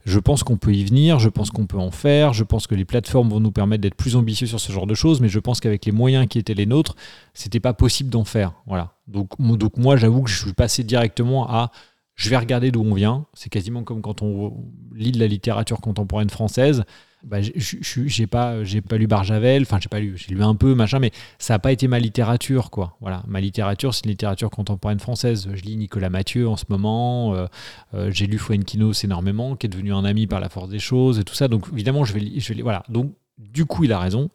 je 0.05 0.19
pense 0.19 0.43
qu'on 0.43 0.59
peut 0.59 0.75
y 0.75 0.85
venir, 0.85 1.19
je 1.19 1.31
pense 1.31 1.51
qu'on 1.51 1.67
peut 1.67 1.79
en 1.79 1.91
faire, 1.91 2.35
je 2.35 2.45
pense 2.45 2.67
que 2.67 2.75
les 2.75 2.85
plateformes 2.85 3.31
vont 3.31 3.41
nous 3.41 3.53
permettre 3.53 3.81
d'être 3.81 3.95
plus 3.95 4.17
ambitieux 4.17 4.47
sur 4.47 4.61
ce 4.61 4.73
genre 4.73 4.87
de 4.87 4.95
choses. 4.95 5.21
Mais 5.21 5.29
je 5.29 5.39
pense 5.39 5.61
qu'avec 5.61 5.87
les 5.87 5.93
moyens 5.93 6.27
qui 6.29 6.39
étaient 6.39 6.55
les 6.55 6.67
nôtres, 6.67 6.97
c'était 7.33 7.61
pas 7.61 7.73
possible 7.73 8.11
d'en 8.11 8.25
faire, 8.25 8.53
voilà. 8.67 8.93
Donc, 9.07 9.31
donc 9.39 9.77
moi, 9.77 9.97
j'avoue 9.97 10.23
que 10.23 10.31
je 10.31 10.41
suis 10.43 10.53
passé 10.53 10.85
directement 10.85 11.49
à 11.49 11.71
je 12.15 12.31
vais 12.31 12.37
regarder 12.37 12.71
d'où 12.71 12.83
on 12.83 12.95
vient. 12.95 13.27
C'est 13.35 13.51
quasiment 13.51 13.83
comme 13.83 14.01
quand 14.01 14.23
on 14.23 14.65
lit 14.95 15.13
de 15.13 15.19
la 15.19 15.27
littérature 15.27 15.81
contemporaine 15.81 16.31
française. 16.31 16.85
Bah, 17.25 17.39
j'ai 17.41 18.27
pas, 18.27 18.57
pas 18.87 18.97
lu 18.99 19.07
Barjavel, 19.07 19.63
enfin 19.63 19.79
j'ai 19.81 19.89
pas 19.89 19.99
lu, 19.99 20.15
j'ai 20.19 20.35
lu 20.35 20.43
un 20.43 20.55
peu 20.55 20.75
machin, 20.75 20.99
mais 20.99 21.11
ça 21.39 21.55
n'a 21.55 21.59
pas 21.59 21.73
été 21.73 21.89
ma 21.89 21.99
littérature 21.99 22.71
quoi. 22.71 22.99
Voilà, 23.01 23.23
ma 23.27 23.41
littérature 23.41 23.95
c'est 23.95 24.05
littérature 24.05 24.51
contemporaine 24.51 25.01
française. 25.01 25.49
Je 25.55 25.63
lis 25.63 25.77
Nicolas 25.79 26.11
Mathieu 26.11 26.47
en 26.47 26.59
ce 26.59 26.67
moment, 26.69 27.35
euh, 27.35 27.47
euh, 27.95 28.11
j'ai 28.13 28.27
lu 28.27 28.37
Fuenquinos 28.37 29.05
énormément, 29.05 29.57
qui 29.57 29.67
est 29.67 29.71
devenu 29.71 29.95
un 29.95 30.05
ami 30.05 30.27
par 30.27 30.39
la 30.39 30.51
force 30.51 30.69
des 30.69 30.79
choses 30.79 31.19
et 31.19 31.25
tout 31.25 31.35
ça. 31.35 31.49
Donc 31.49 31.67
évidemment 31.73 32.05
je 32.05 32.13
vais, 32.13 32.39
je 32.39 32.53
vais, 32.53 32.61
voilà. 32.61 32.83
Donc 32.91 33.15
du 33.39 33.65
coup 33.65 33.85
il 33.85 33.93
a 33.95 33.99
raison. 33.99 34.29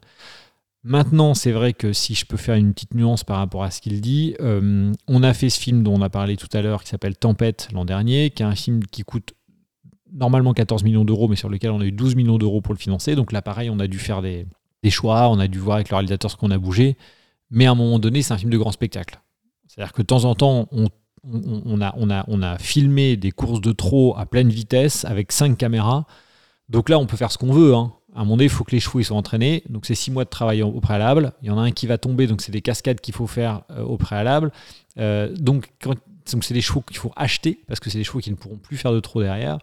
Maintenant, 0.83 1.33
c'est 1.33 1.51
vrai 1.51 1.73
que 1.73 1.91
si 1.91 2.15
je 2.15 2.25
peux 2.25 2.37
faire 2.37 2.55
une 2.55 2.73
petite 2.73 2.93
nuance 2.93 3.25
par 3.25 3.37
rapport 3.37 3.63
à 3.63 3.71
ce 3.71 3.81
qu'il 3.81 3.99
dit, 3.99 4.35
euh, 4.39 4.93
on 5.07 5.23
a 5.23 5.33
fait 5.33 5.49
ce 5.49 5.59
film 5.59 5.83
dont 5.83 5.95
on 5.95 6.01
a 6.01 6.09
parlé 6.09 6.37
tout 6.37 6.47
à 6.53 6.61
l'heure 6.61 6.83
qui 6.83 6.89
s'appelle 6.89 7.17
Tempête 7.17 7.67
l'an 7.73 7.83
dernier, 7.83 8.29
qui 8.29 8.43
est 8.43 8.45
un 8.45 8.55
film 8.55 8.85
qui 8.85 9.03
coûte 9.03 9.33
normalement 10.11 10.53
14 10.53 10.83
millions 10.83 11.03
d'euros, 11.03 11.27
mais 11.27 11.35
sur 11.35 11.49
lequel 11.49 11.71
on 11.71 11.81
a 11.81 11.85
eu 11.85 11.91
12 11.91 12.15
millions 12.15 12.37
d'euros 12.37 12.61
pour 12.61 12.73
le 12.73 12.79
financer. 12.79 13.15
Donc 13.15 13.33
là, 13.33 13.41
pareil, 13.41 13.69
on 13.69 13.79
a 13.79 13.87
dû 13.87 13.99
faire 13.99 14.21
des, 14.21 14.47
choix, 14.89 15.29
on 15.29 15.39
a 15.39 15.47
dû 15.49 15.59
voir 15.59 15.75
avec 15.75 15.89
le 15.89 15.95
réalisateur 15.95 16.31
ce 16.31 16.37
qu'on 16.37 16.51
a 16.51 16.57
bougé. 16.57 16.97
Mais 17.51 17.65
à 17.65 17.71
un 17.71 17.75
moment 17.75 17.99
donné, 17.99 18.21
c'est 18.21 18.33
un 18.33 18.37
film 18.37 18.51
de 18.51 18.57
grand 18.57 18.71
spectacle. 18.71 19.19
C'est-à-dire 19.67 19.91
que 19.91 20.01
de 20.01 20.07
temps 20.07 20.23
en 20.23 20.33
temps, 20.33 20.69
on, 20.71 21.81
a, 22.41 22.57
filmé 22.57 23.17
des 23.17 23.31
courses 23.31 23.59
de 23.59 23.73
trot 23.73 24.15
à 24.17 24.25
pleine 24.25 24.49
vitesse 24.49 25.03
avec 25.03 25.33
5 25.33 25.57
caméras. 25.57 26.05
Donc 26.69 26.87
là, 26.87 26.99
on 26.99 27.05
peut 27.05 27.17
faire 27.17 27.31
ce 27.31 27.37
qu'on 27.37 27.51
veut. 27.51 27.75
Hein 27.75 27.91
à 28.15 28.19
un 28.19 28.23
moment 28.23 28.37
donné, 28.37 28.45
il 28.45 28.49
faut 28.49 28.63
que 28.63 28.71
les 28.71 28.79
chevaux 28.79 29.01
soient 29.01 29.17
entraînés. 29.17 29.63
Donc, 29.69 29.85
c'est 29.85 29.95
six 29.95 30.11
mois 30.11 30.25
de 30.25 30.29
travail 30.29 30.63
au 30.63 30.79
préalable. 30.79 31.33
Il 31.41 31.47
y 31.47 31.51
en 31.51 31.57
a 31.57 31.61
un 31.61 31.71
qui 31.71 31.87
va 31.87 31.97
tomber, 31.97 32.27
donc 32.27 32.41
c'est 32.41 32.51
des 32.51 32.61
cascades 32.61 32.99
qu'il 32.99 33.13
faut 33.13 33.27
faire 33.27 33.61
euh, 33.71 33.83
au 33.83 33.97
préalable. 33.97 34.51
Euh, 34.97 35.33
donc, 35.35 35.69
c'est 36.25 36.53
des 36.53 36.61
chevaux 36.61 36.81
qu'il 36.81 36.97
faut 36.97 37.11
acheter 37.15 37.59
parce 37.67 37.79
que 37.79 37.89
c'est 37.89 37.97
des 37.97 38.03
chevaux 38.03 38.19
qui 38.19 38.31
ne 38.31 38.35
pourront 38.35 38.57
plus 38.57 38.77
faire 38.77 38.91
de 38.91 38.99
trop 38.99 39.21
derrière. 39.21 39.59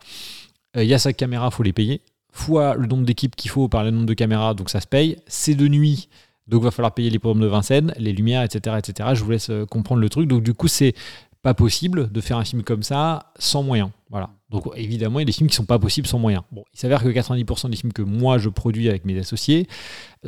Euh, 0.77 0.85
il 0.85 0.89
y 0.89 0.95
a 0.95 0.99
sa 0.99 1.13
caméra, 1.13 1.49
il 1.51 1.55
faut 1.55 1.63
les 1.63 1.73
payer. 1.73 2.03
Fois 2.33 2.75
le 2.75 2.87
nombre 2.87 3.05
d'équipes 3.05 3.35
qu'il 3.35 3.51
faut 3.51 3.69
par 3.69 3.83
le 3.83 3.91
nombre 3.91 4.07
de 4.07 4.15
caméras, 4.15 4.55
donc 4.55 4.71
ça 4.71 4.81
se 4.81 4.87
paye. 4.87 5.17
C'est 5.27 5.55
de 5.55 5.69
nuit, 5.69 6.09
donc 6.47 6.61
il 6.63 6.65
va 6.65 6.71
falloir 6.71 6.93
payer 6.93 7.11
les 7.11 7.19
programmes 7.19 7.43
de 7.43 7.47
Vincennes, 7.47 7.95
les 7.99 8.13
lumières, 8.13 8.43
etc., 8.43 8.77
etc. 8.79 9.11
Je 9.15 9.25
vous 9.25 9.31
laisse 9.31 9.51
comprendre 9.71 10.01
le 10.01 10.09
truc. 10.09 10.29
Donc, 10.29 10.43
du 10.43 10.55
coup, 10.55 10.69
c'est 10.69 10.95
pas 11.43 11.55
possible 11.55 12.13
de 12.13 12.21
faire 12.21 12.37
un 12.37 12.45
film 12.45 12.63
comme 12.63 12.83
ça 12.83 13.33
sans 13.39 13.63
moyens. 13.63 13.91
Voilà. 14.11 14.31
Donc 14.51 14.69
évidemment, 14.77 15.19
il 15.19 15.23
y 15.23 15.25
a 15.25 15.27
des 15.27 15.33
films 15.33 15.49
qui 15.49 15.57
sont 15.57 15.65
pas 15.65 15.79
possibles 15.79 16.07
sans 16.07 16.21
moyens. 16.21 16.45
Bon, 16.53 16.63
il 16.73 16.79
s'avère 16.79 17.03
que 17.03 17.09
90% 17.09 17.71
des 17.71 17.77
films 17.77 17.93
que 17.93 18.03
moi 18.03 18.39
je 18.39 18.49
produis 18.49 18.89
avec 18.89 19.05
mes 19.05 19.19
associés 19.19 19.67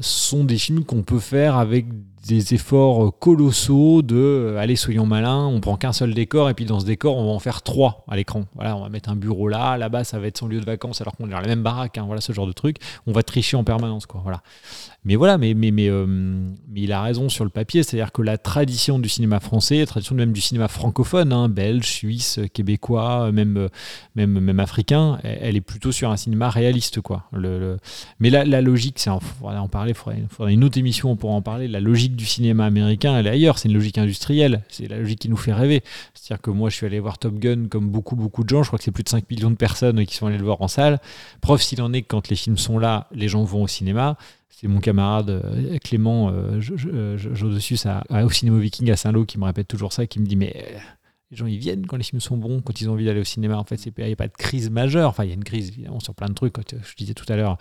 sont 0.00 0.44
des 0.44 0.58
films 0.58 0.84
qu'on 0.84 1.02
peut 1.02 1.20
faire 1.20 1.56
avec 1.56 1.86
des 2.26 2.54
efforts 2.54 3.16
colossaux 3.18 4.02
de 4.02 4.16
euh, 4.16 4.58
allez 4.58 4.76
soyons 4.76 5.06
malins, 5.06 5.46
on 5.46 5.60
prend 5.60 5.76
qu'un 5.76 5.92
seul 5.92 6.14
décor 6.14 6.50
et 6.50 6.54
puis 6.54 6.64
dans 6.64 6.80
ce 6.80 6.84
décor 6.84 7.16
on 7.16 7.26
va 7.26 7.30
en 7.30 7.38
faire 7.38 7.62
trois 7.62 8.04
à 8.08 8.16
l'écran. 8.16 8.44
Voilà, 8.54 8.76
on 8.76 8.82
va 8.82 8.88
mettre 8.88 9.08
un 9.08 9.16
bureau 9.16 9.48
là, 9.48 9.78
là-bas 9.78 10.04
ça 10.04 10.18
va 10.18 10.26
être 10.26 10.38
son 10.38 10.48
lieu 10.48 10.60
de 10.60 10.64
vacances 10.64 11.00
alors 11.00 11.16
qu'on 11.16 11.28
est 11.28 11.30
dans 11.30 11.40
la 11.40 11.46
même 11.46 11.62
baraque. 11.62 11.96
Hein, 11.96 12.04
voilà 12.06 12.20
ce 12.20 12.32
genre 12.32 12.46
de 12.46 12.52
truc. 12.52 12.78
On 13.06 13.12
va 13.12 13.22
tricher 13.22 13.56
en 13.56 13.64
permanence 13.64 14.06
quoi. 14.06 14.20
Voilà. 14.22 14.42
Mais 15.04 15.16
voilà, 15.16 15.38
mais 15.38 15.54
mais 15.54 15.70
mais, 15.70 15.88
euh, 15.88 16.06
mais 16.06 16.82
il 16.82 16.92
a 16.92 17.02
raison 17.02 17.28
sur 17.28 17.44
le 17.44 17.50
papier, 17.50 17.82
c'est-à-dire 17.82 18.12
que 18.12 18.20
la 18.20 18.36
tradition 18.36 18.98
du 18.98 19.08
cinéma 19.08 19.38
français, 19.40 19.78
la 19.78 19.86
tradition 19.86 20.14
même 20.14 20.32
du 20.32 20.40
cinéma 20.40 20.68
francophone, 20.68 21.32
hein, 21.32 21.48
belge, 21.48 21.86
suisse, 21.86 22.40
québécois, 22.52 23.30
même 23.32 23.68
même 24.26 24.60
africain, 24.60 25.18
elle, 25.22 25.56
est 25.56 25.60
plutôt 25.60 25.92
sur 25.92 26.10
un 26.10 26.16
cinéma 26.16 26.50
réaliste 26.50 27.00
quoi. 27.00 27.24
Mais 28.20 28.30
la, 28.30 28.44
la 28.44 28.60
logique, 28.60 28.98
c'est 28.98 29.10
en, 29.10 29.20
en 29.42 29.68
parler, 29.68 29.92
il 29.92 30.26
faudrait 30.28 30.52
une 30.52 30.64
autre 30.64 30.78
émission 30.78 31.16
pour 31.16 31.30
en 31.30 31.42
parler. 31.42 31.68
La 31.68 31.80
logique 31.80 32.16
du 32.16 32.26
cinéma 32.26 32.64
américain, 32.64 33.16
elle 33.18 33.26
est 33.26 33.30
ailleurs. 33.30 33.58
C'est 33.58 33.68
une 33.68 33.74
logique 33.74 33.98
industrielle. 33.98 34.62
C'est 34.68 34.88
la 34.88 34.98
logique 34.98 35.20
qui 35.20 35.28
nous 35.28 35.36
fait 35.36 35.52
rêver. 35.52 35.82
C'est-à-dire 36.14 36.42
que 36.42 36.50
moi, 36.50 36.70
je 36.70 36.76
suis 36.76 36.86
allé 36.86 37.00
voir 37.00 37.18
Top 37.18 37.38
Gun 37.38 37.66
comme 37.68 37.88
beaucoup, 37.88 38.16
beaucoup 38.16 38.44
de 38.44 38.48
gens. 38.48 38.62
Je 38.62 38.68
crois 38.68 38.78
que 38.78 38.84
c'est 38.84 38.90
plus 38.90 39.04
de 39.04 39.08
5 39.08 39.28
millions 39.30 39.50
de 39.50 39.56
personnes 39.56 40.04
qui 40.06 40.14
sont 40.14 40.26
allées 40.26 40.38
le 40.38 40.44
voir 40.44 40.60
en 40.62 40.68
salle. 40.68 41.00
Preuve 41.40 41.62
s'il 41.62 41.80
en 41.82 41.92
est 41.92 42.02
que 42.02 42.08
quand 42.08 42.28
les 42.28 42.36
films 42.36 42.58
sont 42.58 42.78
là, 42.78 43.06
les 43.12 43.28
gens 43.28 43.44
vont 43.44 43.62
au 43.62 43.68
cinéma. 43.68 44.16
C'est 44.60 44.66
mon 44.66 44.80
camarade 44.80 45.30
euh, 45.30 45.78
Clément 45.78 46.32
euh, 46.32 46.60
ça, 47.76 48.02
au 48.24 48.30
Cinéma 48.30 48.58
Viking 48.58 48.90
à 48.90 48.96
Saint-Lô 48.96 49.24
qui 49.24 49.38
me 49.38 49.44
répète 49.44 49.68
toujours 49.68 49.92
ça, 49.92 50.04
qui 50.08 50.18
me 50.18 50.26
dit 50.26 50.34
Mais 50.34 50.52
euh, 50.56 50.78
les 51.30 51.36
gens 51.36 51.46
ils 51.46 51.58
viennent 51.58 51.86
quand 51.86 51.96
les 51.96 52.04
films 52.04 52.20
sont 52.20 52.36
bons, 52.36 52.60
quand 52.60 52.80
ils 52.80 52.88
ont 52.88 52.92
envie 52.92 53.04
d'aller 53.04 53.20
au 53.20 53.24
cinéma. 53.24 53.56
En 53.58 53.64
fait, 53.64 53.84
il 53.84 54.04
n'y 54.04 54.12
a 54.12 54.16
pas 54.16 54.28
de 54.28 54.36
crise 54.36 54.70
majeure. 54.70 55.10
Enfin, 55.10 55.24
il 55.24 55.28
y 55.28 55.32
a 55.32 55.34
une 55.34 55.44
crise 55.44 55.68
évidemment 55.68 56.00
sur 56.00 56.14
plein 56.14 56.28
de 56.28 56.34
trucs. 56.34 56.54
Je 56.70 56.94
disais 56.96 57.14
tout 57.14 57.30
à 57.30 57.36
l'heure, 57.36 57.58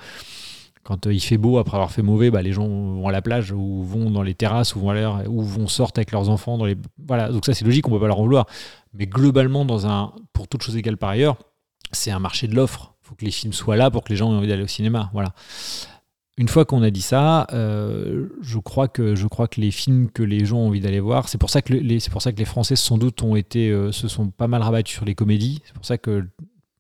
quand 0.84 1.06
euh, 1.06 1.14
il 1.14 1.20
fait 1.20 1.38
beau 1.38 1.58
après 1.58 1.76
avoir 1.76 1.92
fait 1.92 2.02
mauvais, 2.02 2.32
bah, 2.32 2.42
les 2.42 2.54
gens 2.54 2.68
vont 2.68 3.08
à 3.08 3.12
la 3.12 3.22
plage 3.22 3.52
ou 3.52 3.84
vont 3.84 4.10
dans 4.10 4.22
les 4.24 4.36
terrasses 4.36 4.76
ou 4.76 4.80
vont, 4.80 4.92
à 4.92 5.28
ou 5.28 5.42
vont 5.42 5.68
sortir 5.68 6.00
avec 6.00 6.12
leurs 6.12 6.30
enfants. 6.30 6.58
Dans 6.58 6.66
les... 6.66 6.78
Voilà, 7.06 7.30
donc 7.30 7.46
ça 7.46 7.54
c'est 7.54 7.66
logique, 7.66 7.88
on 7.88 7.92
peut 7.92 8.00
pas 8.00 8.08
leur 8.08 8.20
en 8.20 8.24
vouloir. 8.24 8.46
Mais 8.94 9.06
globalement, 9.06 9.66
dans 9.66 9.86
un, 9.86 10.14
pour 10.32 10.48
toutes 10.48 10.64
choses 10.64 10.78
égales 10.78 10.98
par 10.98 11.10
ailleurs, 11.10 11.36
c'est 11.92 12.12
un 12.12 12.20
marché 12.20 12.48
de 12.48 12.56
l'offre. 12.56 12.94
Il 13.04 13.10
faut 13.10 13.16
que 13.16 13.26
les 13.26 13.32
films 13.32 13.54
soient 13.54 13.76
là 13.76 13.92
pour 13.92 14.04
que 14.06 14.10
les 14.10 14.16
gens 14.16 14.32
aient 14.32 14.38
envie 14.38 14.48
d'aller 14.48 14.64
au 14.64 14.68
cinéma. 14.68 15.10
Voilà. 15.12 15.34
Une 16.38 16.48
fois 16.48 16.66
qu'on 16.66 16.84
a 16.84 16.92
dit 16.92 17.02
ça, 17.02 17.48
euh, 17.52 18.28
je, 18.42 18.60
crois 18.60 18.88
que, 18.88 19.16
les 19.58 19.72
films 19.72 20.12
que 20.12 20.22
les 20.22 20.46
gens 20.46 20.58
ont 20.58 20.68
envie 20.68 20.82
d'aller 20.82 21.00
voir, 21.00 21.30
c'est 21.30 21.40
pour, 21.40 21.50
ça 21.50 21.64
que 21.64 21.74
les, 21.74 22.00
Français 22.46 22.76
sans 22.76 23.00
doute 23.00 23.24
ont 23.24 23.36
été, 23.36 23.72
euh, 23.72 23.92
se 23.92 24.08
sont 24.08 24.30
pas 24.30 24.48
mal 24.48 24.62
rabattus 24.62 24.96
sur 24.96 25.06
les 25.06 25.16
comédies. 25.16 25.62
C'est 25.66 25.74
pour 25.74 25.86
ça 25.86 25.98
que 25.98 26.26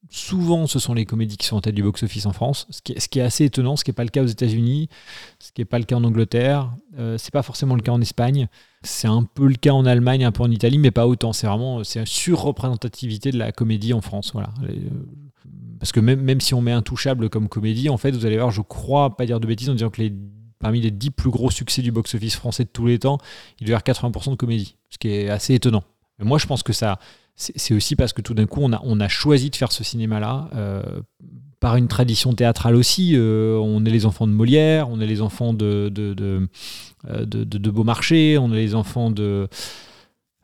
souvent 0.09 0.67
ce 0.67 0.79
sont 0.79 0.93
les 0.93 1.05
comédies 1.05 1.37
qui 1.37 1.47
sont 1.47 1.57
en 1.57 1.61
tête 1.61 1.75
du 1.75 1.83
box-office 1.83 2.25
en 2.25 2.33
France, 2.33 2.67
ce 2.69 2.81
qui, 2.81 3.19
est, 3.19 3.21
assez 3.21 3.45
étonnant, 3.45 3.75
ce 3.75 3.83
qui 3.83 3.89
n'est 3.89 3.95
pas 3.95 4.03
le 4.03 4.09
cas 4.09 4.23
aux 4.23 4.27
États-Unis, 4.27 4.89
ce 5.39 5.51
qui 5.51 5.61
n'est 5.61 5.65
pas 5.65 5.79
le 5.79 5.85
cas 5.85 5.95
en 5.95 6.03
Angleterre, 6.03 6.71
euh, 6.97 7.17
c'est 7.17 7.33
pas 7.33 7.43
forcément 7.43 7.75
le 7.75 7.81
cas 7.81 7.91
en 7.91 8.01
Espagne, 8.01 8.47
c'est 8.83 9.07
un 9.07 9.23
peu 9.23 9.47
le 9.47 9.55
cas 9.55 9.71
en 9.71 9.85
Allemagne, 9.85 10.23
un 10.23 10.31
peu 10.31 10.43
en 10.43 10.51
Italie, 10.51 10.77
mais 10.77 10.91
pas 10.91 11.07
autant. 11.07 11.33
C'est 11.33 11.47
vraiment 11.47 11.81
une 11.81 12.05
surreprésentativité 12.05 13.31
de 13.31 13.37
la 13.37 13.51
comédie 13.51 13.93
en 13.93 14.01
France. 14.01 14.31
Voilà. 14.33 14.49
Euh, 14.63 14.75
parce 15.79 15.91
que 15.91 15.99
même, 15.99 16.41
si 16.41 16.53
on 16.53 16.61
met 16.61 16.71
Intouchable 16.71 17.29
comme 17.29 17.49
comédie, 17.49 17.89
en 17.89 17.97
fait, 17.97 18.11
vous 18.11 18.25
allez 18.25 18.37
voir, 18.37 18.51
je 18.51 18.61
crois 18.61 19.15
pas 19.15 19.25
dire 19.25 19.39
de 19.39 19.47
bêtises 19.47 19.69
en 19.69 19.73
disant 19.73 19.89
que 19.89 20.01
les, 20.01 20.13
parmi 20.59 20.81
les 20.81 20.91
10 20.91 21.11
plus 21.11 21.29
gros 21.29 21.51
succès 21.51 21.81
du 21.81 21.91
box-office 21.91 22.35
français 22.35 22.63
de 22.63 22.69
tous 22.69 22.87
les 22.87 22.99
temps, 22.99 23.17
il 23.59 23.67
y 23.67 23.71
avoir 23.71 23.83
80% 23.83 24.31
de 24.31 24.35
comédie, 24.35 24.77
ce 24.89 24.97
qui 24.97 25.09
est 25.09 25.29
assez 25.29 25.53
étonnant. 25.53 25.83
Moi, 26.19 26.39
je 26.39 26.47
pense 26.47 26.63
que 26.63 26.73
ça, 26.73 26.99
c'est 27.35 27.73
aussi 27.73 27.95
parce 27.95 28.13
que 28.13 28.21
tout 28.21 28.33
d'un 28.33 28.47
coup, 28.47 28.61
on 28.61 28.71
a, 28.71 29.05
a 29.05 29.07
choisi 29.07 29.49
de 29.49 29.55
faire 29.55 29.71
ce 29.71 29.83
cinéma-là. 29.83 30.49
Euh, 30.55 31.01
par 31.59 31.75
une 31.75 31.87
tradition 31.87 32.33
théâtrale 32.33 32.75
aussi. 32.75 33.13
Euh, 33.15 33.57
on 33.57 33.83
est 33.83 33.89
les 33.89 34.05
enfants 34.05 34.27
de 34.27 34.31
Molière, 34.31 34.89
on 34.89 35.01
est 35.01 35.07
les 35.07 35.21
enfants 35.21 35.53
de, 35.53 35.89
de, 35.89 36.13
de, 36.13 36.47
euh, 37.09 37.25
de 37.25 37.71
Beaumarchais, 37.71 38.37
on 38.37 38.53
est 38.53 38.57
les 38.57 38.75
enfants 38.75 39.09
de, 39.09 39.47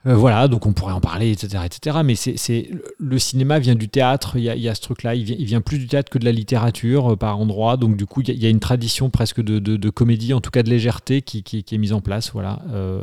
euh, 0.05 0.15
voilà, 0.15 0.49
donc 0.49 0.65
on 0.65 0.73
pourrait 0.73 0.93
en 0.93 0.99
parler, 0.99 1.31
etc. 1.31 1.63
etc. 1.65 1.99
mais 2.03 2.15
c'est, 2.15 2.69
le 2.97 3.19
cinéma 3.19 3.59
vient 3.59 3.75
du 3.75 3.87
théâtre, 3.87 4.35
il 4.35 4.43
y 4.43 4.69
a, 4.69 4.75
ce 4.75 4.81
truc-là, 4.81 5.15
il, 5.15 5.23
vient, 5.23 5.61
plus 5.61 5.79
du 5.79 5.87
théâtre 5.87 6.09
que 6.11 6.19
de 6.19 6.25
la 6.25 6.33
littérature 6.33 7.13
euh, 7.13 7.15
par 7.15 7.39
endroit, 7.39 7.77
donc 7.77 7.95
du 7.95 8.05
coup 8.05 8.21
il 8.21 8.41
y, 8.41 8.45
a 8.45 8.49
une 8.49 8.59
tradition 8.59 9.09
presque 9.09 9.41
de, 9.41 9.89
comédie, 9.89 10.33
en 10.33 10.41
tout 10.41 10.51
cas 10.51 10.61
de 10.61 10.69
légèreté 10.69 11.21
qui, 11.21 11.43
est 11.57 11.77
mise 11.77 11.93
en 11.93 12.01
place. 12.01 12.31
Voilà. 12.33 12.59
Euh, 12.71 13.01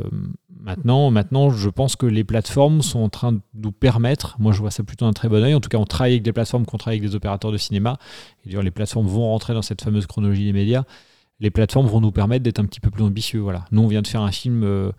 maintenant, 0.61 1.11
maintenant, 1.11 1.51
je 1.51 1.71
pense 1.71 1.97
que 1.97 2.07
les 2.07 2.25
plateformes 2.25 2.83
sont 2.83 3.01
en 3.01 3.09
train 3.09 3.33
de 3.33 3.41
nous 3.55 3.73
permettre, 3.73 4.37
moi 4.39 4.53
je 4.53 4.61
vois 4.61 4.71
ça 4.71 4.83
plutôt 4.83 5.07
d'un 5.07 5.15
très 5.15 5.29
bon 5.29 5.43
oeil, 5.43 5.55
en 5.55 5.61
tout 5.61 5.71
cas 5.71 5.79
on 5.79 5.87
travaille 5.87 6.13
avec 6.13 6.23
des 6.23 6.33
plateformes, 6.33 6.67
qu'on 6.67 6.77
travaille 6.77 6.99
avec 6.99 7.09
des 7.09 7.17
opérateurs 7.17 7.51
de 7.51 7.57
cinéma, 7.57 7.97
et 8.47 8.55
les 8.61 8.71
plateformes 8.71 9.07
vont 9.07 9.27
rentrer 9.27 9.55
dans 9.55 9.63
cette 9.63 9.81
fameuse 9.81 10.07
chronologie 10.07 10.45
des 10.45 10.53
médias 10.53 10.85
les 11.41 11.51
plateformes 11.51 11.87
vont 11.87 12.01
nous 12.01 12.13
permettre 12.13 12.43
d'être 12.43 12.59
un 12.61 12.67
petit 12.67 12.81
peu 12.81 12.91
plus 12.91 13.03
ambitieux. 13.03 13.41
Voilà. 13.41 13.65
Nous, 13.73 13.81
on 13.81 13.87
vient 13.87 14.03
de 14.03 14.07
faire 14.07 14.21
un 14.21 14.31
film 14.31 14.63
euh, 14.63 14.93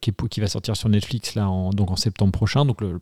qui, 0.00 0.40
va 0.40 0.46
sortir 0.46 0.76
sur 0.76 0.88
Netflix 0.88 1.34
là, 1.34 1.48
en, 1.48 1.70
donc 1.70 1.90
en 1.90 1.96
septembre 1.96 2.32
prochain. 2.32 2.66
Donc 2.66 2.82
le, 2.82 3.00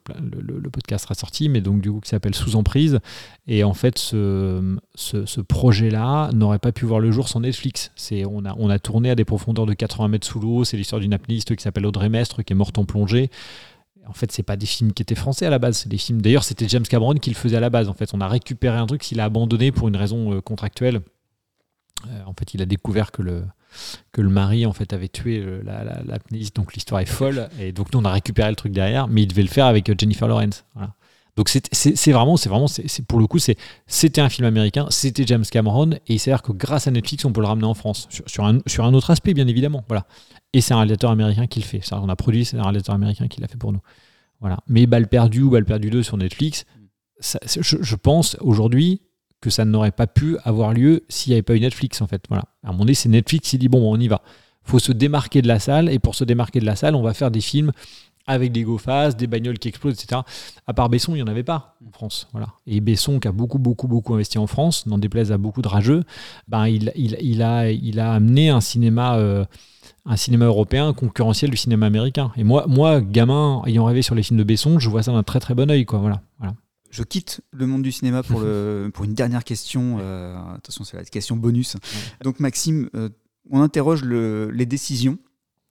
podcast 0.71 1.05
sera 1.05 1.15
sorti, 1.15 1.49
mais 1.49 1.61
donc 1.61 1.81
du 1.81 1.91
coup 1.91 2.01
qui 2.01 2.09
s'appelle 2.09 2.35
Sous 2.35 2.57
emprise. 2.57 3.01
Et 3.47 3.65
en 3.65 3.75
fait, 3.75 3.99
ce, 3.99 5.41
projet-là 5.41 6.31
n'aurait 6.33 6.59
pas 6.59 6.73
pu 6.73 6.85
voir 6.85 7.01
le 7.01 7.11
jour 7.11 7.29
sans 7.29 7.41
Netflix. 7.41 7.91
On 8.13 8.45
a 8.45 8.55
on 8.57 8.71
a 8.71 8.79
tourné 8.79 9.11
à 9.11 9.15
des 9.15 9.25
profondeurs 9.25 9.67
de 9.67 9.75
80 9.75 10.09
mètres 10.09 10.27
sous 10.27 10.39
l'eau. 10.41 10.65
C'est 10.65 10.77
l'histoire 10.77 11.01
d'une 11.01 11.15
apnéiste 11.15 11.55
qui 11.55 11.63
s'appelle 11.63 11.87
Audrey 11.87 12.09
Mestre 12.09 12.43
qui 12.43 12.53
est 12.53 12.57
morte 12.57 12.79
en 12.79 12.85
plongée. 12.85 13.31
En 14.07 14.13
fait, 14.13 14.31
c'est 14.33 14.43
pas 14.43 14.57
des 14.57 14.67
films 14.67 14.93
qui 14.93 15.03
étaient 15.03 15.15
français 15.15 15.47
à 15.47 15.51
la 15.51 15.59
base, 15.59 15.79
c'est 15.79 15.89
des 15.89 15.97
films. 15.97 16.21
D'ailleurs, 16.21 16.45
c'était 16.45 16.69
James 16.69 16.83
Cameron 16.83 17.15
qui 17.15 17.31
le 17.31 17.37
faisait 17.37 17.57
à 17.57 17.61
la 17.61 17.71
base. 17.71 17.89
En 17.89 17.95
fait, 17.95 18.11
on 18.13 18.21
a 18.21 18.29
récupéré 18.29 18.77
un 18.77 18.87
truc 18.87 19.01
qu'il 19.01 19.19
a 19.19 19.25
abandonné 19.25 19.73
pour 19.73 19.89
une 19.89 19.97
raison 19.97 20.35
euh, 20.35 20.41
contractuelle 20.41 21.01
en 22.27 22.33
fait, 22.33 22.55
il 22.55 22.63
a 22.63 22.67
découvert 22.67 23.13
que 23.13 23.23
le, 23.23 23.45
que 24.13 24.21
le 24.21 24.29
mari 24.29 24.67
en 24.67 24.73
fait 24.73 24.93
avait 24.93 25.09
tué 25.09 25.45
la, 25.65 25.85
la, 25.85 26.19
donc 26.55 26.75
l'histoire 26.75 27.01
est 27.01 27.07
folle, 27.07 27.49
et 27.59 27.73
donc 27.73 27.93
nous 27.93 28.01
on 28.01 28.05
a 28.05 28.13
récupéré 28.13 28.49
le 28.51 28.57
truc 28.57 28.73
derrière, 28.73 29.09
mais 29.09 29.23
il 29.23 29.27
devait 29.27 29.43
le 29.43 29.49
faire 29.49 29.67
avec 29.67 29.99
Jennifer 29.99 30.29
Lawrence. 30.29 30.65
Donc 31.37 31.49
c'est 31.49 32.13
vraiment, 32.13 32.37
c'est 32.37 32.49
vraiment, 32.49 32.69
c'est 32.69 33.07
pour 33.07 33.19
le 33.19 33.27
coup, 33.27 33.39
c'était 33.39 34.21
un 34.21 34.29
film 34.29 34.47
américain, 34.47 34.87
c'était 34.91 35.27
James 35.27 35.45
Cameron, 35.51 35.93
et 35.93 36.15
il 36.15 36.21
s'avère 36.21 36.43
que 36.43 36.53
grâce 36.53 36.87
à 36.87 36.93
Netflix, 36.93 37.25
on 37.25 37.33
peut 37.33 37.41
le 37.41 37.49
ramener 37.49 37.67
en 37.67 37.75
France 37.75 38.09
sur, 38.27 38.45
un, 38.45 38.61
sur 38.67 38.85
un 38.85 38.95
autre 38.95 39.11
aspect, 39.11 39.35
bien 39.35 39.49
évidemment. 39.49 39.85
Voilà. 39.89 40.07
Et 40.53 40.61
c'est 40.61 40.75
un 40.75 40.77
réalisateur 40.77 41.11
américain 41.11 41.49
qui 41.49 41.59
le 41.59 41.65
fait. 41.65 41.81
On 41.93 42.09
a 42.09 42.15
produit, 42.17 42.45
c'est 42.45 42.57
un 42.57 42.63
réalisateur 42.63 42.95
américain 42.95 43.27
qui 43.27 43.41
l'a 43.41 43.49
fait 43.49 43.57
pour 43.57 43.73
nous. 43.73 43.81
Voilà. 44.41 44.59
Mais 44.69 44.87
Balle 44.87 45.09
perdue 45.09 45.43
ou 45.43 45.51
Balle 45.51 45.65
perdue 45.65 45.91
2 45.91 46.05
sur 46.05 46.17
Netflix, 46.17 46.67
je, 47.21 47.97
pense 47.97 48.37
aujourd'hui 48.41 49.01
que 49.45 49.51
ça 49.51 49.67
n'aurait 49.67 49.93
pas 49.93 50.07
pu 50.07 50.39
avoir 50.45 50.73
lieu 50.73 51.05
s'il 51.11 51.31
n'y 51.31 51.35
avait 51.35 51.43
pas 51.43 51.55
eu 51.55 51.61
Netflix 51.61 52.01
en 52.01 52.07
fait. 52.07 52.25
Voilà. 52.31 52.45
À 52.63 52.69
un 52.69 52.73
moment 52.73 52.85
donné, 52.85 52.95
c'est 52.95 53.11
Netflix 53.11 53.51
qui 53.51 53.59
dit 53.59 53.69
bon, 53.69 53.93
on 53.93 54.01
y 54.01 54.09
va. 54.09 54.23
Faut 54.63 54.79
se 54.79 54.91
démarquer 54.91 55.43
de 55.43 55.49
la 55.49 55.59
salle 55.59 55.91
et 55.91 55.99
pour 55.99 56.15
se 56.15 56.25
démarquer 56.25 56.61
de 56.61 56.65
la 56.65 56.77
salle, 56.77 56.95
on 56.95 57.03
va 57.03 57.13
faire 57.13 57.31
des 57.31 57.43
films 57.43 57.71
avec 58.27 58.53
des 58.53 58.63
go 58.63 58.81
des 59.19 59.27
bagnoles 59.27 59.59
qui 59.59 59.69
explosent, 59.69 60.03
etc. 60.03 60.23
À 60.67 60.73
part 60.73 60.89
Besson, 60.89 61.13
il 61.13 61.17
n'y 61.17 61.23
en 61.23 61.27
avait 61.27 61.43
pas 61.43 61.77
en 61.87 61.93
France. 61.93 62.27
Voilà. 62.33 62.47
Et 62.67 62.81
Besson, 62.81 63.21
qui 63.21 63.29
a 63.29 63.33
beaucoup, 63.33 63.59
beaucoup, 63.59 63.87
beaucoup 63.87 64.15
investi 64.15 64.39
en 64.39 64.47
France, 64.47 64.87
n'en 64.87 64.97
déplaise 64.97 65.31
à 65.31 65.37
beaucoup 65.37 65.61
de 65.61 65.69
rageux, 65.69 66.05
ben, 66.49 66.67
il, 66.67 66.91
il, 66.97 67.43
a, 67.43 67.71
il 67.71 68.01
a 68.01 68.15
amené 68.15 68.49
un 68.49 68.63
cinéma, 68.63 69.19
euh, 69.19 69.45
un 70.07 70.17
cinéma 70.17 70.47
européen 70.47 70.95
concurrentiel 70.95 71.51
du 71.51 71.59
cinéma 71.59 71.85
américain. 71.85 72.33
Et 72.39 72.45
moi, 72.45 72.65
moi, 72.67 73.03
gamin, 73.03 73.63
ayant 73.67 73.85
rêvé 73.85 74.01
sur 74.01 74.15
les 74.15 74.23
films 74.23 74.39
de 74.39 74.45
Besson, 74.45 74.79
je 74.79 74.89
vois 74.89 75.03
ça 75.03 75.13
d'un 75.13 75.23
très, 75.23 75.41
très 75.41 75.55
bon 75.55 75.71
oeil. 75.71 75.85
Quoi. 75.85 75.99
Voilà. 75.99 76.23
voilà. 76.39 76.55
Je 76.95 77.03
quitte 77.03 77.41
le 77.51 77.67
monde 77.67 77.83
du 77.83 77.91
cinéma 77.91 78.23
pour, 78.23 78.39
le, 78.39 78.89
pour 78.95 79.05
une 79.05 79.15
dernière 79.15 79.43
question. 79.43 79.99
Euh, 79.99 80.37
attention, 80.55 80.85
c'est 80.85 80.97
la 80.97 81.05
question 81.05 81.35
bonus. 81.35 81.77
Donc, 82.23 82.39
Maxime, 82.39 82.89
euh, 82.95 83.09
on 83.51 83.61
interroge 83.61 84.05
le, 84.05 84.49
les 84.51 84.65
décisions 84.65 85.19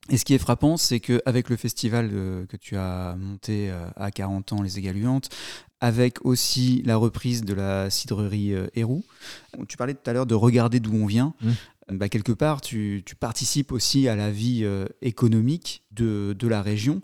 et 0.09 0.17
ce 0.17 0.25
qui 0.25 0.33
est 0.33 0.37
frappant, 0.37 0.75
c'est 0.75 0.99
qu'avec 0.99 1.49
le 1.49 1.55
festival 1.55 2.09
euh, 2.11 2.45
que 2.47 2.57
tu 2.57 2.75
as 2.75 3.15
monté 3.17 3.71
à 3.95 4.11
40 4.11 4.51
ans, 4.51 4.61
Les 4.61 4.77
Égaluantes, 4.77 5.29
avec 5.79 6.25
aussi 6.25 6.81
la 6.85 6.97
reprise 6.97 7.45
de 7.45 7.53
la 7.53 7.89
cidrerie 7.89 8.53
Héroux, 8.75 9.05
tu 9.69 9.77
parlais 9.77 9.93
tout 9.93 10.09
à 10.09 10.11
l'heure 10.11 10.25
de 10.25 10.35
regarder 10.35 10.81
d'où 10.81 10.93
on 10.93 11.05
vient. 11.05 11.35
Mmh. 11.41 11.51
Bah, 11.93 12.09
quelque 12.09 12.33
part, 12.33 12.59
tu, 12.59 13.01
participes 13.17 13.71
aussi 13.71 14.09
à 14.09 14.17
la 14.17 14.29
vie 14.29 14.65
économique 15.01 15.83
de, 15.91 16.35
de, 16.37 16.47
la 16.49 16.61
région. 16.61 16.99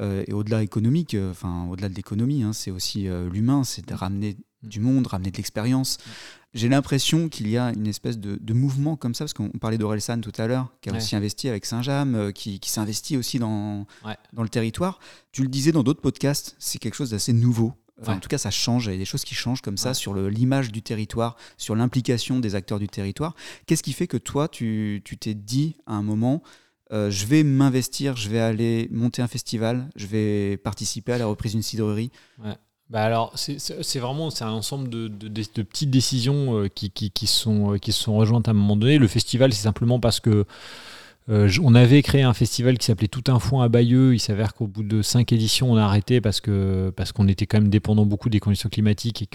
Et 0.00 0.32
au-delà 0.32 0.62
économique, 0.62 1.16
enfin 1.30 1.66
au-delà 1.70 1.88
de 1.88 1.94
l'économie, 1.94 2.42
hein, 2.42 2.52
c'est 2.52 2.70
aussi 2.70 3.06
l'humain, 3.30 3.64
c'est 3.64 3.86
de 3.86 3.94
ramener 3.94 4.36
mmh. 4.62 4.68
du 4.68 4.80
monde, 4.80 5.06
ramener 5.06 5.30
de 5.30 5.36
l'expérience. 5.36 5.98
Mmh 5.98 6.10
j'ai 6.52 6.68
l'impression 6.68 7.28
qu'il 7.28 7.48
y 7.48 7.56
a 7.56 7.72
une 7.72 7.86
espèce 7.86 8.18
de, 8.18 8.52
mouvement 8.52 8.96
comme 8.96 9.14
ça, 9.14 9.24
parce 9.24 9.34
qu'on 9.34 9.50
parlait 9.50 9.78
d'Orelsan 9.78 10.20
tout 10.20 10.32
à 10.36 10.46
l'heure, 10.46 10.72
qui 10.80 10.90
a 10.90 10.94
aussi 10.94 11.14
investi 11.14 11.48
avec 11.48 11.64
Saint-James, 11.64 12.14
euh, 12.14 12.32
qui, 12.32 12.60
s'investit 12.64 13.16
aussi 13.16 13.38
dans, 13.38 13.86
dans 14.32 14.42
le 14.42 14.48
territoire. 14.48 14.98
Tu 15.32 15.42
le 15.42 15.48
disais 15.48 15.72
dans 15.72 15.82
d'autres 15.82 16.00
podcasts, 16.00 16.56
c'est 16.58 16.78
quelque 16.78 16.94
chose 16.94 17.10
d'assez 17.10 17.32
nouveau. 17.32 17.72
En 18.06 18.18
tout 18.18 18.28
cas, 18.28 18.38
ça 18.38 18.50
change. 18.50 18.86
Il 18.86 18.92
y 18.92 18.94
a 18.94 18.98
des 18.98 19.04
choses 19.04 19.24
qui 19.24 19.34
changent 19.34 19.60
comme 19.60 19.76
ça 19.76 19.92
sur 19.92 20.14
l'image 20.14 20.72
du 20.72 20.80
territoire, 20.80 21.36
sur 21.58 21.76
l'implication 21.76 22.40
des 22.40 22.54
acteurs 22.54 22.78
du 22.78 22.88
territoire. 22.88 23.34
Qu'est-ce 23.66 23.82
qui 23.82 23.92
fait 23.92 24.06
que 24.06 24.16
toi, 24.16 24.48
tu 24.48 25.02
t'es 25.20 25.34
dit 25.34 25.76
à 25.86 25.94
un 25.94 26.02
moment, 26.02 26.42
euh, 26.92 27.10
je 27.10 27.26
vais 27.26 27.44
m'investir, 27.44 28.16
je 28.16 28.28
vais 28.28 28.40
aller 28.40 28.88
monter 28.90 29.22
un 29.22 29.28
festival, 29.28 29.88
je 29.96 30.06
vais 30.06 30.56
participer 30.56 31.12
à 31.12 31.18
la 31.18 31.26
reprise 31.26 31.52
d'une 31.52 31.62
cidrerie 31.62 32.10
bah 32.90 33.04
alors, 33.04 33.32
c'est 33.36 33.98
vraiment 34.00 34.30
c'est 34.30 34.42
un 34.42 34.50
ensemble 34.50 34.88
de, 34.88 35.06
de, 35.06 35.62
petites 35.62 35.90
décisions 35.90 36.58
euh, 36.58 36.66
qui, 36.68 36.90
qui, 36.90 37.12
qui, 37.12 37.28
sont, 37.28 37.74
euh, 37.74 37.78
qui 37.78 37.92
sont 37.92 38.16
rejointes 38.16 38.48
à 38.48 38.50
un 38.50 38.54
moment 38.54 38.74
donné. 38.74 38.98
Le 38.98 39.06
festival, 39.06 39.52
c'est 39.52 39.62
simplement 39.62 40.00
parce 40.00 40.18
que 40.18 40.44
euh, 41.28 41.48
on 41.62 41.74
avait 41.74 42.02
créé 42.02 42.22
un 42.22 42.32
festival 42.32 42.78
qui 42.78 42.86
s'appelait 42.86 43.08
Tout 43.08 43.24
un 43.28 43.38
foin 43.38 43.64
à 43.64 43.68
Bayeux. 43.68 44.14
Il 44.14 44.18
s'avère 44.18 44.54
qu'au 44.54 44.66
bout 44.66 44.82
de 44.82 45.02
cinq 45.02 45.32
éditions, 45.32 45.70
on 45.70 45.76
a 45.76 45.84
arrêté 45.84 46.20
parce 46.20 46.40
que 46.40 46.92
parce 46.96 47.12
qu'on 47.12 47.28
était 47.28 47.46
quand 47.46 47.58
même 47.58 47.68
dépendant 47.68 48.04
beaucoup 48.04 48.30
des 48.30 48.40
conditions 48.40 48.68
climatiques 48.68 49.22
et 49.22 49.26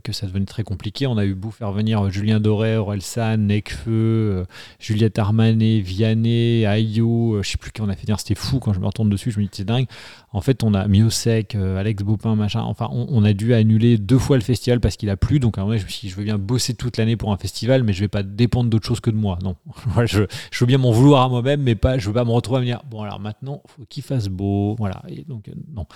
que, 0.00 0.12
ça 0.12 0.26
devenait 0.26 0.46
très 0.46 0.64
compliqué. 0.64 1.06
On 1.06 1.16
a 1.16 1.24
eu 1.24 1.34
beau 1.34 1.50
faire 1.50 1.70
venir 1.72 2.10
Julien 2.10 2.40
Doré, 2.40 2.76
Aurel 2.76 3.02
San, 3.02 3.46
Necfeu, 3.46 3.90
euh, 3.90 4.44
Juliette 4.80 5.18
Armanet, 5.18 5.80
Vianney, 5.80 6.66
Ayo, 6.66 7.34
euh, 7.34 7.42
je 7.42 7.50
sais 7.50 7.58
plus 7.58 7.70
qui 7.70 7.82
on 7.82 7.88
a 7.88 7.94
fait 7.94 8.06
dire. 8.06 8.18
C'était 8.18 8.34
fou 8.34 8.58
quand 8.58 8.72
je 8.72 8.80
me 8.80 8.86
retourne 8.86 9.10
dessus. 9.10 9.30
Je 9.30 9.38
me 9.38 9.44
dis 9.44 9.50
c'est 9.52 9.64
dingue. 9.64 9.86
En 10.34 10.40
fait, 10.40 10.64
on 10.64 10.74
a 10.74 10.88
Miosec, 10.88 11.54
Alex 11.54 12.02
Bopin, 12.02 12.34
machin. 12.34 12.60
Enfin, 12.62 12.88
on, 12.90 13.22
a 13.22 13.32
dû 13.32 13.54
annuler 13.54 13.98
deux 13.98 14.18
fois 14.18 14.36
le 14.36 14.42
festival 14.42 14.80
parce 14.80 14.96
qu'il 14.96 15.08
a 15.08 15.16
plu. 15.16 15.38
Donc 15.38 15.58
à 15.58 15.60
un 15.60 15.64
moment, 15.64 15.78
je 15.78 15.84
me 15.84 15.88
suis 15.88 16.08
dit, 16.08 16.08
je 16.08 16.16
veux 16.16 16.24
bien 16.24 16.38
bosser 16.38 16.74
toute 16.74 16.96
l'année 16.96 17.16
pour 17.16 17.32
un 17.32 17.36
festival, 17.36 17.84
mais 17.84 17.92
je 17.92 18.00
vais 18.00 18.08
pas 18.08 18.24
dépendre 18.24 18.68
d'autre 18.68 18.84
chose 18.84 18.98
que 18.98 19.10
de 19.10 19.16
moi. 19.16 19.38
Non, 19.44 19.54
je, 20.06 20.26
veux 20.58 20.66
bien 20.66 20.78
m'en 20.78 20.90
vouloir 20.90 21.22
à 21.22 21.28
moi 21.28 21.40
même, 21.40 21.62
mais 21.62 21.76
pas, 21.76 21.98
je 21.98 22.08
veux 22.08 22.12
pas 22.12 22.24
me 22.24 22.32
retrouver 22.32 22.58
à 22.58 22.60
me 22.62 22.66
dire, 22.66 22.82
bon 22.90 23.02
alors 23.02 23.20
maintenant, 23.20 23.62
faut 23.68 23.84
qu'il 23.88 24.02
fasse 24.02 24.26
beau, 24.26 24.74
voilà. 24.76 25.04
Et 25.06 25.22
donc, 25.22 25.48
euh, 25.48 25.52
non. 25.72 25.86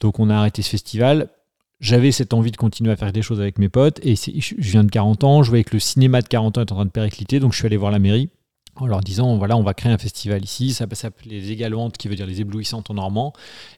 Donc 0.00 0.18
on 0.18 0.28
a 0.28 0.34
arrêté 0.34 0.62
ce 0.62 0.70
festival. 0.70 1.28
J'avais 1.78 2.10
cette 2.10 2.34
envie 2.34 2.50
de 2.50 2.56
continuer 2.56 2.90
à 2.90 2.96
faire 2.96 3.12
des 3.12 3.22
choses 3.22 3.40
avec 3.40 3.60
mes 3.60 3.68
potes, 3.68 4.00
et 4.04 4.16
je 4.16 4.54
viens 4.58 4.82
de 4.82 4.90
40 4.90 5.22
ans, 5.22 5.44
je 5.44 5.50
voyais 5.50 5.62
que 5.62 5.74
le 5.74 5.78
cinéma 5.78 6.20
de 6.20 6.26
40 6.26 6.58
ans 6.58 6.60
est 6.62 6.72
en 6.72 6.74
train 6.74 6.84
de 6.84 6.90
péricliter, 6.90 7.38
donc 7.38 7.52
je 7.52 7.58
suis 7.58 7.66
allé 7.66 7.76
voir 7.76 7.92
la 7.92 8.00
mairie 8.00 8.28
en 8.80 8.86
leur 8.86 9.00
disant 9.00 9.36
voilà 9.36 9.56
on 9.56 9.62
va 9.62 9.74
créer 9.74 9.92
un 9.92 9.98
festival 9.98 10.42
ici 10.42 10.72
ça 10.72 10.86
s'appelle 10.92 11.30
les 11.30 11.50
égalantes 11.50 11.96
qui 11.96 12.08
veut 12.08 12.14
dire 12.14 12.26
les 12.26 12.40
éblouissantes 12.40 12.90
en 12.90 12.94
normand. 12.94 13.32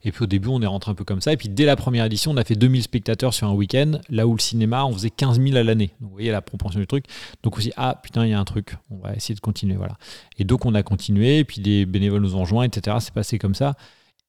Et 0.04 0.12
puis 0.12 0.24
au 0.24 0.26
début 0.26 0.48
on 0.48 0.60
est 0.62 0.66
rentré 0.66 0.90
un 0.90 0.94
peu 0.94 1.04
comme 1.04 1.20
ça. 1.20 1.32
Et 1.32 1.36
puis 1.36 1.48
dès 1.48 1.64
la 1.64 1.76
première 1.76 2.04
édition 2.04 2.30
on 2.32 2.36
a 2.36 2.44
fait 2.44 2.56
2000 2.56 2.82
spectateurs 2.82 3.34
sur 3.34 3.46
un 3.46 3.52
week-end 3.52 4.00
là 4.08 4.26
où 4.26 4.34
le 4.34 4.40
cinéma 4.40 4.84
on 4.84 4.92
faisait 4.92 5.10
15 5.10 5.40
000 5.40 5.56
à 5.56 5.62
l'année. 5.62 5.90
Vous 6.00 6.10
voyez 6.10 6.30
la 6.30 6.42
proportion 6.42 6.80
du 6.80 6.86
truc. 6.86 7.04
Donc 7.42 7.56
aussi 7.58 7.72
ah 7.76 8.00
putain 8.02 8.26
il 8.26 8.30
y 8.30 8.34
a 8.34 8.40
un 8.40 8.44
truc. 8.44 8.76
On 8.90 8.98
va 8.98 9.14
essayer 9.14 9.34
de 9.34 9.40
continuer 9.40 9.76
voilà. 9.76 9.96
Et 10.38 10.44
donc 10.44 10.66
on 10.66 10.74
a 10.74 10.82
continué 10.82 11.38
et 11.38 11.44
puis 11.44 11.60
des 11.60 11.86
bénévoles 11.86 12.22
nous 12.22 12.36
ont 12.36 12.40
rejoints 12.40 12.64
etc 12.64 12.96
c'est 13.00 13.14
passé 13.14 13.38
comme 13.38 13.54
ça. 13.54 13.74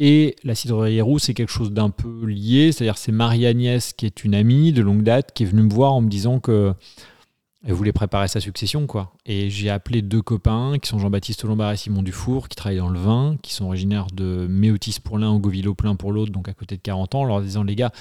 Et 0.03 0.35
la 0.43 0.55
cidrerie 0.55 0.99
Roux, 0.99 1.19
c'est 1.19 1.35
quelque 1.35 1.51
chose 1.51 1.71
d'un 1.71 1.91
peu 1.91 2.25
lié, 2.25 2.71
c'est-à-dire 2.71 2.97
c'est 2.97 3.11
Marie-Agnès 3.11 3.93
qui 3.93 4.07
est 4.07 4.23
une 4.23 4.33
amie 4.33 4.73
de 4.73 4.81
longue 4.81 5.03
date 5.03 5.31
qui 5.31 5.43
est 5.43 5.45
venue 5.45 5.61
me 5.61 5.71
voir 5.71 5.93
en 5.93 6.01
me 6.01 6.09
disant 6.09 6.39
que 6.39 6.73
elle 7.63 7.73
voulait 7.73 7.91
préparer 7.91 8.27
sa 8.27 8.39
succession, 8.39 8.87
quoi. 8.87 9.13
Et 9.25 9.51
j'ai 9.51 9.69
appelé 9.69 10.01
deux 10.01 10.21
copains 10.21 10.79
qui 10.81 10.89
sont 10.89 10.97
Jean-Baptiste 10.97 11.43
Lombard 11.43 11.73
et 11.73 11.77
Simon 11.77 12.01
Dufour, 12.01 12.49
qui 12.49 12.55
travaillent 12.55 12.79
dans 12.79 12.89
le 12.89 12.99
vin, 12.99 13.37
qui 13.43 13.53
sont 13.53 13.65
originaires 13.65 14.07
de 14.11 14.47
Méotis 14.49 14.99
pour 14.99 15.19
l'un, 15.19 15.29
Augoville 15.29 15.71
plein 15.75 15.95
pour 15.95 16.11
l'autre, 16.11 16.31
donc 16.31 16.49
à 16.49 16.53
côté 16.53 16.75
de 16.75 16.81
40 16.81 17.15
ans, 17.15 17.21
en 17.21 17.25
leur 17.25 17.41
disant 17.41 17.63
les 17.63 17.75
gars, 17.75 17.91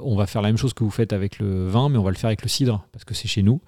on 0.00 0.16
va 0.16 0.26
faire 0.26 0.42
la 0.42 0.48
même 0.48 0.56
chose 0.56 0.74
que 0.74 0.82
vous 0.82 0.90
faites 0.90 1.12
avec 1.12 1.38
le 1.38 1.68
vin, 1.68 1.88
mais 1.88 1.98
on 1.98 2.02
va 2.02 2.10
le 2.10 2.16
faire 2.16 2.28
avec 2.28 2.42
le 2.42 2.48
cidre, 2.48 2.86
parce 2.92 3.04
que 3.04 3.14
c'est 3.14 3.28
chez 3.28 3.42
nous. 3.42 3.60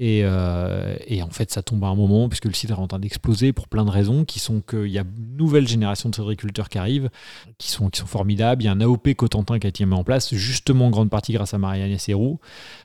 Euh, 0.00 0.96
et, 1.06 1.22
en 1.22 1.30
fait, 1.30 1.50
ça 1.50 1.62
tombe 1.62 1.84
à 1.84 1.88
un 1.88 1.94
moment, 1.94 2.28
puisque 2.28 2.46
le 2.46 2.52
cidre 2.52 2.74
est 2.74 2.82
en 2.82 2.88
train 2.88 2.98
d'exploser 2.98 3.52
pour 3.52 3.68
plein 3.68 3.84
de 3.84 3.90
raisons, 3.90 4.24
qui 4.24 4.38
sont 4.38 4.60
qu'il 4.60 4.88
y 4.88 4.98
a 4.98 5.02
une 5.02 5.36
nouvelle 5.36 5.68
génération 5.68 6.08
de 6.08 6.14
cidriculteurs 6.14 6.68
qui 6.68 6.78
arrivent, 6.78 7.10
qui 7.58 7.70
sont, 7.70 7.88
qui 7.88 8.00
sont 8.00 8.06
formidables. 8.06 8.62
Il 8.62 8.66
y 8.66 8.68
a 8.68 8.72
un 8.72 8.80
AOP 8.80 9.14
Cotentin 9.14 9.58
qui 9.58 9.66
a 9.66 9.70
été 9.70 9.84
mis 9.84 9.94
en 9.94 10.04
place, 10.04 10.34
justement 10.34 10.86
en 10.86 10.90
grande 10.90 11.10
partie 11.10 11.32
grâce 11.32 11.54
à 11.54 11.58
Marie-Agnès. 11.58 12.10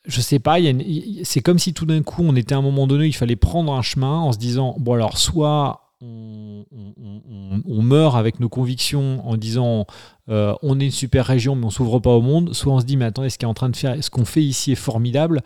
Je 0.05 0.21
sais 0.21 0.39
pas, 0.39 0.57
c'est 1.23 1.41
comme 1.41 1.59
si 1.59 1.73
tout 1.73 1.85
d'un 1.85 2.03
coup, 2.03 2.23
on 2.23 2.35
était 2.35 2.53
à 2.53 2.57
un 2.57 2.63
moment 2.63 2.87
donné, 2.87 3.07
il 3.07 3.15
fallait 3.15 3.35
prendre 3.35 3.73
un 3.73 3.81
chemin 3.81 4.19
en 4.19 4.31
se 4.31 4.37
disant, 4.37 4.75
bon 4.79 4.93
alors, 4.93 5.17
soit 5.17 5.84
on, 6.01 7.81
meurt 7.81 8.15
avec 8.15 8.39
nos 8.39 8.49
convictions 8.49 9.27
en 9.27 9.37
disant 9.37 9.85
euh, 10.29 10.53
on 10.61 10.79
est 10.79 10.85
une 10.85 10.91
super 10.91 11.25
région 11.25 11.55
mais 11.55 11.65
on 11.65 11.69
s'ouvre 11.69 11.99
pas 11.99 12.11
au 12.11 12.21
monde, 12.21 12.53
soit 12.53 12.73
on 12.73 12.79
se 12.79 12.85
dit 12.85 12.97
mais 12.97 13.05
attendez 13.05 13.29
ce 13.29 13.37
qu'on 13.37 13.47
en 13.47 13.53
train 13.53 13.69
de 13.69 13.75
faire, 13.75 14.03
ce 14.03 14.09
qu'on 14.09 14.25
fait 14.25 14.43
ici 14.43 14.71
est 14.71 14.75
formidable, 14.75 15.41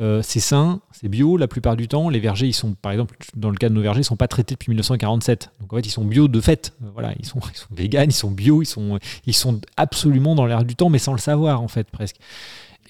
euh, 0.00 0.20
c'est 0.22 0.40
sain, 0.40 0.80
c'est 0.92 1.08
bio 1.08 1.36
la 1.36 1.48
plupart 1.48 1.76
du 1.76 1.88
temps. 1.88 2.08
Les 2.08 2.20
vergers, 2.20 2.46
ils 2.46 2.52
sont 2.52 2.74
par 2.74 2.92
exemple 2.92 3.16
dans 3.34 3.50
le 3.50 3.56
cas 3.56 3.68
de 3.68 3.74
nos 3.74 3.80
vergers, 3.80 4.00
ils 4.00 4.04
sont 4.04 4.16
pas 4.16 4.28
traités 4.28 4.54
depuis 4.54 4.70
1947. 4.70 5.50
Donc 5.60 5.72
en 5.72 5.76
fait 5.76 5.86
ils 5.86 5.90
sont 5.90 6.04
bio 6.04 6.28
de 6.28 6.40
fait. 6.40 6.74
Euh, 6.82 6.88
voilà, 6.92 7.14
ils 7.18 7.26
sont, 7.26 7.40
ils 7.76 7.94
ils 7.94 8.12
sont 8.12 8.30
bio, 8.30 8.62
ils 8.62 8.66
sont, 8.66 8.98
ils 9.26 9.34
sont 9.34 9.60
absolument 9.76 10.34
dans 10.34 10.46
l'air 10.46 10.64
du 10.64 10.76
temps 10.76 10.90
mais 10.90 10.98
sans 10.98 11.12
le 11.12 11.18
savoir 11.18 11.62
en 11.62 11.68
fait 11.68 11.90
presque. 11.90 12.16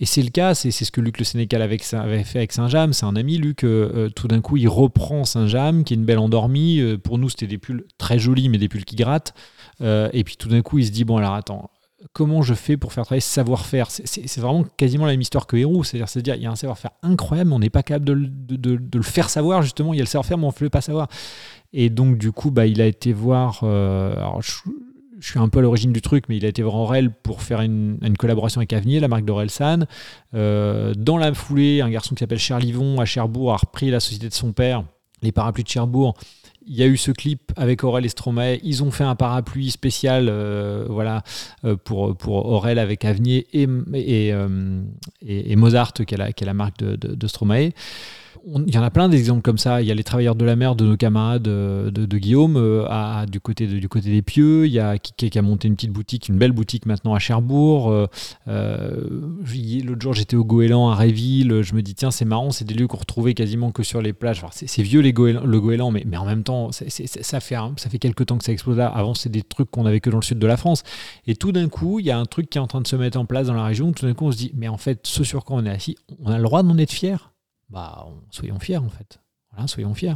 Et 0.01 0.07
c'est 0.07 0.23
le 0.23 0.31
cas, 0.31 0.55
c'est 0.55 0.71
ce 0.71 0.91
que 0.93 1.01
Luc 1.01 1.19
Le 1.19 1.25
Sénécal 1.25 1.61
avait, 1.61 1.79
fait 1.79 2.39
avec 2.39 2.53
Saint-James. 2.53 2.93
C'est 2.93 3.05
un 3.05 3.17
ami, 3.17 3.37
Luc, 3.37 3.65
euh, 3.65 3.91
euh, 3.95 4.09
tout 4.09 4.29
d'un 4.29 4.41
coup, 4.41 4.57
il 4.57 4.69
reprend 4.69 5.25
Saint-James, 5.25 5.83
qui 5.83 5.95
est 5.95 5.97
une 5.97 6.05
belle 6.05 6.21
endormie. 6.21 6.81
Euh, 6.81 6.97
pour 6.97 7.19
nous, 7.19 7.29
c'était 7.29 7.49
des 7.49 7.59
pulls 7.59 7.85
très 7.99 8.19
jolis, 8.19 8.49
mais 8.49 8.59
des 8.59 8.69
pulls 8.69 8.85
qui 8.85 8.95
grattent. 8.95 9.35
et 9.81 10.23
puis 10.25 10.37
tout 10.37 10.49
d'un 10.49 10.63
coup, 10.63 10.79
il 10.79 10.87
se 10.87 10.93
dit, 10.93 11.05
bon, 11.05 11.17
alors 11.17 11.35
attends, 11.35 11.71
comment 12.13 12.43
je 12.43 12.55
fais 12.55 12.77
pour 12.77 12.93
faire 12.93 13.05
travailler 13.05 13.21
ce 13.21 13.29
savoir-faire? 13.29 13.91
C'est 13.91 14.39
vraiment 14.39 14.65
quasiment 14.77 15.05
la 15.05 15.13
même 15.13 15.21
histoire 15.21 15.49
que 15.49 15.57
Héros. 15.57 15.83
C'est-à-dire, 15.83 16.09
c'est 16.09 16.23
dire, 16.23 16.37
il 16.37 16.43
y 16.43 16.47
a 16.47 16.51
un 16.51 16.57
savoir-faire 16.57 16.93
incroyable, 17.03 17.53
on 17.53 17.59
n'est 17.59 17.69
pas 17.69 17.83
capable 17.83 18.05
de, 18.05 18.79
le 18.95 19.03
faire 19.03 19.29
savoir, 19.31 19.63
justement. 19.63 19.95
Il 19.95 19.97
y 19.97 20.01
a 20.01 20.05
le 20.05 20.09
savoir-faire, 20.09 20.39
mais 20.39 20.45
on 20.45 20.55
ne 20.57 20.65
le 20.65 20.71
pas 20.71 20.81
savoir. 20.81 21.09
Et 21.73 21.91
donc, 21.91 22.19
du 22.19 22.31
coup, 22.31 22.53
bah, 22.53 22.67
il 22.67 22.81
a 22.81 22.87
été 22.87 23.13
voir. 23.13 23.65
Suis 25.27 25.39
un 25.39 25.49
peu 25.49 25.59
à 25.59 25.63
l'origine 25.63 25.93
du 25.93 26.01
truc, 26.01 26.25
mais 26.29 26.37
il 26.37 26.45
a 26.45 26.49
été 26.49 26.63
voir 26.63 26.77
Aurel 26.77 27.11
pour 27.11 27.43
faire 27.43 27.61
une, 27.61 27.99
collaboration 28.19 28.61
avec 28.61 28.73
Avenir, 28.73 29.01
la 29.01 29.09
marque 29.09 29.25
d'Orelsan. 29.25 29.87
Euh, 30.35 30.95
dans 30.97 31.17
la 31.17 31.35
foulée, 31.35 31.81
un 31.81 31.91
garçon 31.91 32.15
qui 32.15 32.21
s'appelle 32.21 32.39
Cherlivon 32.39 33.01
à 33.01 33.05
Cherbourg 33.05 33.53
a 33.53 33.57
repris 33.57 33.91
la 33.91 34.01
société 34.01 34.29
de 34.29 34.35
son 34.35 34.53
père, 34.53 34.85
les 35.23 35.33
parapluies 35.33 35.65
de 35.65 35.69
Cherbourg. 35.69 36.15
Il 36.67 36.77
y 36.77 36.83
a 36.83 36.87
eu 36.87 36.99
ce 36.99 37.11
clip 37.11 37.53
avec 37.57 37.83
Aurel 37.83 38.05
et 38.05 38.11
Stromae. 38.11 38.59
Ils 38.63 38.85
ont 38.85 38.91
fait 38.91 39.05
un 39.05 39.15
parapluie 39.15 39.71
spécial 39.71 40.29
euh, 40.29 40.85
voilà, 40.89 41.23
euh, 41.65 41.77
pour, 41.77 42.15
pour 42.15 42.45
Aurel 42.47 42.79
avec 42.79 43.07
Avenir 43.07 43.43
et, 43.53 43.67
et, 43.95 44.33
et, 45.27 45.57
Mozart, 45.57 45.95
qui 45.95 46.15
est, 46.15 46.45
la, 46.45 46.55
marque 46.55 46.79
de 46.79 47.27
Stromae 47.27 47.71
il 48.67 48.75
y 48.75 48.79
en 48.79 48.83
a 48.83 48.91
plein 48.91 49.09
d'exemples 49.09 49.43
comme 49.43 49.59
ça. 49.59 49.83
Il 49.83 49.89
y 49.89 49.91
a 49.91 49.95
les 49.95 50.05
travailleurs 50.05 50.35
de 50.35 50.45
la 50.45 50.57
mer 50.57 50.75
de 50.75 50.85
nos 50.85 50.97
camarades 50.97 51.43
de, 51.43 52.19
Guillaume 52.19 52.57
à, 52.89 53.27
du, 53.27 53.41
côté 53.41 53.67
des 53.67 54.23
Pieux. 54.23 54.67
Il 54.67 54.73
y 54.73 54.79
a 54.79 54.99
qui, 54.99 55.13
qui, 55.31 55.39
a 55.39 55.43
monté 55.43 55.69
une 55.69 55.75
petite 55.75 55.93
boutique, 55.93 56.29
une 56.29 56.39
belle 56.39 56.53
boutique 56.53 56.87
maintenant 56.87 57.15
à 57.15 57.19
Cherbourg. 57.19 58.09
L'autre 58.47 60.01
jour, 60.01 60.15
j'étais 60.15 60.37
au 60.37 60.45
Goéland 60.45 60.91
à 60.91 60.95
Réville. 60.95 61.63
Je 61.63 61.75
me 61.75 61.83
dis, 61.83 61.95
tiens, 61.95 62.11
c'est 62.11 62.25
marrant, 62.25 62.51
c'est 62.51 62.65
des 62.65 62.75
lieux 62.75 62.87
qu'on 62.87 62.99
retrouvait 62.99 63.35
quasiment 63.35 63.71
que 63.71 63.83
sur 63.83 64.01
les 64.03 64.13
plages. 64.13 64.43
c'est 64.53 64.83
vieux 64.83 65.01
les 65.01 65.13
le 65.19 65.61
Goéland, 65.61 65.91
mais, 65.91 66.05
en 66.17 66.25
même 66.25 66.43
temps, 66.43 66.71
ça, 66.73 67.41
fait, 67.41 67.67
fait 67.77 67.99
quelques 67.99 68.27
temps 68.27 68.39
que 68.39 68.45
ça 68.45 68.53
explose 68.53 68.77
là. 68.77 68.89
Avant, 68.89 69.15
c'est 69.15 69.29
des 69.29 69.43
trucs 69.43 69.71
qu'on 69.71 69.87
avait 69.87 70.01
que 70.01 70.11
dans 70.11 70.19
le 70.19 70.23
sud 70.23 70.39
de 70.39 70.47
la 70.47 70.57
France. 70.57 70.83
Et 71.27 71.35
tout 71.35 71.53
d'un 71.53 71.69
coup, 71.69 71.99
il 71.99 72.07
y 72.07 72.11
a 72.11 72.19
un 72.19 72.27
truc 72.27 72.51
qui 72.51 72.59
est 72.59 72.61
en 72.61 72.67
train 72.67 72.81
de 72.81 72.87
se 72.87 72.97
mettre 72.97 73.19
en 73.19 73.25
place 73.25 73.49
dans 73.49 73.55
la 73.55 73.65
région. 73.65 73.93
Tout 73.93 74.07
d'un 74.07 74.15
coup, 74.15 74.27
on 74.27 74.33
se 74.33 74.37
dit, 74.37 74.53
mais 74.55 74.69
en 74.69 74.79
fait, 74.79 75.01
ce 75.05 75.25
sur 75.25 75.45
quoi 75.45 75.57
on 75.57 75.65
est 75.65 75.71
assis, 75.71 75.97
on 76.23 76.31
a 76.31 76.37
le 76.37 76.43
droit 76.43 76.63
d'en 76.63 76.79
être 76.79 76.93
fier. 76.93 77.33
Bah, 77.71 78.07
soyons 78.31 78.59
fiers 78.59 78.79
en 78.79 78.89
fait. 78.89 79.21
Voilà, 79.53 79.67
soyons 79.67 79.95
fiers. 79.95 80.15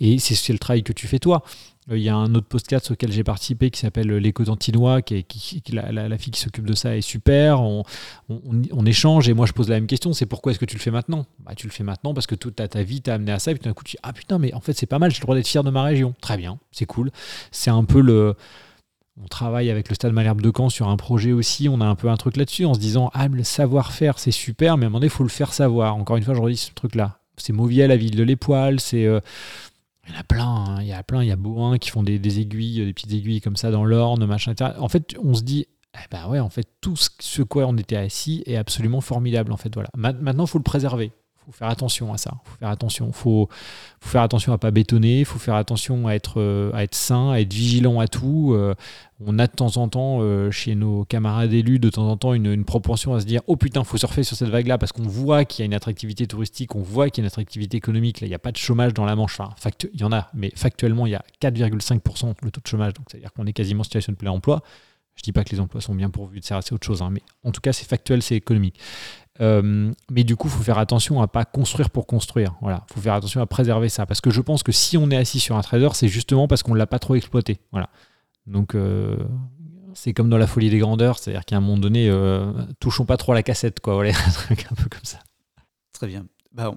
Et 0.00 0.18
c'est 0.18 0.52
le 0.52 0.58
travail 0.58 0.82
que 0.82 0.92
tu 0.92 1.06
fais 1.06 1.18
toi. 1.18 1.42
Euh, 1.90 1.98
il 1.98 2.02
y 2.02 2.08
a 2.08 2.14
un 2.14 2.34
autre 2.34 2.46
podcast 2.46 2.90
auquel 2.90 3.10
j'ai 3.12 3.24
participé 3.24 3.70
qui 3.70 3.80
s'appelle 3.80 4.08
L'écho 4.08 4.44
d'Antinois, 4.44 5.02
qui, 5.02 5.24
qui, 5.24 5.62
la, 5.72 6.18
fille 6.18 6.32
qui 6.32 6.40
s'occupe 6.40 6.66
de 6.66 6.74
ça 6.74 6.96
est 6.96 7.00
super. 7.00 7.60
On, 7.62 7.84
échange 8.86 9.28
et 9.28 9.34
moi 9.34 9.46
je 9.46 9.52
pose 9.52 9.68
la 9.68 9.76
même 9.76 9.86
question 9.86 10.12
c'est 10.12 10.26
pourquoi 10.26 10.52
est-ce 10.52 10.58
que 10.58 10.64
tu 10.64 10.76
le 10.76 10.82
fais 10.82 10.90
maintenant? 10.90 11.26
Bah, 11.40 11.54
Tu 11.54 11.66
le 11.66 11.72
fais 11.72 11.84
maintenant 11.84 12.14
parce 12.14 12.26
que 12.26 12.34
toute 12.34 12.56
ta, 12.56 12.68
ta 12.68 12.82
vie 12.82 13.00
t'a 13.00 13.14
amené 13.14 13.32
à 13.32 13.38
ça. 13.38 13.52
Et 13.52 13.54
puis 13.54 13.64
d'un 13.64 13.72
coup 13.72 13.84
tu 13.84 13.96
dis 13.96 14.00
ah 14.02 14.12
putain, 14.12 14.38
mais 14.38 14.52
en 14.54 14.60
fait 14.60 14.74
c'est 14.74 14.86
pas 14.86 14.98
mal, 14.98 15.10
j'ai 15.10 15.18
le 15.18 15.22
droit 15.22 15.34
d'être 15.34 15.48
fier 15.48 15.64
de 15.64 15.70
ma 15.70 15.82
région. 15.82 16.14
Très 16.20 16.36
bien, 16.36 16.58
c'est 16.70 16.86
cool. 16.86 17.10
C'est 17.50 17.70
un 17.70 17.84
peu 17.84 18.00
le. 18.00 18.36
On 19.20 19.26
travaille 19.26 19.70
avec 19.70 19.88
le 19.88 19.94
Stade 19.94 20.12
Malherbe 20.12 20.40
de 20.40 20.50
Caen 20.54 20.70
sur 20.70 20.88
un 20.88 20.96
projet 20.96 21.32
aussi. 21.32 21.68
On 21.68 21.80
a 21.80 21.84
un 21.84 21.94
peu 21.94 22.08
un 22.08 22.16
truc 22.16 22.36
là-dessus 22.36 22.64
en 22.64 22.74
se 22.74 22.80
disant 22.80 23.10
ah, 23.12 23.28
le 23.28 23.44
savoir-faire 23.44 24.18
c'est 24.18 24.30
super, 24.30 24.78
mais 24.78 24.84
à 24.84 24.86
un 24.86 24.90
moment 24.90 25.00
donné 25.00 25.06
il 25.06 25.10
faut 25.10 25.22
le 25.22 25.28
faire 25.28 25.52
savoir. 25.52 25.96
Encore 25.96 26.16
une 26.16 26.22
fois, 26.22 26.34
je 26.34 26.40
redis 26.40 26.56
ce 26.56 26.72
truc-là. 26.72 27.18
C'est 27.36 27.52
Mauviel, 27.52 27.88
la 27.88 27.96
ville 27.96 28.16
de 28.16 28.22
l'Époil, 28.22 28.80
c'est. 28.80 29.06
Euh, 29.06 29.20
il 30.06 30.12
y 30.12 30.16
en 30.16 30.20
a 30.20 30.24
plein, 30.24 30.46
hein. 30.46 30.78
il 30.80 30.88
y 30.88 30.92
a 30.92 31.02
plein, 31.04 31.22
il 31.22 31.28
y 31.28 31.32
a 31.32 31.36
Boin 31.36 31.78
qui 31.78 31.90
font 31.90 32.02
des, 32.02 32.40
aiguilles, 32.40 32.84
des 32.84 32.92
petites 32.92 33.12
aiguilles 33.12 33.40
comme 33.40 33.56
ça 33.56 33.70
dans 33.70 33.84
l'orne, 33.84 34.26
machin, 34.26 34.50
etc. 34.50 34.72
En 34.78 34.88
fait, 34.88 35.14
on 35.22 35.34
se 35.34 35.42
dit, 35.42 35.66
eh 35.94 36.06
ben 36.10 36.26
ouais, 36.28 36.40
en 36.40 36.50
fait, 36.50 36.66
tout 36.80 36.96
ce 36.96 37.42
quoi 37.42 37.66
on 37.66 37.76
était 37.76 37.96
assis 37.96 38.42
est 38.46 38.56
absolument 38.56 39.00
formidable, 39.00 39.52
en 39.52 39.56
fait, 39.56 39.72
voilà. 39.72 39.90
Maintenant, 39.96 40.44
il 40.44 40.48
faut 40.48 40.58
le 40.58 40.64
préserver 40.64 41.12
faut 41.44 41.52
faire 41.52 41.68
attention 41.68 42.12
à 42.12 42.18
ça. 42.18 42.32
faut 42.44 42.56
faire 42.58 42.68
attention. 42.68 43.10
faut, 43.12 43.48
faire 44.00 44.22
attention 44.22 44.52
à 44.52 44.58
pas 44.58 44.70
bétonner. 44.70 45.24
faut 45.24 45.38
faire 45.38 45.56
attention 45.56 46.06
à 46.06 46.14
être, 46.14 46.40
euh, 46.40 46.70
à 46.72 46.84
être 46.84 46.94
sain, 46.94 47.30
à 47.30 47.40
être 47.40 47.52
vigilant 47.52 47.98
à 47.98 48.06
tout. 48.06 48.52
Euh, 48.54 48.74
on 49.24 49.38
a 49.38 49.46
de 49.46 49.52
temps 49.52 49.76
en 49.76 49.88
temps, 49.88 50.18
euh, 50.20 50.50
chez 50.50 50.74
nos 50.74 51.04
camarades 51.04 51.52
élus, 51.52 51.78
de 51.78 51.90
temps 51.90 52.08
en 52.08 52.16
temps, 52.16 52.34
une, 52.34 52.64
proportion 52.64 53.14
à 53.14 53.20
se 53.20 53.26
dire 53.26 53.40
Oh 53.46 53.56
putain, 53.56 53.82
faut 53.84 53.96
surfer 53.96 54.22
sur 54.22 54.36
cette 54.36 54.50
vague-là 54.50 54.78
parce 54.78 54.92
qu'on 54.92 55.02
voit 55.02 55.44
qu'il 55.44 55.62
y 55.62 55.64
a 55.64 55.66
une 55.66 55.74
attractivité 55.74 56.26
touristique, 56.26 56.74
on 56.76 56.82
voit 56.82 57.10
qu'il 57.10 57.22
y 57.22 57.24
a 57.24 57.26
une 57.26 57.28
attractivité 57.28 57.76
économique. 57.76 58.20
Là, 58.20 58.26
il 58.26 58.30
n'y 58.30 58.36
a 58.36 58.40
pas 58.40 58.52
de 58.52 58.56
chômage 58.56 58.94
dans 58.94 59.04
la 59.04 59.16
Manche. 59.16 59.40
Enfin, 59.40 59.70
il 59.92 60.00
y 60.00 60.04
en 60.04 60.12
a, 60.12 60.28
mais 60.34 60.52
factuellement, 60.54 61.06
il 61.06 61.10
y 61.10 61.16
a 61.16 61.24
4,5% 61.40 62.34
le 62.42 62.50
taux 62.50 62.60
de 62.60 62.66
chômage. 62.66 62.94
Donc, 62.94 63.06
c'est-à-dire 63.10 63.32
qu'on 63.32 63.46
est 63.46 63.52
quasiment 63.52 63.80
en 63.80 63.84
situation 63.84 64.12
de 64.12 64.18
plein 64.18 64.30
emploi. 64.30 64.62
Je 65.14 65.22
dis 65.22 65.32
pas 65.32 65.44
que 65.44 65.50
les 65.50 65.60
emplois 65.60 65.80
sont 65.80 65.94
bien 65.94 66.10
pourvus, 66.10 66.40
de 66.40 66.44
c'est 66.44 66.54
autre 66.54 66.86
chose, 66.86 67.02
hein, 67.02 67.10
mais 67.10 67.22
en 67.44 67.52
tout 67.52 67.60
cas, 67.60 67.72
c'est 67.72 67.86
factuel, 67.86 68.22
c'est 68.22 68.34
économique. 68.34 68.78
Euh, 69.40 69.92
mais 70.10 70.24
du 70.24 70.36
coup, 70.36 70.48
il 70.48 70.50
faut 70.50 70.62
faire 70.62 70.78
attention 70.78 71.22
à 71.22 71.28
pas 71.28 71.44
construire 71.44 71.90
pour 71.90 72.06
construire. 72.06 72.54
Voilà, 72.60 72.84
faut 72.92 73.00
faire 73.00 73.14
attention 73.14 73.40
à 73.40 73.46
préserver 73.46 73.88
ça, 73.88 74.06
parce 74.06 74.20
que 74.20 74.30
je 74.30 74.40
pense 74.40 74.62
que 74.62 74.72
si 74.72 74.96
on 74.98 75.10
est 75.10 75.16
assis 75.16 75.40
sur 75.40 75.56
un 75.56 75.62
trader, 75.62 75.90
c'est 75.94 76.08
justement 76.08 76.48
parce 76.48 76.62
qu'on 76.62 76.74
l'a 76.74 76.86
pas 76.86 76.98
trop 76.98 77.14
exploité. 77.14 77.58
Voilà. 77.70 77.88
Donc 78.46 78.74
euh, 78.74 79.16
c'est 79.94 80.12
comme 80.12 80.28
dans 80.28 80.38
la 80.38 80.46
folie 80.46 80.70
des 80.70 80.78
grandeurs, 80.78 81.18
c'est-à-dire 81.18 81.44
qu'à 81.44 81.56
un 81.56 81.60
moment 81.60 81.78
donné, 81.78 82.08
euh, 82.10 82.52
touchons 82.80 83.04
pas 83.04 83.16
trop 83.16 83.32
à 83.32 83.34
la 83.34 83.42
cassette, 83.42 83.80
quoi. 83.80 83.94
Voilà, 83.94 84.10
un 84.26 84.30
truc 84.30 84.66
un 84.70 84.74
peu 84.74 84.88
comme 84.90 85.04
ça. 85.04 85.18
Très 85.92 86.06
bien. 86.06 86.26
Bah, 86.52 86.74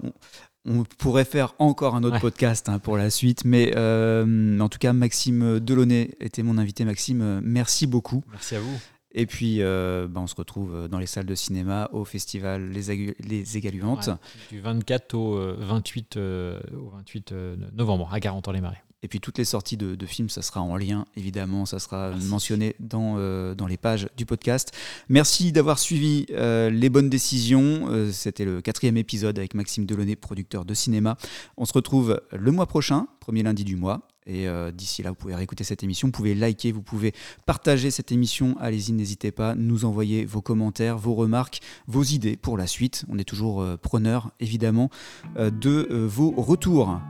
on, 0.64 0.84
pourrait 0.98 1.24
faire 1.24 1.54
encore 1.58 1.94
un 1.94 2.02
autre 2.02 2.18
podcast 2.18 2.68
hein, 2.68 2.80
pour 2.80 2.96
la 2.96 3.10
suite, 3.10 3.44
mais 3.44 3.76
en 3.76 4.68
tout 4.68 4.78
cas, 4.78 4.92
Maxime 4.92 5.60
Delaunay 5.60 6.16
était 6.20 6.42
mon 6.42 6.58
invité. 6.58 6.84
Maxime, 6.84 7.40
merci 7.42 7.86
beaucoup. 7.86 8.24
Merci 8.32 8.56
à 8.56 8.60
vous. 8.60 8.80
Et 9.18 9.24
puis, 9.24 9.62
euh, 9.62 10.06
bah, 10.08 10.20
on 10.20 10.26
se 10.26 10.34
retrouve 10.34 10.88
dans 10.88 10.98
les 10.98 11.06
salles 11.06 11.24
de 11.24 11.34
cinéma 11.34 11.88
au 11.92 12.04
festival 12.04 12.68
Les, 12.68 13.16
les 13.18 13.56
Égaluantes. 13.56 14.10
du 14.50 14.60
24 14.60 15.14
au 15.14 15.54
28, 15.58 16.18
euh, 16.18 16.60
au 16.78 16.90
28 16.90 17.32
euh, 17.32 17.56
novembre 17.72 18.10
à 18.12 18.20
40 18.20 18.48
ans 18.48 18.52
les 18.52 18.60
marais 18.60 18.82
Et 19.02 19.08
puis 19.08 19.18
toutes 19.18 19.38
les 19.38 19.46
sorties 19.46 19.78
de, 19.78 20.04
films, 20.04 20.28
ça 20.28 20.42
sera 20.42 20.60
en 20.60 20.76
lien, 20.76 21.06
évidemment, 21.16 21.64
ça 21.64 21.78
sera 21.78 22.10
mentionné 22.28 22.76
dans, 22.78 23.16
dans 23.54 23.66
les 23.66 23.78
pages 23.78 24.08
du 24.18 24.26
podcast. 24.26 24.76
Merci 25.08 25.50
d'avoir 25.50 25.78
suivi 25.78 26.26
les 26.28 26.90
bonnes 26.90 27.08
décisions. 27.08 27.88
C'était 28.12 28.44
le 28.44 28.60
quatrième 28.60 28.98
épisode 28.98 29.38
avec 29.38 29.54
Maxime 29.54 29.86
Delaunay, 29.86 30.16
producteur 30.16 30.66
de 30.66 30.74
cinéma. 30.74 31.16
On 31.56 31.64
se 31.64 31.72
retrouve 31.72 32.20
le 32.32 32.52
mois 32.52 32.66
prochain, 32.66 33.06
premier 33.20 33.42
lundi 33.42 33.64
du 33.64 33.76
mois. 33.76 34.06
Et 34.26 34.48
euh, 34.48 34.72
d'ici 34.72 35.02
là, 35.02 35.10
vous 35.10 35.16
pouvez 35.16 35.34
réécouter 35.34 35.62
cette 35.62 35.82
émission, 35.84 36.08
vous 36.08 36.12
pouvez 36.12 36.34
liker, 36.34 36.72
vous 36.72 36.82
pouvez 36.82 37.12
partager 37.46 37.90
cette 37.90 38.10
émission. 38.10 38.56
Allez-y, 38.60 38.92
n'hésitez 38.92 39.30
pas, 39.30 39.54
nous 39.54 39.84
envoyer 39.84 40.24
vos 40.24 40.42
commentaires, 40.42 40.98
vos 40.98 41.14
remarques, 41.14 41.60
vos 41.86 42.02
idées 42.02 42.36
pour 42.36 42.58
la 42.58 42.66
suite. 42.66 43.04
On 43.08 43.18
est 43.18 43.24
toujours 43.24 43.62
euh, 43.62 43.76
preneur, 43.76 44.32
évidemment, 44.40 44.90
euh, 45.36 45.50
de 45.50 45.86
vos 46.06 46.32
retours. 46.32 47.00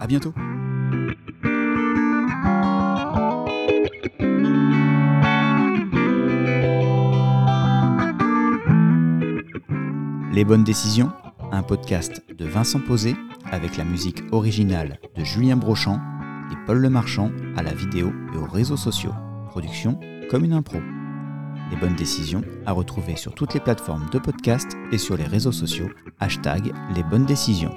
À 0.00 0.06
bientôt. 0.06 0.34
Les 10.32 10.44
bonnes 10.44 10.62
décisions, 10.62 11.10
un 11.50 11.62
podcast 11.62 12.22
de 12.36 12.44
Vincent 12.46 12.80
Posé 12.80 13.16
avec 13.44 13.76
la 13.76 13.84
musique 13.84 14.22
originale 14.30 15.00
de 15.16 15.24
Julien 15.24 15.56
Brochant 15.56 16.00
et 16.52 16.56
Paul 16.66 16.78
Le 16.78 16.90
Marchand 16.90 17.30
à 17.56 17.62
la 17.62 17.74
vidéo 17.74 18.12
et 18.34 18.36
aux 18.36 18.46
réseaux 18.46 18.76
sociaux. 18.76 19.14
Production 19.50 19.98
comme 20.30 20.44
une 20.44 20.52
impro. 20.52 20.78
Les 21.70 21.76
bonnes 21.76 21.96
décisions 21.96 22.42
à 22.66 22.72
retrouver 22.72 23.16
sur 23.16 23.34
toutes 23.34 23.54
les 23.54 23.60
plateformes 23.60 24.08
de 24.10 24.18
podcast 24.18 24.76
et 24.92 24.98
sur 24.98 25.16
les 25.16 25.24
réseaux 25.24 25.52
sociaux. 25.52 25.88
Hashtag 26.20 26.72
les 26.94 27.02
bonnes 27.02 27.26
décisions. 27.26 27.74